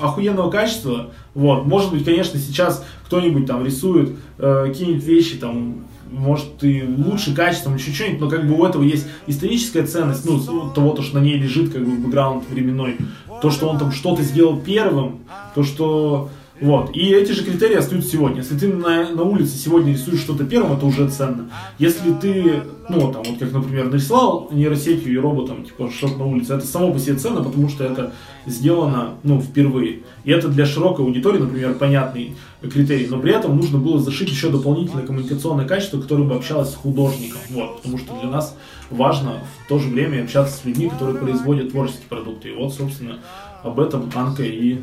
охуенного 0.00 0.50
качества, 0.50 1.10
вот, 1.34 1.66
может 1.66 1.92
быть, 1.92 2.04
конечно, 2.04 2.40
сейчас 2.40 2.84
кто-нибудь 3.04 3.46
там 3.46 3.64
рисует 3.64 4.16
э, 4.38 4.64
какие-нибудь 4.66 5.04
вещи, 5.04 5.36
там, 5.36 5.84
может, 6.10 6.62
и 6.62 6.82
лучше 6.82 7.34
качеством, 7.34 7.76
еще 7.76 7.92
что-нибудь, 7.92 8.20
но 8.20 8.28
как 8.28 8.46
бы 8.46 8.54
у 8.54 8.64
этого 8.64 8.82
есть 8.82 9.06
историческая 9.26 9.84
ценность, 9.84 10.24
ну, 10.24 10.40
того, 10.70 10.92
то, 10.92 11.02
что 11.02 11.18
на 11.18 11.22
ней 11.22 11.38
лежит, 11.38 11.72
как 11.72 11.84
бы, 11.84 11.96
бэкграунд 11.96 12.48
временной, 12.48 12.96
то, 13.42 13.50
что 13.50 13.68
он 13.68 13.78
там 13.78 13.92
что-то 13.92 14.22
сделал 14.22 14.58
первым, 14.58 15.20
то, 15.54 15.62
что 15.62 16.30
вот. 16.60 16.94
И 16.94 17.12
эти 17.12 17.32
же 17.32 17.42
критерии 17.42 17.76
остаются 17.76 18.10
сегодня. 18.10 18.38
Если 18.38 18.58
ты 18.58 18.68
на, 18.68 19.10
на 19.10 19.22
улице 19.22 19.56
сегодня 19.56 19.92
рисуешь 19.92 20.20
что-то 20.20 20.44
первым, 20.44 20.76
это 20.76 20.84
уже 20.84 21.08
ценно. 21.08 21.50
Если 21.78 22.12
ты, 22.12 22.62
ну, 22.88 23.10
там, 23.12 23.22
вот 23.24 23.38
как, 23.38 23.52
например, 23.52 23.86
нарисовал 23.86 24.48
нейросетью 24.52 25.12
и 25.12 25.16
роботом, 25.16 25.64
типа, 25.64 25.90
что-то 25.90 26.18
на 26.18 26.26
улице, 26.26 26.54
это 26.54 26.66
само 26.66 26.92
по 26.92 26.98
себе 26.98 27.16
ценно, 27.16 27.42
потому 27.42 27.68
что 27.70 27.84
это 27.84 28.12
сделано, 28.46 29.14
ну, 29.22 29.40
впервые. 29.40 30.00
И 30.24 30.30
это 30.30 30.48
для 30.48 30.66
широкой 30.66 31.06
аудитории, 31.06 31.38
например, 31.38 31.74
понятный 31.74 32.36
критерий. 32.60 33.06
Но 33.08 33.18
при 33.18 33.32
этом 33.32 33.56
нужно 33.56 33.78
было 33.78 33.98
зашить 33.98 34.28
еще 34.28 34.50
дополнительное 34.50 35.06
коммуникационное 35.06 35.66
качество, 35.66 35.98
которое 35.98 36.24
бы 36.24 36.34
общалось 36.34 36.70
с 36.70 36.74
художником. 36.74 37.40
Вот. 37.48 37.76
Потому 37.76 37.96
что 37.96 38.18
для 38.20 38.28
нас 38.28 38.54
важно 38.90 39.38
в 39.64 39.68
то 39.68 39.78
же 39.78 39.88
время 39.88 40.24
общаться 40.24 40.58
с 40.58 40.64
людьми, 40.66 40.90
которые 40.90 41.16
производят 41.16 41.70
творческие 41.70 42.08
продукты. 42.08 42.50
И 42.50 42.54
вот, 42.54 42.74
собственно, 42.74 43.18
об 43.62 43.80
этом 43.80 44.10
Анка 44.14 44.42
и 44.42 44.80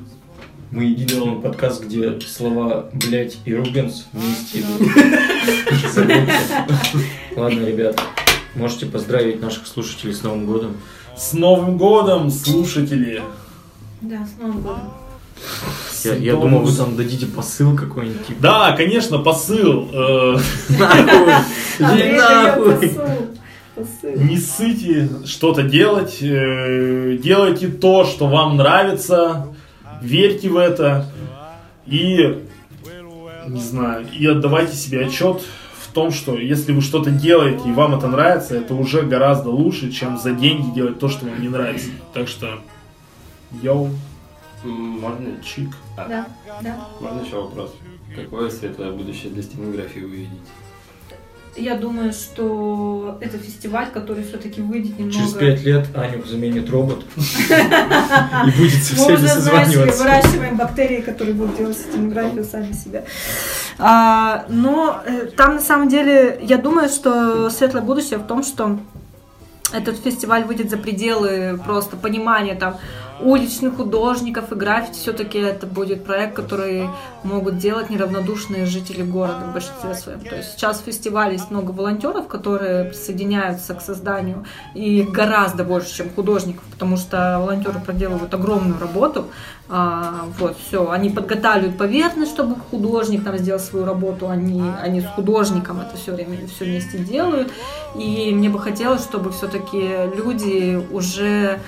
Мы 0.69 0.83
единственный 0.85 1.41
подкаст, 1.41 1.83
где 1.85 2.19
слова 2.19 2.89
«блять» 2.93 3.37
и 3.45 3.55
«Рубенс» 3.55 4.05
вместе 4.11 4.59
идут. 4.59 4.81
Ладно, 7.37 7.65
ребят, 7.65 7.99
можете 8.55 8.85
поздравить 8.85 9.41
наших 9.41 9.65
слушателей 9.65 10.13
с 10.13 10.23
Новым 10.23 10.45
годом. 10.45 10.77
С 11.17 11.31
Новым 11.33 11.77
годом, 11.77 12.29
слушатели! 12.29 13.21
Да, 14.01 14.25
с 14.25 14.41
Новым 14.41 14.61
годом. 14.61 14.81
Я, 16.03 16.15
я 16.15 16.35
думал, 16.35 16.61
вы 16.61 16.75
там 16.75 16.97
дадите 16.97 17.27
посыл 17.27 17.75
какой-нибудь. 17.75 18.27
Типа, 18.27 18.41
Да, 18.41 18.73
конечно, 18.75 19.19
посыл. 19.19 19.87
э, 19.93 20.37
нахуй! 21.79 22.91
Не 24.03 24.37
ссыте 24.37 25.07
что-то 25.25 25.63
делать. 25.63 26.17
э, 26.21 27.17
Делайте 27.23 27.67
то, 27.67 28.05
что 28.05 28.27
вам 28.27 28.57
нравится. 28.57 29.47
Верьте 30.01 30.49
в 30.49 30.57
это. 30.57 31.05
И, 31.85 32.43
не 33.47 33.61
знаю, 33.61 34.05
и 34.11 34.25
отдавайте 34.25 34.75
себе 34.75 35.05
отчет 35.05 35.41
в 35.81 35.93
том, 35.93 36.11
что 36.11 36.37
если 36.37 36.73
вы 36.73 36.81
что-то 36.81 37.11
делаете 37.11 37.69
и 37.69 37.71
вам 37.71 37.95
это 37.95 38.07
нравится, 38.07 38.55
это 38.55 38.75
уже 38.75 39.03
гораздо 39.03 39.49
лучше, 39.49 39.91
чем 39.91 40.17
за 40.17 40.31
деньги 40.31 40.73
делать 40.75 40.99
то, 40.99 41.07
что 41.07 41.25
вам 41.25 41.41
не 41.41 41.49
нравится. 41.49 41.87
Так 42.13 42.27
что, 42.27 42.59
йоу, 43.63 43.89
Можно, 44.63 45.41
чик. 45.43 45.69
Да, 45.95 46.27
да. 46.61 46.87
можно 46.99 47.21
еще 47.21 47.41
вопрос? 47.41 47.73
Какое 48.15 48.49
светлое 48.49 48.91
будущее 48.91 49.31
для 49.31 49.43
стенографии 49.43 49.99
вы 49.99 50.09
видите? 50.09 50.41
Я 51.57 51.75
думаю, 51.75 52.13
что 52.13 53.17
это 53.19 53.37
фестиваль, 53.39 53.87
который 53.91 54.23
все-таки 54.23 54.61
выйдет 54.61 54.99
немного... 54.99 55.17
Через 55.17 55.33
пять 55.33 55.63
лет 55.63 55.87
Аню 55.95 56.23
заменит 56.23 56.69
робот 56.69 57.03
и 57.15 58.51
будет 58.59 58.83
со 58.83 58.95
Мы 58.95 59.15
всеми 59.15 59.27
созваниваться. 59.27 60.03
выращиваем 60.03 60.55
бактерии, 60.55 61.01
которые 61.01 61.33
будут 61.33 61.57
делать 61.57 61.77
стенографию 61.77 62.43
сами 62.43 62.73
себя. 62.73 63.03
А, 63.79 64.45
но 64.49 65.01
э, 65.05 65.27
там 65.35 65.55
на 65.55 65.61
самом 65.61 65.89
деле, 65.89 66.39
я 66.43 66.57
думаю, 66.57 66.89
что 66.89 67.49
светлое 67.49 67.81
будущее 67.81 68.19
в 68.19 68.27
том, 68.27 68.43
что 68.43 68.79
этот 69.73 69.97
фестиваль 69.97 70.43
выйдет 70.43 70.69
за 70.69 70.77
пределы 70.77 71.59
просто 71.65 71.97
понимания 71.97 72.55
там 72.55 72.77
уличных 73.19 73.77
художников 73.77 74.51
и 74.51 74.55
граффити. 74.55 74.99
Все-таки 74.99 75.39
это 75.39 75.65
будет 75.65 76.03
проект, 76.03 76.35
который 76.35 76.89
могут 77.23 77.57
делать 77.57 77.89
неравнодушные 77.89 78.65
жители 78.65 79.01
города 79.01 79.45
в 79.49 79.53
большинстве 79.53 79.95
своем. 79.95 80.19
То 80.21 80.35
есть 80.35 80.53
сейчас 80.53 80.79
в 80.79 80.83
фестивале 80.83 81.33
есть 81.33 81.51
много 81.51 81.71
волонтеров, 81.71 82.27
которые 82.27 82.85
присоединяются 82.85 83.73
к 83.73 83.81
созданию, 83.81 84.45
и 84.73 85.03
гораздо 85.03 85.63
больше, 85.63 85.95
чем 85.95 86.09
художников, 86.09 86.63
потому 86.71 86.97
что 86.97 87.39
волонтеры 87.39 87.79
проделывают 87.79 88.33
огромную 88.33 88.79
работу. 88.79 89.25
А, 89.69 90.25
вот, 90.39 90.55
все, 90.65 90.89
они 90.89 91.09
подготавливают 91.09 91.77
поверхность, 91.77 92.31
чтобы 92.31 92.55
художник 92.55 93.25
там 93.25 93.37
сделал 93.37 93.59
свою 93.59 93.85
работу, 93.85 94.29
они, 94.29 94.63
они 94.81 95.01
с 95.01 95.05
художником 95.07 95.81
это 95.81 95.97
все 95.97 96.13
время 96.13 96.47
все 96.47 96.63
вместе 96.63 96.99
делают. 96.99 97.51
И 97.95 98.31
мне 98.33 98.49
бы 98.49 98.59
хотелось, 98.59 99.03
чтобы 99.03 99.31
все-таки 99.31 100.15
люди 100.15 100.81
уже 100.91 101.59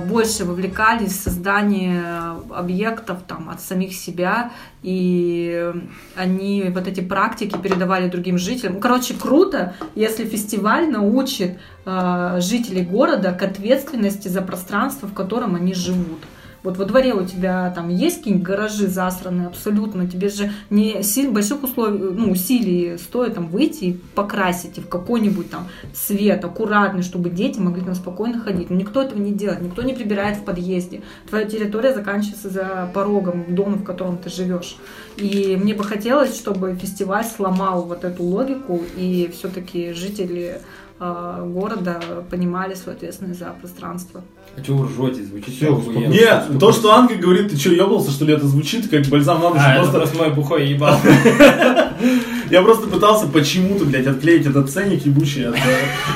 больше 0.00 0.44
вовлекались 0.44 1.12
в 1.12 1.22
создание 1.22 2.02
объектов 2.50 3.18
там, 3.26 3.48
от 3.48 3.60
самих 3.60 3.94
себя, 3.94 4.50
и 4.82 5.72
они 6.16 6.64
вот 6.74 6.86
эти 6.88 7.00
практики 7.00 7.56
передавали 7.56 8.08
другим 8.08 8.38
жителям. 8.38 8.80
Короче, 8.80 9.14
круто, 9.14 9.74
если 9.94 10.24
фестиваль 10.24 10.90
научит 10.90 11.58
а, 11.84 12.40
жителей 12.40 12.82
города 12.82 13.32
к 13.32 13.42
ответственности 13.42 14.28
за 14.28 14.42
пространство, 14.42 15.08
в 15.08 15.14
котором 15.14 15.54
они 15.54 15.74
живут. 15.74 16.20
Вот 16.62 16.76
во 16.76 16.84
дворе 16.84 17.12
у 17.12 17.26
тебя 17.26 17.72
там 17.74 17.88
есть 17.88 18.18
какие-нибудь 18.18 18.46
гаражи 18.46 18.86
засранные 18.86 19.48
абсолютно, 19.48 20.08
тебе 20.08 20.28
же 20.28 20.52
не 20.70 21.02
сильно 21.02 21.32
больших 21.32 21.62
условий, 21.64 21.98
ну, 21.98 22.30
усилий 22.30 22.98
стоит 22.98 23.34
там 23.34 23.48
выйти 23.48 23.84
и 23.84 23.92
покрасить 24.14 24.78
и 24.78 24.80
в 24.80 24.88
какой-нибудь 24.88 25.50
там 25.50 25.68
цвет 25.92 26.44
аккуратный, 26.44 27.02
чтобы 27.02 27.30
дети 27.30 27.58
могли 27.58 27.82
там 27.82 27.94
спокойно 27.94 28.38
ходить. 28.38 28.70
Но 28.70 28.76
никто 28.76 29.02
этого 29.02 29.18
не 29.18 29.32
делает, 29.32 29.60
никто 29.60 29.82
не 29.82 29.92
прибирает 29.92 30.38
в 30.38 30.44
подъезде. 30.44 31.02
Твоя 31.28 31.46
территория 31.46 31.94
заканчивается 31.94 32.48
за 32.48 32.90
порогом 32.94 33.54
дома, 33.54 33.76
в 33.78 33.84
котором 33.84 34.18
ты 34.18 34.30
живешь. 34.30 34.76
И 35.16 35.58
мне 35.60 35.74
бы 35.74 35.84
хотелось, 35.84 36.36
чтобы 36.36 36.74
фестиваль 36.76 37.24
сломал 37.24 37.82
вот 37.82 38.04
эту 38.04 38.22
логику, 38.22 38.80
и 38.96 39.30
все-таки 39.36 39.92
жители 39.92 40.60
э, 41.00 41.50
города 41.52 42.00
понимали 42.30 42.74
свою 42.74 42.96
ответственность 42.96 43.40
за 43.40 43.46
пространство. 43.60 44.22
А 44.54 44.62
что 44.62 44.74
вы 44.74 44.86
ржете? 44.86 45.24
Звучит 45.24 45.54
Всё, 45.54 45.76
охуенно. 45.76 46.12
Нет, 46.12 46.44
то, 46.60 46.72
что 46.72 46.92
Анка 46.94 47.14
говорит, 47.14 47.50
ты 47.50 47.56
что, 47.56 47.70
ебался, 47.70 48.10
что 48.10 48.24
ли, 48.26 48.34
это 48.34 48.46
звучит 48.46 48.88
как 48.88 49.06
бальзам 49.06 49.40
на 49.40 49.50
душу. 49.50 49.62
А, 49.64 49.76
Просто 49.76 49.98
просто 49.98 50.18
мой 50.18 50.30
бухой 50.30 50.68
ебал. 50.68 50.98
Я 52.50 52.60
просто 52.60 52.86
пытался 52.86 53.28
почему-то, 53.28 53.86
блядь, 53.86 54.06
отклеить 54.06 54.44
этот 54.44 54.70
ценник 54.70 55.06
ебучий 55.06 55.48
от, 55.48 55.56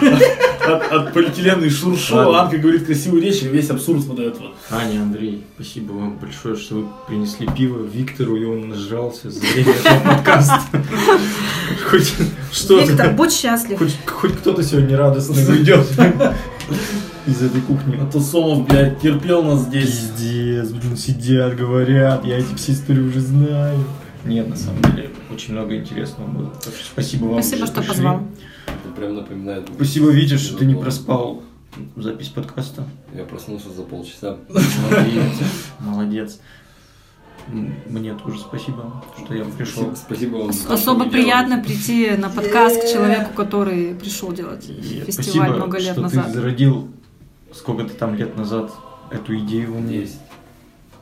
от, 0.03 0.69
от, 0.69 0.93
от 0.93 1.13
полиэтиленной 1.15 1.71
шуршу. 1.71 2.15
Ладно. 2.17 2.43
Анка 2.43 2.59
говорит 2.59 2.85
красивую 2.85 3.23
речь, 3.23 3.43
и 3.43 3.49
весь 3.49 3.71
абсурд 3.71 4.05
вот 4.05 4.19
этого. 4.19 4.51
Аня, 4.71 5.01
Андрей, 5.01 5.43
спасибо 5.55 5.93
вам 5.93 6.19
большое, 6.19 6.57
что 6.57 6.75
вы 6.75 6.87
принесли 7.09 7.49
пиво 7.57 7.83
Виктору, 7.87 8.37
и 8.37 8.45
он 8.45 8.69
нажрался 8.69 9.31
за 9.31 9.41
время 9.41 9.73
этого 9.73 10.01
подкаста. 10.15 10.61
Хоть 11.91 12.13
что-то. 12.53 12.85
Виктор, 12.85 13.13
будь 13.15 13.33
счастлив. 13.33 13.79
Хоть, 13.79 13.97
хоть 14.05 14.33
кто-то 14.37 14.63
сегодня 14.63 14.99
радостно 14.99 15.37
уйдет 15.51 15.87
из 17.27 17.43
этой 17.43 17.61
кухни. 17.61 17.99
А 18.01 18.07
то 18.11 18.21
Сомов, 18.21 18.67
блядь, 18.67 19.01
терпел 19.01 19.43
нас 19.43 19.63
здесь. 19.63 20.11
Пиздец, 20.17 20.71
блин, 20.71 20.97
сидят, 20.97 21.57
говорят, 21.57 22.25
я 22.25 22.39
эти 22.39 22.55
все 22.55 22.73
истории 22.73 23.01
уже 23.01 23.21
знаю. 23.21 23.79
Нет, 24.25 24.49
на 24.49 24.57
самом 24.57 24.83
деле, 24.83 25.11
очень 25.33 25.55
много 25.55 25.77
интересного 25.77 26.29
было. 26.29 26.53
Спасибо 26.93 27.27
вам. 27.27 27.43
Спасибо, 27.43 27.67
что 27.67 27.67
что 27.67 27.83
пришли. 27.83 27.95
позвал. 27.95 28.23
Это 28.67 28.95
прям 28.97 29.15
напоминает. 29.15 29.69
Спасибо, 29.75 30.11
Витя, 30.11 30.37
что 30.37 30.57
ты 30.57 30.65
не 30.65 30.75
проспал 30.75 31.43
запись 31.97 32.29
подкаста. 32.29 32.85
Я 33.15 33.25
проснулся 33.25 33.71
за 33.71 33.83
полчаса. 33.83 34.39
Молодец. 35.81 36.41
Мне 37.49 38.15
тоже 38.15 38.41
спасибо, 38.41 39.05
что 39.25 39.35
я 39.35 39.45
пришел. 39.45 39.95
Спасибо, 39.95 39.97
спасибо 39.97 40.37
вам. 40.37 40.51
Особо 40.69 41.09
приятно 41.09 41.63
прийти 41.63 42.11
на 42.17 42.29
подкаст 42.29 42.83
к 42.83 42.93
человеку, 42.93 43.35
который 43.35 43.95
пришел 43.95 44.33
делать 44.33 44.65
фестиваль 44.65 45.13
спасибо, 45.13 45.45
много 45.55 45.79
лет 45.79 45.93
что 45.93 46.01
назад. 46.01 46.27
ты 46.27 46.33
зародил 46.33 46.91
сколько-то 47.59 47.95
там 47.95 48.15
лет 48.15 48.37
назад 48.37 48.71
эту 49.11 49.37
идею 49.39 49.75
у 49.77 49.79
меня. 49.81 50.01
Есть. 50.01 50.19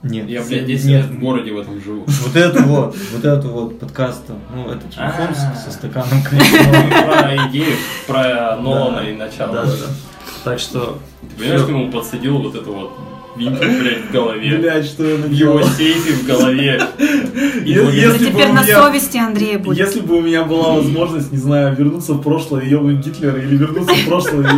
Нет. 0.02 0.28
Я, 0.28 0.43
блядь, 0.43 0.66
10 0.66 0.85
нет. 0.86 1.02
лет 1.06 1.10
в 1.12 1.18
городе 1.20 1.52
в 1.52 1.59
этом 1.59 1.81
живу. 1.81 2.05
Вот 2.06 2.36
это 2.36 2.62
вот, 2.62 2.94
вот 3.12 3.24
это 3.24 3.48
вот 3.48 3.78
подкаста. 3.78 4.35
Ну, 4.55 4.68
это 4.70 4.82
телефон 4.89 5.28
А. 5.31 5.35
с- 5.35 5.64
со 5.64 5.70
стаканом. 5.70 6.09
Про 6.31 7.48
идею, 7.48 7.76
про 8.06 8.56
Нолана 8.56 9.01
и 9.01 9.16
начало. 9.16 9.55
Да, 9.55 9.64
да, 9.64 9.70
да. 9.72 9.86
Так 10.44 10.59
что 10.59 10.98
Ты 11.22 11.36
понимаешь, 11.39 11.60
что 11.62 11.70
ему 11.70 11.90
подсадил 11.90 12.36
вот 12.39 12.55
это 12.55 12.70
вот 12.70 12.93
винтик, 13.36 13.81
блядь, 13.81 14.05
в 14.05 14.12
голове? 14.12 14.59
Блядь, 14.59 14.85
что 14.85 15.05
я 15.09 15.16
В 15.16 15.31
его 15.31 15.55
наделал. 15.55 15.72
сейфе 15.74 16.12
в 16.12 16.26
голове. 16.26 16.82
Если 17.64 18.12
бы 18.12 18.18
теперь 18.18 18.51
у 18.51 18.52
на 18.52 18.62
меня- 18.62 18.82
совести 18.82 19.16
Андрея 19.16 19.59
будет. 19.59 19.78
Если 19.78 20.01
бы 20.01 20.16
у 20.18 20.20
меня 20.20 20.44
была 20.44 20.74
возможность, 20.74 21.32
не 21.32 21.39
знаю, 21.39 21.74
вернуться 21.74 22.12
в 22.12 22.20
прошлое 22.22 22.60
и 22.62 22.68
ебнуть 22.68 23.05
Гитлера, 23.06 23.40
или 23.40 23.56
вернуться 23.56 23.94
в 23.94 24.06
прошлое 24.06 24.51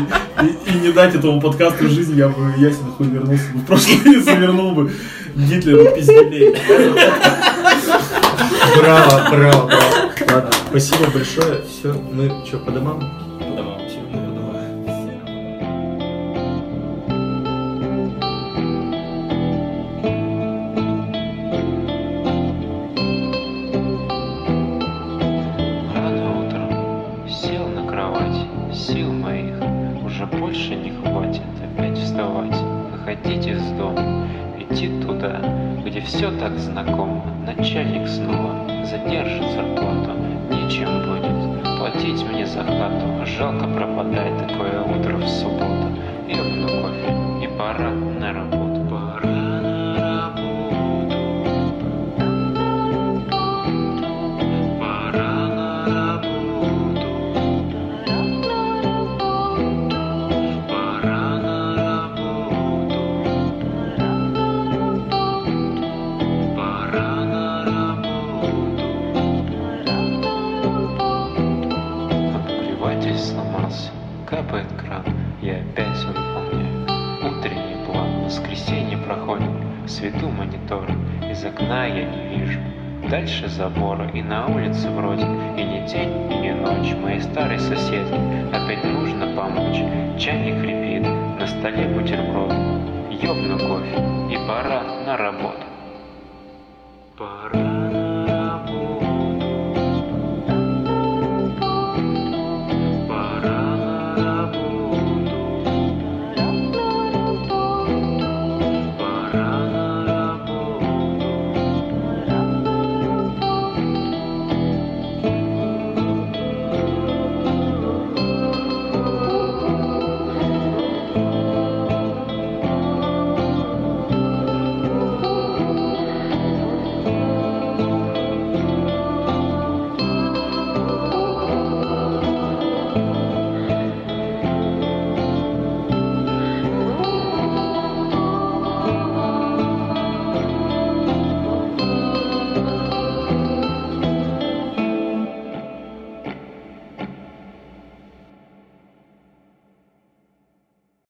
и, 0.43 0.71
и- 0.71 0.79
не 0.81 0.93
дать 0.93 1.15
этому 1.15 1.41
подкасту 1.41 1.89
жизнь, 1.89 2.17
я 2.17 2.29
бы 2.29 2.53
ясен 2.59 2.87
хуй 2.97 3.07
вернулся 3.09 3.45
бы 3.53 3.59
в 3.61 3.65
прошлое 3.67 3.97
и 4.15 4.21
завернул 4.21 4.73
бы 4.73 4.93
Гитлеру 5.35 5.95
пизделей. 5.95 6.57
браво, 8.79 9.29
браво, 9.31 9.67
браво. 9.67 10.11
Ладно, 10.33 10.51
спасибо 10.71 11.11
большое. 11.11 11.63
Все, 11.69 11.93
мы 12.13 12.33
что? 12.47 12.59
По 12.59 12.71
домам. 12.71 13.26